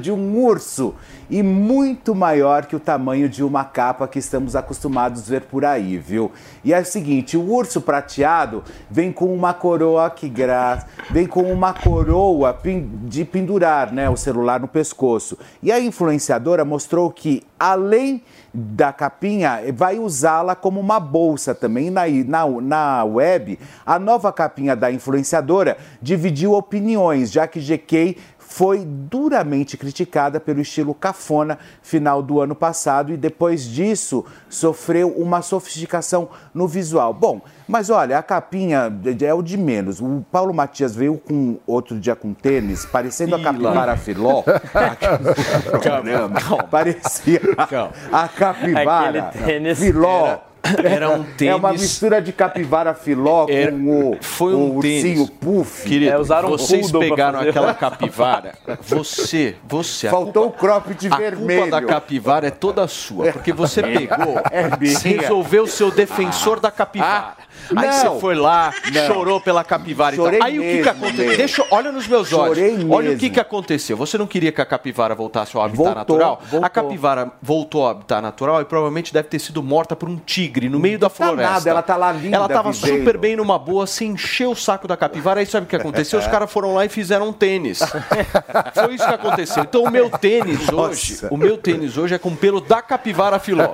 de 0.00 0.10
um 0.10 0.38
urso 0.38 0.94
e 1.28 1.42
muito 1.42 2.14
maior 2.14 2.66
que 2.66 2.76
o 2.76 2.80
tamanho 2.80 3.28
de 3.28 3.42
uma 3.42 3.64
capa 3.64 4.08
que 4.08 4.18
estamos 4.18 4.54
acostumados 4.54 5.22
a 5.22 5.24
ver 5.30 5.42
por 5.42 5.64
aí, 5.64 5.98
viu? 5.98 6.30
E 6.64 6.72
é 6.72 6.80
o 6.80 6.84
seguinte, 6.84 7.36
o 7.36 7.52
urso 7.52 7.80
prateado 7.80 8.62
vem 8.90 9.12
com 9.12 9.34
uma 9.34 9.52
coroa 9.54 10.08
que 10.10 10.28
graça, 10.28 10.86
vem 11.10 11.26
com 11.26 11.42
uma 11.52 11.72
coroa 11.72 12.56
de 13.04 13.24
pendurar, 13.24 13.92
né, 13.92 14.08
o 14.08 14.16
celular 14.16 14.60
no 14.60 14.68
pescoço. 14.68 15.38
E 15.62 15.70
a 15.72 15.80
influenciadora 15.80 16.64
mostrou 16.64 17.10
que 17.10 17.42
além 17.58 18.22
da 18.52 18.92
capinha, 18.92 19.60
vai 19.74 19.98
usá-la 19.98 20.54
como 20.54 20.80
uma 20.80 20.98
bolsa 20.98 21.54
também. 21.54 21.90
Na, 21.90 22.06
na, 22.08 22.46
na 22.60 23.04
web, 23.04 23.58
a 23.84 23.98
nova 23.98 24.32
capinha 24.32 24.74
da 24.74 24.90
influenciadora 24.90 25.76
dividiu 26.00 26.54
opiniões, 26.54 27.30
já 27.30 27.46
que 27.46 27.60
GK 27.60 28.16
foi 28.56 28.86
duramente 28.86 29.76
criticada 29.76 30.40
pelo 30.40 30.62
estilo 30.62 30.94
cafona 30.94 31.58
final 31.82 32.22
do 32.22 32.40
ano 32.40 32.54
passado 32.54 33.12
e 33.12 33.16
depois 33.18 33.64
disso 33.66 34.24
sofreu 34.48 35.10
uma 35.10 35.42
sofisticação 35.42 36.30
no 36.54 36.66
visual. 36.66 37.12
Bom, 37.12 37.42
mas 37.68 37.90
olha, 37.90 38.16
a 38.18 38.22
capinha 38.22 38.90
é 39.20 39.34
o 39.34 39.42
de 39.42 39.58
menos. 39.58 40.00
O 40.00 40.24
Paulo 40.32 40.54
Matias 40.54 40.96
veio 40.96 41.18
com 41.18 41.58
outro 41.66 42.00
dia 42.00 42.16
com 42.16 42.32
tênis, 42.32 42.86
parecendo 42.86 43.34
a 43.36 43.42
capivara 43.42 43.94
filó. 43.94 44.42
Caramba, 45.84 46.40
parecia 46.70 47.40
a 48.10 48.26
capivara 48.28 49.24
Aquele 49.24 49.44
tênis 49.44 49.78
filó. 49.78 50.26
era- 50.28 50.45
Era 50.84 51.10
um 51.10 51.24
É 51.40 51.54
uma 51.54 51.68
tênis- 51.70 51.82
mistura 51.82 52.20
de 52.22 52.32
capivara 52.32 52.94
filó 52.94 53.46
Era- 53.48 53.72
com 53.72 54.10
o, 54.12 54.16
foi 54.20 54.54
o 54.54 54.58
um 54.58 54.76
ursinho 54.76 55.26
tênis. 55.26 55.30
puff. 55.40 55.88
Querido, 55.88 56.12
É, 56.12 56.18
usaram 56.18 56.48
um 56.48 56.52
vocês 56.52 56.90
pra 56.90 57.00
pegaram 57.00 57.40
aquela 57.40 57.74
capivara. 57.74 58.54
Você, 58.82 59.56
você. 59.66 60.08
a 60.08 60.10
Faltou 60.10 60.46
o 60.46 60.50
cropped 60.52 61.08
A 61.10 61.16
vermelho. 61.16 61.62
culpa 61.62 61.80
da 61.80 61.86
capivara 61.86 62.46
é 62.48 62.50
toda 62.50 62.86
sua, 62.88 63.32
porque 63.32 63.52
você 63.52 63.82
pegou, 63.82 64.38
É 64.50 64.68
resolveu 65.20 65.66
ser 65.66 65.84
o 65.84 65.90
defensor 65.90 66.60
da 66.60 66.70
capivara. 66.70 67.34
Aí 67.74 67.86
não. 67.88 67.92
você 68.14 68.20
foi 68.20 68.34
lá, 68.34 68.72
Não. 68.92 69.06
chorou 69.06 69.40
pela 69.40 69.64
capivara 69.64 70.14
e 70.14 70.18
tal. 70.18 70.26
Chorei 70.26 70.40
Aí 70.42 70.58
o 70.58 70.62
que, 70.62 70.68
que 70.68 70.74
mesmo, 70.76 70.90
aconteceu? 70.90 71.24
mesmo. 71.24 71.36
Deixa, 71.38 71.64
olha 71.70 71.90
nos 71.90 72.06
meus 72.06 72.32
olhos. 72.32 72.56
Chorei 72.58 72.74
olha 72.74 72.84
o 72.84 73.02
mesmo. 73.02 73.18
que, 73.18 73.30
que 73.30 73.40
aconteceu. 73.40 73.96
Você 73.96 74.16
não 74.18 74.26
queria 74.26 74.52
que 74.52 74.60
a 74.60 74.66
capivara 74.66 75.14
voltasse 75.14 75.56
ao 75.56 75.62
habitat 75.62 75.76
Voltou, 75.78 75.94
natural? 75.94 76.40
voltou. 76.50 76.64
A 76.64 76.68
capivara 76.68 77.32
voltou 77.42 77.82
ao 77.84 77.90
habitat 77.90 78.20
natural 78.22 78.60
e 78.60 78.64
provavelmente 78.66 79.12
deve 79.12 79.28
ter 79.28 79.38
sido 79.38 79.62
morta 79.62 79.96
por 79.96 80.08
um 80.08 80.16
tigre 80.16 80.55
no 80.68 80.78
meio 80.80 80.98
da 80.98 81.08
tá 81.08 81.14
floresta. 81.14 81.52
nada, 81.52 81.70
ela 81.70 81.82
tá 81.82 81.96
lá 81.96 82.12
linda, 82.12 82.36
Ela 82.36 82.48
tava 82.48 82.72
vivendo. 82.72 82.98
super 82.98 83.18
bem 83.18 83.36
numa 83.36 83.58
boa, 83.58 83.86
se 83.86 84.04
encheu 84.04 84.50
o 84.50 84.56
saco 84.56 84.88
da 84.88 84.96
capivara. 84.96 85.40
Aí 85.40 85.46
sabe 85.46 85.66
o 85.66 85.68
que 85.68 85.76
aconteceu? 85.76 86.18
Os 86.18 86.26
caras 86.28 86.50
foram 86.50 86.74
lá 86.74 86.84
e 86.84 86.88
fizeram 86.88 87.28
um 87.28 87.32
tênis. 87.32 87.78
Foi 88.74 88.94
isso 88.94 89.06
que 89.06 89.14
aconteceu. 89.14 89.62
Então 89.62 89.84
o 89.84 89.90
meu 89.90 90.08
tênis 90.10 90.68
hoje, 90.68 91.12
Nossa. 91.14 91.28
o 91.34 91.36
meu 91.36 91.56
tênis 91.58 91.96
hoje 91.96 92.14
é 92.14 92.18
com 92.18 92.34
pelo 92.34 92.60
da 92.60 92.80
capivara 92.82 93.38
filó, 93.38 93.68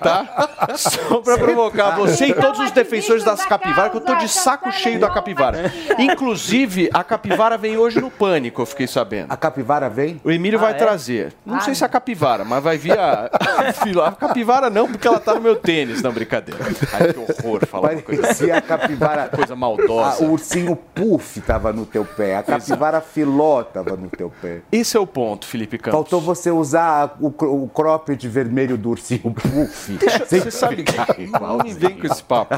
tá? 0.00 0.48
Só 0.76 1.18
pra 1.20 1.36
provocar 1.38 1.96
você 1.96 2.26
e 2.26 2.34
todos 2.34 2.60
os 2.60 2.70
defensores 2.70 3.24
das 3.24 3.44
capivaras, 3.44 3.90
que 3.90 3.96
eu 3.98 4.00
tô 4.00 4.14
de 4.16 4.28
saco 4.28 4.70
cheio 4.72 4.98
da 5.00 5.10
capivara. 5.10 5.72
Inclusive, 5.98 6.90
a 6.92 7.02
capivara 7.04 7.56
vem 7.56 7.76
hoje 7.76 8.00
no 8.00 8.10
pânico, 8.10 8.62
eu 8.62 8.66
fiquei 8.66 8.86
sabendo. 8.86 9.30
A 9.32 9.36
capivara 9.36 9.88
vem? 9.88 10.20
O 10.24 10.30
Emílio 10.30 10.58
vai 10.58 10.72
é? 10.72 10.74
trazer. 10.74 11.32
Não 11.44 11.60
sei 11.60 11.74
se 11.74 11.82
é 11.82 11.86
a 11.86 11.88
capivara, 11.88 12.44
mas 12.44 12.62
vai 12.62 12.76
vir 12.76 12.98
a, 12.98 13.30
a 13.32 13.72
filó. 13.82 14.04
A 14.04 14.12
capivara 14.12 14.68
não, 14.70 14.86
porque 14.88 15.06
ela 15.06 15.18
tá 15.20 15.34
no 15.34 15.40
meu 15.40 15.56
tênis. 15.56 16.02
Não, 16.02 16.12
brincadeira. 16.24 16.60
Ai, 16.92 17.12
que 17.12 17.18
horror 17.18 17.66
falar 17.66 17.92
uma 17.92 18.02
coisa 18.02 18.28
assim. 18.28 18.50
A 18.50 18.60
capivara. 18.60 19.28
Coisa 19.28 19.56
maldosa. 19.56 20.22
Ah, 20.22 20.24
o 20.26 20.32
ursinho 20.32 20.76
puff 20.76 21.40
tava 21.40 21.72
no 21.72 21.86
teu 21.86 22.04
pé. 22.04 22.36
A 22.36 22.42
capivara 22.42 23.00
filó 23.00 23.62
tava 23.62 23.96
no 23.96 24.08
teu 24.08 24.30
pé. 24.42 24.60
Esse 24.70 24.96
é 24.96 25.00
o 25.00 25.06
ponto, 25.06 25.46
Felipe 25.46 25.78
Campos. 25.78 25.92
Faltou 25.92 26.20
você 26.20 26.50
usar 26.50 27.16
o, 27.20 27.28
o 27.28 27.68
cropped 27.68 28.26
vermelho 28.28 28.76
do 28.76 28.90
ursinho 28.90 29.32
puff. 29.34 29.98
Você 30.30 30.50
sabe 30.50 30.82
que 30.84 30.96
não 31.38 31.58
me 31.58 31.72
vem 31.72 31.98
com 31.98 32.06
esse 32.06 32.22
papo. 32.22 32.54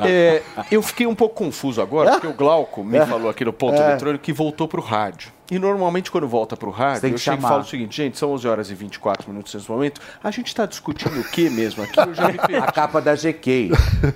É, 0.00 0.42
eu 0.70 0.82
fiquei 0.82 1.06
um 1.06 1.14
pouco 1.14 1.34
confuso 1.34 1.80
agora, 1.82 2.12
porque 2.12 2.26
o 2.26 2.32
Glauco 2.32 2.82
me 2.82 3.04
falou 3.06 3.28
aqui 3.30 3.44
no 3.44 3.52
ponto 3.52 3.80
É. 3.80 3.90
eletrônico 3.90 4.22
que 4.24 4.32
voltou 4.32 4.66
pro 4.68 4.80
rádio. 4.80 5.32
E 5.50 5.58
normalmente 5.58 6.10
quando 6.10 6.26
volta 6.26 6.56
pro 6.56 6.70
Você 6.70 6.78
rádio, 6.78 7.08
eu 7.10 7.18
chego 7.18 7.38
e 7.38 7.40
falo 7.42 7.60
o 7.62 7.66
seguinte, 7.66 7.94
gente, 7.96 8.18
são 8.18 8.32
11 8.32 8.48
horas 8.48 8.70
e 8.70 8.74
24 8.74 9.28
minutos 9.30 9.52
nesse 9.54 9.70
momento. 9.70 10.00
A 10.22 10.30
gente 10.30 10.46
está 10.46 10.64
discutindo 10.64 11.20
o 11.20 11.24
que 11.24 11.50
mesmo 11.50 11.82
aqui? 11.82 12.00
Eu 12.00 12.14
já 12.14 12.28
me 12.28 12.38
perdi. 12.38 12.56
A 12.56 12.72
capa 12.72 13.00
da 13.00 13.14
GK. 13.14 13.70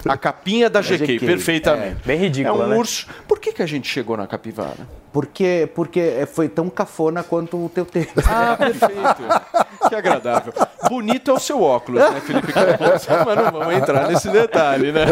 A 0.09 0.17
capinha 0.17 0.71
da 0.71 0.81
Da 0.81 0.87
GK, 0.89 1.19
GK, 1.19 1.27
perfeitamente. 1.27 1.97
Bem 2.07 2.17
É 2.17 2.21
ridícula, 2.21 2.65
um 2.65 2.69
né? 2.69 2.77
urso. 2.77 3.07
Por 3.27 3.39
que, 3.39 3.53
que 3.53 3.63
a 3.63 3.67
gente 3.67 3.87
chegou 3.89 4.17
na 4.17 4.27
capivara? 4.27 4.89
Porque, 5.13 5.69
porque 5.75 6.27
foi 6.33 6.49
tão 6.49 6.71
cafona 6.71 7.23
quanto 7.23 7.63
o 7.63 7.69
teu 7.69 7.85
tênis. 7.85 8.09
Ah, 8.27 8.57
perfeito. 8.57 9.89
Que 9.89 9.95
agradável. 9.95 10.53
Bonito 10.89 11.31
é 11.31 11.35
o 11.35 11.39
seu 11.39 11.63
óculos, 11.63 12.01
né, 12.01 12.21
Felipe? 12.21 12.53
Mas 12.55 13.07
não 13.37 13.53
vamos 13.53 13.75
entrar 13.75 14.09
nesse 14.09 14.31
detalhe, 14.31 14.93
né? 14.93 15.05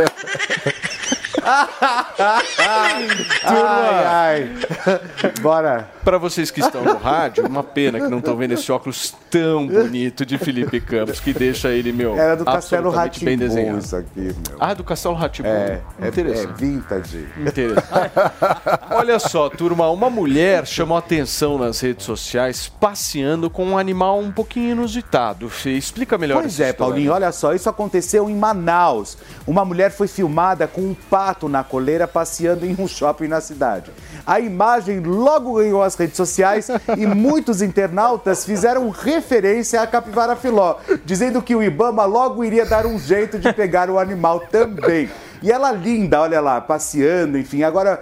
Ai, 3.44 4.04
ai. 4.04 4.50
Bora. 5.40 5.88
Para 6.04 6.18
vocês 6.18 6.50
que 6.50 6.60
estão 6.60 6.84
no 6.84 6.96
rádio, 6.96 7.46
uma 7.46 7.62
pena 7.64 8.00
que 8.00 8.08
não 8.08 8.18
estão 8.18 8.36
vendo 8.36 8.52
esse 8.52 8.70
óculos 8.70 9.14
tão 9.30 9.66
bonito 9.66 10.24
de 10.24 10.38
Felipe 10.38 10.80
Campos, 10.80 11.18
que 11.18 11.32
deixa 11.32 11.70
ele, 11.70 11.92
meu, 11.92 12.16
Era 12.16 12.36
do 12.36 12.44
Castelo 12.44 12.88
absolutamente 12.88 13.24
bem 13.24 13.34
Ratimbun 13.34 13.48
desenhado. 13.48 13.78
isso 13.78 13.96
aqui, 13.96 14.20
meu. 14.20 14.56
Ah, 14.60 14.74
do 14.74 14.84
Castelo 14.84 15.14
Ratibum. 15.14 15.48
É, 15.48 15.80
é, 16.00 16.06
é 16.06 16.46
vintage. 16.56 17.26
Interessante. 17.38 18.12
Olha 18.90 19.18
só, 19.18 19.48
turma, 19.48 19.88
uma 19.90 20.08
mulher 20.08 20.64
chamou 20.66 20.96
atenção 20.96 21.58
nas 21.58 21.80
redes 21.80 22.06
sociais 22.06 22.68
passeando 22.68 23.50
com 23.50 23.64
um 23.66 23.78
animal 23.78 24.20
um 24.20 24.30
pouquinho 24.30 24.72
inusitado. 24.72 25.50
Explica 25.66 26.16
melhor 26.16 26.40
Pois 26.42 26.60
é, 26.60 26.70
história. 26.70 26.74
Paulinho, 26.74 27.12
olha 27.12 27.32
só, 27.32 27.52
isso 27.52 27.68
aconteceu 27.68 28.30
em 28.30 28.36
Manaus. 28.36 29.18
Uma 29.46 29.64
mulher 29.64 29.90
foi 29.90 30.06
filmada 30.06 30.68
com 30.68 30.80
um 30.82 30.94
pato 30.94 31.35
na 31.42 31.62
coleira 31.62 32.08
passeando 32.08 32.64
em 32.64 32.74
um 32.78 32.88
shopping 32.88 33.28
na 33.28 33.40
cidade. 33.40 33.90
A 34.26 34.40
imagem 34.40 35.00
logo 35.00 35.54
ganhou 35.54 35.82
as 35.82 35.94
redes 35.94 36.16
sociais 36.16 36.68
e 36.96 37.06
muitos 37.06 37.60
internautas 37.60 38.44
fizeram 38.44 38.88
referência 38.88 39.82
à 39.82 39.86
capivara 39.86 40.34
filó, 40.34 40.76
dizendo 41.04 41.42
que 41.42 41.54
o 41.54 41.62
Ibama 41.62 42.04
logo 42.06 42.42
iria 42.42 42.64
dar 42.64 42.86
um 42.86 42.98
jeito 42.98 43.38
de 43.38 43.52
pegar 43.52 43.90
o 43.90 43.98
animal 43.98 44.40
também. 44.40 45.10
E 45.42 45.52
ela 45.52 45.70
linda, 45.70 46.20
olha 46.22 46.40
lá, 46.40 46.60
passeando, 46.60 47.38
enfim. 47.38 47.62
Agora, 47.62 48.00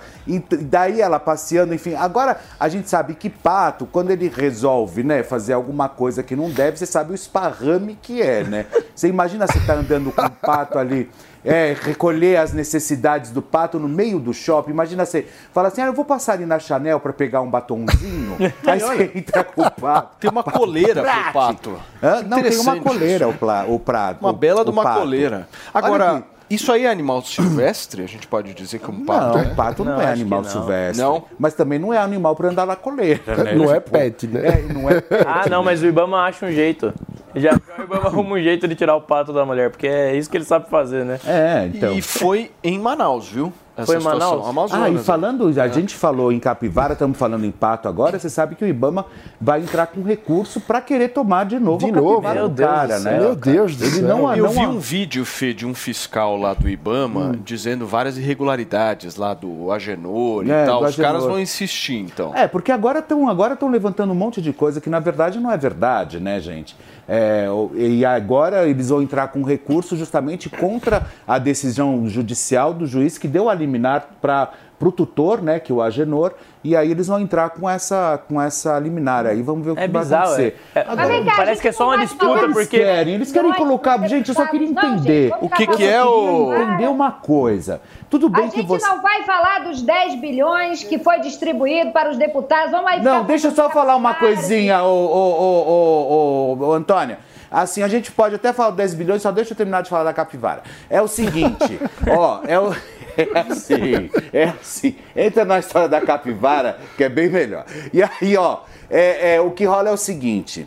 daí 0.63 1.01
ela 1.01 1.19
passeando, 1.19 1.75
enfim. 1.75 1.95
Agora, 1.95 2.39
a 2.59 2.69
gente 2.69 2.89
sabe 2.89 3.15
que 3.15 3.29
pato, 3.29 3.87
quando 3.87 4.11
ele 4.11 4.29
resolve, 4.29 5.03
né, 5.03 5.23
fazer 5.23 5.53
alguma 5.53 5.89
coisa 5.89 6.23
que 6.23 6.37
não 6.37 6.51
deve, 6.51 6.79
você 6.79 6.87
sabe 6.87 7.13
o 7.13 7.15
esparrame 7.15 7.99
que 8.01 8.23
é, 8.23 8.45
né? 8.45 8.67
Você 8.95 9.09
imagina 9.09 9.47
você 9.47 9.61
tá 9.61 9.75
andando 9.75 10.13
com 10.13 10.23
o 10.23 10.31
pato 10.31 10.79
ali, 10.79 11.11
é, 11.45 11.77
recolher 11.81 12.37
as 12.39 12.53
necessidades 12.53 13.31
do 13.31 13.43
pato 13.43 13.79
no 13.79 13.89
meio 13.89 14.19
do 14.19 14.33
shopping. 14.33 14.71
Imagina 14.71 15.05
você 15.05 15.27
fala 15.53 15.69
assim: 15.69 15.83
ah, 15.83 15.87
eu 15.87 15.93
vou 15.93 16.05
passar 16.05 16.33
ali 16.35 16.47
na 16.47 16.59
Chanel 16.59 16.99
para 16.99 17.13
pegar 17.13 17.41
um 17.43 17.51
batonzinho. 17.51 18.37
Aí 18.67 18.81
você 18.81 19.13
entra 19.15 19.45
com 19.45 19.63
o 19.63 19.71
pato. 19.71 20.17
Tem 20.19 20.31
uma 20.31 20.43
coleira 20.43 21.03
pro 21.03 21.33
pato. 21.33 21.79
Hã? 22.03 22.23
Não, 22.23 22.43
tem 22.43 22.59
uma 22.59 22.81
coleira 22.81 23.27
isso. 23.27 23.35
o, 23.35 23.39
pla, 23.39 23.65
o 23.69 23.79
prato. 23.79 24.21
Uma 24.21 24.33
bela 24.33 24.65
de 24.65 24.71
uma 24.71 24.83
pato. 24.83 25.01
coleira. 25.01 25.49
Agora, 25.73 26.23
isso 26.49 26.71
aí 26.73 26.85
é 26.85 26.91
animal 26.91 27.23
silvestre? 27.23 28.03
A 28.03 28.07
gente 28.07 28.27
pode 28.27 28.55
dizer 28.55 28.79
que 28.79 28.91
um 28.91 29.05
pato 29.05 29.39
Não, 29.39 29.45
é? 29.45 29.55
pato 29.55 29.85
não, 29.85 29.95
Não, 29.95 30.01
é 30.01 30.07
animal 30.13 30.43
não. 30.43 30.49
silvestre. 30.51 31.03
Não? 31.03 31.25
Mas 31.39 31.55
também 31.55 31.79
não 31.79 31.93
é 31.93 31.99
animal 31.99 32.35
para 32.37 32.49
andar 32.49 32.67
na 32.67 32.77
coleira, 32.77 33.45
né? 33.45 33.55
Não 33.55 33.71
é 33.71 33.81
Tipo, 33.81 33.91
pet, 33.91 34.27
né? 34.27 34.41
É, 34.49 34.73
não 34.73 34.89
é 34.89 35.01
pet. 35.01 35.25
Ah, 35.27 35.49
não, 35.49 35.63
mas 35.65 35.83
o 35.83 35.87
Ibama 35.87 36.19
acha 36.19 36.47
um 36.47 36.53
jeito. 36.53 36.93
Já, 37.37 37.53
o 37.79 37.83
Ibama 37.83 38.07
arruma 38.07 38.35
um 38.37 38.43
jeito 38.43 38.67
de 38.69 38.75
tirar 38.75 38.97
o 38.97 39.01
pato 39.01 39.33
da 39.33 39.45
mulher, 39.45 39.71
porque 39.71 39.87
é 39.87 40.17
isso 40.17 40.31
que 40.31 40.37
ele 40.37 40.45
sabe 40.45 40.69
fazer, 40.69 41.05
né? 41.05 41.19
É, 41.27 41.71
então. 41.73 41.93
E 41.93 42.01
foi 42.03 42.51
em 42.63 42.79
Manaus, 42.79 43.29
viu? 43.29 43.53
Essa 43.77 43.87
Foi 43.87 43.97
em. 43.97 44.05
Manaus? 44.05 44.47
Amazonas, 44.49 44.85
Ah, 44.85 44.89
e 44.89 44.93
né? 44.93 45.01
falando, 45.01 45.61
a 45.61 45.67
gente 45.67 45.97
falou 45.97 46.31
em 46.31 46.39
capivara, 46.39 46.93
estamos 46.93 47.19
falando 47.19 47.45
em 47.45 47.51
pato 47.51 47.89
agora, 47.89 48.17
você 48.17 48.31
sabe 48.31 48.55
que 48.55 48.65
o 48.65 48.69
Ibama 48.69 49.05
vai 49.41 49.63
entrar 49.63 49.89
com 49.89 50.01
recurso 50.05 50.61
para 50.61 50.81
querer 50.81 51.09
tomar 51.09 51.45
de 51.45 51.59
novo 51.59 51.85
De 51.85 51.91
a 51.91 51.93
novo? 51.93 52.11
capivara 52.23 52.39
Meu 52.39 52.49
do 52.49 52.55
Deus 52.55 52.71
cara, 52.71 52.99
né? 53.01 53.19
Meu 53.19 53.35
Deus 53.35 53.75
do 53.75 53.83
Ele 53.85 53.91
céu. 53.97 54.07
não, 54.17 54.33
Eu 54.37 54.45
não 54.45 54.51
vi 54.53 54.61
um 54.61 54.79
vídeo, 54.79 55.25
Fê, 55.25 55.53
de 55.53 55.67
um 55.67 55.75
fiscal 55.75 56.37
lá 56.37 56.55
do 56.55 56.69
Ibama 56.69 57.31
Hum. 57.31 57.41
dizendo 57.45 57.85
várias 57.85 58.17
irregularidades 58.17 59.17
lá 59.17 59.35
do 59.35 59.73
Agenor 59.73 60.47
e 60.47 60.53
É, 60.53 60.67
tal. 60.67 60.85
Os 60.85 60.95
caras 60.95 61.17
Agenor. 61.17 61.31
vão 61.33 61.41
insistir, 61.41 61.97
então. 61.99 62.33
É, 62.33 62.47
porque 62.47 62.71
agora 62.71 63.01
estão 63.01 63.29
agora 63.29 63.57
tão 63.57 63.69
levantando 63.69 64.13
um 64.13 64.17
monte 64.17 64.41
de 64.41 64.53
coisa 64.53 64.81
que 64.81 64.89
na 64.89 65.01
verdade 65.01 65.41
não 65.41 65.51
é 65.51 65.57
verdade, 65.57 66.21
né, 66.21 66.39
gente? 66.41 66.77
É, 67.09 67.47
e 67.75 68.05
agora 68.05 68.67
eles 68.67 68.89
vão 68.89 69.03
entrar 69.03 69.29
com 69.29 69.43
recurso 69.43 69.97
justamente 69.97 70.49
contra 70.49 71.07
a 71.27 71.39
decisão 71.39 72.09
judicial 72.09 72.73
do 72.73 72.87
juiz 72.87 73.19
que 73.19 73.29
deu 73.29 73.51
a 73.51 73.55
liminar 73.55 74.09
para 74.21 74.53
o 74.81 74.93
tutor, 74.93 75.41
né, 75.41 75.59
que 75.61 75.73
é 75.73 75.75
o 75.75 75.81
Agenor, 75.81 76.33
e 76.63 76.77
aí 76.77 76.91
eles 76.91 77.07
vão 77.07 77.19
entrar 77.21 77.51
com 77.51 77.69
essa, 77.69 78.21
com 78.29 78.41
essa 78.41 78.79
liminar 78.79 79.25
aí, 79.27 79.41
vamos 79.43 79.65
ver 79.65 79.71
o 79.73 79.75
que 79.75 79.81
É 79.83 79.89
vai 79.89 80.03
bizarro, 80.03 80.25
acontecer. 80.33 80.57
é. 80.75 80.79
É, 80.81 80.83
Agora, 80.83 81.25
cá, 81.25 81.33
a 81.33 81.37
parece 81.37 81.47
gente 81.53 81.61
que 81.63 81.69
é 81.69 81.73
só 81.73 81.85
não 81.85 81.91
uma 81.93 81.99
disputa, 82.05 82.43
eles 82.43 82.55
porque... 82.55 82.79
querem, 82.79 83.15
eles 83.15 83.33
querem 83.33 83.49
Nós, 83.51 83.59
colocar. 83.59 83.99
Gente, 84.09 84.29
eu 84.29 84.35
só 84.35 84.47
queria 84.47 84.69
deputados- 84.69 84.91
Não, 84.97 84.99
gente, 84.99 85.11
entender. 85.11 85.35
O 85.41 85.49
que 85.49 85.67
que 85.67 85.85
é 85.87 86.05
o-. 86.05 86.53
Entender 86.55 86.89
uma 86.89 87.13
coisa. 87.13 87.81
Tudo 88.11 88.29
bem 88.29 88.45
A 88.47 88.49
que 88.49 88.57
gente 88.59 88.67
você. 88.67 88.87
não 88.87 89.01
vai 89.01 89.23
falar 89.23 89.61
dos 89.65 89.81
10 89.83 90.17
bilhões 90.21 90.83
que 90.85 90.99
foi 90.99 91.21
distribuído 91.21 91.91
para 91.93 92.11
os 92.11 92.17
deputados. 92.17 92.71
Vamos 92.71 92.91
aí 92.91 93.03
Não, 93.03 93.13
ficar 93.17 93.27
deixa 93.27 93.49
eu 93.49 93.53
só 93.53 93.71
falar 93.71 93.97
uma 93.97 94.15
coisinha, 94.15 94.83
ô, 94.83 94.87
ô, 94.87 95.17
ô, 95.17 95.69
ô, 95.69 96.57
ô, 96.61 96.67
ô, 96.69 96.73
Antônia. 96.75 97.19
Assim, 97.51 97.83
a 97.85 97.89
gente 97.89 98.11
pode 98.11 98.35
até 98.35 98.53
falar 98.53 98.73
10 98.73 98.95
bilhões, 98.95 99.23
só 99.23 99.31
deixa 99.31 99.53
eu 99.53 99.57
terminar 99.57 99.83
de 99.83 99.89
falar 99.89 100.03
da 100.03 100.13
capivara. 100.13 100.63
É 100.91 101.01
o 101.01 101.07
seguinte, 101.07 101.79
ó, 102.11 102.41
é 102.49 102.59
o. 102.59 102.75
É 103.17 103.39
assim, 103.39 104.11
é 104.33 104.45
assim. 104.45 104.97
Entra 105.15 105.45
na 105.45 105.59
história 105.59 105.89
da 105.89 106.01
capivara, 106.01 106.79
que 106.97 107.05
é 107.05 107.09
bem 107.09 107.29
melhor. 107.29 107.65
E 107.93 108.03
aí, 108.03 108.37
ó, 108.37 108.61
é, 108.91 109.35
é, 109.35 109.41
o 109.41 109.51
que 109.51 109.65
rola 109.65 109.89
é 109.89 109.93
o 109.93 109.97
seguinte. 109.97 110.67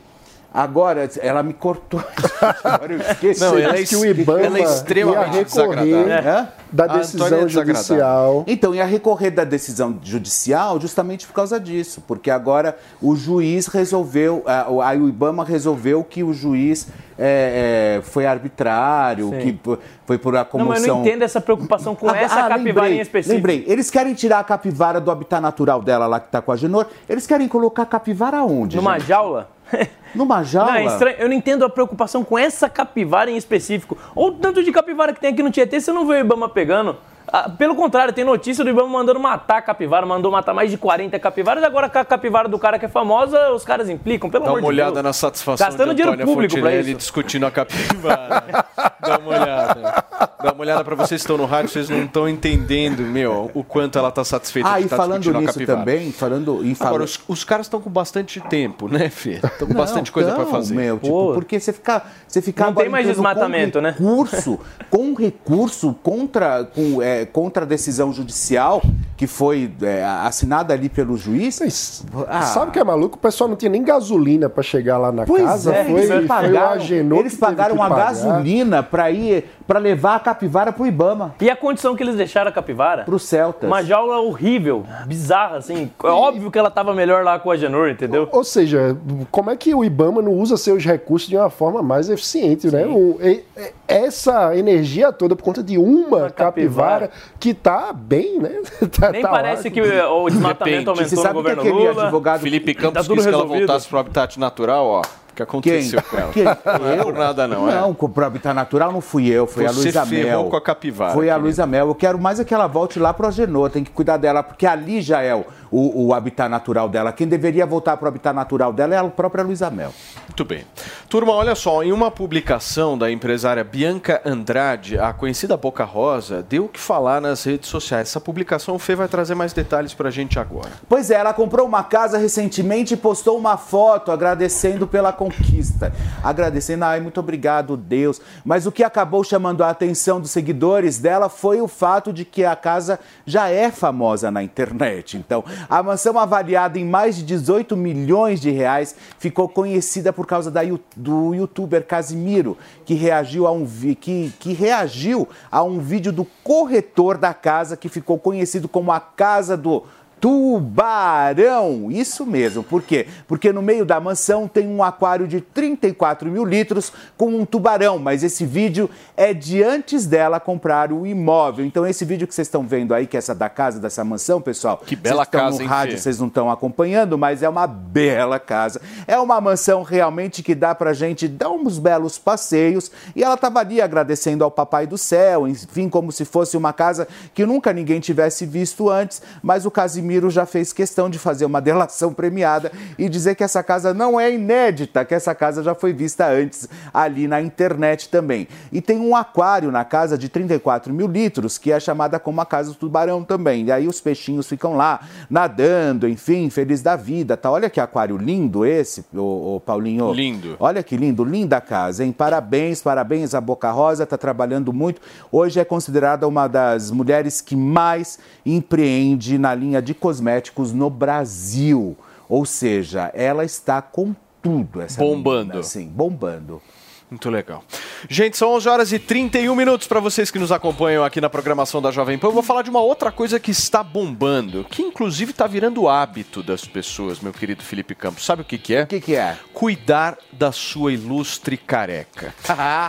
Agora, 0.58 1.08
ela 1.22 1.44
me 1.44 1.54
cortou. 1.54 2.04
Agora 2.64 2.92
eu 2.94 3.00
esqueci. 3.00 3.42
Não, 3.42 3.56
ela 3.60 3.78
é 3.78 3.84
que 3.84 3.96
o 3.96 4.04
Ibama 4.04 4.42
ela 4.42 4.58
é 4.58 4.64
extremamente 4.64 5.36
ia 5.36 5.44
recorrer 5.44 5.46
desagradável. 5.46 6.48
da 6.72 6.84
A 6.84 6.88
decisão 6.88 7.38
é 7.38 7.48
judicial. 7.48 8.44
Então, 8.48 8.74
ia 8.74 8.86
recorrer 8.86 9.30
da 9.30 9.44
decisão 9.44 10.00
judicial 10.02 10.82
justamente 10.82 11.28
por 11.28 11.34
causa 11.34 11.60
disso, 11.60 12.02
porque 12.08 12.32
agora 12.32 12.76
o 13.00 13.16
juiz 13.16 13.68
resolveu, 13.68 14.42
a- 14.48 14.66
aí 14.90 15.00
o 15.00 15.08
Ibama 15.08 15.46
resolveu 15.46 16.04
que 16.04 16.24
o 16.24 16.34
juiz 16.34 16.88
é, 17.20 18.00
é, 18.00 18.02
foi 18.02 18.26
arbitrário, 18.26 19.30
Sim. 19.30 19.38
que 19.40 19.60
foi 20.08 20.18
por 20.18 20.36
a 20.36 20.48
Não, 20.54 20.66
mas 20.66 20.86
eu 20.86 20.96
não 20.96 21.02
entendo 21.02 21.22
essa 21.22 21.40
preocupação 21.40 21.96
com 21.96 22.10
Ah, 22.10 22.18
essa 22.18 22.34
ah, 22.46 22.50
capivara 22.50 22.64
lembrei, 22.64 22.98
em 22.98 23.02
específico. 23.02 23.36
Lembrei, 23.36 23.64
eles 23.68 23.92
querem 23.92 24.16
tirar 24.16 24.40
a 24.40 24.44
capivara 24.44 25.00
do 25.00 25.12
habitat 25.12 25.40
natural 25.40 25.84
dela 25.84 26.08
lá 26.08 26.20
que 26.20 26.30
tá 26.32 26.42
com 26.42 26.52
a 26.52 26.56
Genor. 26.56 26.88
Eles 27.08 27.28
querem 27.28 27.48
colocar 27.48 27.84
a 27.84 27.86
capivara 27.86 28.44
onde? 28.44 28.76
Numa 28.76 28.98
gente? 28.98 29.08
jaula? 29.08 29.50
Numa 30.18 30.44
jaula? 30.44 30.72
Não, 30.72 30.78
é 30.78 30.86
estranho. 30.86 31.16
Eu 31.20 31.28
não 31.30 31.36
entendo 31.36 31.64
a 31.64 31.70
preocupação 31.70 32.24
com 32.24 32.38
essa 32.38 32.68
capivara 32.68 33.30
em 33.30 33.38
específico. 33.38 33.98
Ou 34.16 34.30
o 34.30 34.32
tanto 34.32 34.64
de 34.64 34.72
capivara 34.72 35.14
que 35.14 35.20
tem 35.20 35.32
aqui 35.32 35.44
no 35.44 35.52
Tietê, 35.52 35.80
você 35.80 35.92
não 35.92 36.08
vê 36.08 36.16
o 36.16 36.20
Ibama 36.20 36.50
pegando. 36.50 36.98
Ah, 37.32 37.50
pelo 37.50 37.76
contrário, 37.76 38.14
tem 38.14 38.24
notícia 38.24 38.64
do 38.64 38.70
Ibama 38.70 38.88
mandando 38.88 39.20
matar 39.20 39.58
a 39.58 39.62
capivara, 39.62 40.06
mandou 40.06 40.32
matar 40.32 40.54
mais 40.54 40.72
de 40.72 40.78
40 40.78 41.20
capivaras. 41.20 41.64
Agora 41.64 41.90
com 41.90 42.00
a 42.00 42.06
capivara 42.06 42.48
do 42.48 42.58
cara 42.58 42.80
que 42.80 42.86
é 42.86 42.90
famosa, 42.90 43.52
os 43.52 43.66
caras 43.66 43.90
implicam, 43.90 44.30
pelo 44.30 44.46
Dá 44.46 44.50
amor 44.52 44.60
uma 44.62 44.70
de 44.72 44.76
Deus. 44.78 44.88
olhada 44.88 45.04
na 45.04 45.12
satisfação 45.14 45.68
Gastando 45.68 45.94
de 45.94 46.02
dinheiro 46.02 46.26
público 46.26 46.54
Fontinelli 46.56 46.90
isso. 46.92 46.98
discutindo 47.00 47.46
a 47.46 47.52
capivara. 47.52 48.66
Dá 49.02 49.18
uma 49.20 49.30
olhada. 49.30 50.04
Dá 50.42 50.52
uma 50.54 50.62
olhada 50.62 50.84
pra 50.84 50.96
vocês 50.96 51.22
que 51.22 51.24
estão 51.26 51.38
no 51.38 51.46
rádio, 51.46 51.70
vocês 51.70 51.90
não 51.90 52.04
estão 52.04 52.30
entendendo, 52.30 53.02
meu, 53.02 53.52
o 53.54 53.64
quanto 53.64 53.98
ela 53.98 54.12
tá 54.12 54.24
satisfeita 54.24 54.70
Ah, 54.70 54.76
de 54.78 54.82
e 54.82 54.84
estar 54.86 54.96
falando 54.98 55.22
discutindo 55.22 55.50
a 55.50 55.54
capivara. 55.54 55.80
também, 55.80 56.12
falando 56.12 56.66
em 56.66 56.76
Agora, 56.80 57.04
os, 57.04 57.20
os 57.28 57.44
caras 57.44 57.66
estão 57.66 57.82
com 57.82 57.90
bastante 57.90 58.40
tempo, 58.42 58.88
né, 58.88 59.10
Fê? 59.10 59.40
Estão 59.44 59.68
com 59.68 59.74
bastante 59.74 60.12
coisa 60.12 60.32
pra 60.34 60.44
Não, 60.46 60.52
fazer. 60.52 60.76
Meu, 60.76 60.98
tipo, 61.00 61.34
porque 61.34 61.60
você 61.60 61.74
fica, 61.74 62.04
você 62.28 62.42
fica 62.42 62.66
Não 62.66 62.74
tem 62.74 62.88
mais 62.90 63.06
desmatamento, 63.08 63.80
com 63.80 63.84
né? 63.84 63.92
recurso, 63.98 64.60
com 64.90 65.14
recurso 65.14 65.94
contra, 66.04 66.64
com, 66.66 67.02
é, 67.02 67.17
contra 67.26 67.64
a 67.64 67.66
decisão 67.68 68.12
judicial 68.14 68.82
que 69.16 69.26
foi 69.26 69.72
é, 69.82 70.04
assinada 70.04 70.74
ali 70.76 70.90
pelo 70.90 71.18
juiz. 71.18 72.06
Ah, 72.28 72.44
Sabe 72.44 72.70
o 72.70 72.72
que 72.72 72.78
é 72.80 72.84
maluco? 72.84 73.16
O 73.16 73.20
pessoal 73.20 73.50
não 73.50 73.56
tinha 73.56 73.70
nem 73.72 73.84
gasolina 73.84 74.48
pra 74.48 74.62
chegar 74.62 75.00
lá 75.00 75.12
na 75.12 75.26
Pois 75.26 75.42
casa. 75.44 75.74
é, 75.74 75.86
foi, 75.86 75.94
eles 76.02 76.08
foi 76.08 76.26
pagaram, 76.28 76.70
Agenor 76.74 77.20
eles 77.22 77.36
pagaram 77.36 77.76
uma 77.76 77.90
pagar. 77.90 78.06
gasolina 78.08 78.84
para 78.84 79.10
ir 79.10 79.46
para 79.66 79.80
levar 79.80 80.16
a 80.16 80.20
capivara 80.20 80.72
pro 80.72 80.86
Ibama. 80.86 81.34
E 81.42 81.50
a 81.50 81.56
condição 81.56 81.96
que 81.96 82.04
eles 82.04 82.16
deixaram 82.16 82.50
a 82.50 82.54
capivara? 82.54 83.04
Pro 83.04 83.18
Celtas. 83.20 83.68
Uma 83.68 83.84
jaula 83.84 84.20
horrível, 84.20 84.86
bizarra, 85.08 85.58
assim. 85.58 85.92
É 86.04 86.08
óbvio 86.08 86.50
que 86.52 86.58
ela 86.60 86.70
tava 86.72 86.94
melhor 86.94 87.24
lá 87.24 87.38
com 87.40 87.50
a 87.52 87.58
Genor, 87.58 87.90
entendeu? 87.90 88.30
Ou 88.32 88.44
seja, 88.44 88.96
como 89.32 89.50
é 89.50 89.56
que 89.58 89.74
o 89.74 89.84
Ibama 89.84 90.22
não 90.22 90.32
usa 90.34 90.56
seus 90.58 90.86
recursos 90.86 91.28
de 91.28 91.36
uma 91.36 91.50
forma 91.50 91.82
mais 91.82 92.08
eficiente, 92.10 92.70
né? 92.72 92.86
O- 92.86 93.18
e- 93.22 93.44
e- 93.58 93.74
essa 93.88 94.56
energia 94.56 95.12
toda 95.12 95.36
por 95.36 95.44
conta 95.44 95.64
de 95.64 95.78
uma, 95.78 96.30
capivara, 96.30 97.07
que 97.40 97.54
tá 97.54 97.92
bem, 97.94 98.40
né? 98.40 98.62
Tá- 99.00 99.12
Nem 99.12 99.22
tá 99.22 99.30
parece 99.30 99.68
lá. 99.70 99.74
que 99.74 99.82
o 99.82 100.30
desmatamento 100.30 100.60
Depende. 100.60 100.90
aumentou 100.90 100.96
Você 101.10 101.16
no 101.16 101.22
sabe 101.22 101.34
governo 101.34 101.62
que 101.62 101.70
Lula. 101.70 102.04
advogado 102.04 102.42
Felipe 102.42 102.74
Campos 102.74 102.94
Tá 103.08 103.14
quis 103.14 103.24
que 103.24 103.30
ela 103.30 103.38
resolvido. 103.44 103.68
voltasse 103.68 103.88
pro 103.88 104.00
habitat 104.00 104.40
natural, 104.40 104.86
ó. 104.86 105.02
O 105.38 105.38
que 105.38 105.44
aconteceu 105.44 106.02
Quem? 106.02 106.10
com 106.10 106.18
ela? 106.18 106.32
Quem? 106.34 106.44
Não 106.44 106.88
é 106.90 107.00
Eu? 107.00 107.04
por 107.04 107.14
nada, 107.14 107.48
não, 107.48 107.70
é? 107.70 107.76
Não, 107.76 107.94
com 107.94 108.08
o 108.08 108.24
habitat 108.24 108.56
natural 108.56 108.92
não 108.92 109.02
fui 109.02 109.28
eu, 109.28 109.46
foi 109.46 109.66
a 109.66 109.72
Você 109.72 109.82
Luísa 109.82 110.06
ferrou 110.06 110.42
Mel. 110.44 110.50
com 110.50 110.56
a 110.58 110.62
capivara, 110.62 111.14
Foi 111.14 111.30
a. 111.30 111.38
Luísa 111.38 111.68
Mel. 111.68 111.88
Eu 111.88 111.96
quero 111.96 112.18
mais 112.20 112.40
é 112.40 112.44
que 112.44 112.54
ela 112.54 112.66
volte 112.66 112.98
lá 113.00 113.14
pro 113.14 113.28
Agenor, 113.28 113.70
tem 113.70 113.84
que 113.84 113.92
cuidar 113.92 114.18
dela, 114.18 114.42
porque 114.42 114.66
ali 114.66 115.00
já 115.02 115.22
é 115.22 115.36
o, 115.36 115.46
o, 115.70 116.08
o 116.08 116.14
habitat 116.14 116.50
natural 116.50 116.90
dela. 116.90 117.12
Quem 117.14 117.28
deveria 117.28 117.66
voltar 117.66 117.96
pro 117.98 118.08
habitat 118.08 118.34
natural 118.36 118.74
dela 118.74 118.96
é 118.96 118.98
a 118.98 119.04
própria 119.04 119.44
Luísa 119.44 119.70
Mel. 119.70 119.94
Muito 120.28 120.44
bem. 120.44 120.66
Turma, 121.10 121.32
olha 121.34 121.54
só, 121.56 121.84
em 121.84 121.92
uma 121.92 122.10
publicação 122.10 122.98
da 122.98 123.12
empresária 123.12 123.64
Bianca 123.64 124.22
Andrade, 124.26 124.98
a 125.00 125.14
conhecida 125.14 125.56
Boca 125.56 125.84
Rosa, 125.84 126.44
deu 126.48 126.66
o 126.66 126.68
que 126.70 126.80
falar 126.80 127.22
nas 127.22 127.44
redes 127.44 127.70
sociais. 127.70 128.08
Essa 128.10 128.20
publicação, 128.20 128.76
o 128.76 128.80
Fê 128.80 128.96
vai 128.96 129.08
trazer 129.08 129.36
mais 129.36 129.54
detalhes 129.54 129.94
pra 129.94 130.10
gente 130.10 130.40
agora. 130.40 130.72
Pois 130.90 131.12
é, 131.12 131.16
ela 131.16 131.34
comprou 131.34 131.66
uma 131.68 131.84
casa 131.84 132.18
recentemente 132.18 132.94
e 132.94 132.98
postou 132.98 133.38
uma 133.38 133.58
foto 133.58 134.12
agradecendo 134.12 134.88
pela 134.88 135.12
conquista. 135.28 135.94
Agradecendo, 136.24 136.86
ai, 136.86 137.00
muito 137.00 137.20
obrigado, 137.20 137.76
Deus. 137.76 138.22
Mas 138.44 138.66
o 138.66 138.72
que 138.72 138.84
acabou 138.84 139.24
chamando 139.24 139.64
a 139.64 139.70
atenção 139.70 140.20
dos 140.20 140.32
seguidores 140.32 140.98
dela 141.00 141.30
foi 141.30 141.62
o 141.62 141.68
fato 141.68 142.14
de 142.14 142.24
que 142.24 142.46
a 142.46 142.56
casa 142.56 143.00
já 143.26 143.50
é 143.50 143.70
famosa 143.72 144.32
na 144.32 144.42
internet. 144.42 145.18
Então, 145.18 145.44
a 145.70 145.84
mansão 145.84 146.18
avaliada 146.18 146.80
em 146.80 146.86
mais 146.86 147.18
de 147.18 147.24
18 147.24 147.76
milhões 147.76 148.40
de 148.40 148.50
reais 148.50 148.96
ficou 149.20 149.50
conhecida 149.50 150.14
por 150.14 150.26
causa 150.26 150.50
da, 150.50 150.62
do 150.96 151.34
youtuber 151.34 151.86
Casimiro, 151.86 152.58
que 152.86 152.94
reagiu 152.94 153.46
a 153.46 153.52
um 153.52 153.68
que, 154.00 154.34
que 154.40 154.54
reagiu 154.54 155.28
a 155.52 155.62
um 155.64 155.80
vídeo 155.80 156.12
do 156.12 156.26
corretor 156.44 157.18
da 157.18 157.34
casa 157.34 157.78
que 157.78 157.90
ficou 157.90 158.18
conhecido 158.18 158.68
como 158.68 158.92
a 158.92 159.00
casa 159.00 159.58
do 159.58 159.84
Tubarão, 160.20 161.92
isso 161.92 162.26
mesmo. 162.26 162.64
Por 162.64 162.82
quê? 162.82 163.06
Porque 163.28 163.54
no 163.54 163.62
meio 163.62 163.86
da 163.86 164.00
mansão 164.00 164.48
tem 164.48 164.68
um 164.68 164.84
aquário 164.84 165.28
de 165.28 165.42
34 165.42 166.30
mil 166.32 166.44
litros 166.44 166.92
com 167.16 167.28
um 167.28 167.46
tubarão, 167.46 168.00
mas 168.00 168.24
esse 168.24 168.44
vídeo 168.44 168.90
é 169.16 169.32
de 169.32 169.62
antes 169.62 170.08
dela 170.08 170.40
comprar 170.40 170.92
o 170.92 171.06
imóvel. 171.06 171.64
Então 171.64 171.86
esse 171.86 172.04
vídeo 172.04 172.28
que 172.28 172.34
vocês 172.34 172.48
estão 172.48 172.66
vendo 172.66 172.96
aí, 172.96 173.06
que 173.06 173.16
é 173.16 173.20
essa 173.20 173.36
da 173.36 173.48
casa, 173.48 173.80
dessa 173.80 174.04
mansão, 174.04 174.42
pessoal, 174.42 174.82
que 174.84 174.96
bela 174.96 175.24
casa, 175.24 175.58
no 175.58 175.62
hein, 175.62 175.68
rádio, 175.68 176.00
vocês 176.00 176.20
não 176.20 176.28
estão 176.28 176.50
acompanhando, 176.50 177.16
mas 177.16 177.44
é 177.44 177.50
uma 177.50 177.68
bela 177.68 178.40
casa. 178.40 178.82
É 179.06 179.20
uma 179.20 179.40
mansão 179.40 179.84
realmente 179.84 180.42
que 180.42 180.56
dá 180.56 180.74
pra 180.74 180.94
gente 180.94 181.28
dar 181.28 181.52
uns 181.52 181.78
belos 181.78 182.18
passeios 182.18 182.92
e 183.16 183.24
ela 183.24 183.36
estava 183.36 183.60
ali 183.60 183.80
agradecendo 183.80 184.44
ao 184.44 184.50
papai 184.50 184.88
do 184.88 184.98
céu, 184.98 185.48
enfim, 185.48 185.88
como 185.90 186.12
se 186.12 186.26
fosse 186.26 186.58
uma 186.58 186.74
casa 186.74 187.08
que 187.36 187.46
nunca 187.46 187.72
ninguém 187.72 188.00
tivesse 188.00 188.48
visto 188.48 188.90
antes, 188.90 189.22
mas 189.44 189.64
o 189.66 189.70
Casimiro 189.70 190.07
já 190.30 190.46
fez 190.46 190.74
questão 190.74 191.10
de 191.10 191.18
fazer 191.18 191.46
uma 191.46 191.62
delação 191.62 192.14
premiada 192.14 192.72
e 192.98 193.08
dizer 193.08 193.36
que 193.36 193.44
essa 193.44 193.64
casa 193.64 193.94
não 193.94 194.20
é 194.20 194.34
inédita, 194.34 195.06
que 195.06 195.14
essa 195.14 195.34
casa 195.34 195.64
já 195.64 195.74
foi 195.74 195.94
vista 195.94 196.28
antes 196.28 196.68
ali 196.94 197.28
na 197.28 197.42
internet 197.42 198.10
também. 198.10 198.48
E 198.72 198.82
tem 198.82 199.00
um 199.00 199.16
aquário 199.16 199.72
na 199.72 199.86
casa 199.86 200.18
de 200.18 200.30
34 200.30 200.94
mil 200.94 201.08
litros, 201.08 201.58
que 201.58 201.72
é 201.72 201.80
chamada 201.80 202.20
como 202.20 202.42
a 202.42 202.46
Casa 202.46 202.72
do 202.72 202.76
Tubarão 202.76 203.24
também. 203.24 203.66
E 203.66 203.72
aí 203.72 203.88
os 203.88 204.02
peixinhos 204.02 204.48
ficam 204.48 204.76
lá 204.76 205.02
nadando, 205.30 206.08
enfim, 206.08 206.50
feliz 206.50 206.82
da 206.82 206.96
vida. 206.96 207.36
Tá? 207.38 207.52
Olha 207.52 207.70
que 207.70 207.80
aquário 207.80 208.18
lindo 208.18 208.66
esse, 208.66 209.06
ô, 209.16 209.56
ô 209.56 209.60
Paulinho. 209.60 210.12
Lindo. 210.14 210.56
Olha 210.60 210.84
que 210.84 210.96
lindo, 210.98 211.24
linda 211.24 211.60
casa, 211.62 212.04
hein? 212.04 212.12
Parabéns, 212.12 212.82
parabéns 212.82 213.34
a 213.34 213.42
Boca 213.42 213.72
Rosa, 213.72 214.04
está 214.04 214.18
trabalhando 214.18 214.72
muito. 214.74 215.02
Hoje 215.32 215.60
é 215.60 215.66
considerada 215.66 216.28
uma 216.28 216.48
das 216.48 216.92
mulheres 216.92 217.42
que 217.42 217.56
mais 217.56 218.20
empreende 218.46 219.38
na 219.38 219.54
linha 219.54 219.82
de 219.82 219.94
cosméticos 219.98 220.72
no 220.72 220.90
Brasil. 220.90 221.98
Ou 222.30 222.46
seja, 222.46 223.12
ela 223.14 223.44
está 223.44 223.82
com 223.82 224.16
tudo 224.42 224.82
essa 224.82 225.00
Bombando. 225.00 225.40
menina, 225.46 225.60
assim, 225.60 225.88
bombando. 225.88 226.62
Muito 227.10 227.30
legal. 227.30 227.64
Gente, 228.10 228.36
são 228.36 228.52
11 228.54 228.68
horas 228.68 228.92
e 228.92 229.00
31 229.00 229.56
minutos 229.56 229.88
para 229.88 230.02
vocês 230.02 230.30
que 230.30 230.38
nos 230.38 230.52
acompanham 230.52 231.06
aqui 231.06 231.22
na 231.22 231.30
programação 231.30 231.82
da 231.82 231.90
Jovem 231.90 232.18
Pan. 232.18 232.28
Eu 232.28 232.34
vou 232.34 232.44
falar 232.44 232.64
de 232.64 232.70
uma 232.70 232.82
outra 232.82 233.14
coisa 233.14 233.40
que 233.40 233.50
está 233.50 233.82
bombando, 233.82 234.66
que 234.70 234.82
inclusive 234.82 235.32
está 235.32 235.48
virando 235.48 235.88
hábito 235.88 236.44
das 236.44 236.66
pessoas, 236.66 237.22
meu 237.22 237.32
querido 237.32 237.64
Felipe 237.64 237.96
Campos. 237.96 238.26
Sabe 238.26 238.42
o 238.42 238.46
que, 238.46 238.58
que 238.58 238.76
é? 238.76 238.84
O 238.84 238.88
que, 238.88 239.00
que 239.00 239.16
é? 239.16 239.38
Cuidar 239.54 240.18
da 240.34 240.52
sua 240.52 240.92
ilustre 240.92 241.56
careca. 241.56 242.36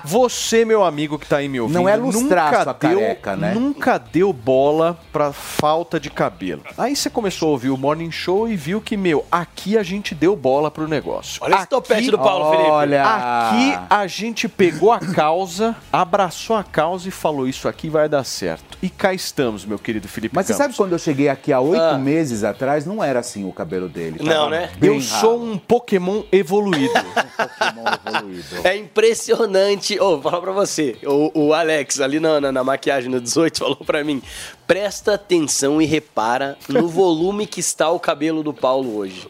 Você, 0.05 0.65
meu 0.65 0.85
amigo 0.85 1.16
que 1.16 1.24
está 1.24 1.36
aí 1.36 1.49
me 1.49 1.61
ouvindo, 1.61 1.78
Não 1.78 1.89
é 1.89 1.95
lustrar 1.95 2.51
nunca 2.51 2.65
sua 2.65 2.73
deu, 2.73 2.99
careca, 2.99 3.36
né? 3.36 3.55
Nunca 3.55 3.99
deu 3.99 4.32
bola 4.32 4.99
pra 5.12 5.32
falta 5.32 6.01
de 6.01 6.11
cabelo. 6.11 6.65
Aí 6.77 6.97
você 6.97 7.09
começou 7.09 7.51
a 7.51 7.53
ouvir 7.53 7.70
o 7.70 7.77
Morning 7.77 8.11
Show 8.11 8.49
e 8.49 8.57
viu 8.57 8.81
que, 8.81 8.97
meu, 8.97 9.24
aqui 9.31 9.78
a 9.78 9.85
gente 9.85 10.12
deu 10.12 10.35
bola 10.35 10.73
pro 10.73 10.89
negócio. 10.89 11.39
Olha 11.40 11.55
esse 11.55 11.69
topete 11.69 12.11
do 12.11 12.19
Paulo, 12.19 12.51
Felipe. 12.51 12.70
Olha, 12.70 13.05
aqui 13.05 13.78
a 13.89 14.08
gente 14.09 14.49
pegou 14.49 14.91
a 14.91 14.99
causa, 14.99 15.77
abraçou 15.93 16.57
a 16.57 16.65
causa 16.65 17.09
e 17.09 17.11
falou: 17.13 17.47
Isso 17.47 17.69
aqui 17.69 17.89
vai 17.89 18.09
dar 18.09 18.25
certo. 18.25 18.77
E 18.83 18.89
cá 18.91 19.13
estamos, 19.15 19.65
meu 19.65 19.79
querido 19.79 20.09
Felipe 20.09 20.35
Mas 20.35 20.47
você 20.47 20.53
Campos. 20.55 20.65
sabe 20.65 20.77
quando 20.77 20.93
eu 20.93 20.99
cheguei 20.99 21.29
aqui 21.29 21.53
há 21.53 21.61
oito 21.61 21.81
Ah. 21.83 21.99
meses 21.99 22.43
atrás, 22.45 22.85
não 22.87 23.03
era 23.05 23.21
assim 23.21 23.45
o 23.49 23.53
cabelo 23.53 23.89
dele. 23.89 24.19
Não, 24.23 24.49
né? 24.51 24.71
Eu 24.83 25.01
sou 25.01 25.41
um 25.45 25.57
Pokémon 25.59 26.23
evoluído. 26.33 26.93
É 28.65 28.77
impressionante. 28.77 29.99
Ô, 30.01 30.19
vou 30.19 30.23
falar 30.23 30.41
pra 30.41 30.53
você. 30.53 30.97
O, 31.05 31.47
o 31.49 31.55
Alex, 31.55 32.01
ali 32.01 32.19
na, 32.21 32.41
na, 32.41 32.53
na 32.53 32.65
maquiagem 32.65 33.11
no 33.11 33.21
18, 33.21 33.59
falou 33.59 33.77
pra 33.77 34.03
mim: 34.05 34.23
presta 34.69 35.15
atenção 35.15 35.82
e 35.82 35.86
repara 35.86 36.57
no 36.69 36.86
volume 36.86 37.47
que 37.47 37.59
está 37.59 37.90
o 37.90 37.99
cabelo 37.99 38.43
do 38.45 38.53
Paulo 38.55 38.97
hoje. 38.99 39.27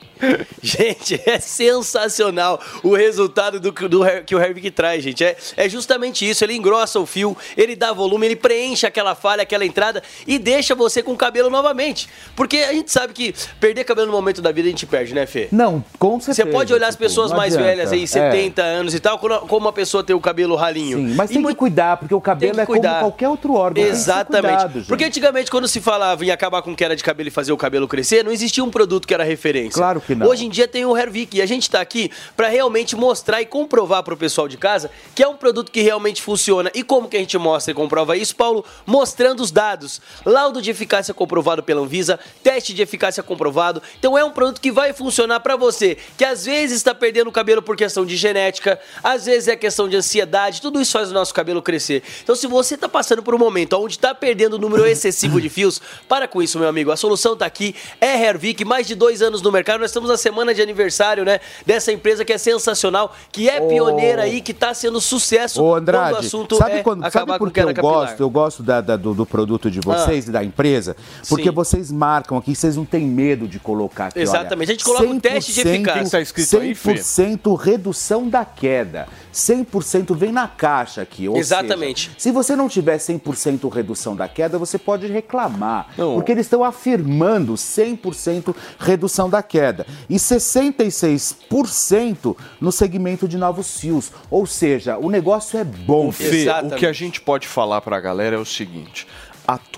Gente, 0.61 1.21
é 1.25 1.39
sensacional 1.39 2.61
o 2.83 2.93
resultado 2.97 3.61
do, 3.61 3.73
que- 3.73 3.87
do 3.87 4.01
que 4.27 4.35
o 4.35 4.39
Harvick 4.39 4.63
que 4.63 4.71
traz, 4.73 5.03
gente. 5.05 5.23
É, 5.23 5.37
é 5.57 5.69
justamente 5.69 6.29
isso. 6.29 6.43
Ele 6.45 6.57
engrossa 6.57 6.99
o 6.99 7.07
fio, 7.07 7.37
ele 7.57 7.77
dá 7.77 7.93
volume, 7.93 8.27
ele 8.27 8.35
preenche 8.35 8.85
aquela 8.85 9.15
falha, 9.15 9.45
aquela 9.45 9.65
entrada 9.65 10.03
e 10.27 10.37
deixa 10.37 10.75
você 10.75 11.05
com 11.05 11.13
o 11.13 11.17
cabelo 11.17 11.49
novamente. 11.49 12.09
Porque 12.35 12.57
a 12.59 12.73
gente 12.73 12.91
sabe 12.91 13.13
que 13.13 13.33
perder 13.61 13.85
cabelo 13.85 14.09
no 14.09 14.13
momento 14.13 14.43
da 14.43 14.51
vida 14.51 14.67
a 14.67 14.71
gente 14.73 14.87
perde, 14.87 15.15
né, 15.15 15.25
Fê? 15.25 15.47
Não, 15.53 15.85
com 16.01 16.19
certeza. 16.19 16.49
Você 16.49 16.53
pode 16.53 16.75
olhar 16.75 16.89
as 16.89 16.97
pessoas 16.97 17.31
não 17.31 17.37
mais 17.37 17.55
adianta. 17.55 17.71
velhas 17.77 17.93
aí, 17.93 18.03
É. 18.03 18.07
70 18.07 18.61
anos 18.63 18.95
e 18.95 18.99
tal, 18.99 19.21
como 19.21 19.39
uma 19.67 19.73
pessoa 19.73 20.03
tem 20.03 20.17
o 20.17 20.21
cabelo 20.21 20.57
ralinho. 20.57 20.99
Sim, 20.99 21.15
mas 21.15 21.31
tem 21.31 21.41
que 21.45 21.55
cuidar, 21.55 21.97
porque 21.97 22.15
o 22.15 22.21
cabelo 22.21 22.61
é 22.61 22.67
como 22.67 22.81
qualquer 22.83 23.29
outro 23.29 23.55
órgão. 23.55 23.85
Exatamente. 23.85 24.49
cuidado, 24.51 24.73
gente. 24.81 24.89
Porque 24.89 25.05
antigamente, 25.05 25.28
quando 25.51 25.69
se 25.69 25.81
falava 25.81 26.25
em 26.25 26.31
acabar 26.31 26.63
com 26.63 26.75
queda 26.75 26.97
de 26.97 27.03
cabelo 27.03 27.29
e 27.29 27.31
fazer 27.31 27.53
o 27.53 27.57
cabelo 27.57 27.87
crescer, 27.87 28.25
não 28.25 28.33
existia 28.33 28.65
um 28.65 28.71
produto 28.71 29.07
que 29.07 29.13
era 29.13 29.25
referência. 29.25 29.79
Claro 29.79 30.01
que 30.01 30.15
não. 30.15 30.27
Hoje 30.27 30.47
em 30.47 30.49
dia 30.49 30.67
tem 30.67 30.85
o 30.85 30.97
Hervik 30.97 31.37
e 31.37 31.43
a 31.43 31.47
gente 31.47 31.63
está 31.63 31.81
aqui 31.81 32.11
para 32.37 32.49
realmente 32.49 32.97
mostrar 32.97 33.43
e 33.43 33.47
comprovar 33.47 34.03
para 34.03 34.15
o 34.15 34.17
pessoal 34.17 34.49
de 34.49 34.57
casa 34.57 34.91
que 35.15 35.23
é 35.23 35.29
um 35.29 35.37
produto 35.37 35.71
que 35.71 35.83
realmente 35.83 36.23
funciona. 36.23 36.71
E 36.75 36.83
como 36.83 37.09
que 37.09 37.17
a 37.17 37.21
gente 37.21 37.37
mostra 37.37 37.73
e 37.73 37.75
comprova 37.75 38.17
isso, 38.17 38.35
Paulo? 38.35 38.65
Mostrando 38.87 39.41
os 39.41 39.51
dados. 39.51 40.01
Laudo 40.25 40.63
de 40.63 40.71
eficácia 40.71 41.13
comprovado 41.13 41.63
pela 41.63 41.83
Anvisa, 41.83 42.19
teste 42.43 42.73
de 42.73 42.83
eficácia 42.83 43.23
comprovado. 43.23 43.83
Então 43.99 44.17
é 44.17 44.25
um 44.25 44.31
produto 44.31 44.61
que 44.61 44.73
vai 44.73 44.93
funcionar 44.93 45.41
para 45.41 45.57
você, 45.57 45.99
que 46.17 46.25
às 46.25 46.45
vezes 46.47 46.79
está 46.79 46.95
perdendo 46.95 47.29
o 47.29 47.33
cabelo 47.33 47.63
por 47.63 47.77
questão 47.77 48.07
de 48.07 48.17
genética, 48.17 48.81
às 49.03 49.27
vezes 49.27 49.49
é 49.49 49.57
questão 49.57 49.89
de 49.89 49.97
ansiedade, 49.97 50.63
tudo 50.63 50.81
isso 50.81 50.93
faz 50.93 51.11
o 51.11 51.15
nosso 51.15 51.35
cabelo 51.35 51.61
crescer. 51.61 52.03
Então 52.23 52.35
se 52.35 52.47
você 52.47 52.75
está 52.77 52.89
passando 52.89 53.23
por 53.23 53.35
um 53.35 53.39
momento 53.39 53.75
onde 53.75 53.95
está 53.95 54.15
perdendo 54.15 54.55
o 54.55 54.59
número 54.59 54.85
excessivo 54.89 55.18
de 55.27 55.49
fios, 55.49 55.81
para 56.09 56.29
com 56.29 56.43
isso, 56.43 56.59
meu 56.59 56.69
amigo. 56.69 56.91
A 56.93 56.97
solução 56.97 57.33
está 57.33 57.47
aqui, 57.47 57.75
é 58.01 58.23
Hervik, 58.27 58.65
mais 58.65 58.87
de 58.87 58.95
dois 58.95 59.23
anos 59.23 59.43
no 59.43 59.51
mercado. 59.51 59.81
Nós 59.81 59.91
estamos 59.91 60.09
na 60.09 60.17
semana 60.17 60.55
de 60.55 60.63
aniversário, 60.63 61.25
né? 61.25 61.41
Dessa 61.67 61.91
empresa 61.93 62.25
que 62.25 62.33
é 62.33 62.39
sensacional, 62.39 63.15
que 63.33 63.49
é 63.49 63.61
Ô. 63.61 63.69
pioneira 63.69 64.23
aí, 64.23 64.41
que 64.41 64.53
está 64.53 64.73
sendo 64.75 65.01
sucesso 65.01 65.61
Ô, 65.63 65.71
quando 65.71 65.79
Andrade, 65.79 66.13
o 66.15 66.17
assunto 66.19 66.57
sabe, 66.57 66.73
é 66.75 66.83
quando, 66.83 67.05
acabar 67.05 67.13
sabe 67.27 67.33
com 67.33 67.39
por 67.39 67.49
que 67.49 67.55
queda 67.61 67.71
eu 67.71 67.75
capilar. 67.75 67.95
gosto? 68.09 68.21
Eu 68.21 68.31
gosto 68.31 68.63
da- 68.63 68.81
da- 68.81 68.97
do, 68.97 69.15
do 69.15 69.25
produto 69.27 69.71
de 69.71 69.81
vocês 69.81 70.27
Ah. 70.27 70.29
e 70.29 70.33
da 70.33 70.45
empresa, 70.45 70.97
porque 71.29 71.45
Sim. 71.49 71.51
vocês 71.55 71.91
marcam 71.91 72.37
aqui, 72.39 72.55
vocês 72.55 72.77
não 72.77 72.85
têm 72.85 73.07
medo 73.07 73.49
de 73.49 73.59
colocar 73.59 74.07
aqui. 74.09 74.21
Exatamente, 74.21 74.69
olha, 74.69 74.75
a 74.75 74.75
gente 74.75 74.85
coloca 74.85 75.07
um 75.07 75.19
teste 75.21 75.53
de 75.53 75.61
100%, 75.63 75.75
eficácia. 75.75 76.01
Quem 76.03 76.11
tá 76.11 76.21
escrito 76.21 76.59
aí? 76.59 76.75
100% 76.75 77.55
redução 77.55 78.29
da 78.29 78.45
queda. 78.45 79.09
100% 79.33 80.15
vem 80.15 80.33
na 80.33 80.47
caixa 80.49 81.03
aqui. 81.03 81.27
Exatamente. 81.35 82.07
seja, 82.09 82.17
se 82.19 82.31
você 82.31 82.55
não 82.57 82.69
tiver 82.69 82.99
100% 82.99 83.69
redução 83.69 84.15
da 84.15 84.29
queda, 84.29 84.59
você 84.59 84.79
pode 84.79 85.08
reclamar. 85.13 85.89
Porque 86.15 86.33
eles 86.33 86.47
estão 86.47 86.65
afirmando 86.65 87.55
100% 87.55 88.55
redução 88.79 89.29
da 89.29 89.43
queda. 89.43 89.87
E 90.09 90.17
66% 90.17 92.37
no 92.61 92.73
segmento 92.73 93.29
de 93.29 93.37
novos 93.37 93.79
fios. 93.79 94.11
Ou 94.31 94.47
seja, 94.47 94.97
o 94.99 95.11
negócio 95.11 95.59
é 95.59 95.65
bom. 95.65 96.09
O 96.09 96.13
Fê, 96.13 96.47
o 96.65 96.71
que 96.77 96.87
a 96.87 96.93
gente 96.93 97.21
pode 97.21 97.47
falar 97.47 97.81
pra 97.81 98.01
galera 98.01 98.37
é 98.37 98.39
o 98.39 98.45
seguinte: 98.45 99.07
a 99.28 99.28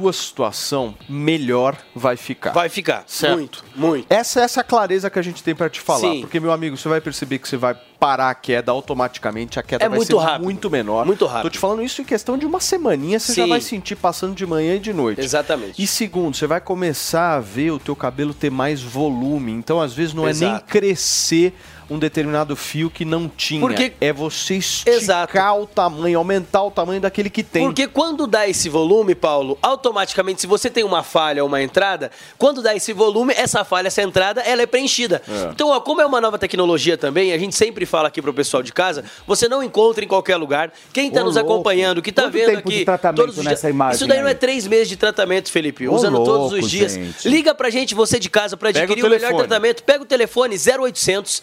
tua 0.00 0.12
situação 0.14 0.94
melhor 1.08 1.76
vai 1.94 2.16
ficar. 2.16 2.52
Vai 2.52 2.68
ficar, 2.70 3.04
certo? 3.06 3.36
muito, 3.36 3.64
muito. 3.76 4.06
Essa, 4.08 4.40
essa 4.40 4.60
é 4.60 4.62
a 4.62 4.64
clareza 4.64 5.10
que 5.10 5.18
a 5.18 5.22
gente 5.22 5.42
tem 5.42 5.54
pra 5.54 5.68
te 5.68 5.78
falar. 5.80 6.00
Sim. 6.00 6.20
Porque, 6.22 6.40
meu 6.40 6.50
amigo, 6.52 6.76
você 6.76 6.88
vai 6.88 7.00
perceber 7.02 7.38
que 7.38 7.46
você 7.46 7.56
vai 7.58 7.74
parar 7.74 8.30
a 8.30 8.34
queda 8.34 8.72
automaticamente, 8.72 9.58
a 9.58 9.62
queda 9.62 9.84
É 9.84 9.88
vai 9.88 9.98
muito 9.98 10.16
ser 10.18 10.24
rápido. 10.24 10.44
muito 10.44 10.70
menor. 10.70 11.04
Muito 11.04 11.26
rápido. 11.26 11.42
Tô 11.42 11.50
te 11.50 11.58
falando 11.58 11.82
isso 11.82 12.00
em 12.00 12.04
questão 12.04 12.38
de 12.38 12.46
uma 12.46 12.58
semaninha, 12.58 13.20
você 13.20 13.34
já 13.34 13.42
Sim. 13.44 13.50
vai 13.50 13.60
sentir 13.60 13.96
passando 13.96 14.34
de 14.34 14.46
manhã 14.46 14.76
e 14.76 14.78
de 14.78 14.92
noite. 14.94 15.20
Exatamente. 15.20 15.80
E 15.82 15.86
segundo, 15.86 16.34
você 16.34 16.46
vai 16.46 16.62
começar 16.62 17.36
a 17.36 17.40
ver 17.40 17.72
o 17.72 17.78
teu 17.78 17.94
cabelo 17.94 18.32
ter 18.32 18.50
mais 18.50 18.80
volume. 18.82 19.52
Então, 19.52 19.80
às 19.80 19.92
vezes, 19.92 20.14
não 20.14 20.26
é 20.26 20.32
nem 20.32 20.48
Exato. 20.48 20.64
crescer 20.66 21.52
um 21.90 21.98
determinado 21.98 22.54
fio 22.54 22.88
que 22.88 23.04
não 23.04 23.28
tinha. 23.28 23.60
Porque- 23.60 23.92
É 24.00 24.12
você 24.12 24.54
esticar 24.56 25.58
o 25.58 25.66
tamanho, 25.66 26.18
aumentar 26.18 26.62
o 26.62 26.70
tamanho 26.70 27.00
daquele 27.00 27.28
que 27.28 27.42
tem. 27.42 27.64
Porque 27.66 27.86
quando 27.88 28.26
dá 28.26 28.48
esse 28.48 28.68
volume, 28.68 29.14
Paulo, 29.14 29.58
automaticamente, 29.60 30.40
se 30.40 30.46
você 30.46 30.70
tem 30.70 30.84
uma 30.84 31.02
falha 31.02 31.42
ou 31.42 31.48
uma 31.48 31.60
entrada, 31.62 32.10
quando 32.38 32.62
dá 32.62 32.74
esse 32.74 32.92
volume, 32.92 33.34
essa 33.36 33.64
falha, 33.64 33.88
essa 33.88 34.02
entrada, 34.02 34.40
ela 34.42 34.62
é 34.62 34.66
preenchida. 34.66 35.20
É. 35.28 35.50
Então, 35.52 35.68
ó, 35.68 35.80
como 35.80 36.00
é 36.00 36.06
uma 36.06 36.20
nova 36.20 36.38
tecnologia 36.38 36.96
também, 36.96 37.32
a 37.32 37.38
gente 37.38 37.56
sempre 37.56 37.84
fala 37.84 38.08
aqui 38.08 38.22
pro 38.22 38.32
pessoal 38.32 38.62
de 38.62 38.72
casa, 38.72 39.04
você 39.26 39.48
não 39.48 39.62
encontra 39.62 40.04
em 40.04 40.08
qualquer 40.08 40.36
lugar. 40.36 40.72
Quem 40.92 41.10
tá 41.10 41.20
Ô, 41.22 41.24
nos 41.24 41.34
louco. 41.34 41.52
acompanhando, 41.52 42.00
que 42.00 42.12
tá 42.12 42.22
Quanto 42.22 42.32
vendo 42.32 42.58
aqui 42.58 42.84
todos 43.16 43.38
os 43.38 43.44
nessa 43.44 43.62
dias. 43.66 43.74
imagem 43.74 43.96
Isso 43.96 44.06
daí 44.06 44.20
não 44.20 44.26
é 44.28 44.30
aí? 44.30 44.34
três 44.36 44.66
meses 44.66 44.88
de 44.88 44.96
tratamento, 44.96 45.50
Felipe, 45.50 45.88
Ô, 45.88 45.94
usando 45.94 46.16
todos 46.24 46.52
louco, 46.52 46.56
os 46.64 46.70
dias. 46.70 46.92
gente. 46.92 47.28
Liga 47.28 47.54
pra 47.54 47.68
gente, 47.70 47.94
você 47.94 48.18
de 48.18 48.30
casa, 48.30 48.56
pra 48.56 48.68
Pega 48.72 48.80
adquirir 48.84 49.02
o 49.02 49.06
o, 49.06 49.10
melhor 49.10 49.34
tratamento. 49.34 49.82
Pega 49.82 50.02
o 50.02 50.06
telefone 50.06 50.56
0800 50.56 51.42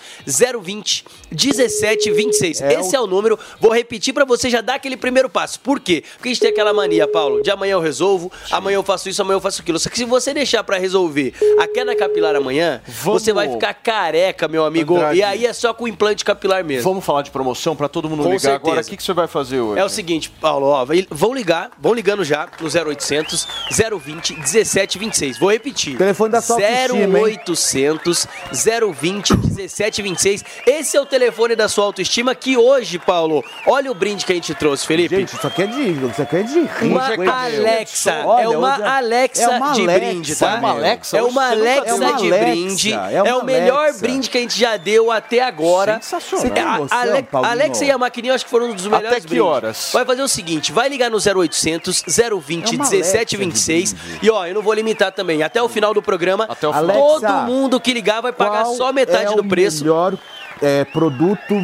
020 0.62 1.06
1726. 1.32 2.62
É 2.62 2.80
Esse 2.80 2.96
é 2.96 3.00
o 3.00 3.08
número. 3.08 3.38
Vou 3.60 3.72
repetir 3.74 4.14
pra 4.14 4.26
você 4.26 4.50
já 4.50 4.62
dar 4.62 4.76
aquele 4.76 4.98
primeiro 4.98 5.30
passo. 5.30 5.60
Por 5.60 5.80
quê? 5.80 6.04
Porque 6.16 6.30
a 6.30 6.32
gente 6.34 6.42
tem 6.42 6.50
aquela 6.50 6.74
mania, 6.74 7.08
Paulo, 7.08 7.42
de 7.42 7.50
amanhã 7.52 7.74
eu 7.74 7.80
resolvo, 7.80 8.32
amanhã 8.52 8.76
eu 8.76 8.84
faço 8.84 9.10
isso, 9.10 9.22
amanhã 9.22 9.38
eu 9.38 9.42
faço 9.42 9.62
aquilo. 9.62 9.80
Só 9.80 9.90
que 9.90 9.98
se 9.98 10.06
você 10.06 10.34
deixar 10.34 10.64
pra 10.64 10.78
resolver 10.78 11.34
a 11.60 11.68
queda 11.68 11.96
capilar 11.96 12.36
amanhã, 12.36 12.82
Vamos- 12.88 13.22
você 13.24 13.34
vai 13.34 13.50
ficar 13.50 13.74
careca, 13.74 14.48
meu 14.48 14.66
amigo. 14.66 14.96
Andrade. 14.96 15.20
E 15.20 15.24
aí 15.24 15.46
é 15.46 15.54
só 15.54 15.74
com 15.74 15.88
implante 15.88 16.24
capilar 16.26 16.64
mesmo. 16.64 16.84
Vamos 16.90 17.04
falar 17.06 17.22
de 17.22 17.32
promoção 17.32 17.76
pra 17.76 17.88
todo 17.88 18.10
mundo 18.10 18.24
Com 18.24 18.30
ligar 18.30 18.40
certeza. 18.40 18.56
agora. 18.56 18.82
O 18.82 18.86
que, 18.86 18.98
que 18.98 19.04
você 19.04 19.14
vai 19.14 19.28
fazer 19.28 19.60
hoje? 19.60 19.80
É 19.80 19.86
o 19.86 19.90
seguinte, 19.90 20.30
Paulo, 20.30 20.68
ó, 20.68 20.86
vão 21.12 21.34
ligar, 21.34 21.72
vão 21.80 21.94
ligando 21.94 22.24
já 22.24 22.48
no 22.60 22.68
0800 22.70 23.48
020 23.72 24.34
1726. 24.36 25.38
Vou 25.40 25.52
repetir. 25.52 25.98
Telefone 25.98 26.32
da 26.32 26.42
sua 26.42 26.56
autoestima, 26.56 27.20
hein? 27.20 27.40
0800 27.48 28.28
020 29.00 29.36
1726. 29.36 30.27
Esse 30.66 30.98
é 30.98 31.02
o 31.02 31.06
telefone 31.06 31.56
da 31.56 31.68
sua 31.68 31.86
autoestima 31.86 32.34
que 32.36 32.58
hoje, 32.58 33.00
Paulo, 33.00 33.44
olha 33.66 33.92
o 33.92 33.94
brinde 33.94 34.26
que 34.26 34.32
a 34.32 34.36
gente 34.36 34.54
trouxe, 34.56 34.86
Felipe. 34.86 35.16
Gente, 35.16 35.36
isso 35.36 35.48
aqui 35.48 35.62
é 35.64 35.68
de, 35.68 35.92
isso 35.92 36.22
aqui 36.22 36.36
é 36.38 36.44
de 36.44 36.60
rico, 36.62 36.86
Uma? 36.86 37.08
Alexa, 37.44 38.24
Olha, 38.26 38.44
é 38.44 38.48
uma 38.48 38.76
é- 38.78 38.88
Alexa 38.88 39.42
é 39.44 39.48
uma 39.50 39.72
de 39.74 39.82
Alexa, 39.82 40.00
brinde, 40.00 40.36
tá? 40.36 40.52
é 40.52 40.56
uma 40.56 40.70
Alexa? 40.72 41.18
É 41.18 41.22
uma 41.24 41.50
Alexa 41.50 41.84
é 41.90 41.94
uma 41.94 42.14
de 42.14 42.28
Alexa, 42.28 42.46
brinde. 42.46 42.94
é 42.94 43.16
É, 43.28 43.34
o 43.36 43.44
melhor 43.46 43.80
Alexa. 43.84 44.00
brinde 44.00 44.30
que 44.30 44.38
a 44.38 44.42
gente 44.42 44.60
já 44.60 44.78
deu 44.78 45.12
até 45.12 45.42
agora. 45.42 45.96
Sensacional. 46.02 46.42
Você 46.46 46.50
tem 46.54 46.64
A- 46.64 46.78
noção, 46.80 46.98
Ale- 46.98 47.24
Paulinho? 47.24 47.52
Alexa 47.52 47.86
e 47.86 47.92
a 47.92 47.98
maquininha 47.98 48.32
eu 48.32 48.36
acho 48.36 48.46
que 48.46 48.52
foram 48.52 48.68
um 48.72 48.74
dos 48.74 48.86
melhores 48.88 49.24
que 49.24 49.30
brindes. 49.30 49.46
horas? 49.46 49.90
Vai 49.94 50.06
fazer 50.06 50.22
o 50.22 50.28
seguinte, 50.28 50.72
vai 50.72 50.90
ligar 50.90 51.10
no 51.10 51.20
0800 51.20 52.04
020 52.08 52.74
É 52.74 52.76
uma 52.76 52.90
1726 52.90 53.94
Alexa 53.94 54.20
e 54.26 54.30
ó, 54.30 54.46
eu 54.46 54.54
não 54.56 54.62
vou 54.62 54.74
limitar 54.74 55.12
também, 55.12 55.44
até 55.44 55.62
o 55.62 55.70
final 55.70 55.94
do 55.94 56.02
programa, 56.02 56.46
Até 56.50 56.68
o 56.68 56.74
final. 56.74 56.88
todo 56.96 57.26
Alexa, 57.26 57.46
mundo 57.46 57.80
que 57.80 57.94
ligar 57.94 58.22
vai 58.22 58.32
pagar 58.32 58.66
só 58.66 58.92
metade 58.92 59.34
é 59.34 59.36
do 59.36 59.42
o 59.42 59.48
preço. 59.48 59.84
melhor 59.84 60.17
é, 60.62 60.86
produto 60.86 61.56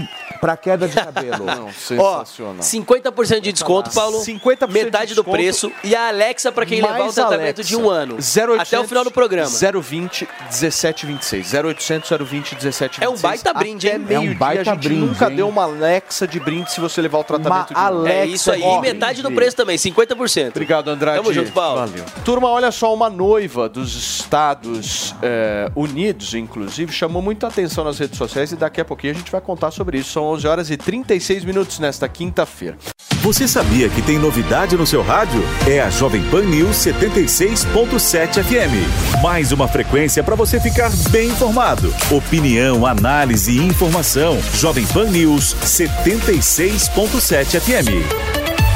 para 0.44 0.58
queda 0.58 0.90
de 0.90 0.96
cabelo? 0.96 1.46
Não, 1.48 1.68
Ó, 1.68 2.26
sensacional. 2.26 2.56
50% 2.60 3.40
de 3.40 3.54
desconto, 3.54 3.92
Paulo. 3.92 4.20
50% 4.20 4.68
de 4.68 4.74
metade 4.74 5.14
do 5.14 5.24
desconto. 5.24 5.32
preço. 5.38 5.72
E 5.86 5.96
a 5.96 6.10
Alexa 6.10 6.52
para 6.52 6.66
quem 6.66 6.82
levar 6.82 7.08
o 7.08 7.14
tratamento 7.14 7.56
Alexa. 7.60 7.64
de 7.64 7.78
um 7.78 7.90
ano. 7.90 8.16
0800 8.16 8.60
até 8.60 8.80
o 8.80 8.88
final 8.88 9.04
do 9.06 9.12
programa. 9.12 9.50
020 9.50 10.28
1726. 10.52 11.54
0800 11.54 12.10
020 12.10 12.52
1726. 12.56 13.02
É 13.02 13.10
um 13.10 13.18
baita 13.18 13.54
brinde, 13.54 13.88
Até 13.88 13.96
hein? 13.98 14.04
meio 14.06 14.18
É 14.18 14.20
um 14.20 14.38
baita 14.38 14.62
a 14.72 14.74
gente 14.74 14.84
brinde, 14.90 15.06
nunca 15.06 15.30
hein? 15.30 15.36
deu 15.38 15.48
uma 15.48 15.64
Alexa 15.64 16.28
de 16.28 16.40
brinde 16.42 16.72
se 16.72 16.82
você 16.82 17.02
levar 17.02 17.20
o 17.20 17.24
tratamento 17.24 17.70
de 17.70 17.74
um 17.74 17.78
ano. 17.78 18.00
Alexa 18.00 18.18
É 18.20 18.26
isso 18.26 18.52
aí. 18.52 18.62
ó, 18.62 18.80
E 18.80 18.82
metade 18.82 19.22
do 19.22 19.32
preço 19.32 19.56
também, 19.56 19.78
50%. 19.78 20.50
Obrigado, 20.50 20.90
Andrade. 20.90 21.18
Tamo 21.20 21.34
junto, 21.34 21.52
Paulo. 21.54 21.80
Valeu. 21.88 22.04
Turma, 22.26 22.50
olha 22.50 22.72
só, 22.72 22.94
uma 22.94 23.10
noiva 23.10 23.70
dos 23.70 23.96
Estados 23.96 25.16
eh, 25.22 25.72
Unidos, 25.74 26.34
inclusive, 26.34 26.92
chamou 26.92 27.22
muita 27.22 27.48
atenção 27.48 27.84
nas 27.86 27.98
redes 27.98 28.18
sociais 28.18 28.52
e 28.52 28.56
daqui 28.58 28.82
a 28.82 28.86
pouquinho 28.86 29.14
a 29.14 29.16
gente 29.16 29.32
vai 29.32 29.40
contar 29.40 29.72
sobre 29.72 29.98
isso. 30.00 30.12
São 30.12 30.33
11 30.34 30.48
horas 30.48 30.70
e 30.70 30.78
36 30.78 31.46
minutos 31.46 31.80
nesta 31.80 32.08
quinta-feira. 32.08 32.78
Você 33.22 33.48
sabia 33.48 33.88
que 33.88 34.02
tem 34.02 34.20
novidade 34.20 34.76
no 34.76 34.86
seu 34.86 35.02
rádio? 35.02 35.42
É 35.66 35.80
a 35.80 35.90
Jovem 35.90 36.22
Pan 36.30 36.42
News 36.44 36.76
76.7 36.78 38.44
FM. 38.44 39.22
Mais 39.22 39.54
uma 39.54 39.68
frequência 39.68 40.22
para 40.24 40.36
você 40.36 40.60
ficar 40.60 40.92
bem 41.10 41.30
informado. 41.30 41.94
Opinião, 42.12 42.86
análise 42.86 43.58
e 43.58 43.64
informação. 43.64 44.38
Jovem 44.56 44.86
Pan 44.88 45.06
News 45.06 45.56
76.7 45.64 47.62
FM. 47.62 48.33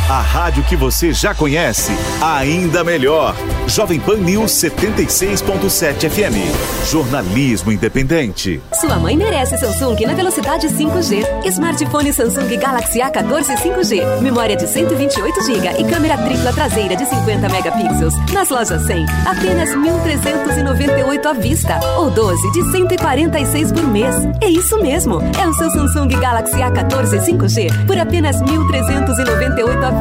A 0.10 0.22
rádio 0.22 0.64
que 0.64 0.78
você 0.78 1.12
já 1.12 1.36
conhece, 1.36 1.92
ainda 2.22 2.82
melhor. 2.82 3.36
Jovem 3.68 4.00
Pan 4.00 4.16
News 4.16 4.54
76.7 4.54 6.10
FM. 6.10 6.90
Jornalismo 6.90 7.74
independente. 7.74 8.62
Sua 8.80 8.96
mãe 8.96 9.18
merece 9.18 9.58
Samsung 9.58 10.06
na 10.06 10.14
velocidade 10.14 10.70
5G. 10.70 11.46
Smartphone 11.48 12.14
Samsung 12.14 12.56
Galaxy 12.56 13.00
A14 13.00 13.58
5G. 13.58 14.22
Memória 14.22 14.56
de 14.56 14.66
128 14.66 15.44
GB 15.44 15.82
e 15.82 15.84
câmera 15.84 16.18
tripla 16.20 16.54
traseira 16.54 16.96
de 16.96 17.06
50 17.06 17.50
megapixels. 17.50 18.14
Nas 18.32 18.48
lojas 18.48 18.86
100, 18.86 19.06
apenas 19.26 19.72
1.398 19.72 21.26
à 21.26 21.34
vista. 21.34 21.80
Ou 21.98 22.10
12 22.10 22.52
de 22.54 22.72
146 22.72 23.74
por 23.74 23.86
mês. 23.86 24.16
É 24.42 24.48
isso 24.48 24.82
mesmo. 24.82 25.20
É 25.38 25.46
o 25.46 25.54
seu 25.54 25.70
Samsung 25.70 26.08
Galaxy 26.08 26.56
A14 26.56 27.20
5G 27.26 27.86
por 27.86 27.98
apenas 27.98 28.38
1.398 28.38 29.84
à 29.84 29.90
vista. 29.90 29.97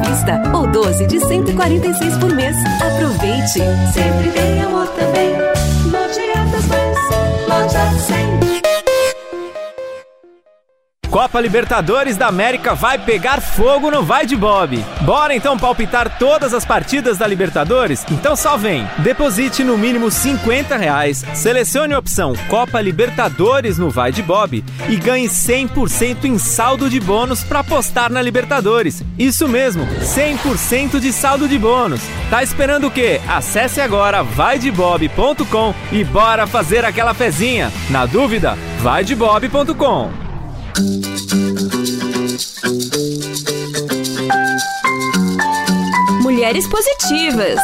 Ou 0.53 0.67
12 0.67 1.05
de 1.07 1.19
146 1.19 2.17
por 2.17 2.33
mês. 2.33 2.55
Aproveite. 2.81 3.59
Sempre 3.93 4.31
tem 4.33 4.61
amor 4.61 4.87
também. 4.89 5.33
Loja 5.91 6.45
das 6.51 6.65
Mães, 6.65 6.97
loja 7.47 7.99
100. 7.99 8.66
Copa 11.17 11.41
Libertadores 11.41 12.15
da 12.15 12.27
América 12.27 12.75
vai 12.75 12.99
pegar 12.99 13.41
fogo 13.41 13.89
no 13.89 14.03
Vai 14.03 14.27
de 14.27 14.35
Bob. 14.35 14.85
Bora 15.01 15.33
então 15.33 15.57
palpitar 15.57 16.19
todas 16.19 16.53
as 16.53 16.63
partidas 16.63 17.17
da 17.17 17.25
Libertadores? 17.25 18.05
Então 18.11 18.35
só 18.35 18.55
vem. 18.55 18.87
Deposite 18.99 19.63
no 19.63 19.79
mínimo 19.79 20.11
50 20.11 20.77
reais, 20.77 21.25
selecione 21.33 21.95
a 21.95 21.97
opção 21.97 22.33
Copa 22.47 22.79
Libertadores 22.79 23.79
no 23.79 23.89
Vai 23.89 24.11
de 24.11 24.21
Bob 24.21 24.63
e 24.87 24.95
ganhe 24.95 25.27
100% 25.27 26.25
em 26.25 26.37
saldo 26.37 26.87
de 26.87 26.99
bônus 26.99 27.43
para 27.43 27.61
apostar 27.61 28.11
na 28.11 28.21
Libertadores. 28.21 29.03
Isso 29.17 29.47
mesmo, 29.47 29.87
100% 29.87 30.99
de 30.99 31.11
saldo 31.11 31.47
de 31.47 31.57
bônus. 31.57 32.01
Tá 32.29 32.43
esperando 32.43 32.89
o 32.89 32.91
quê? 32.91 33.19
Acesse 33.27 33.81
agora 33.81 34.21
vaidebob.com 34.21 35.73
e 35.91 36.03
bora 36.03 36.45
fazer 36.45 36.85
aquela 36.85 37.15
fezinha. 37.15 37.73
Na 37.89 38.05
dúvida, 38.05 38.55
vaidebob.com. 38.83 40.26
Mulheres 46.21 46.67
Positivas. 46.67 47.59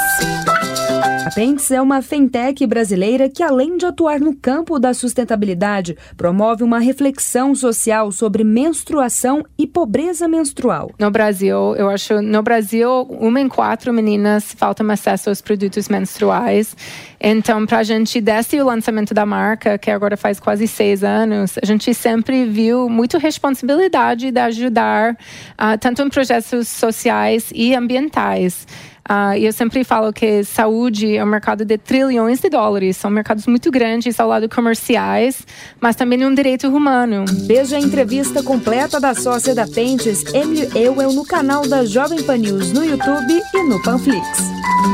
A 1.25 1.31
Pentes 1.31 1.71
é 1.71 1.81
uma 1.81 2.01
fintech 2.01 2.67
brasileira 2.67 3.29
que, 3.29 3.41
além 3.41 3.77
de 3.77 3.85
atuar 3.85 4.19
no 4.19 4.35
campo 4.35 4.77
da 4.77 4.93
sustentabilidade, 4.93 5.97
promove 6.17 6.65
uma 6.65 6.79
reflexão 6.79 7.55
social 7.55 8.11
sobre 8.11 8.43
menstruação 8.43 9.41
e 9.57 9.65
pobreza 9.65 10.27
menstrual. 10.27 10.91
No 10.99 11.09
Brasil, 11.09 11.75
eu 11.77 11.89
acho, 11.89 12.21
no 12.21 12.43
Brasil, 12.43 13.03
uma 13.09 13.39
em 13.39 13.47
quatro 13.47 13.93
meninas 13.93 14.51
faltam 14.51 14.89
acesso 14.91 15.29
aos 15.29 15.39
produtos 15.39 15.87
menstruais. 15.87 16.75
Então, 17.21 17.65
para 17.65 17.79
a 17.79 17.83
gente, 17.83 18.19
desde 18.19 18.59
o 18.59 18.65
lançamento 18.65 19.13
da 19.13 19.25
marca, 19.25 19.77
que 19.77 19.89
agora 19.89 20.17
faz 20.17 20.41
quase 20.41 20.67
seis 20.67 21.05
anos, 21.05 21.57
a 21.63 21.65
gente 21.65 21.93
sempre 21.93 22.45
viu 22.45 22.89
muito 22.89 23.17
responsabilidade 23.17 24.29
de 24.29 24.39
ajudar, 24.41 25.13
uh, 25.13 25.77
tanto 25.79 26.01
em 26.01 26.09
projetos 26.09 26.67
sociais 26.67 27.49
e 27.55 27.73
ambientais. 27.73 28.67
Uh, 29.09 29.35
e 29.37 29.45
eu 29.45 29.51
sempre 29.51 29.83
falo 29.83 30.13
que 30.13 30.43
saúde 30.45 31.17
é 31.17 31.23
um 31.23 31.27
mercado 31.27 31.65
de 31.65 31.77
trilhões 31.77 32.39
de 32.39 32.49
dólares. 32.49 32.95
São 32.95 33.11
mercados 33.11 33.45
muito 33.45 33.69
grandes 33.69 34.19
ao 34.19 34.27
lado 34.27 34.47
comerciais, 34.47 35.45
mas 35.79 35.95
também 35.95 36.25
um 36.25 36.33
direito 36.33 36.67
humano. 36.69 37.25
Veja 37.45 37.75
a 37.75 37.79
entrevista 37.79 38.41
completa 38.41 38.99
da 38.99 39.13
sócia 39.13 39.53
da 39.53 39.67
Pentes, 39.67 40.23
Emily 40.33 40.69
Ewell, 40.77 41.13
no 41.13 41.25
canal 41.25 41.67
da 41.67 41.83
Jovem 41.85 42.23
Pan 42.23 42.37
News 42.37 42.71
no 42.71 42.83
YouTube 42.83 43.41
e 43.53 43.63
no 43.63 43.81
Panflix. 43.81 44.25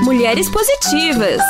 Mulheres 0.04 0.50
Positivas. 0.50 1.42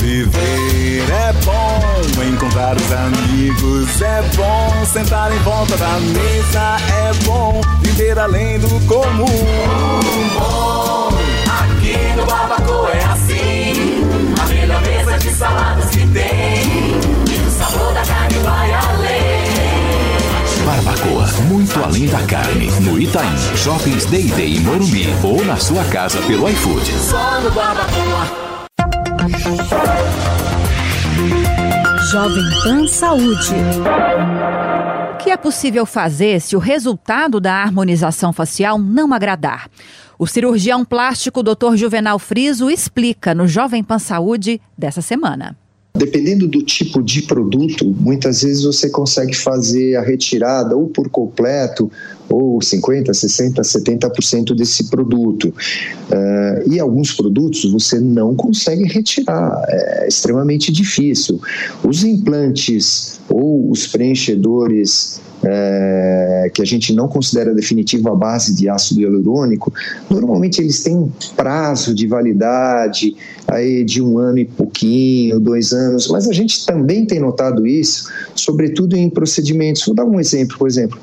Viver 0.00 0.69
é 1.08 1.32
bom, 1.44 2.22
encontrar 2.24 2.76
os 2.76 2.92
amigos 2.92 4.02
é 4.02 4.22
bom, 4.36 4.84
sentar 4.84 5.32
em 5.32 5.38
volta 5.38 5.76
da 5.76 6.00
mesa 6.00 6.76
é 6.92 7.24
bom, 7.24 7.60
viver 7.80 8.18
além 8.18 8.58
do 8.58 8.68
comum. 8.86 9.26
Bom, 10.38 11.08
aqui 11.46 11.96
no 12.16 12.26
Barbacoa 12.26 12.90
é 12.90 13.04
assim, 13.04 14.04
a 14.42 14.46
melhor 14.46 14.82
mesa 14.82 15.18
de 15.18 15.34
saladas 15.34 15.90
que 15.90 16.06
tem, 16.08 16.98
e 17.28 17.46
o 17.46 17.50
sabor 17.50 17.94
da 17.94 18.02
carne 18.02 18.38
vai 18.38 18.72
além. 18.72 19.50
Barbacoa, 20.64 21.26
muito 21.48 21.82
além 21.82 22.06
da 22.06 22.20
carne. 22.22 22.70
No 22.80 23.00
Itaim, 23.00 23.36
Shoppings 23.56 24.04
Day 24.06 24.24
Day 24.24 24.56
em 24.56 24.60
Morumbi 24.60 25.08
ou 25.22 25.44
na 25.44 25.56
sua 25.56 25.82
casa 25.84 26.18
pelo 26.22 26.48
iFood. 26.48 26.92
Só 26.98 27.40
no 27.40 27.50
Barbacoa. 27.50 28.40
Jovem 32.10 32.42
Pan 32.64 32.88
Saúde. 32.88 33.54
O 35.14 35.16
que 35.18 35.30
é 35.30 35.36
possível 35.36 35.86
fazer 35.86 36.40
se 36.40 36.56
o 36.56 36.58
resultado 36.58 37.38
da 37.38 37.54
harmonização 37.54 38.32
facial 38.32 38.80
não 38.80 39.14
agradar? 39.14 39.70
O 40.18 40.26
cirurgião 40.26 40.84
plástico 40.84 41.40
Dr. 41.40 41.76
Juvenal 41.76 42.18
Friso 42.18 42.68
explica 42.68 43.32
no 43.32 43.46
Jovem 43.46 43.84
Pan 43.84 44.00
Saúde 44.00 44.60
dessa 44.76 45.00
semana. 45.00 45.56
Dependendo 45.92 46.46
do 46.46 46.62
tipo 46.62 47.02
de 47.02 47.22
produto, 47.22 47.84
muitas 47.84 48.42
vezes 48.42 48.62
você 48.62 48.88
consegue 48.88 49.34
fazer 49.34 49.96
a 49.96 50.02
retirada 50.02 50.76
ou 50.76 50.86
por 50.86 51.08
completo 51.10 51.90
ou 52.28 52.60
50%, 52.60 53.10
60%, 53.10 53.60
70% 53.60 54.54
desse 54.54 54.88
produto. 54.88 55.48
Uh, 55.48 56.72
e 56.72 56.78
alguns 56.78 57.12
produtos 57.12 57.70
você 57.70 57.98
não 57.98 58.36
consegue 58.36 58.84
retirar, 58.84 59.64
é 59.68 60.06
extremamente 60.06 60.70
difícil. 60.70 61.40
Os 61.82 62.04
implantes 62.04 63.20
ou 63.28 63.70
os 63.70 63.86
preenchedores 63.88 65.20
é, 65.42 66.50
que 66.52 66.62
a 66.62 66.64
gente 66.64 66.92
não 66.92 67.08
considera 67.08 67.54
definitivo 67.54 68.08
a 68.10 68.14
base 68.14 68.54
de 68.54 68.68
ácido 68.68 69.00
hialurônico, 69.00 69.72
normalmente 70.08 70.60
eles 70.60 70.82
têm 70.82 71.10
prazo 71.36 71.94
de 71.94 72.06
validade 72.06 73.16
aí 73.46 73.84
de 73.84 74.02
um 74.02 74.18
ano 74.18 74.38
e 74.38 74.44
pouquinho, 74.44 75.40
dois 75.40 75.72
anos, 75.72 76.08
mas 76.08 76.28
a 76.28 76.32
gente 76.32 76.64
também 76.64 77.04
tem 77.04 77.18
notado 77.18 77.66
isso, 77.66 78.10
sobretudo 78.34 78.96
em 78.96 79.08
procedimentos. 79.08 79.84
Vou 79.84 79.94
dar 79.94 80.04
um 80.04 80.20
exemplo, 80.20 80.56
por 80.58 80.68
exemplo, 80.68 80.98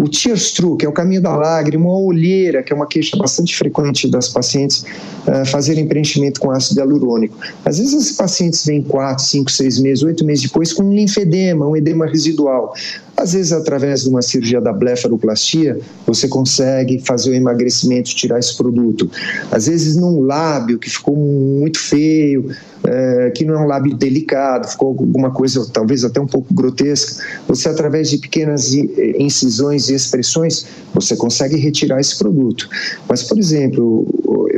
o 0.00 0.08
tears 0.08 0.52
through, 0.52 0.78
que 0.78 0.86
é 0.86 0.88
o 0.88 0.92
caminho 0.92 1.20
da 1.20 1.36
lágrima, 1.36 1.88
a 1.88 1.98
olheira, 1.98 2.62
que 2.62 2.72
é 2.72 2.76
uma 2.76 2.86
queixa 2.86 3.16
bastante 3.16 3.54
frequente 3.54 4.08
das 4.08 4.28
pacientes 4.28 4.84
uh, 5.26 5.44
fazerem 5.46 5.86
preenchimento 5.86 6.40
com 6.40 6.50
ácido 6.50 6.80
hialurônico. 6.80 7.36
Às 7.64 7.78
vezes 7.78 7.92
esses 7.92 8.16
pacientes 8.16 8.64
vêm 8.64 8.82
4, 8.82 9.22
5, 9.22 9.50
6 9.50 9.78
meses, 9.80 10.02
8 10.02 10.24
meses 10.24 10.44
depois 10.44 10.72
com 10.72 10.84
um 10.84 10.92
linfedema, 10.94 11.66
um 11.66 11.76
edema 11.76 12.06
residual. 12.06 12.74
Às 13.20 13.34
vezes, 13.34 13.52
através 13.52 14.04
de 14.04 14.08
uma 14.08 14.22
cirurgia 14.22 14.62
da 14.62 14.72
blefaroplastia, 14.72 15.78
você 16.06 16.26
consegue 16.26 16.98
fazer 17.04 17.30
o 17.30 17.34
emagrecimento, 17.34 18.14
tirar 18.14 18.38
esse 18.38 18.56
produto. 18.56 19.10
Às 19.50 19.66
vezes, 19.66 19.94
num 19.94 20.22
lábio 20.22 20.78
que 20.78 20.88
ficou 20.88 21.14
muito 21.14 21.78
feio, 21.78 22.50
é, 22.82 23.30
que 23.34 23.44
não 23.44 23.54
é 23.56 23.58
um 23.58 23.66
lábio 23.66 23.94
delicado, 23.94 24.66
ficou 24.66 24.88
alguma 24.88 25.30
coisa 25.30 25.66
talvez 25.70 26.02
até 26.02 26.18
um 26.18 26.26
pouco 26.26 26.52
grotesca, 26.54 27.22
você, 27.46 27.68
através 27.68 28.08
de 28.08 28.16
pequenas 28.16 28.72
incisões 28.72 29.90
e 29.90 29.94
expressões, 29.94 30.64
você 30.94 31.14
consegue 31.14 31.56
retirar 31.56 32.00
esse 32.00 32.16
produto. 32.16 32.70
Mas, 33.06 33.22
por 33.22 33.38
exemplo, 33.38 34.06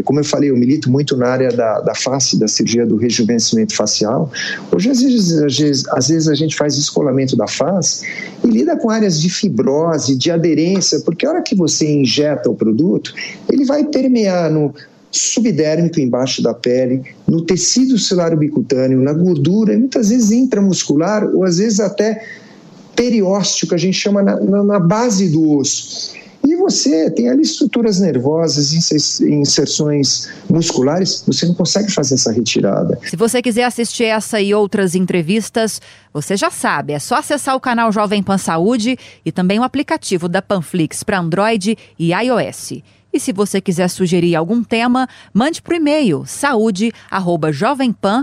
como 0.02 0.20
eu 0.20 0.24
falei, 0.24 0.50
eu 0.50 0.56
milito 0.56 0.90
muito 0.90 1.16
na 1.16 1.28
área 1.28 1.50
da, 1.50 1.80
da 1.80 1.94
face, 1.94 2.38
da 2.38 2.48
cirurgia 2.48 2.86
do 2.86 2.96
rejuvenescimento 2.96 3.74
facial. 3.74 4.30
Hoje, 4.70 4.90
às 4.90 5.00
vezes, 5.00 5.32
às 5.38 5.58
vezes, 5.58 5.88
às 5.88 6.08
vezes 6.08 6.28
a 6.28 6.34
gente 6.34 6.56
faz 6.56 6.76
escolamento 6.76 7.36
da 7.36 7.46
face 7.46 8.06
e 8.44 8.48
lida 8.48 8.76
com 8.76 8.90
áreas 8.90 9.20
de 9.20 9.30
fibrose, 9.30 10.16
de 10.16 10.30
aderência, 10.30 11.00
porque 11.00 11.26
a 11.26 11.30
hora 11.30 11.42
que 11.42 11.54
você 11.54 11.90
injeta 11.90 12.50
o 12.50 12.54
produto, 12.54 13.14
ele 13.50 13.64
vai 13.64 13.84
permear 13.84 14.50
no 14.50 14.74
subdérmico 15.10 16.00
embaixo 16.00 16.42
da 16.42 16.54
pele, 16.54 17.02
no 17.28 17.42
tecido 17.42 17.98
celular 17.98 18.34
bicutâneo, 18.34 19.00
na 19.00 19.12
gordura, 19.12 19.76
muitas 19.76 20.08
vezes 20.08 20.30
intramuscular 20.30 21.24
ou 21.24 21.44
às 21.44 21.58
vezes 21.58 21.80
até 21.80 22.24
periósteo, 22.96 23.68
que 23.68 23.74
a 23.74 23.78
gente 23.78 23.98
chama 23.98 24.22
na, 24.22 24.40
na, 24.40 24.64
na 24.64 24.80
base 24.80 25.28
do 25.28 25.56
osso. 25.56 26.14
E 26.44 26.56
você 26.56 27.10
tem 27.10 27.28
ali 27.28 27.42
estruturas 27.42 28.00
nervosas, 28.00 28.72
inserções 29.20 30.28
musculares, 30.50 31.22
você 31.26 31.46
não 31.46 31.54
consegue 31.54 31.92
fazer 31.92 32.14
essa 32.14 32.32
retirada. 32.32 32.98
Se 33.04 33.16
você 33.16 33.40
quiser 33.40 33.64
assistir 33.64 34.04
essa 34.04 34.40
e 34.40 34.54
outras 34.54 34.94
entrevistas, 34.94 35.80
você 36.12 36.36
já 36.36 36.50
sabe, 36.50 36.92
é 36.92 36.98
só 36.98 37.16
acessar 37.16 37.54
o 37.54 37.60
canal 37.60 37.92
Jovem 37.92 38.22
Pan 38.22 38.38
Saúde 38.38 38.98
e 39.24 39.30
também 39.30 39.60
o 39.60 39.62
aplicativo 39.62 40.28
da 40.28 40.42
Panflix 40.42 41.02
para 41.02 41.20
Android 41.20 41.76
e 41.98 42.12
iOS. 42.12 42.82
E 43.12 43.20
se 43.20 43.32
você 43.32 43.60
quiser 43.60 43.88
sugerir 43.88 44.34
algum 44.34 44.64
tema, 44.64 45.06
mande 45.32 45.60
para 45.60 45.74
o 45.74 45.76
e-mail 45.76 46.24
saúde@jovempan.com.br. 46.26 48.22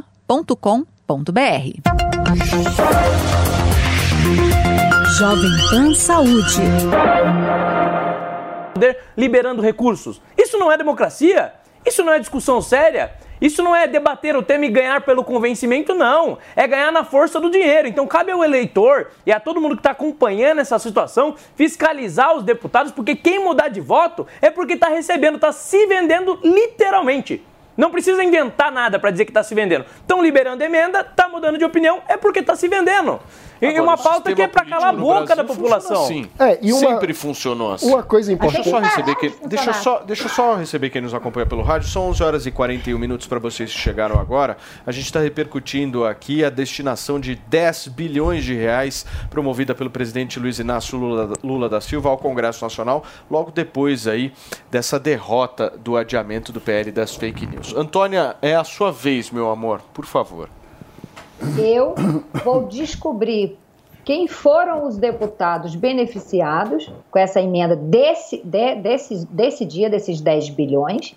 Jovem 5.18 5.52
Pan 5.70 5.94
Saúde 5.94 6.62
poder 8.80 8.98
liberando 9.18 9.62
recursos. 9.62 10.22
Isso 10.38 10.58
não 10.58 10.72
é 10.72 10.78
democracia? 10.78 11.54
Isso 11.86 12.04
não 12.04 12.14
é 12.14 12.20
discussão 12.20 12.62
séria? 12.62 13.12
Isso 13.42 13.64
não 13.64 13.74
é 13.74 13.88
debater 13.88 14.36
o 14.36 14.44
tema 14.44 14.66
e 14.66 14.70
ganhar 14.70 15.02
pelo 15.02 15.24
convencimento, 15.24 15.94
não. 15.94 16.38
É 16.56 16.68
ganhar 16.68 16.92
na 16.92 17.04
força 17.04 17.40
do 17.40 17.50
dinheiro. 17.50 17.88
Então 17.88 18.06
cabe 18.08 18.32
ao 18.32 18.44
eleitor 18.44 19.12
e 19.26 19.32
a 19.32 19.40
todo 19.40 19.62
mundo 19.62 19.76
que 19.76 19.80
está 19.80 19.92
acompanhando 19.92 20.60
essa 20.60 20.78
situação 20.80 21.36
fiscalizar 21.56 22.36
os 22.36 22.44
deputados, 22.44 22.92
porque 22.92 23.16
quem 23.16 23.44
mudar 23.44 23.70
de 23.70 23.80
voto 23.80 24.28
é 24.42 24.50
porque 24.50 24.74
está 24.74 24.90
recebendo, 24.90 25.36
está 25.36 25.52
se 25.52 25.86
vendendo 25.88 26.40
literalmente. 26.44 27.46
Não 27.78 27.92
precisa 27.92 28.22
inventar 28.22 28.74
nada 28.74 29.00
para 29.00 29.10
dizer 29.10 29.24
que 29.24 29.32
está 29.32 29.42
se 29.42 29.56
vendendo. 29.56 29.86
Estão 30.02 30.22
liberando 30.22 30.62
emenda, 30.62 31.00
está 31.00 31.30
mudando 31.30 31.58
de 31.58 31.64
opinião, 31.64 32.02
é 32.10 32.18
porque 32.18 32.40
está 32.40 32.54
se 32.54 32.68
vendendo. 32.68 33.22
E 33.62 33.66
Agora, 33.68 33.84
uma 33.84 33.94
o 33.96 33.98
pauta 33.98 34.34
que 34.34 34.42
é 34.42 34.48
para 34.48 34.66
calar 34.66 34.90
a 34.90 34.94
boca 34.98 35.36
da 35.36 35.44
população. 35.44 36.04
Assim. 36.04 36.30
É, 36.40 36.58
e 36.62 36.72
uma- 36.72 36.80
Sempre 36.80 37.14
funcionou 37.14 37.74
assim. 37.74 37.88
uma 37.88 38.04
coisa 38.04 38.34
Deixa 38.36 38.58
eu 38.58 38.62
importante- 38.62 38.70
só 38.70 38.80
receber 38.80 39.16
quem, 39.16 39.34
deixa 39.48 39.70
eu 39.70 39.74
só, 39.74 40.00
deixa 40.00 40.30
só 40.30 40.56
receber 40.56 40.90
quem 40.90 41.02
nos 41.02 41.14
acompanha 41.14 41.46
pelo 41.46 41.62
rádio. 41.62 41.88
São 41.90 42.08
11 42.10 42.24
horas 42.24 42.46
e 42.46 42.52
41 42.52 42.98
minutos 42.98 43.28
para 43.28 43.38
vocês 43.40 43.72
que 43.74 43.80
chegaram 43.80 44.20
agora. 44.20 44.58
A 44.86 44.92
gente 44.92 45.06
está 45.06 45.20
repercutindo 45.20 46.06
aqui 46.06 46.44
a 46.44 46.50
destinação 46.50 47.20
de 47.20 47.36
10 47.36 47.88
bilhões 47.90 48.44
de 48.44 48.54
reais 48.56 49.06
promovida 49.30 49.76
pelo 49.76 49.90
presidente 49.90 50.40
Luiz 50.40 50.60
Inácio 50.60 50.98
Lula, 50.98 51.34
Lula 51.44 51.68
da 51.68 51.82
Silva 51.82 52.10
ao 52.10 52.18
Congresso 52.18 52.64
Nacional, 52.64 53.04
logo 53.30 53.52
depois 53.52 54.08
aí 54.08 54.32
dessa 54.72 55.00
derrota 55.00 55.74
do 55.78 55.98
adiamento 55.98 56.52
do 56.54 56.62
PL 56.62 56.92
das 56.92 57.16
fake 57.16 57.46
news. 57.46 57.74
Antônia, 57.76 58.36
é 58.42 58.56
a 58.56 58.64
sua 58.64 58.92
vez, 58.92 59.30
meu 59.32 59.50
amor, 59.52 59.82
por 59.94 60.06
favor. 60.06 60.48
Eu 61.58 61.96
vou 62.44 62.64
descobrir 62.68 63.58
quem 64.04 64.28
foram 64.28 64.86
os 64.88 64.98
deputados 64.98 65.76
beneficiados 65.76 66.92
com 67.12 67.20
essa 67.20 67.40
emenda 67.40 67.76
desse, 67.76 68.38
de- 68.44 68.76
desse, 68.76 69.26
desse 69.28 69.66
dia, 69.66 69.90
desses 69.90 70.20
10 70.22 70.50
bilhões. 70.50 71.16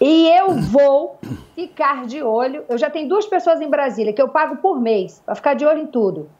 E 0.00 0.28
eu 0.30 0.52
vou 0.54 1.18
ficar 1.54 2.06
de 2.06 2.22
olho. 2.22 2.64
Eu 2.68 2.78
já 2.78 2.88
tenho 2.88 3.08
duas 3.08 3.26
pessoas 3.26 3.60
em 3.60 3.68
Brasília 3.68 4.12
que 4.12 4.22
eu 4.22 4.28
pago 4.28 4.56
por 4.56 4.80
mês 4.80 5.20
para 5.26 5.34
ficar 5.34 5.54
de 5.54 5.66
olho 5.66 5.80
em 5.82 5.86
tudo. 5.86 6.30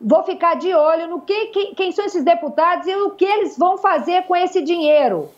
Vou 0.00 0.22
ficar 0.22 0.54
de 0.56 0.72
olho 0.74 1.08
no 1.08 1.20
que, 1.22 1.46
que- 1.46 1.74
quem 1.74 1.92
são 1.92 2.04
esses 2.04 2.22
deputados 2.24 2.86
e 2.86 2.94
o 2.94 3.10
que 3.10 3.24
eles 3.24 3.56
vão 3.58 3.76
fazer 3.78 4.22
com 4.22 4.36
esse 4.36 4.62
dinheiro. 4.62 5.28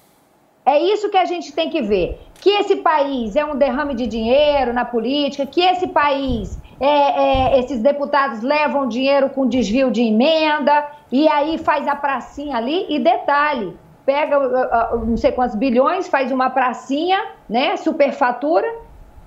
É 0.65 0.79
isso 0.81 1.11
que 1.11 1.17
a 1.17 1.25
gente 1.25 1.53
tem 1.53 1.69
que 1.71 1.83
ver. 1.83 2.21
Que 2.41 2.51
esse 2.51 2.77
país 2.77 3.35
é 3.37 3.45
um 3.45 3.57
derrame 3.57 3.95
de 3.95 4.07
dinheiro 4.07 4.73
na 4.73 4.85
política, 4.85 5.45
que 5.45 5.61
esse 5.61 5.89
país, 5.89 6.59
é, 6.81 6.87
é, 6.87 7.59
esses 7.59 7.81
deputados 7.81 8.43
levam 8.43 8.87
dinheiro 8.89 9.31
com 9.31 9.47
desvio 9.47 9.91
de 9.91 10.03
emenda 10.03 10.87
e 11.11 11.29
aí 11.29 11.59
faz 11.59 11.87
a 11.89 11.97
pracinha 11.97 12.57
ali. 12.57 12.87
E 12.89 12.99
detalhe, 13.01 13.77
pega 14.07 14.39
uh, 14.39 14.97
uh, 14.97 15.07
não 15.07 15.17
sei 15.17 15.33
quantos 15.33 15.57
bilhões, 15.57 16.09
faz 16.09 16.31
uma 16.31 16.51
pracinha, 16.51 17.19
né, 17.49 17.77
superfatura, 17.77 18.67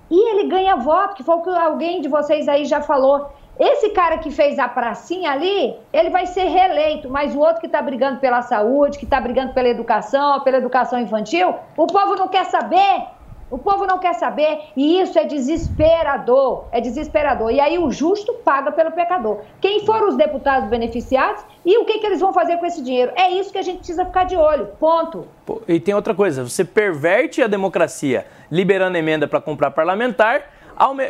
e 0.10 0.32
ele 0.32 0.50
ganha 0.50 0.76
voto, 0.76 1.16
que 1.16 1.24
foi 1.24 1.36
o 1.36 1.42
que 1.42 1.50
alguém 1.50 2.02
de 2.02 2.08
vocês 2.08 2.48
aí 2.48 2.66
já 2.66 2.82
falou. 2.82 3.30
Esse 3.60 3.90
cara 3.90 4.18
que 4.18 4.32
fez 4.32 4.60
a 4.60 4.68
pracinha 4.68 5.32
ali, 5.32 5.76
ele 5.94 6.10
vai 6.10 6.26
ser 6.26 6.44
reeleito, 6.44 7.10
mas 7.10 7.34
o 7.34 7.40
outro 7.40 7.62
que 7.62 7.68
está 7.68 7.82
brigando 7.82 8.20
pela 8.20 8.42
saúde, 8.42 8.98
que 8.98 9.06
está 9.06 9.20
brigando 9.20 9.54
pela 9.54 9.70
educação, 9.70 10.42
pela 10.42 10.58
educação 10.58 11.00
infantil, 11.00 11.56
o 11.78 11.88
povo 11.88 12.16
não 12.16 12.28
quer 12.28 12.46
saber. 12.46 13.16
O 13.50 13.60
povo 13.60 13.86
não 13.86 14.00
quer 14.00 14.16
saber 14.16 14.60
e 14.76 15.00
isso 15.00 15.20
é 15.20 15.24
desesperador, 15.24 16.66
é 16.72 16.82
desesperador. 16.82 17.52
E 17.52 17.60
aí 17.60 17.78
o 17.78 17.92
justo 17.92 18.34
paga 18.44 18.72
pelo 18.72 18.92
pecador. 18.92 19.42
Quem 19.62 19.86
foram 19.86 20.08
os 20.08 20.18
deputados 20.18 20.68
beneficiados 20.68 21.46
e 21.64 21.78
o 21.78 21.86
que, 21.86 22.00
que 22.00 22.08
eles 22.08 22.20
vão 22.20 22.34
fazer 22.34 22.58
com 22.58 22.66
esse 22.66 22.82
dinheiro? 22.84 23.12
É 23.16 23.30
isso 23.30 23.52
que 23.52 23.60
a 23.60 23.62
gente 23.62 23.78
precisa 23.78 24.04
ficar 24.04 24.24
de 24.24 24.36
olho. 24.36 24.70
Ponto. 24.80 25.28
E 25.68 25.80
tem 25.80 25.94
outra 25.94 26.16
coisa, 26.16 26.44
você 26.44 26.66
perverte 26.66 27.42
a 27.44 27.48
democracia 27.48 28.26
liberando 28.50 28.98
emenda 28.98 29.28
para 29.28 29.40
comprar 29.40 29.70
parlamentar 29.72 30.55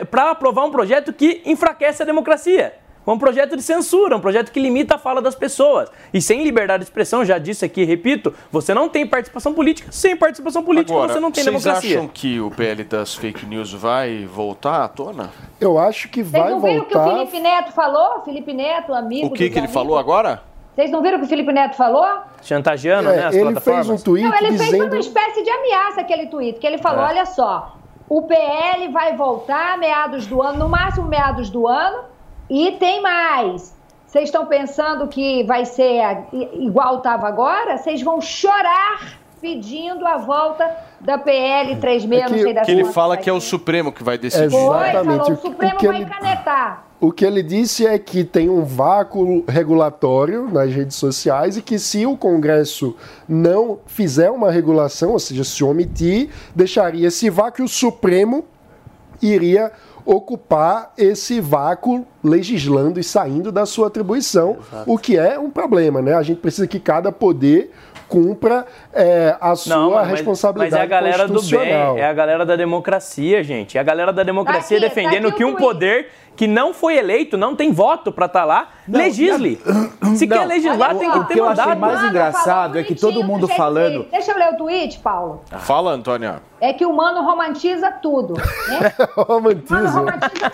para 0.10 0.32
aprovar 0.32 0.66
um 0.66 0.72
projeto 0.72 1.12
que 1.14 1.42
enfraquece 1.46 2.02
a 2.04 2.06
democracia. 2.06 2.74
Um 3.08 3.20
projeto 3.20 3.56
de 3.56 3.62
censura, 3.62 4.18
um 4.18 4.20
projeto 4.20 4.52
que 4.52 4.60
limita 4.60 4.96
a 4.96 4.98
fala 4.98 5.22
das 5.22 5.36
pessoas. 5.36 5.92
E 6.12 6.20
sem 6.20 6.44
liberdade 6.44 6.82
de 6.82 6.86
expressão, 6.90 7.24
já 7.24 7.38
disse 7.38 7.64
aqui, 7.64 7.84
repito, 7.84 8.34
você 8.52 8.74
não 8.74 8.90
tem 8.90 9.06
participação 9.06 9.54
política. 9.54 9.92
Sem 9.92 10.16
participação 10.18 10.64
política, 10.64 10.92
Agora, 10.98 11.14
você 11.14 11.20
não 11.20 11.32
tem 11.32 11.44
vocês 11.44 11.62
democracia. 11.64 11.98
acham 12.00 12.08
que 12.08 12.40
o 12.40 12.50
PL 12.50 12.84
das 12.84 13.14
fake 13.14 13.46
news 13.46 13.72
vai 13.72 14.26
voltar 14.26 14.84
à 14.84 14.88
tona? 14.88 15.30
Eu 15.62 15.78
acho 15.78 16.10
que 16.10 16.24
Vocês 16.24 16.42
vai 16.42 16.50
não 16.50 16.60
viram 16.60 16.82
o 16.82 16.86
que 16.88 16.98
o 16.98 17.00
voltar. 17.00 17.18
Felipe 17.28 17.40
Neto 17.42 17.72
falou? 17.74 18.22
Felipe 18.26 18.54
Neto, 18.54 18.92
amigo. 18.92 19.28
O 19.28 19.30
que, 19.30 19.38
que 19.50 19.54
ele 19.54 19.60
amigos. 19.60 19.74
falou 19.76 20.00
agora? 20.00 20.42
Vocês 20.74 20.90
não 20.90 21.04
viram 21.04 21.18
o 21.18 21.20
que 21.20 21.26
o 21.28 21.30
Felipe 21.30 21.54
Neto 21.54 21.76
falou? 21.78 22.08
Chantageando, 22.42 23.10
É, 23.12 23.18
né, 23.18 23.26
as 23.28 23.36
ele 23.36 23.44
plataformas. 23.44 23.88
fez 23.88 24.02
um 24.02 24.04
tweet 24.04 24.28
Não, 24.28 24.36
ele 24.36 24.48
fez 24.58 24.72
dizendo. 24.72 24.86
uma 24.88 24.98
espécie 24.98 25.44
de 25.44 25.50
ameaça 25.52 26.02
aquele 26.02 26.26
tweet, 26.26 26.60
que 26.60 26.66
ele 26.66 26.80
falou, 26.80 27.04
É. 27.06 27.10
olha 27.10 27.26
só, 27.28 27.78
o 28.08 28.22
PL 28.24 28.88
vai 28.90 29.16
voltar 29.16 29.78
meados 29.78 30.28
do 30.28 30.42
ano, 30.42 30.60
no 30.60 30.70
máximo 30.70 31.08
meados 31.08 31.50
do 31.50 31.68
ano, 31.68 32.04
e 32.50 32.74
tem 32.74 33.02
mais. 33.02 33.76
Vocês 34.06 34.26
estão 34.26 34.46
pensando 34.46 35.08
que 35.08 35.44
vai 35.44 35.66
ser 35.66 36.02
igual 36.54 36.98
estava 36.98 37.28
agora? 37.28 37.78
Vocês 37.78 38.02
vão 38.02 38.22
chorar 38.22 39.20
pedindo 39.42 40.06
a 40.08 40.18
volta 40.18 40.66
da 41.06 41.18
PL 41.18 41.76
36, 41.78 42.32
não 42.32 42.38
sei 42.40 42.54
das 42.54 42.66
que 42.66 42.72
ele 42.72 42.86
fala 42.86 43.16
que 43.16 43.30
é 43.30 43.34
o. 43.34 43.40
Supremo 43.40 43.92
que 43.92 44.04
vai 44.04 44.18
decidir. 44.18 44.50
Foi, 44.50 44.90
Exatamente. 44.90 45.18
falou, 45.20 45.32
o 45.34 45.36
que- 45.38 45.42
Supremo 45.48 45.74
o 45.74 45.78
que 45.78 45.88
vai 45.88 45.96
ele- 46.02 46.06
canetar. 46.06 46.86
O 47.00 47.12
que 47.12 47.26
ele 47.26 47.44
disse 47.44 47.86
é 47.86 48.00
que 48.00 48.24
tem 48.24 48.50
um 48.50 48.64
vácuo 48.64 49.44
regulatório 49.48 50.50
nas 50.50 50.74
redes 50.74 50.96
sociais 50.96 51.58
e 51.58 51.62
que 51.62 51.78
se 51.78 52.06
o 52.06 52.18
Congresso 52.18 52.96
não 53.28 53.80
fizer 53.86 54.32
uma 54.32 54.50
regulação, 54.50 55.12
ou 55.12 55.20
seja, 55.20 55.44
se 55.44 55.64
omitir, 55.64 56.30
deixaria 56.56 57.08
esse 57.10 57.30
vácuo 57.30 57.62
e 57.62 57.66
o 57.66 57.68
Supremo 57.68 58.46
iria 59.22 59.72
ocupar 60.06 60.94
esse 60.98 61.40
vácuo 61.42 62.06
legislando 62.24 63.00
e 63.00 63.04
saindo 63.04 63.52
da 63.52 63.66
sua 63.66 63.88
atribuição, 63.88 64.58
o 64.86 64.98
que 64.98 65.18
é 65.18 65.38
um 65.38 65.50
problema, 65.50 66.02
né? 66.02 66.14
A 66.14 66.22
gente 66.24 66.40
precisa 66.40 66.68
que 66.68 66.80
cada 66.80 67.12
poder 67.12 67.72
cumpra 68.08 68.66
é, 68.94 69.36
a 69.40 69.56
sua 69.56 69.76
Não, 69.76 69.92
mas- 69.92 70.10
responsabilidade 70.10 70.72
Mas 70.72 70.80
é 70.80 70.84
a 70.84 70.86
galera 70.86 71.28
do 71.28 71.34
bem, 71.34 71.36
constitucional. 71.42 71.98
é 71.98 72.06
a 72.06 72.14
galera 72.14 72.46
da 72.46 72.56
democracia, 72.56 73.44
gente. 73.44 73.78
É 73.78 73.82
a 73.82 73.84
galera 73.84 74.12
da 74.14 74.24
democracia 74.24 74.80
Tá 74.80 74.86
aqui, 74.86 74.96
defendendo 74.96 75.30
tá 75.32 75.38
que 75.38 75.44
o 75.44 75.50
um 75.50 75.56
poder 75.56 76.08
que 76.36 76.48
não 76.48 76.74
foi 76.74 76.98
eleito, 76.98 77.38
não 77.38 77.56
tem 77.56 77.72
voto 77.72 78.12
pra 78.12 78.26
estar 78.26 78.44
lá, 78.46 78.70
legisle. 78.88 79.60
Se 80.16 80.28
quer 80.28 80.46
legislar, 80.46 80.96
o- 80.96 81.00
tem 81.00 81.10
o 81.10 81.14
que 81.22 81.28
ter 81.28 81.34
que 81.36 81.40
eu 81.40 81.48
achei 81.48 81.76
mais 81.76 82.04
engraçado 82.04 82.78
é 82.80 82.84
que 82.84 82.96
todo 82.96 83.24
mundo 83.24 83.48
falando. 83.48 83.90
dele. 83.92 84.08
Deixa 84.12 84.32
eu 84.32 84.38
ler 84.38 84.54
o 84.54 84.58
tweet, 84.58 85.00
Paulo. 85.00 85.42
Fala, 85.60 85.92
Antônia. 85.92 86.42
É 86.62 86.72
que 86.74 86.86
o 86.86 86.94
mano 86.94 87.22
romantiza 87.24 87.92
tudo. 87.92 88.34
Né? 88.34 88.94
Romantiza. 89.16 90.06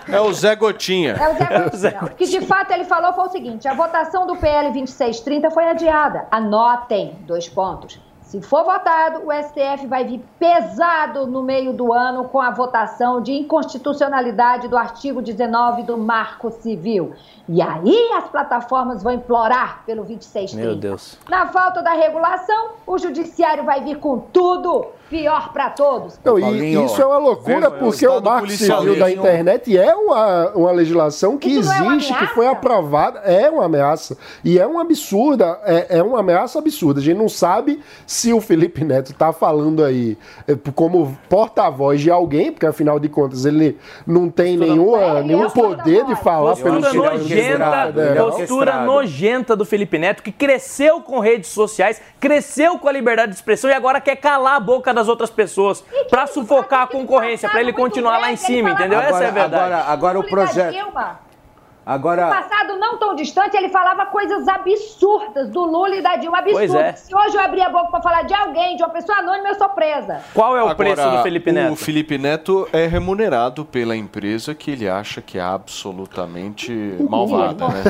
É 0.08 0.20
o 0.20 0.32
Zé 0.32 0.54
Gotinha. 0.56 1.12
É 1.14 1.28
o 1.28 1.76
Zé 1.76 1.90
Gotinha. 1.92 2.12
O 2.12 2.16
que 2.16 2.26
de 2.26 2.40
fato 2.42 2.72
ele 2.72 2.84
falou 2.84 3.12
foi 3.12 3.24
o 3.26 3.30
seguinte: 3.30 3.66
a 3.68 3.74
votação 3.74 4.26
do 4.26 4.36
PL 4.36 4.70
2630 4.72 5.50
foi 5.50 5.64
adiada. 5.68 6.26
Anotem, 6.30 7.16
dois 7.26 7.48
pontos. 7.48 8.00
Se 8.32 8.40
for 8.40 8.64
votado, 8.64 9.28
o 9.28 9.30
STF 9.30 9.86
vai 9.86 10.06
vir 10.06 10.24
pesado 10.38 11.26
no 11.26 11.42
meio 11.42 11.74
do 11.74 11.92
ano 11.92 12.24
com 12.30 12.40
a 12.40 12.50
votação 12.50 13.20
de 13.20 13.30
inconstitucionalidade 13.30 14.68
do 14.68 14.78
artigo 14.78 15.20
19 15.20 15.82
do 15.82 15.98
Marco 15.98 16.50
Civil. 16.50 17.12
E 17.46 17.60
aí 17.60 18.10
as 18.14 18.26
plataformas 18.28 19.02
vão 19.02 19.12
implorar 19.12 19.82
pelo 19.84 20.02
2630. 20.04 20.66
Meu 20.66 20.74
Deus. 20.74 21.18
Na 21.28 21.48
falta 21.48 21.82
da 21.82 21.92
regulação, 21.92 22.70
o 22.86 22.96
judiciário 22.96 23.64
vai 23.64 23.84
vir 23.84 23.98
com 23.98 24.18
tudo, 24.18 24.86
pior 25.12 25.52
para 25.52 25.68
todos. 25.68 26.14
E 26.14 26.18
Paulinho, 26.20 26.86
isso 26.86 27.02
é 27.02 27.04
uma 27.04 27.18
loucura, 27.18 27.70
porque 27.70 28.08
o 28.08 28.20
Marco 28.22 28.48
Civil 28.48 28.98
da 28.98 29.10
internet 29.10 29.76
é 29.76 29.94
uma, 29.94 30.48
uma 30.52 30.72
legislação 30.72 31.36
que 31.36 31.50
Isso 31.50 31.70
é 31.70 31.86
existe, 31.86 32.08
que 32.08 32.14
ameaça? 32.14 32.34
foi 32.34 32.46
aprovada, 32.46 33.18
é 33.20 33.50
uma 33.50 33.66
ameaça. 33.66 34.16
E 34.42 34.58
é 34.58 34.66
uma 34.66 34.80
absurda, 34.80 35.60
é, 35.64 35.98
é 35.98 36.02
uma 36.02 36.20
ameaça 36.20 36.58
absurda. 36.58 37.00
A 37.00 37.02
gente 37.02 37.18
não 37.18 37.28
sabe 37.28 37.78
se 38.06 38.32
o 38.32 38.40
Felipe 38.40 38.82
Neto 38.82 39.12
está 39.12 39.34
falando 39.34 39.84
aí 39.84 40.16
é, 40.48 40.56
como 40.74 41.14
porta-voz 41.28 42.00
de 42.00 42.10
alguém, 42.10 42.50
porque 42.50 42.64
afinal 42.64 42.98
de 42.98 43.10
contas 43.10 43.44
ele 43.44 43.76
não 44.06 44.30
tem 44.30 44.56
nenhuma, 44.56 44.98
É, 44.98 45.22
nenhum 45.22 45.44
é 45.44 45.50
poder 45.50 46.06
de 46.06 46.16
falar 46.16 46.56
pelo 46.56 46.80
Postura 46.80 47.08
é 47.08 47.18
nojenta, 47.18 47.92
é 47.96 48.14
postura 48.14 48.84
nojenta 48.86 49.54
do 49.54 49.66
Felipe 49.66 49.98
Neto, 49.98 50.22
que 50.22 50.32
cresceu 50.32 51.02
com 51.02 51.18
redes 51.18 51.50
sociais, 51.50 52.00
cresceu 52.18 52.78
com 52.78 52.88
a 52.88 52.92
liberdade 52.92 53.32
de 53.32 53.36
expressão 53.36 53.68
e 53.68 53.74
agora 53.74 54.00
quer 54.00 54.16
calar 54.16 54.56
a 54.56 54.60
boca 54.60 54.90
das 55.02 55.08
outras 55.08 55.30
pessoas 55.30 55.84
pra 56.08 56.26
sufocar 56.26 56.82
a 56.82 56.86
concorrência, 56.86 57.48
pra 57.48 57.60
ele 57.60 57.72
continuar 57.72 58.18
lá 58.18 58.30
em 58.32 58.36
cima, 58.36 58.70
entendeu? 58.70 59.00
Essa 59.00 59.24
é 59.24 59.28
a 59.28 59.30
verdade. 59.30 59.54
Agora, 59.74 59.84
agora 59.92 60.18
o 60.20 60.24
projeto. 60.24 60.76
Agora. 61.84 62.26
No 62.26 62.30
passado 62.30 62.76
não 62.78 62.96
tão 62.96 63.16
distante, 63.16 63.56
ele 63.56 63.68
falava 63.68 64.06
coisas 64.06 64.46
absurdas 64.46 65.50
do 65.50 65.64
Lula 65.64 65.96
e 65.96 66.00
da 66.00 66.14
Dilma. 66.14 66.38
Absurdas. 66.38 66.70
Pois 66.70 66.74
é. 66.80 66.92
Se 66.92 67.12
hoje 67.12 67.36
eu 67.36 67.40
abrir 67.40 67.62
a 67.62 67.68
boca 67.70 67.90
pra 67.90 68.00
falar 68.00 68.22
de 68.22 68.32
alguém, 68.32 68.76
de 68.76 68.84
uma 68.84 68.90
pessoa 68.90 69.18
anônima, 69.18 69.48
eu 69.48 69.54
sou 69.56 69.68
presa. 69.70 70.20
Qual 70.32 70.56
é 70.56 70.60
o 70.60 70.68
Agora, 70.68 70.76
preço 70.76 71.10
do 71.10 71.22
Felipe 71.24 71.50
Neto? 71.50 71.72
O 71.72 71.76
Felipe 71.76 72.18
Neto 72.18 72.68
é 72.72 72.86
remunerado 72.86 73.64
pela 73.64 73.96
empresa 73.96 74.54
que 74.54 74.70
ele 74.70 74.88
acha 74.88 75.20
que 75.20 75.38
é 75.38 75.42
absolutamente 75.42 76.72
malvada, 77.10 77.66
né? 77.66 77.82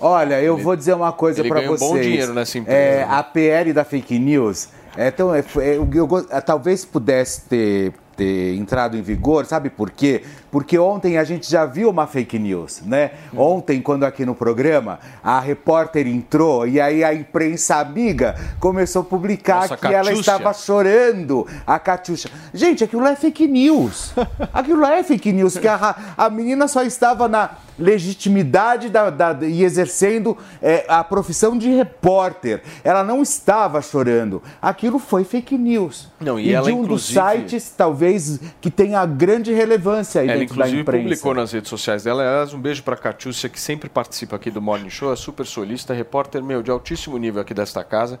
Olha, 0.00 0.40
eu 0.40 0.56
vou 0.56 0.76
dizer 0.76 0.94
uma 0.94 1.10
coisa 1.12 1.42
para 1.42 1.62
um 1.62 1.66
vocês. 1.66 1.80
bom 1.80 1.98
dinheiro 1.98 2.32
nessa 2.32 2.58
empresa, 2.58 2.78
É, 2.78 2.98
né? 3.06 3.08
a 3.10 3.24
PL 3.24 3.72
da 3.72 3.84
fake 3.84 4.20
news. 4.20 4.68
Então, 4.96 5.34
é, 5.34 5.40
é, 5.40 5.76
eu, 5.76 5.88
eu 5.92 6.06
go- 6.06 6.22
talvez 6.44 6.84
pudesse 6.84 7.42
ter 7.42 7.92
ter 8.16 8.54
entrado 8.56 8.96
em 8.96 9.02
vigor, 9.02 9.44
sabe 9.44 9.68
por 9.68 9.90
quê? 9.90 10.24
Porque 10.50 10.78
ontem 10.78 11.18
a 11.18 11.24
gente 11.24 11.50
já 11.50 11.66
viu 11.66 11.90
uma 11.90 12.06
fake 12.06 12.38
news, 12.38 12.80
né? 12.84 13.10
Ontem, 13.36 13.80
quando 13.82 14.04
aqui 14.04 14.24
no 14.24 14.34
programa, 14.34 14.98
a 15.22 15.38
repórter 15.40 16.06
entrou 16.06 16.66
e 16.66 16.80
aí 16.80 17.02
a 17.04 17.12
imprensa 17.12 17.76
amiga 17.76 18.34
começou 18.60 19.02
a 19.02 19.04
publicar 19.04 19.62
Nossa, 19.62 19.76
que 19.76 19.86
ela 19.86 20.04
Catiúcia. 20.04 20.20
estava 20.20 20.52
chorando, 20.54 21.46
a 21.66 21.78
Catiuxa. 21.78 22.28
Gente, 22.54 22.82
aquilo 22.84 23.02
lá 23.02 23.10
é 23.12 23.16
fake 23.16 23.46
news. 23.46 24.12
Aquilo 24.52 24.80
lá 24.80 24.94
é 24.96 25.02
fake 25.02 25.32
news, 25.32 25.58
que 25.58 25.68
a, 25.68 25.94
a 26.16 26.30
menina 26.30 26.66
só 26.68 26.82
estava 26.82 27.28
na 27.28 27.50
legitimidade 27.78 28.88
da, 28.88 29.10
da- 29.10 29.36
e 29.46 29.62
exercendo 29.64 30.36
é, 30.62 30.84
a 30.88 31.02
profissão 31.04 31.56
de 31.58 31.68
repórter. 31.70 32.62
Ela 32.84 33.02
não 33.04 33.20
estava 33.22 33.82
chorando. 33.82 34.42
Aquilo 34.62 34.98
foi 34.98 35.24
fake 35.24 35.58
news. 35.58 36.08
Não, 36.20 36.38
e 36.38 36.52
ela, 36.52 36.66
de 36.66 36.72
um 36.72 36.82
dos 36.84 37.10
inclusive- 37.10 37.20
sites, 37.48 37.74
talvez, 37.76 38.40
que 38.60 38.70
tenha 38.70 39.04
grande 39.04 39.52
relevância 39.52 40.20
aí 40.22 40.35
Ela, 40.36 40.44
inclusive, 40.44 40.84
publicou 40.84 41.34
nas 41.34 41.52
redes 41.52 41.68
sociais 41.68 42.04
dela. 42.04 42.22
Aliás, 42.22 42.54
um 42.54 42.60
beijo 42.60 42.82
para 42.82 42.96
Catiúcia, 42.96 43.48
que 43.48 43.60
sempre 43.60 43.88
participa 43.88 44.36
aqui 44.36 44.50
do 44.50 44.60
Morning 44.62 44.90
Show, 44.90 45.12
é 45.12 45.16
super 45.16 45.46
solista, 45.46 45.92
repórter 45.94 46.42
meu 46.42 46.62
de 46.62 46.70
altíssimo 46.70 47.18
nível 47.18 47.42
aqui 47.42 47.54
desta 47.54 47.82
casa. 47.82 48.20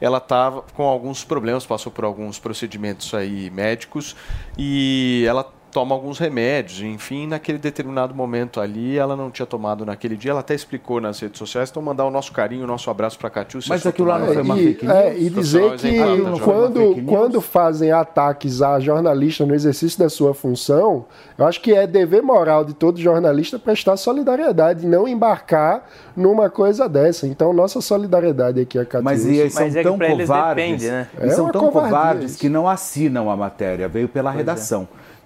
Ela 0.00 0.18
estava 0.18 0.62
com 0.74 0.84
alguns 0.84 1.24
problemas, 1.24 1.66
passou 1.66 1.90
por 1.90 2.04
alguns 2.04 2.38
procedimentos 2.38 3.12
aí 3.14 3.50
médicos 3.50 4.16
e 4.58 5.24
ela 5.26 5.55
toma 5.76 5.94
alguns 5.94 6.18
remédios, 6.18 6.80
enfim, 6.80 7.26
naquele 7.26 7.58
determinado 7.58 8.14
momento 8.14 8.62
ali, 8.62 8.96
ela 8.96 9.14
não 9.14 9.30
tinha 9.30 9.44
tomado 9.44 9.84
naquele 9.84 10.16
dia, 10.16 10.30
ela 10.30 10.40
até 10.40 10.54
explicou 10.54 11.02
nas 11.02 11.20
redes 11.20 11.38
sociais, 11.38 11.68
então 11.68 11.82
mandar 11.82 12.06
o 12.06 12.10
nosso 12.10 12.32
carinho, 12.32 12.64
o 12.64 12.66
nosso 12.66 12.88
abraço 12.88 13.18
para 13.18 13.28
Catiúcia. 13.28 13.68
Mas 13.68 13.84
aquilo 13.84 14.08
lá 14.08 14.18
não 14.18 14.28
foi 14.28 14.40
uma 14.40 14.58
E, 14.58 14.64
fake 14.68 14.86
news? 14.86 14.96
é, 14.96 15.18
e 15.18 15.28
dizer 15.28 15.76
que 15.76 16.00
quando, 16.42 17.04
quando 17.04 17.42
fazem 17.42 17.92
ataques 17.92 18.62
a 18.62 18.80
jornalista 18.80 19.44
no 19.44 19.54
exercício 19.54 19.98
da 19.98 20.08
sua 20.08 20.32
função, 20.32 21.04
eu 21.36 21.44
acho 21.44 21.60
que 21.60 21.74
é 21.74 21.86
dever 21.86 22.22
moral 22.22 22.64
de 22.64 22.72
todo 22.72 22.98
jornalista 22.98 23.58
prestar 23.58 23.98
solidariedade 23.98 24.86
e 24.86 24.88
não 24.88 25.06
embarcar 25.06 25.84
numa 26.16 26.48
coisa 26.48 26.88
dessa. 26.88 27.26
Então, 27.26 27.52
nossa 27.52 27.82
solidariedade 27.82 28.58
aqui 28.58 28.78
a 28.78 28.86
Catiúcia. 28.86 29.02
Mas 29.02 29.26
e 29.26 29.40
eles 29.40 29.52
são 29.52 29.70
tão 29.70 29.98
covardes. 29.98 30.84
É 30.84 31.06
Eles 31.20 31.34
são 31.34 31.44
uma 31.44 31.52
tão 31.52 31.70
covardes 31.70 32.34
que 32.36 32.48
não 32.48 32.66
assinam 32.66 33.30
a 33.30 33.36
matéria. 33.36 33.86
Veio 33.88 34.08
pela 34.08 34.32
Pois 34.32 34.42
é. 34.42 34.46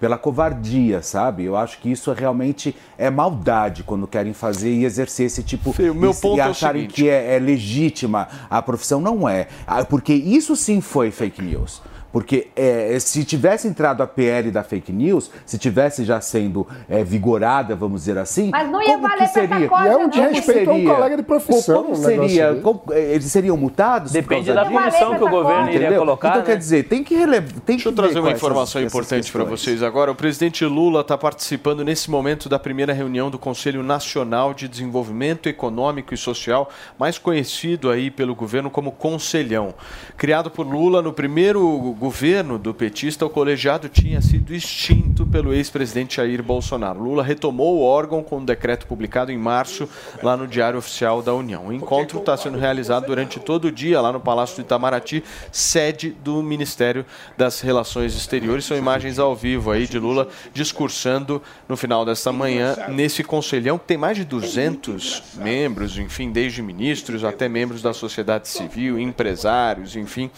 Pela 0.00 0.16
covardia, 0.16 1.02
sabe? 1.02 1.44
Eu 1.44 1.56
acho 1.56 1.78
que 1.78 1.90
isso 1.92 2.10
realmente 2.12 2.74
é 2.96 3.10
maldade 3.10 3.82
quando 3.82 4.06
querem 4.06 4.32
fazer 4.32 4.72
e 4.72 4.84
exercer 4.84 5.26
esse 5.26 5.42
tipo 5.42 5.70
o 5.70 5.94
meu 5.94 6.12
e, 6.12 6.14
ponto 6.14 6.38
e 6.38 6.40
é 6.40 6.44
acharem 6.44 6.82
seguinte. 6.82 7.02
que 7.02 7.08
é, 7.08 7.36
é 7.36 7.38
legítima 7.38 8.26
a 8.48 8.62
profissão. 8.62 9.00
Não 9.00 9.28
é. 9.28 9.48
Ah, 9.66 9.84
Porque 9.84 10.14
isso 10.14 10.56
sim 10.56 10.80
foi 10.80 11.10
fake 11.10 11.42
news. 11.42 11.82
Porque 12.12 12.48
é, 12.56 12.98
se 12.98 13.24
tivesse 13.24 13.68
entrado 13.68 14.02
a 14.02 14.06
PL 14.06 14.50
da 14.50 14.62
fake 14.64 14.92
news, 14.92 15.30
se 15.46 15.56
tivesse 15.58 16.04
já 16.04 16.20
sendo 16.20 16.66
é, 16.88 17.04
vigorada, 17.04 17.76
vamos 17.76 18.00
dizer 18.02 18.18
assim, 18.18 18.50
Mas 18.50 18.68
não 18.68 18.80
ia 18.82 18.88
como 18.88 19.02
valer 19.08 19.18
que 19.18 19.26
seria? 19.28 19.68
coisa, 19.68 19.84
E 19.84 19.88
é 19.88 19.96
um 19.96 20.08
desrespeito 20.08 20.70
a 20.70 20.74
um 20.74 20.84
colega 20.84 21.16
de 21.16 21.22
profissão, 21.22 21.84
Como 21.84 21.96
seria? 21.96 22.54
Como- 22.56 22.82
eh, 22.90 23.14
eles 23.14 23.26
seriam 23.26 23.56
multados? 23.56 24.12
Depende 24.12 24.52
da 24.52 24.64
punição 24.64 25.16
que 25.16 25.24
o 25.24 25.28
governo 25.30 25.70
iria 25.70 25.96
colocar, 25.96 26.28
Então 26.30 26.40
né? 26.40 26.46
quer 26.46 26.56
dizer, 26.56 26.84
tem 26.88 27.04
que 27.04 27.14
relevar. 27.14 27.48
Tem 27.64 27.76
Deixa 27.76 27.88
eu 27.88 27.92
que 27.92 27.96
trazer 27.96 28.14
ver 28.14 28.20
uma 28.20 28.32
informação 28.32 28.80
essas 28.80 28.92
importante 28.92 29.30
para 29.30 29.44
vocês 29.44 29.82
agora. 29.82 30.10
O 30.10 30.14
presidente 30.14 30.64
Lula 30.64 31.02
está 31.02 31.16
participando 31.16 31.84
nesse 31.84 32.10
momento 32.10 32.48
da 32.48 32.58
primeira 32.58 32.92
reunião 32.92 33.30
do 33.30 33.38
Conselho 33.38 33.82
Nacional 33.82 34.52
de 34.52 34.66
Desenvolvimento 34.66 35.48
Econômico 35.48 36.12
e 36.12 36.16
Social, 36.16 36.68
mais 36.98 37.18
conhecido 37.18 37.88
aí 37.88 38.10
pelo 38.10 38.34
governo 38.34 38.68
como 38.70 38.90
Conselhão. 38.90 39.74
Criado 40.16 40.50
por 40.50 40.66
Lula 40.66 41.00
no 41.02 41.12
primeiro 41.12 41.94
governo 42.00 42.58
do 42.58 42.72
petista, 42.72 43.26
o 43.26 43.30
colegiado 43.30 43.86
tinha 43.86 44.22
sido 44.22 44.54
extinto 44.54 45.26
pelo 45.26 45.52
ex-presidente 45.52 46.16
Jair 46.16 46.42
Bolsonaro. 46.42 46.98
Lula 46.98 47.22
retomou 47.22 47.76
o 47.76 47.82
órgão 47.82 48.22
com 48.22 48.38
um 48.38 48.44
decreto 48.44 48.86
publicado 48.86 49.30
em 49.30 49.36
março 49.36 49.86
lá 50.22 50.34
no 50.34 50.48
Diário 50.48 50.78
Oficial 50.78 51.20
da 51.20 51.34
União. 51.34 51.66
O 51.66 51.72
encontro 51.74 52.18
está 52.18 52.34
sendo 52.38 52.56
realizado 52.56 53.04
durante 53.04 53.38
todo 53.38 53.66
o 53.66 53.72
dia 53.72 54.00
lá 54.00 54.10
no 54.10 54.18
Palácio 54.18 54.56
do 54.56 54.62
Itamaraty, 54.62 55.22
sede 55.52 56.16
do 56.24 56.42
Ministério 56.42 57.04
das 57.36 57.60
Relações 57.60 58.16
Exteriores. 58.16 58.64
São 58.64 58.78
imagens 58.78 59.18
ao 59.18 59.36
vivo 59.36 59.70
aí 59.70 59.86
de 59.86 59.98
Lula 59.98 60.26
discursando 60.54 61.42
no 61.68 61.76
final 61.76 62.06
desta 62.06 62.32
manhã 62.32 62.76
nesse 62.88 63.22
conselhão 63.22 63.76
que 63.76 63.84
tem 63.84 63.98
mais 63.98 64.16
de 64.16 64.24
200 64.24 65.34
membros, 65.36 65.98
enfim, 65.98 66.32
desde 66.32 66.62
ministros 66.62 67.24
até 67.24 67.46
membros 67.46 67.82
da 67.82 67.92
sociedade 67.92 68.48
civil, 68.48 68.98
empresários, 68.98 69.96
enfim. 69.96 70.30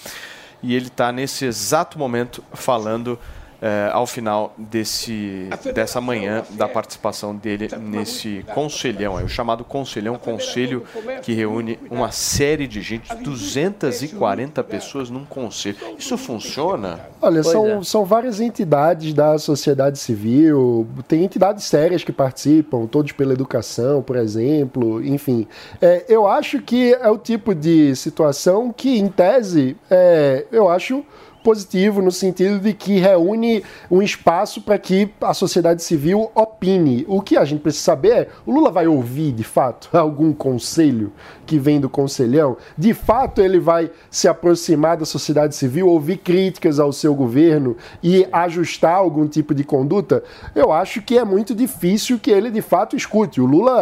E 0.62 0.74
ele 0.74 0.86
está 0.86 1.10
nesse 1.10 1.44
exato 1.44 1.98
momento 1.98 2.42
falando 2.52 3.18
eh, 3.62 3.90
ao 3.92 4.08
final 4.08 4.52
desse, 4.58 5.48
dessa 5.72 6.00
manhã 6.00 6.42
da 6.50 6.66
participação 6.66 7.32
dele 7.34 7.68
nesse 7.80 8.44
conselhão, 8.52 9.20
é 9.20 9.22
o 9.22 9.28
chamado 9.28 9.62
conselhão, 9.62 10.16
conselho 10.18 10.84
que 11.22 11.32
reúne 11.32 11.78
uma 11.88 12.10
série 12.10 12.66
de 12.66 12.82
gente, 12.82 13.14
240 13.14 14.64
pessoas 14.64 15.10
num 15.10 15.24
conselho. 15.24 15.76
Isso 15.96 16.18
funciona? 16.18 16.98
Olha, 17.20 17.40
Pois 17.40 17.52
são, 17.52 17.66
é. 17.66 17.84
são 17.84 18.04
várias 18.04 18.40
entidades 18.40 19.14
da 19.14 19.38
sociedade 19.38 19.96
civil, 19.96 20.88
tem 21.06 21.22
entidades 21.22 21.64
sérias 21.64 22.02
que 22.02 22.10
participam, 22.10 22.86
todos 22.86 23.12
pela 23.12 23.32
educação, 23.32 24.02
por 24.02 24.16
exemplo, 24.16 25.00
enfim. 25.04 25.46
É, 25.80 26.04
eu 26.08 26.26
acho 26.26 26.60
que 26.60 26.94
é 26.94 27.08
o 27.08 27.16
tipo 27.16 27.54
de 27.54 27.94
situação 27.94 28.72
que, 28.72 28.98
em 28.98 29.06
tese, 29.06 29.76
é, 29.88 30.46
eu 30.50 30.68
acho 30.68 31.04
positivo 31.42 32.00
no 32.00 32.10
sentido 32.10 32.58
de 32.58 32.72
que 32.72 32.98
reúne 32.98 33.62
um 33.90 34.02
espaço 34.02 34.62
para 34.62 34.78
que 34.78 35.10
a 35.20 35.34
sociedade 35.34 35.82
civil 35.82 36.30
opine. 36.34 37.04
O 37.08 37.20
que 37.20 37.36
a 37.36 37.44
gente 37.44 37.60
precisa 37.60 37.84
saber 37.84 38.12
é, 38.12 38.28
o 38.46 38.52
Lula 38.52 38.70
vai 38.70 38.86
ouvir, 38.86 39.32
de 39.32 39.44
fato, 39.44 39.88
algum 39.96 40.32
conselho 40.32 41.12
que 41.52 41.58
vem 41.58 41.78
do 41.78 41.90
conselhão? 41.90 42.56
De 42.78 42.94
fato, 42.94 43.42
ele 43.42 43.60
vai 43.60 43.90
se 44.10 44.26
aproximar 44.26 44.96
da 44.96 45.04
sociedade 45.04 45.54
civil, 45.54 45.86
ouvir 45.86 46.16
críticas 46.16 46.80
ao 46.80 46.90
seu 46.94 47.14
governo 47.14 47.76
e 48.02 48.26
ajustar 48.32 48.94
algum 48.94 49.28
tipo 49.28 49.54
de 49.54 49.62
conduta? 49.64 50.24
Eu 50.54 50.72
acho 50.72 51.02
que 51.02 51.18
é 51.18 51.24
muito 51.24 51.54
difícil 51.54 52.18
que 52.18 52.30
ele, 52.30 52.50
de 52.50 52.62
fato, 52.62 52.96
escute. 52.96 53.38
O 53.38 53.44
Lula 53.44 53.72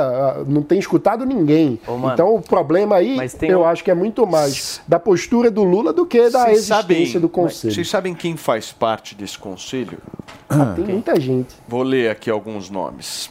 ah, 0.40 0.44
não 0.48 0.62
tem 0.62 0.80
escutado 0.80 1.24
ninguém. 1.24 1.80
mano, 1.86 2.10
então, 2.12 2.34
o 2.34 2.42
problema 2.42 2.96
aí, 2.96 3.16
eu 3.42 3.60
um- 3.60 3.64
acho 3.64 3.84
que 3.84 3.90
é 3.92 3.94
muito 3.94 4.26
mais 4.26 4.80
da 4.88 4.98
postura 4.98 5.48
do 5.48 5.62
Lula 5.62 5.92
do 5.92 6.04
que 6.04 6.28
da 6.28 6.46
Vocês 6.46 6.58
existência 6.70 6.76
sabem- 7.06 7.20
do 7.20 7.28
conselho. 7.28 7.72
Vocês 7.72 7.88
sabem 7.88 8.14
quem 8.14 8.36
faz 8.36 8.72
parte 8.72 9.14
desse 9.14 9.38
conselho? 9.38 9.98
Ah, 10.48 10.72
tem 10.74 10.86
muita 10.86 11.20
gente. 11.20 11.54
Vou 11.68 11.84
ler 11.84 12.10
aqui 12.10 12.28
alguns 12.28 12.68
nomes. 12.68 13.30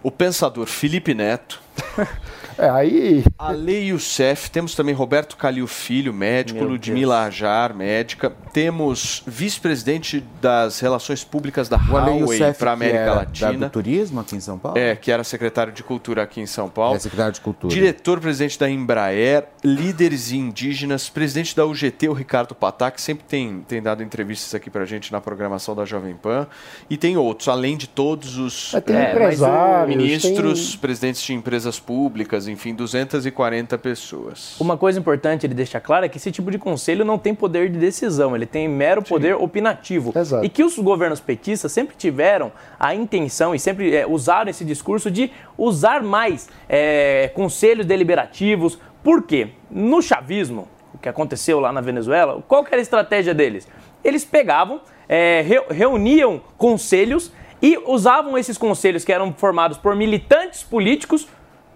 O 0.00 0.12
pensador 0.12 0.66
Felipe 0.66 1.12
Neto. 1.12 1.60
É, 2.58 2.68
aí. 2.68 3.24
Ale 3.38 3.88
Youssef. 3.88 4.50
Temos 4.50 4.74
também 4.74 4.94
Roberto 4.94 5.36
Calil 5.36 5.66
Filho, 5.66 6.12
médico. 6.12 6.60
Meu 6.60 6.68
Ludmila 6.70 7.22
Ajar, 7.24 7.74
médica. 7.74 8.30
Temos 8.52 9.22
vice-presidente 9.26 10.22
das 10.40 10.78
relações 10.80 11.24
públicas 11.24 11.68
da 11.68 11.76
O 11.76 11.80
Huawei 11.92 12.52
para 12.54 12.70
a 12.70 12.74
América 12.74 12.98
é 12.98 13.10
Latina. 13.10 13.66
do 13.66 13.70
turismo 13.70 14.20
aqui 14.20 14.36
em 14.36 14.40
São 14.40 14.58
Paulo? 14.58 14.78
É, 14.78 14.94
que 14.94 15.10
era 15.10 15.24
secretário 15.24 15.72
de 15.72 15.82
Cultura 15.82 16.22
aqui 16.22 16.40
em 16.40 16.46
São 16.46 16.68
Paulo. 16.68 16.96
É 16.96 16.98
secretário 16.98 17.32
de 17.32 17.40
Cultura. 17.40 17.72
Diretor-presidente 17.74 18.58
da 18.58 18.68
Embraer, 18.70 19.44
líderes 19.64 20.30
indígenas, 20.32 21.08
presidente 21.08 21.56
da 21.56 21.66
UGT, 21.66 22.08
o 22.08 22.12
Ricardo 22.12 22.54
Patá, 22.54 22.90
que 22.90 23.00
sempre 23.00 23.24
tem, 23.24 23.60
tem 23.66 23.82
dado 23.82 24.02
entrevistas 24.02 24.54
aqui 24.54 24.70
pra 24.70 24.84
gente 24.84 25.10
na 25.12 25.20
programação 25.20 25.74
da 25.74 25.84
Jovem 25.84 26.14
Pan. 26.14 26.46
E 26.88 26.96
tem 26.96 27.16
outros, 27.16 27.48
além 27.48 27.76
de 27.76 27.88
todos 27.88 28.38
os 28.38 28.72
eh, 28.74 29.10
empresários, 29.10 29.96
ministros, 29.96 30.70
tem- 30.70 30.78
presidentes 30.80 31.22
de 31.22 31.32
empresas 31.34 31.78
públicas, 31.80 32.43
enfim, 32.48 32.74
240 32.74 33.76
pessoas. 33.78 34.58
Uma 34.60 34.76
coisa 34.76 34.98
importante 34.98 35.46
ele 35.46 35.54
deixar 35.54 35.80
claro 35.80 36.04
é 36.04 36.08
que 36.08 36.16
esse 36.18 36.30
tipo 36.30 36.50
de 36.50 36.58
conselho 36.58 37.04
não 37.04 37.18
tem 37.18 37.34
poder 37.34 37.70
de 37.70 37.78
decisão, 37.78 38.34
ele 38.34 38.46
tem 38.46 38.68
mero 38.68 39.02
poder 39.02 39.34
opinativo. 39.36 40.12
E 40.44 40.48
que 40.48 40.62
os 40.64 40.78
governos 40.78 41.20
petistas 41.20 41.72
sempre 41.72 41.96
tiveram 41.96 42.52
a 42.78 42.94
intenção 42.94 43.54
e 43.54 43.58
sempre 43.58 43.94
é, 43.94 44.06
usaram 44.06 44.50
esse 44.50 44.64
discurso 44.64 45.10
de 45.10 45.30
usar 45.56 46.02
mais 46.02 46.48
é, 46.68 47.30
conselhos 47.34 47.86
deliberativos. 47.86 48.78
Por 49.02 49.22
quê? 49.22 49.48
No 49.70 50.00
chavismo, 50.00 50.68
o 50.94 50.98
que 50.98 51.08
aconteceu 51.08 51.60
lá 51.60 51.72
na 51.72 51.80
Venezuela, 51.80 52.42
qual 52.48 52.64
que 52.64 52.70
era 52.72 52.80
a 52.80 52.82
estratégia 52.82 53.34
deles? 53.34 53.68
Eles 54.02 54.24
pegavam, 54.24 54.80
é, 55.08 55.42
reu- 55.46 55.66
reuniam 55.70 56.40
conselhos 56.56 57.32
e 57.62 57.78
usavam 57.86 58.36
esses 58.36 58.58
conselhos 58.58 59.04
que 59.04 59.12
eram 59.12 59.32
formados 59.32 59.78
por 59.78 59.96
militantes 59.96 60.62
políticos 60.62 61.26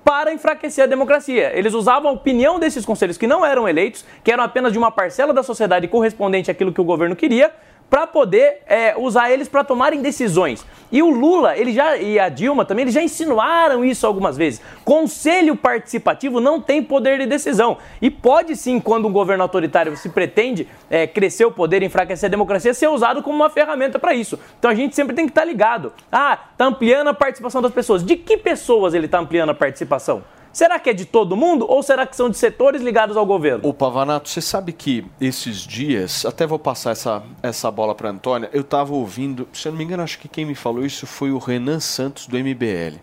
para 0.09 0.33
enfraquecer 0.33 0.85
a 0.85 0.87
democracia. 0.87 1.53
Eles 1.55 1.75
usavam 1.75 2.11
a 2.11 2.15
opinião 2.15 2.59
desses 2.59 2.83
conselhos 2.83 3.19
que 3.19 3.27
não 3.27 3.45
eram 3.45 3.69
eleitos, 3.69 4.07
que 4.25 4.33
eram 4.33 4.43
apenas 4.43 4.73
de 4.73 4.79
uma 4.79 4.91
parcela 4.91 5.35
da 5.35 5.43
sociedade 5.43 5.87
correspondente 5.87 6.51
àquilo 6.51 6.73
que 6.73 6.81
o 6.81 6.85
governo 6.85 7.15
queria, 7.15 7.53
para 7.89 8.07
poder 8.07 8.59
é, 8.67 8.95
usar 8.97 9.31
eles 9.31 9.49
para 9.49 9.65
tomarem 9.65 10.03
decisões. 10.03 10.65
E 10.91 11.03
o 11.03 11.11
Lula, 11.11 11.57
ele 11.57 11.73
já 11.73 11.97
e 11.97 12.19
a 12.19 12.29
Dilma 12.29 12.65
também, 12.65 12.83
eles 12.83 12.95
já 12.95 13.03
insinuaram 13.03 13.85
isso 13.85 14.07
algumas 14.07 14.37
vezes. 14.37 14.61
Conselho 14.85 15.55
participativo 15.55 16.41
não 16.41 16.61
tem 16.61 16.83
poder 16.83 17.19
de 17.19 17.27
decisão. 17.27 17.77
E 18.01 18.11
pode 18.11 18.57
sim, 18.57 18.81
quando 18.81 19.07
um 19.07 19.13
governo 19.13 19.43
autoritário 19.43 19.97
se 19.97 20.09
pretende 20.09 20.67
é, 20.89 21.07
crescer 21.07 21.45
o 21.45 21.51
poder, 21.51 21.83
enfraquecer 21.83 22.29
a 22.29 22.31
democracia, 22.31 22.73
ser 22.73 22.89
usado 22.89 23.23
como 23.23 23.37
uma 23.37 23.51
ferramenta 23.51 23.99
para 23.99 24.15
isso. 24.15 24.39
Então 24.59 24.71
a 24.71 24.75
gente 24.75 24.95
sempre 24.95 25.15
tem 25.15 25.27
que 25.27 25.31
estar 25.31 25.43
tá 25.43 25.47
ligado. 25.47 25.93
Ah, 26.11 26.39
tá 26.57 26.65
ampliando 26.65 27.09
a 27.09 27.15
participação 27.15 27.61
das 27.61 27.73
pessoas. 27.73 28.03
De 28.03 28.17
que 28.17 28.37
pessoas 28.37 28.95
ele 28.95 29.07
está 29.07 29.19
ampliando 29.19 29.51
a 29.51 29.55
participação? 29.55 30.23
Será 30.59 30.77
que 30.81 30.91
é 30.91 30.93
de 30.93 31.05
todo 31.05 31.37
mundo 31.37 31.65
ou 31.69 31.85
será 31.85 32.05
que 32.05 32.17
são 32.17 32.29
de 32.29 32.37
setores 32.37 32.83
ligados 32.83 33.17
ao 33.17 33.25
governo? 33.25 33.61
O 33.63 33.73
Pavanato, 33.73 34.29
você 34.29 34.41
sabe 34.41 34.73
que 34.73 35.07
esses 35.21 35.59
dias, 35.59 36.27
até 36.27 36.49
vou 36.49 36.59
passar 36.59 36.91
essa, 36.91 37.23
essa 37.41 37.71
bola 37.71 37.95
para 37.95 38.11
Antônia, 38.11 38.51
eu 38.53 38.63
estava 38.63 38.93
ouvindo, 38.93 39.47
se 39.53 39.69
eu 39.69 39.71
não 39.71 39.79
me 39.79 39.85
engano, 39.85 40.03
acho 40.03 40.19
que 40.19 40.27
quem 40.27 40.45
me 40.45 40.57
falou 40.57 40.85
isso 40.85 41.07
foi 41.07 41.31
o 41.31 41.39
Renan 41.39 41.79
Santos 41.79 42.27
do 42.27 42.37
MBL. 42.37 42.99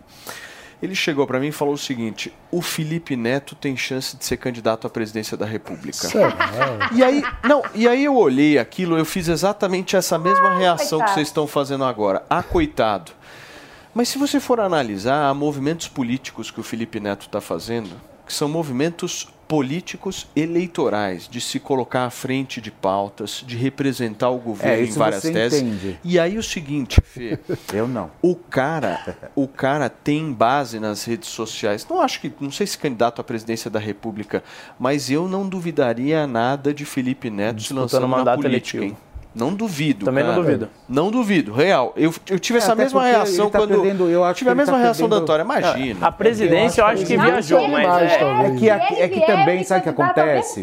Ele 0.82 0.94
chegou 0.94 1.26
para 1.26 1.40
mim 1.40 1.46
e 1.46 1.52
falou 1.52 1.72
o 1.72 1.78
seguinte: 1.78 2.30
o 2.50 2.60
Felipe 2.60 3.16
Neto 3.16 3.54
tem 3.54 3.74
chance 3.74 4.14
de 4.14 4.26
ser 4.26 4.36
candidato 4.36 4.86
à 4.86 4.90
presidência 4.90 5.34
da 5.34 5.46
República. 5.46 6.08
Sério? 6.08 6.36
E 6.92 7.02
aí, 7.02 7.24
não, 7.42 7.62
e 7.74 7.88
aí 7.88 8.04
eu 8.04 8.14
olhei 8.14 8.58
aquilo, 8.58 8.98
eu 8.98 9.04
fiz 9.06 9.28
exatamente 9.28 9.96
essa 9.96 10.18
mesma 10.18 10.58
reação 10.58 11.00
que 11.00 11.10
vocês 11.10 11.28
estão 11.28 11.46
fazendo 11.46 11.84
agora. 11.84 12.22
Ah, 12.28 12.42
coitado. 12.42 13.12
Mas 13.96 14.10
se 14.10 14.18
você 14.18 14.38
for 14.38 14.60
analisar, 14.60 15.26
há 15.26 15.32
movimentos 15.32 15.88
políticos 15.88 16.50
que 16.50 16.60
o 16.60 16.62
Felipe 16.62 17.00
Neto 17.00 17.22
está 17.28 17.40
fazendo, 17.40 17.88
que 18.26 18.32
são 18.34 18.46
movimentos 18.46 19.26
políticos 19.48 20.26
eleitorais, 20.36 21.26
de 21.26 21.40
se 21.40 21.58
colocar 21.58 22.04
à 22.04 22.10
frente 22.10 22.60
de 22.60 22.70
pautas, 22.70 23.42
de 23.46 23.56
representar 23.56 24.28
o 24.28 24.38
governo 24.38 24.82
É, 24.82 24.84
em 24.84 24.90
várias 24.90 25.22
teses. 25.22 25.62
entende. 25.62 25.98
E 26.04 26.18
aí 26.18 26.36
o 26.36 26.42
seguinte, 26.42 27.00
Fê, 27.02 27.38
Eu 27.72 27.88
não. 27.88 28.10
o 28.20 28.34
cara, 28.34 29.16
o 29.34 29.48
cara 29.48 29.88
tem 29.88 30.30
base 30.30 30.78
nas 30.78 31.04
redes 31.04 31.30
sociais. 31.30 31.86
Não 31.88 32.02
acho 32.02 32.20
que, 32.20 32.30
não 32.38 32.50
sei 32.50 32.66
se 32.66 32.76
candidato 32.76 33.20
à 33.20 33.24
presidência 33.24 33.70
da 33.70 33.78
República, 33.78 34.44
mas 34.78 35.10
eu 35.10 35.26
não 35.26 35.48
duvidaria 35.48 36.26
nada 36.26 36.74
de 36.74 36.84
Felipe 36.84 37.30
Neto 37.30 37.62
se 37.62 37.72
lançando 37.72 38.06
na 38.08 38.24
política, 38.36 38.48
eletivo. 38.48 38.84
hein? 38.84 38.96
Não 39.36 39.52
duvido. 39.52 40.04
Também 40.06 40.24
não 40.24 40.30
cara. 40.32 40.42
duvido. 40.42 40.68
Não 40.88 41.10
duvido, 41.10 41.52
real. 41.52 41.92
Eu, 41.94 42.12
eu 42.30 42.38
tive 42.38 42.58
É, 42.58 42.62
essa 42.62 42.74
mesma 42.74 43.04
reação 43.04 43.50
tá 43.50 43.58
quando 43.58 43.80
perdendo- 43.82 44.08
eu 44.08 44.24
acho 44.24 44.38
tive 44.38 44.48
a 44.50 44.52
que 44.54 44.56
mesma 44.56 44.72
tá 44.76 44.82
reação 44.82 45.08
da 45.08 45.16
perdendo- 45.20 45.42
Antônia. 45.42 45.58
Imagina. 45.60 46.06
A 46.06 46.10
presidência 46.12 46.80
eu 46.80 46.86
acho 46.86 47.04
que 47.04 47.16
viajou, 47.18 47.68
mas 47.68 48.02
é, 48.02 48.46
É 48.46 48.50
que, 48.58 48.70
aqui- 48.70 48.94
é 48.94 49.08
que 49.08 49.20
também, 49.26 49.62
sabe 49.62 49.80
o 49.80 49.82
que 49.82 49.88
acontece? 49.90 50.62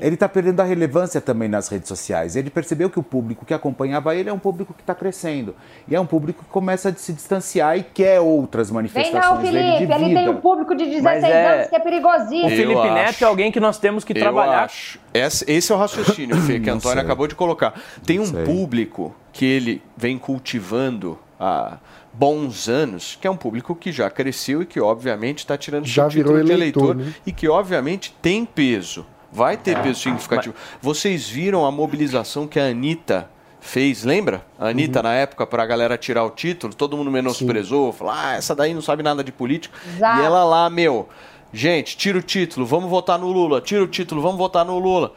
Ele 0.00 0.14
está 0.14 0.28
perdendo 0.28 0.60
a 0.60 0.64
relevância 0.64 1.20
também 1.20 1.48
nas 1.48 1.68
redes 1.68 1.88
sociais. 1.88 2.36
Ele 2.36 2.48
percebeu 2.48 2.88
que 2.88 2.98
o 2.98 3.02
público 3.02 3.44
que 3.44 3.52
acompanhava 3.52 4.14
ele 4.14 4.28
é 4.28 4.32
um 4.32 4.38
público 4.38 4.72
que 4.72 4.82
está 4.82 4.94
crescendo. 4.94 5.54
E 5.88 5.94
é 5.94 6.00
um 6.00 6.06
público 6.06 6.44
que 6.44 6.50
começa 6.50 6.90
a 6.90 6.94
se 6.94 7.12
distanciar 7.12 7.76
e 7.76 7.82
quer 7.82 8.20
outras 8.20 8.68
Vem 8.68 8.76
manifestações 8.76 9.24
não, 9.24 9.42
dele 9.42 9.58
de 9.58 9.64
Felipe, 9.64 9.80
vida. 9.86 9.94
ele 9.96 10.14
tem 10.14 10.28
um 10.28 10.36
público 10.40 10.74
de 10.76 10.84
16 10.84 11.02
Mas 11.02 11.24
é- 11.24 11.54
anos 11.56 11.68
que 11.68 11.76
é 11.76 11.78
perigosíssimo. 11.80 12.46
o 12.46 12.50
Felipe 12.50 12.90
Neto 12.90 13.22
é 13.22 13.26
alguém 13.26 13.50
que 13.50 13.58
nós 13.58 13.78
temos 13.78 14.04
que 14.04 14.12
Eu 14.12 14.20
trabalhar. 14.20 14.64
acho. 14.64 14.98
Esse, 15.12 15.50
esse 15.50 15.72
é 15.72 15.74
o 15.74 15.78
raciocínio, 15.78 16.36
Fê, 16.42 16.60
que 16.60 16.68
a 16.68 16.72
Não 16.72 16.78
Antônia 16.78 17.02
acabou 17.02 17.26
de 17.26 17.34
colocar. 17.34 17.72
Tem 18.04 18.18
um 18.20 18.30
público 18.44 19.14
que 19.32 19.44
ele 19.44 19.82
vem 19.96 20.18
cultivando 20.18 21.18
há 21.38 21.78
bons 22.12 22.68
anos, 22.68 23.16
que 23.20 23.26
é 23.26 23.30
um 23.30 23.36
público 23.36 23.74
que 23.74 23.92
já 23.92 24.08
cresceu 24.08 24.62
e 24.62 24.66
que, 24.66 24.80
obviamente, 24.80 25.38
está 25.40 25.56
tirando 25.56 25.84
Já 25.86 26.04
seu 26.04 26.10
título 26.10 26.34
virou 26.36 26.46
de 26.46 26.52
eleitor, 26.52 26.84
eleitor 26.94 27.06
né? 27.06 27.14
e 27.26 27.32
que, 27.32 27.48
obviamente, 27.48 28.14
tem 28.22 28.44
peso. 28.44 29.04
Vai 29.30 29.54
É. 29.54 29.56
ter 29.58 29.82
peso 29.82 30.00
significativo. 30.00 30.54
Vocês 30.80 31.28
viram 31.28 31.66
a 31.66 31.70
mobilização 31.70 32.46
que 32.46 32.58
a 32.58 32.66
Anitta 32.68 33.28
fez, 33.60 34.02
lembra? 34.04 34.46
A 34.58 34.68
Anitta, 34.68 35.00
Uhum. 35.00 35.02
na 35.02 35.12
época, 35.12 35.46
para 35.46 35.62
a 35.62 35.66
galera 35.66 35.98
tirar 35.98 36.24
o 36.24 36.30
título, 36.30 36.72
todo 36.72 36.96
mundo 36.96 37.10
menosprezou, 37.10 37.92
falou, 37.92 38.14
ah, 38.16 38.34
essa 38.34 38.54
daí 38.54 38.72
não 38.72 38.80
sabe 38.80 39.02
nada 39.02 39.22
de 39.22 39.32
política. 39.32 39.76
Exato. 39.94 40.22
E 40.22 40.24
ela 40.24 40.42
lá, 40.44 40.70
meu, 40.70 41.08
gente, 41.52 41.96
tira 41.98 42.16
o 42.16 42.22
título, 42.22 42.64
vamos 42.64 42.88
votar 42.88 43.18
no 43.18 43.30
Lula, 43.30 43.60
tira 43.60 43.82
o 43.82 43.86
título, 43.88 44.22
vamos 44.22 44.38
votar 44.38 44.64
no 44.64 44.78
Lula. 44.78 45.12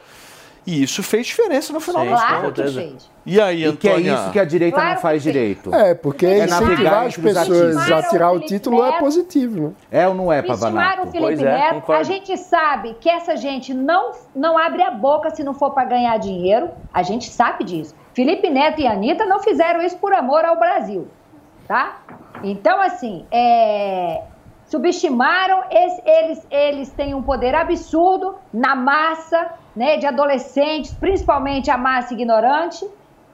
E 0.66 0.82
isso 0.82 1.02
fez 1.02 1.26
diferença 1.26 1.72
no 1.72 1.80
final 1.80 2.02
Sim, 2.04 2.10
das 2.10 2.20
Claro 2.20 2.36
que 2.40 2.46
contas. 2.62 2.74
fez. 2.74 3.10
E 3.26 3.40
aí, 3.40 3.64
E 3.66 3.76
que 3.76 3.88
é 3.88 3.92
Antônia? 3.92 4.14
isso 4.14 4.30
que 4.30 4.38
a 4.38 4.44
direita 4.44 4.74
Claro 4.74 4.88
não 4.90 4.96
que 4.96 5.02
faz 5.02 5.22
direito. 5.22 5.74
É, 5.74 5.94
porque 5.94 6.26
É 6.26 6.44
incentivar 6.44 7.06
as 7.06 7.16
pessoas 7.16 7.90
a 7.90 8.02
tirar 8.04 8.30
o 8.30 8.34
Felipe 8.34 8.48
título 8.54 8.84
é 8.84 8.90
Neto. 8.90 8.98
positivo, 9.00 9.60
né? 9.68 9.72
É 9.90 10.08
ou 10.08 10.14
não 10.14 10.32
é, 10.32 10.42
Pavanato? 10.42 11.02
o 11.02 11.06
Felipe 11.06 11.20
Pois 11.20 11.40
é, 11.42 11.44
Neto. 11.44 11.74
concordo. 11.76 12.00
A 12.00 12.04
gente 12.04 12.36
sabe 12.36 12.94
que 13.00 13.08
essa 13.08 13.36
gente 13.36 13.72
não, 13.72 14.12
não 14.36 14.58
abre 14.58 14.82
a 14.82 14.90
boca 14.90 15.30
se 15.30 15.42
não 15.42 15.54
for 15.54 15.70
para 15.72 15.84
ganhar 15.88 16.16
dinheiro. 16.18 16.70
A 16.92 17.02
gente 17.02 17.28
sabe 17.30 17.64
disso. 17.64 17.94
Felipe 18.14 18.50
Neto 18.50 18.80
e 18.80 18.86
Anitta 18.86 19.24
não 19.24 19.40
fizeram 19.40 19.80
isso 19.82 19.96
por 19.96 20.12
amor 20.12 20.44
ao 20.44 20.58
Brasil, 20.58 21.08
tá? 21.66 22.00
Então, 22.42 22.80
assim, 22.80 23.24
é, 23.30 24.22
subestimaram, 24.66 25.62
esse- 25.70 26.02
eles, 26.06 26.46
eles 26.50 26.90
têm 26.90 27.14
um 27.14 27.22
poder 27.22 27.54
absurdo 27.54 28.34
na 28.52 28.74
massa 28.74 29.52
né, 29.74 29.96
de 29.96 30.06
adolescentes, 30.06 30.92
principalmente 30.92 31.70
a 31.70 31.76
massa 31.78 32.12
ignorante, 32.14 32.84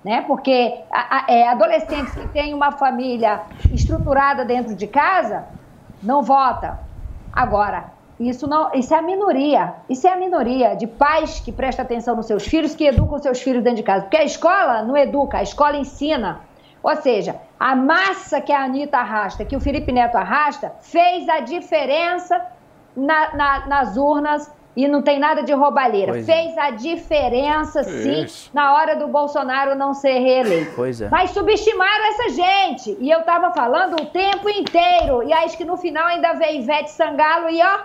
né? 0.05 0.23
Porque 0.27 0.75
a- 0.93 1.19
a- 1.19 1.25
é, 1.33 1.49
adolescentes 1.49 2.15
que 2.15 2.27
têm 2.27 2.55
uma 2.55 2.73
família 2.73 3.41
estruturada 3.73 4.45
dentro 4.45 4.75
de 4.75 4.87
casa 4.87 5.47
não 6.03 6.23
vota. 6.23 6.79
Agora, 7.33 7.93
isso 8.19 8.47
não, 8.47 8.71
isso 8.73 8.95
é 8.95 8.99
a 8.99 9.03
minoria. 9.03 9.75
Isso 9.89 10.07
é 10.07 10.13
a 10.13 10.17
minoria 10.17 10.75
de 10.77 10.87
pais 10.87 11.41
que 11.41 11.51
prestam 11.53 11.85
atenção 11.85 12.15
nos 12.17 12.27
seus 12.27 12.47
filhos, 12.47 12.75
que 12.75 12.85
educam 12.87 13.19
seus 13.19 13.43
filhos 13.43 13.63
dentro 13.63 13.79
de 13.79 13.83
casa. 13.83 14.03
Porque 14.03 14.17
a 14.17 14.25
escola 14.25 14.83
não 14.83 14.97
educa, 14.97 15.39
a 15.39 15.43
escola 15.43 15.77
ensina. 15.77 16.41
Ou 16.83 16.95
seja, 16.97 17.37
a 17.59 17.75
massa 17.75 18.41
que 18.41 18.53
a 18.53 18.63
Anitta 18.63 18.99
arrasta, 18.99 19.45
que 19.45 19.57
o 19.57 19.61
Felipe 19.61 19.91
Neto 19.91 20.17
arrasta, 20.17 20.73
fez 20.81 21.29
a 21.29 21.41
diferença 21.41 22.41
na- 22.97 23.35
na- 23.35 23.67
nas 23.67 23.97
urnas 23.97 24.51
e 24.77 24.87
não 24.87 25.01
tem 25.01 25.19
nada 25.19 25.43
de 25.43 25.53
roubalheira. 25.55 26.13
Pois 26.13 26.29
é. 26.29 26.33
fez 26.35 26.59
a 26.59 26.71
diferença, 26.71 27.83
sim, 27.83 28.25
Isso. 28.25 28.51
na 28.53 28.75
hora 28.75 28.95
do 28.95 29.09
Bolsonaro 29.09 29.75
não 29.75 29.95
ser 29.95 30.19
reeleito. 30.19 30.73
Pois 30.77 31.01
é. 31.01 31.09
Mas 31.09 31.31
subestimaram 31.31 32.05
essa 32.11 32.29
gente. 32.29 32.97
E 33.01 33.11
eu 33.11 33.23
tava 33.23 33.53
falando 33.53 33.95
o 34.03 34.07
tempo 34.07 34.51
inteiro. 34.51 35.23
E 35.23 35.33
acho 35.33 35.57
que 35.57 35.65
no 35.65 35.77
final 35.79 36.07
ainda 36.07 36.35
veio 36.35 36.61
Ivete 36.61 36.91
Sangalo 36.91 37.49
e, 37.49 37.63
ó, 37.63 37.79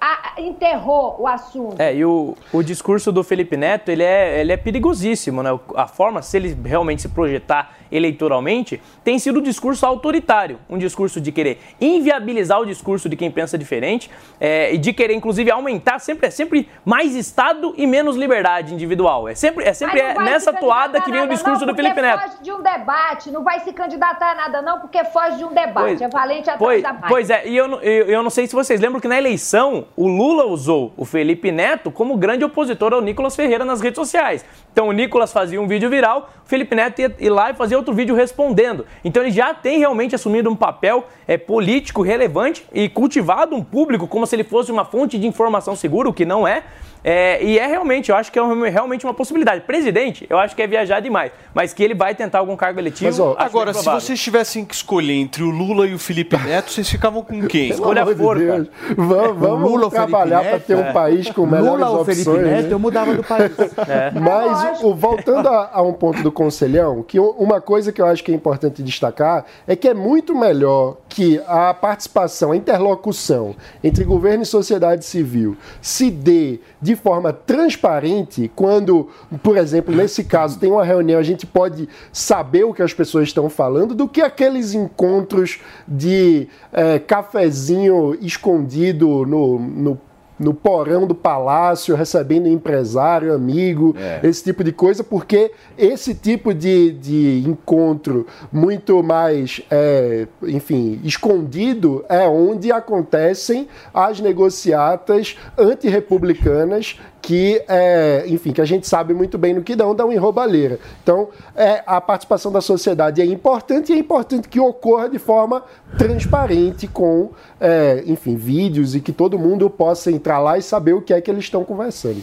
a- 0.00 0.34
enterrou 0.38 1.16
o 1.18 1.26
assunto. 1.26 1.80
É, 1.80 1.94
e 1.94 2.04
o, 2.04 2.36
o 2.52 2.62
discurso 2.62 3.10
do 3.10 3.24
Felipe 3.24 3.56
Neto, 3.56 3.88
ele 3.88 4.02
é, 4.02 4.40
ele 4.40 4.52
é 4.52 4.56
perigosíssimo, 4.56 5.42
né? 5.42 5.58
A 5.74 5.86
forma, 5.86 6.20
se 6.22 6.36
ele 6.36 6.56
realmente 6.64 7.00
se 7.02 7.08
projetar 7.08 7.76
eleitoralmente, 7.90 8.80
tem 9.04 9.18
sido 9.18 9.40
um 9.40 9.42
discurso 9.42 9.84
autoritário. 9.86 10.58
Um 10.68 10.78
discurso 10.78 11.20
de 11.20 11.32
querer 11.32 11.58
inviabilizar 11.80 12.60
o 12.60 12.66
discurso 12.66 13.08
de 13.08 13.16
quem 13.16 13.30
pensa 13.30 13.56
diferente 13.58 14.10
é, 14.40 14.74
e 14.74 14.78
de 14.78 14.92
querer, 14.92 15.14
inclusive, 15.14 15.50
aumentar 15.50 15.98
sempre, 15.98 16.26
é 16.26 16.30
sempre 16.30 16.68
mais 16.84 17.14
Estado 17.14 17.74
e 17.76 17.86
menos 17.86 18.16
liberdade 18.16 18.72
individual. 18.74 19.28
É 19.28 19.34
sempre, 19.34 19.64
é 19.64 19.72
sempre 19.72 20.00
vai 20.14 20.24
nessa 20.24 20.52
toada 20.52 21.00
que 21.00 21.10
vem 21.10 21.22
o 21.22 21.28
discurso 21.28 21.64
não, 21.66 21.72
do 21.72 21.76
Felipe 21.76 22.00
Neto. 22.00 22.20
foge 22.20 22.42
de 22.42 22.52
um 22.52 22.62
debate. 22.62 23.30
Não 23.30 23.42
vai 23.42 23.60
se 23.60 23.72
candidatar 23.72 24.32
a 24.32 24.34
nada, 24.34 24.62
não, 24.62 24.80
porque 24.80 25.02
foge 25.04 25.36
de 25.36 25.44
um 25.44 25.52
debate. 25.52 26.02
é 26.02 26.08
valente 26.08 26.48
atrás 26.50 26.58
pois, 26.58 26.82
da 26.82 26.92
máquina. 26.92 27.08
pois 27.08 27.30
é, 27.30 27.46
e 27.46 27.56
eu, 27.56 27.68
não- 27.68 27.80
eu, 27.80 28.06
eu 28.06 28.22
não 28.22 28.30
sei 28.30 28.46
se 28.46 28.54
vocês 28.54 28.80
lembram 28.80 29.00
que 29.00 29.08
na 29.08 29.18
eleição 29.18 29.86
o 29.96 30.06
Lula 30.06 30.44
usou 30.46 30.92
o 30.96 31.04
Felipe 31.04 31.50
Neto 31.50 31.90
como 31.90 32.16
grande 32.16 32.44
opositor 32.44 32.92
ao 32.92 33.00
Nicolas 33.00 33.36
Ferreira 33.36 33.64
nas 33.64 33.80
redes 33.80 33.96
sociais. 33.96 34.44
Então 34.72 34.88
o 34.88 34.92
Nicolas 34.92 35.32
fazia 35.32 35.60
um 35.60 35.66
vídeo 35.66 35.90
viral, 35.90 36.30
o 36.44 36.48
Felipe 36.48 36.74
Neto 36.74 37.00
ia, 37.00 37.14
ia 37.18 37.32
lá 37.32 37.50
e 37.50 37.54
fazia 37.54 37.78
outro 37.80 37.94
vídeo 37.94 38.14
respondendo. 38.14 38.86
Então 39.04 39.22
ele 39.22 39.32
já 39.32 39.52
tem 39.52 39.78
realmente 39.78 40.14
assumido 40.14 40.48
um 40.48 40.56
papel 40.56 41.06
é, 41.26 41.36
político 41.36 42.02
relevante 42.02 42.64
e 42.72 42.88
cultivado 42.88 43.56
um 43.56 43.62
público 43.62 44.06
como 44.06 44.26
se 44.26 44.36
ele 44.36 44.44
fosse 44.44 44.70
uma 44.70 44.84
fonte 44.84 45.18
de 45.18 45.26
informação 45.26 45.74
segura, 45.74 46.08
o 46.08 46.12
que 46.12 46.24
não 46.24 46.46
é. 46.46 46.62
É, 47.02 47.42
e 47.42 47.58
é 47.58 47.66
realmente, 47.66 48.10
eu 48.10 48.16
acho 48.16 48.30
que 48.30 48.38
é 48.38 48.42
um- 48.42 48.62
realmente 48.68 49.04
uma 49.06 49.14
possibilidade. 49.14 49.62
Presidente, 49.62 50.26
eu 50.28 50.38
acho 50.38 50.54
que 50.54 50.62
é 50.62 50.66
viajar 50.66 51.00
demais, 51.00 51.32
mas 51.54 51.72
que 51.72 51.82
ele 51.82 51.94
vai 51.94 52.14
tentar 52.14 52.38
algum 52.40 52.56
cargo 52.56 52.78
eletivo. 52.78 53.06
Mas, 53.06 53.18
ó, 53.18 53.32
acho 53.38 53.42
agora, 53.46 53.72
se 53.72 53.84
vocês 53.84 54.20
tivessem 54.20 54.64
que 54.64 54.74
escolher 54.74 55.14
entre 55.14 55.42
o 55.42 55.50
Lula 55.50 55.86
e 55.86 55.94
o 55.94 55.98
Felipe 55.98 56.36
Neto, 56.36 56.70
vocês 56.70 56.88
ficavam 56.90 57.22
com 57.22 57.46
quem? 57.46 57.70
Escolha 57.70 58.04
de 58.04 58.14
forca. 58.14 58.40
Deus. 58.44 58.68
Vamos, 58.96 59.36
vamos 59.40 59.70
Lula 59.70 59.90
trabalhar 59.90 60.44
para 60.44 60.58
ter 60.60 60.76
um 60.76 60.92
país 60.92 61.30
com 61.30 61.46
melhores 61.46 61.70
Lula 61.72 61.90
ou 61.90 62.00
opções. 62.02 62.24
Felipe 62.24 62.42
Neto, 62.44 62.66
né? 62.68 62.72
eu 62.74 62.78
mudava 62.78 63.14
do 63.14 63.22
país. 63.24 63.52
Mas, 64.20 64.82
o- 64.82 64.94
voltando 64.94 65.48
a, 65.48 65.70
a 65.72 65.82
um 65.82 65.92
ponto 65.92 66.22
do 66.22 66.30
conselhão, 66.32 67.02
que 67.02 67.18
uma 67.18 67.60
coisa 67.60 67.92
que 67.92 68.00
eu 68.00 68.06
acho 68.06 68.22
que 68.22 68.30
é 68.30 68.34
importante 68.34 68.82
destacar 68.82 69.44
é 69.66 69.74
que 69.74 69.88
é 69.88 69.94
muito 69.94 70.34
melhor 70.34 70.96
que 71.08 71.40
a 71.46 71.72
participação, 71.74 72.52
a 72.52 72.56
interlocução 72.56 73.54
entre 73.82 74.04
governo 74.04 74.42
e 74.42 74.46
sociedade 74.46 75.04
civil 75.04 75.56
se 75.80 76.10
dê 76.10 76.60
de 76.80 76.89
forma 76.96 77.32
transparente 77.32 78.50
quando, 78.54 79.08
por 79.42 79.56
exemplo, 79.56 79.94
nesse 79.94 80.24
caso, 80.24 80.58
tem 80.58 80.70
uma 80.70 80.84
reunião, 80.84 81.18
a 81.18 81.22
gente 81.22 81.46
pode 81.46 81.88
saber 82.12 82.64
o 82.64 82.74
que 82.74 82.82
as 82.82 82.92
pessoas 82.92 83.28
estão 83.28 83.48
falando, 83.48 83.94
do 83.94 84.08
que 84.08 84.20
aqueles 84.20 84.74
encontros 84.74 85.60
de 85.86 86.48
eh, 86.72 86.98
cafezinho 86.98 88.16
escondido 88.20 89.24
no, 89.26 89.58
no 89.58 90.00
no 90.40 90.54
porão 90.54 91.06
do 91.06 91.14
palácio, 91.14 91.94
recebendo 91.94 92.48
empresário, 92.48 93.34
amigo, 93.34 93.94
É. 93.96 94.20
esse 94.22 94.42
tipo 94.42 94.64
de 94.64 94.72
coisa, 94.72 95.04
porque 95.04 95.52
esse 95.76 96.14
tipo 96.14 96.54
de, 96.54 96.92
de 96.92 97.44
encontro 97.46 98.26
muito 98.50 99.02
mais, 99.02 99.60
é, 99.70 100.26
enfim, 100.42 100.98
escondido 101.04 102.02
é 102.08 102.26
onde 102.26 102.72
acontecem 102.72 103.68
as 103.92 104.18
negociatas 104.18 105.36
antirrepublicanas 105.58 106.98
que, 107.22 107.62
é, 107.68 108.24
enfim, 108.26 108.52
que 108.52 108.60
a 108.60 108.64
gente 108.64 108.86
sabe 108.86 109.12
muito 109.12 109.36
bem 109.36 109.52
no 109.54 109.62
que 109.62 109.76
dão, 109.76 109.94
dão 109.94 110.10
em 110.12 110.16
roubalheira. 110.16 110.78
Então, 111.02 111.28
é, 111.54 111.82
a 111.86 112.00
participação 112.00 112.50
da 112.50 112.60
sociedade 112.60 113.20
é 113.20 113.24
importante 113.26 113.92
e 113.92 113.96
é 113.96 113.98
importante 113.98 114.48
que 114.48 114.58
ocorra 114.58 115.08
de 115.08 115.18
forma 115.18 115.62
transparente 115.98 116.86
com, 116.86 117.30
é, 117.60 118.02
enfim, 118.06 118.36
vídeos 118.36 118.94
e 118.94 119.00
que 119.00 119.12
todo 119.12 119.38
mundo 119.38 119.68
possa 119.68 120.10
entrar 120.10 120.38
lá 120.38 120.56
e 120.58 120.62
saber 120.62 120.94
o 120.94 121.02
que 121.02 121.12
é 121.12 121.20
que 121.20 121.30
eles 121.30 121.44
estão 121.44 121.62
conversando. 121.64 122.22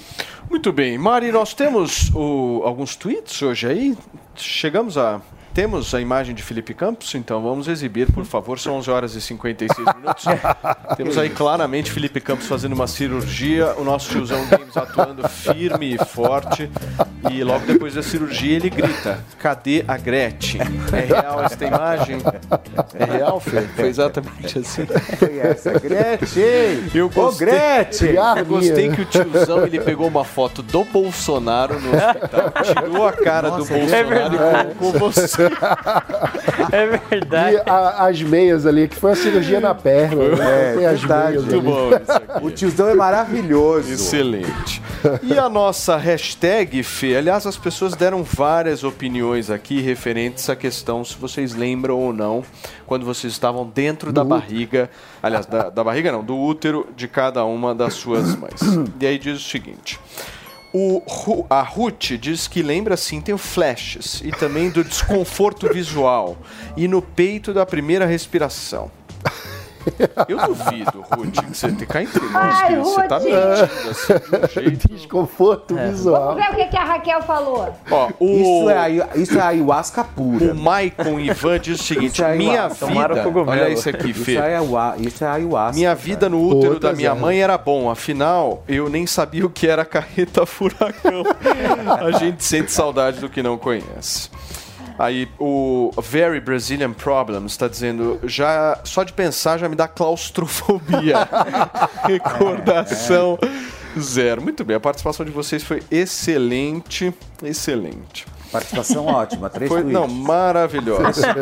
Muito 0.50 0.72
bem. 0.74 0.98
Mari, 0.98 1.32
nós 1.32 1.54
temos 1.54 2.10
o- 2.16 2.62
alguns 2.64 2.96
tweets 2.96 3.42
hoje 3.42 3.68
aí. 3.68 3.98
Chegamos 4.36 4.98
a. 4.98 5.22
Temos 5.58 5.92
a 5.96 6.00
imagem 6.00 6.36
de 6.36 6.44
Felipe 6.44 6.72
Campos, 6.72 7.16
então 7.16 7.42
vamos 7.42 7.68
exibir, 7.68 8.12
por 8.12 8.24
favor. 8.26 8.60
São 8.60 8.76
11 8.76 8.92
horas 8.92 9.16
e 9.16 9.22
56 9.22 9.88
minutos. 9.96 10.26
Temos 10.96 11.18
aí 11.18 11.32
claramente 11.32 11.92
Felipe 11.92 12.22
Campos 12.22 12.46
fazendo 12.46 12.74
uma 12.74 12.86
cirurgia, 12.86 13.74
o 13.76 13.84
nosso 13.84 14.08
tiozão 14.12 14.46
Games 14.46 14.78
atuando 14.78 15.28
firme 15.28 15.96
e 15.96 16.06
forte. 16.06 16.70
E 17.32 17.44
logo 17.44 17.66
depois 17.66 17.96
da 17.96 18.04
cirurgia 18.04 18.56
ele 18.56 18.70
grita: 18.70 19.18
Cadê 19.40 19.84
a 19.88 19.98
Gretchen? 19.98 20.62
É 20.94 21.00
real 21.06 21.44
esta 21.44 21.66
imagem? 21.66 22.18
É 22.94 23.06
real, 23.06 23.40
Fê? 23.40 23.62
Foi 23.62 23.88
exatamente 23.88 24.60
assim. 24.60 24.86
Foi 24.86 25.40
essa, 25.40 25.72
Gretchen! 25.80 26.92
Eu 26.94 27.08
Ô, 27.08 27.10
gostei, 27.10 27.48
Gretchen! 27.48 28.16
eu 28.38 28.46
gostei 28.46 28.92
que 28.92 29.02
o 29.02 29.06
tiozão 29.06 29.66
ele 29.66 29.80
pegou 29.80 30.08
uma 30.08 30.24
foto 30.24 30.62
do 30.62 30.84
Bolsonaro 30.84 31.80
no 31.80 31.90
hospital, 31.90 32.54
tirou 32.64 33.08
a 33.08 33.14
cara 33.14 33.50
do 33.50 33.58
Nossa, 33.58 33.74
Bolsonaro 33.74 33.96
é 33.96 34.04
verdade. 34.04 34.72
e 34.72 34.76
colocou 34.76 35.12
você. 35.12 35.47
É 36.72 36.86
verdade. 37.10 37.56
E 37.58 37.70
a- 37.70 38.06
as 38.08 38.22
meias 38.22 38.66
ali, 38.66 38.88
que 38.88 38.96
foi 38.96 39.12
a 39.12 39.16
cirurgia 39.16 39.60
na 39.60 39.74
perna. 39.74 40.24
né? 40.36 40.74
Tem 40.76 40.86
as 40.86 41.00
verdade. 41.02 41.28
meias 41.38 41.44
Muito 41.46 41.56
ali. 41.56 41.66
bom 41.66 41.90
isso 42.02 42.12
aqui. 42.12 42.46
O 42.46 42.52
tiozão 42.52 42.90
é 42.90 42.94
maravilhoso. 42.96 43.92
Excelente. 43.92 44.82
E 45.24 45.38
a 45.38 45.48
nossa 45.50 45.96
hashtag, 45.98 46.82
Fê? 46.84 47.16
Aliás, 47.18 47.46
as 47.46 47.58
pessoas 47.58 47.94
deram 47.94 48.24
várias 48.24 48.84
opiniões 48.84 49.50
aqui 49.50 49.80
referentes 49.82 50.50
à 50.50 50.56
questão 50.56 51.04
se 51.06 51.16
vocês 51.18 51.54
lembram 51.56 51.98
ou 52.00 52.12
não, 52.14 52.44
quando 52.86 53.06
vocês 53.06 53.32
estavam 53.34 53.66
dentro 53.74 54.12
da 54.12 54.24
barriga, 54.24 54.90
aliás, 55.22 55.46
da, 55.46 55.70
da 55.70 55.84
barriga 55.84 56.12
não, 56.12 56.24
do 56.24 56.38
útero 56.38 56.88
de 56.96 57.08
cada 57.08 57.46
uma 57.46 57.74
das 57.76 57.94
suas 57.94 58.36
mães. 58.36 58.60
E 59.00 59.06
aí 59.06 59.18
diz 59.18 59.38
o 59.40 59.44
seguinte. 59.50 60.00
O, 60.80 61.02
a 61.50 61.64
Ruth 61.64 62.12
diz 62.20 62.48
que 62.48 62.62
lembra 62.62 62.96
sim, 62.96 63.20
tem 63.20 63.36
flashes 63.36 64.22
e 64.24 64.30
também 64.30 64.70
do 64.70 64.84
desconforto 64.84 65.68
visual 65.74 66.38
e 66.76 66.88
no 66.88 67.02
peito 67.02 67.52
da 67.52 67.66
primeira 67.66 68.06
respiração. 68.06 68.92
Eu 70.28 70.38
duvido, 70.48 71.04
Ruth, 71.12 71.32
que 71.46 71.56
você 71.58 71.72
tem 71.72 71.88
cá 71.88 72.02
entre 72.04 72.20
nós, 72.20 72.34
Ai, 72.36 72.68
que 72.68 72.76
você 72.78 73.08
tá 73.08 73.20
mentindo 73.20 73.44
assim, 73.90 74.14
de 74.14 74.36
um 74.36 74.48
jeito. 74.64 74.88
Desconforto 74.90 75.76
visual. 75.76 76.36
Vamos 76.36 76.46
ver 76.46 76.54
o 76.54 76.56
que, 76.56 76.66
que 76.68 76.78
a 76.78 76.84
Raquel 76.84 77.22
falou. 77.22 77.74
Ó, 77.90 78.10
o... 78.20 78.26
Isso, 78.26 78.70
é, 78.70 79.20
isso 79.20 79.38
é 79.38 79.42
ayahuasca 79.42 80.04
pura. 80.04 80.52
O 80.52 80.56
Maicon 80.56 81.20
Ivan 81.20 81.60
diz 81.60 81.80
o 81.80 81.84
seguinte: 81.84 82.14
Isso 82.16 82.24
é 82.24 82.36
minha 82.36 82.68
vida. 82.68 83.28
Olha 83.48 83.70
isso 83.70 83.90
aqui, 83.90 84.12
Isso 84.12 84.24
Fê. 84.26 84.36
é, 84.36 84.42
ayahuasca, 84.42 85.02
isso 85.02 85.24
é 85.24 85.28
ayahuasca. 85.28 85.76
Minha 85.76 85.96
vida 85.96 86.30
no 86.30 86.42
útero 86.46 86.74
Outra 86.74 86.90
da 86.92 86.96
minha 86.96 87.10
zero. 87.12 87.22
mãe 87.22 87.42
era 87.42 87.58
bom, 87.58 87.90
afinal, 87.90 88.64
eu 88.68 88.90
nem 88.90 89.06
sabia 89.08 89.46
o 89.46 89.50
que 89.50 89.68
era 89.68 89.86
carreta 89.86 90.46
furacão. 90.46 91.24
A 92.06 92.12
gente 92.18 92.44
sente 92.44 92.72
saudade 92.72 93.20
do 93.20 93.30
que 93.30 93.42
não 93.44 93.58
conhece. 93.58 94.30
Aí 94.98 95.28
o 95.40 95.92
Very 96.02 96.40
Brazilian 96.40 96.94
Problems 96.94 97.52
está 97.52 97.68
dizendo, 97.68 98.20
já 98.24 98.80
só 98.84 99.04
de 99.04 99.14
pensar 99.14 99.58
já 99.58 99.70
me 99.70 99.76
dá 99.76 99.88
claustrofobia. 99.88 101.28
Recordação 102.06 103.38
zero. 104.00 104.42
Muito 104.42 104.64
bem, 104.64 104.76
a 104.76 104.80
participação 104.80 105.26
de 105.26 105.32
vocês 105.32 105.64
foi 105.64 105.84
excelente, 105.92 107.14
excelente. 107.44 108.26
Participação 108.52 109.06
ótima, 109.08 109.50
três 109.50 109.70
Foi, 109.70 109.82
tweets. 109.82 110.00
não, 110.00 110.08
maravilhosa. 110.08 111.22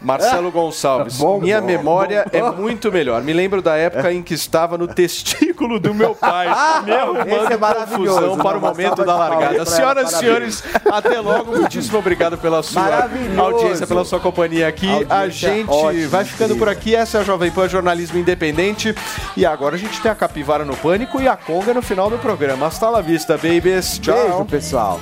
Marcelo 0.00 0.50
Gonçalves, 0.50 1.16
Bom, 1.18 1.40
minha 1.40 1.60
bom, 1.60 1.66
memória 1.66 2.24
bom. 2.30 2.38
é 2.38 2.50
muito 2.52 2.92
melhor. 2.92 3.22
Me 3.22 3.32
lembro 3.32 3.62
da 3.62 3.76
época 3.76 4.12
em 4.12 4.22
que 4.22 4.34
estava 4.34 4.76
no 4.76 4.86
testículo 4.86 5.80
do 5.80 5.94
meu 5.94 6.14
pai, 6.14 6.46
me 6.84 6.92
arrumando 6.92 7.52
é 7.52 7.56
maravilhoso. 7.56 8.20
confusão 8.20 8.36
para 8.38 8.56
o 8.56 8.60
Uma 8.60 8.68
momento 8.68 9.04
da 9.04 9.16
largada. 9.16 9.64
Senhoras 9.64 10.12
e 10.12 10.16
senhores, 10.16 10.62
até 10.90 11.20
logo. 11.20 11.56
Muitíssimo 11.56 11.98
obrigado 11.98 12.36
pela 12.36 12.62
sua 12.62 13.08
audiência, 13.38 13.86
pela 13.86 14.04
sua 14.04 14.20
companhia 14.20 14.68
aqui. 14.68 14.88
a 15.08 15.28
gente 15.28 15.70
ótima, 15.70 16.08
vai 16.08 16.24
ficando 16.24 16.56
por 16.56 16.68
aqui. 16.68 16.94
Essa 16.94 17.18
é 17.18 17.20
a 17.20 17.24
Jovem 17.24 17.50
Pan 17.50 17.68
Jornalismo 17.68 18.18
Independente. 18.18 18.94
E 19.36 19.46
agora 19.46 19.76
a 19.76 19.78
gente 19.78 20.00
tem 20.00 20.10
a 20.10 20.14
Capivara 20.14 20.64
no 20.64 20.76
Pânico 20.76 21.20
e 21.20 21.28
a 21.28 21.36
Conga 21.36 21.72
no 21.72 21.82
final 21.82 22.10
do 22.10 22.18
programa. 22.18 22.53
Hasta 22.62 22.90
la 22.90 23.00
vista, 23.00 23.36
babies. 23.36 23.98
Tchau. 23.98 24.14
Beijo, 24.14 24.44
pessoal. 24.46 25.00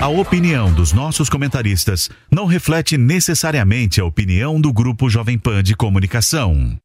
A 0.00 0.08
opinião 0.08 0.72
dos 0.72 0.92
nossos 0.92 1.28
comentaristas 1.28 2.08
não 2.30 2.46
reflete 2.46 2.96
necessariamente 2.96 4.00
a 4.00 4.04
opinião 4.04 4.60
do 4.60 4.72
Grupo 4.72 5.10
Jovem 5.10 5.36
Pan 5.36 5.62
de 5.62 5.74
Comunicação. 5.74 6.78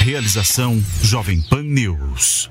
Realização 0.00 0.82
Jovem 1.00 1.40
Pan 1.40 1.62
News. 1.62 2.50